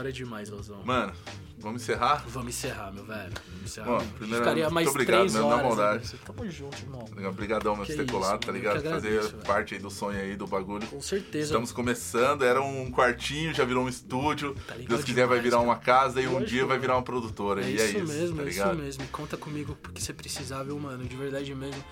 Hora 0.07 0.13
demais, 0.13 0.49
Lozão. 0.51 0.81
Mano, 0.85 1.13
vamos 1.59 1.83
encerrar? 1.83 2.25
Vamos 2.29 2.51
encerrar, 2.51 2.93
meu 2.93 3.05
velho. 3.05 3.33
Vamos 3.49 3.65
encerrar. 3.65 3.87
Bom, 3.99 4.07
primeiro, 4.17 4.39
Ficaria 4.45 4.63
muito 4.65 4.75
mais 4.75 4.87
obrigado, 4.89 5.17
três 5.19 5.35
né? 5.35 5.41
Não 5.41 5.49
dá 5.49 5.55
horas. 5.57 5.67
maldade. 5.67 5.99
né? 5.99 6.05
Você- 6.05 6.17
Tamo 6.19 6.49
junto, 6.51 6.79
irmão. 6.79 7.05
Obrigadão 7.29 7.73
Que 7.75 7.93
por 7.93 8.05
ter 8.05 8.13
colado, 8.13 8.47
tá 8.47 8.53
ligado? 8.53 8.83
que 8.83 8.89
Fazer 8.89 9.09
agradeço, 9.09 9.31
velho. 9.33 9.43
parte 9.45 9.75
aí 9.75 9.81
do 9.81 9.91
sonho 9.91 10.21
aí, 10.21 10.37
do 10.37 10.47
bagulho. 10.47 10.87
Com 10.87 11.01
certeza. 11.01 11.47
Estamos 11.47 11.73
começando, 11.73 12.45
era 12.45 12.63
um 12.63 12.89
quartinho, 12.93 13.53
já 13.53 13.65
virou 13.65 13.85
um 13.85 13.89
estúdio. 13.89 14.55
Tá 14.65 14.75
legal 14.75 14.91
Deus 14.91 15.03
quiser 15.05 15.27
vai 15.27 15.41
demais, 15.41 15.43
virar 15.43 15.57
cara. 15.57 15.69
uma 15.69 15.77
casa 15.77 16.21
e 16.21 16.29
um 16.29 16.33
Lógico, 16.35 16.51
dia 16.51 16.61
vai 16.61 16.69
mano. 16.69 16.81
virar 16.83 16.95
uma 16.95 17.03
produtora. 17.03 17.65
É 17.65 17.69
e 17.69 17.75
isso, 17.75 17.83
é 17.85 17.89
isso, 17.89 17.99
mesmo, 17.99 18.37
tá 18.37 18.43
é 18.43 18.49
isso 18.49 18.59
ligado? 18.61 18.79
mesmo. 18.79 19.09
Conta 19.09 19.37
comigo 19.37 19.77
porque 19.83 20.01
você 20.01 20.13
precisar, 20.13 20.63
viu, 20.63 20.79
mano? 20.79 21.05
De 21.05 21.17
verdade 21.17 21.53
mesmo. 21.53 21.83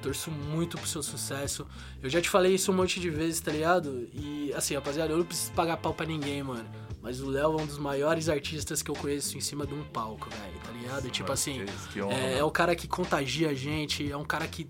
Torço 0.00 0.30
muito 0.30 0.76
pro 0.76 0.86
seu 0.86 1.02
sucesso. 1.02 1.66
Eu 2.02 2.10
já 2.10 2.20
te 2.20 2.28
falei 2.28 2.54
isso 2.54 2.70
um 2.70 2.74
monte 2.74 3.00
de 3.00 3.08
vezes, 3.10 3.40
tá 3.40 3.50
ligado? 3.50 4.06
E 4.12 4.52
assim, 4.54 4.74
rapaziada, 4.74 5.12
eu 5.12 5.16
não 5.18 5.24
preciso 5.24 5.50
pagar 5.52 5.78
pau 5.78 5.92
pra 5.94 6.04
ninguém, 6.06 6.40
mano. 6.42 6.64
Mas 7.04 7.20
o 7.20 7.28
Léo 7.28 7.58
é 7.58 7.62
um 7.62 7.66
dos 7.66 7.78
maiores 7.78 8.30
artistas 8.30 8.82
que 8.82 8.90
eu 8.90 8.94
conheço 8.94 9.36
em 9.36 9.40
cima 9.40 9.66
de 9.66 9.74
um 9.74 9.84
palco, 9.84 10.28
velho, 10.30 10.58
tá 10.64 10.72
ligado? 10.72 11.10
Tipo 11.10 11.30
assim, 11.30 11.64
é, 12.10 12.38
é 12.38 12.42
o 12.42 12.50
cara 12.50 12.74
que 12.74 12.88
contagia 12.88 13.50
a 13.50 13.54
gente, 13.54 14.10
é 14.10 14.16
um 14.16 14.24
cara 14.24 14.48
que, 14.48 14.66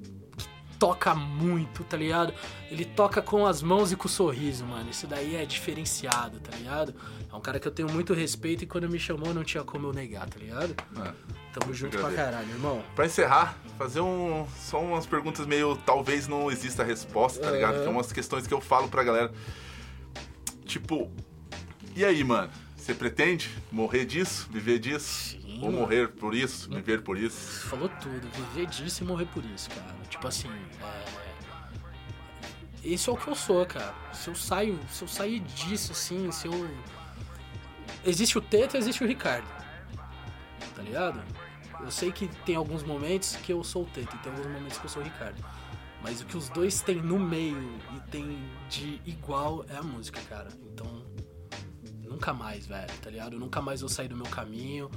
toca 0.79 1.15
muito, 1.15 1.83
tá 1.85 1.97
ligado? 1.97 2.35
Ele 2.71 2.85
toca 2.85 3.23
com 3.23 3.47
as 3.47 3.63
mãos 3.63 3.93
e 3.93 3.97
com 3.97 4.07
o 4.07 4.11
sorriso, 4.11 4.67
mano. 4.67 4.91
Isso 4.91 5.07
daí 5.07 5.37
é 5.37 5.47
diferenciado, 5.47 6.41
tá 6.41 6.55
ligado? 6.57 6.95
É 7.33 7.35
um 7.35 7.41
cara 7.41 7.59
que 7.59 7.67
eu 7.67 7.73
tenho 7.73 7.91
muito 7.91 8.13
respeito 8.13 8.65
e 8.65 8.67
quando 8.67 8.89
me 8.89 8.99
chamou 8.99 9.33
não 9.33 9.43
tinha 9.45 9.65
como 9.65 9.87
eu 9.87 9.93
negar, 9.93 10.29
tá 10.29 10.39
ligado? 10.39 10.75
É. 10.99 11.13
Tamo 11.59 11.73
junto 11.73 11.97
pra 11.97 12.11
caralho, 12.11 12.51
irmão. 12.51 12.83
Pra 12.95 13.07
encerrar, 13.07 13.57
fazer 13.79 14.01
um, 14.01 14.47
só 14.59 14.81
umas 14.81 15.07
perguntas 15.07 15.47
meio. 15.47 15.77
Talvez 15.87 16.27
não 16.27 16.51
exista 16.51 16.83
resposta, 16.83 17.41
tá 17.41 17.51
ligado? 17.51 17.75
Aham. 17.77 17.83
Que 17.83 17.89
é 17.89 17.91
umas 17.91 18.13
questões 18.13 18.47
que 18.47 18.53
eu 18.53 18.61
falo 18.61 18.89
pra 18.89 19.03
galera. 19.05 19.33
Tipo, 20.67 21.11
e 21.95 22.05
aí, 22.05 22.23
mano? 22.25 22.51
Você 22.77 22.95
pretende 22.95 23.51
morrer 23.73 24.05
disso? 24.05 24.47
Viver 24.51 24.79
disso? 24.79 25.39
Sim, 25.41 25.61
Ou 25.63 25.73
morrer 25.73 26.09
por 26.09 26.35
isso? 26.35 26.69
Viver 26.69 27.03
por 27.03 27.17
isso? 27.17 27.37
Você 27.37 27.69
falou 27.69 27.89
tudo, 27.89 28.29
viver 28.31 28.67
disso 28.67 29.03
e 29.03 29.07
morrer 29.07 29.27
por 29.27 29.43
isso, 29.45 29.71
cara. 29.71 29.95
Tipo 30.11 30.29
assim, 30.29 30.51
é... 30.83 31.25
Esse 32.85 33.09
é 33.09 33.13
o 33.13 33.17
que 33.17 33.29
eu 33.29 33.35
sou, 33.35 33.65
cara. 33.65 33.95
Se 34.13 34.29
eu 34.29 34.35
saio, 34.35 34.79
se 34.91 35.03
eu 35.03 35.09
sair 35.09 35.41
disso, 35.41 35.93
assim, 35.93 36.31
se 36.31 36.47
eu. 36.47 36.71
Existe 38.05 38.37
o 38.37 38.43
Teto 38.43 38.77
e 38.77 38.79
existe 38.79 39.03
o 39.03 39.07
Ricardo. 39.07 39.47
Tá 40.75 40.83
ligado? 40.83 41.23
Eu 41.81 41.91
sei 41.91 42.13
que 42.13 42.29
tem 42.45 42.55
alguns 42.55 42.83
momentos 42.83 43.37
que 43.37 43.51
eu 43.51 43.65
sou 43.65 43.85
o 43.85 43.87
Teto 43.87 44.15
e 44.15 44.19
tem 44.19 44.31
alguns 44.31 44.47
momentos 44.47 44.77
que 44.77 44.85
eu 44.85 44.91
sou 44.91 45.01
o 45.01 45.05
Ricardo. 45.05 45.43
Mas 46.03 46.21
o 46.21 46.27
que 46.27 46.37
os 46.37 46.51
dois 46.51 46.83
têm 46.83 46.97
no 46.97 47.19
meio 47.19 47.81
e 47.97 48.11
tem 48.11 48.39
de 48.69 49.01
igual 49.07 49.65
é 49.71 49.77
a 49.77 49.83
música, 49.83 50.21
cara. 50.29 50.51
Então, 50.71 51.04
nunca 52.15 52.33
mais, 52.33 52.67
velho, 52.67 52.93
tá 53.03 53.11
ligado? 53.11 53.39
Nunca 53.39 53.61
mais 53.61 53.81
vou 53.81 53.89
sair 53.89 54.09
do 54.09 54.17
meu 54.17 54.27
caminho. 54.27 54.91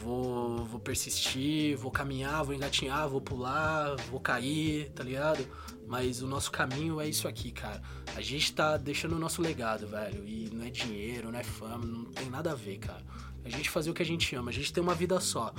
Vou, 0.00 0.64
vou 0.64 0.80
persistir, 0.80 1.76
vou 1.76 1.90
caminhar, 1.90 2.44
vou 2.44 2.54
engatinhar, 2.54 3.08
vou 3.08 3.20
pular, 3.20 3.96
vou 4.10 4.20
cair, 4.20 4.90
tá 4.90 5.02
ligado? 5.02 5.46
Mas 5.86 6.22
o 6.22 6.26
nosso 6.26 6.50
caminho 6.50 7.00
é 7.00 7.08
isso 7.08 7.26
aqui, 7.26 7.50
cara. 7.50 7.82
A 8.16 8.20
gente 8.20 8.52
tá 8.52 8.76
deixando 8.76 9.16
o 9.16 9.18
nosso 9.18 9.42
legado, 9.42 9.86
velho. 9.86 10.24
E 10.26 10.48
não 10.52 10.64
é 10.64 10.70
dinheiro, 10.70 11.30
não 11.30 11.38
é 11.38 11.44
fama, 11.44 11.84
não 11.84 12.04
tem 12.06 12.30
nada 12.30 12.52
a 12.52 12.54
ver, 12.54 12.78
cara. 12.78 13.02
A 13.44 13.48
gente 13.48 13.68
fazer 13.68 13.90
o 13.90 13.94
que 13.94 14.02
a 14.02 14.06
gente 14.06 14.34
ama. 14.34 14.50
A 14.50 14.54
gente 14.54 14.72
tem 14.72 14.82
uma 14.82 14.94
vida 14.94 15.18
só. 15.20 15.52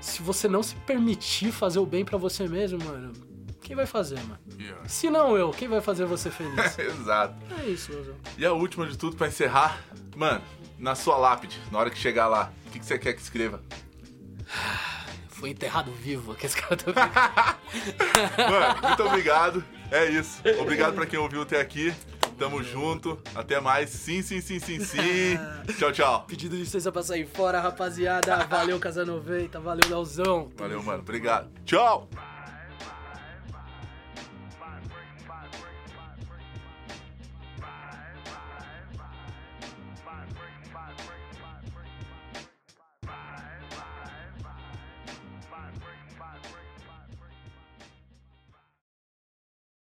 Se 0.00 0.22
você 0.22 0.46
não 0.46 0.62
se 0.62 0.76
permitir 0.86 1.50
fazer 1.50 1.78
o 1.78 1.86
bem 1.86 2.04
pra 2.04 2.18
você 2.18 2.46
mesmo, 2.46 2.78
mano, 2.84 3.12
quem 3.62 3.74
vai 3.74 3.86
fazer, 3.86 4.20
mano? 4.24 4.38
Yeah. 4.58 4.86
Se 4.86 5.08
não 5.08 5.36
eu, 5.36 5.50
quem 5.50 5.66
vai 5.68 5.80
fazer 5.80 6.04
você 6.04 6.30
feliz? 6.30 6.54
Exato. 6.78 7.34
é 7.58 7.66
isso, 7.66 7.92
Lozão. 7.92 8.14
E 8.36 8.44
a 8.44 8.52
última 8.52 8.86
de 8.86 8.96
tudo, 8.96 9.16
pra 9.16 9.26
encerrar, 9.26 9.82
mano, 10.16 10.42
na 10.78 10.94
sua 10.94 11.16
lápide, 11.16 11.60
na 11.70 11.78
hora 11.78 11.90
que 11.90 11.98
chegar 11.98 12.26
lá, 12.28 12.52
o 12.66 12.70
que, 12.70 12.78
que 12.78 12.86
você 12.86 12.98
quer 12.98 13.12
que 13.12 13.22
escreva? 13.22 13.62
Foi 15.28 15.50
enterrado 15.50 15.90
vivo, 15.92 16.34
que 16.34 16.46
esse 16.46 16.56
cara 16.56 16.76
tá 16.76 17.58
Mano, 18.38 18.88
muito 18.88 19.02
obrigado. 19.02 19.64
É 19.90 20.06
isso. 20.06 20.40
Obrigado 20.60 20.94
pra 20.94 21.04
quem 21.06 21.18
ouviu 21.18 21.42
até 21.42 21.60
aqui. 21.60 21.92
Tamo 22.38 22.62
junto. 22.62 23.18
Até 23.34 23.60
mais. 23.60 23.90
Sim, 23.90 24.22
sim, 24.22 24.40
sim, 24.40 24.58
sim, 24.58 24.80
sim. 24.80 25.38
Tchau, 25.78 25.92
tchau. 25.92 26.24
Pedindo 26.26 26.56
licença 26.56 26.90
pra 26.90 27.02
sair 27.02 27.26
fora, 27.26 27.60
rapaziada. 27.60 28.44
Valeu, 28.46 28.78
Casa 28.78 29.04
90. 29.04 29.60
Valeu, 29.60 29.88
Leozão. 29.88 30.50
Valeu, 30.56 30.82
mano. 30.82 31.00
Obrigado. 31.00 31.50
Tchau. 31.64 32.08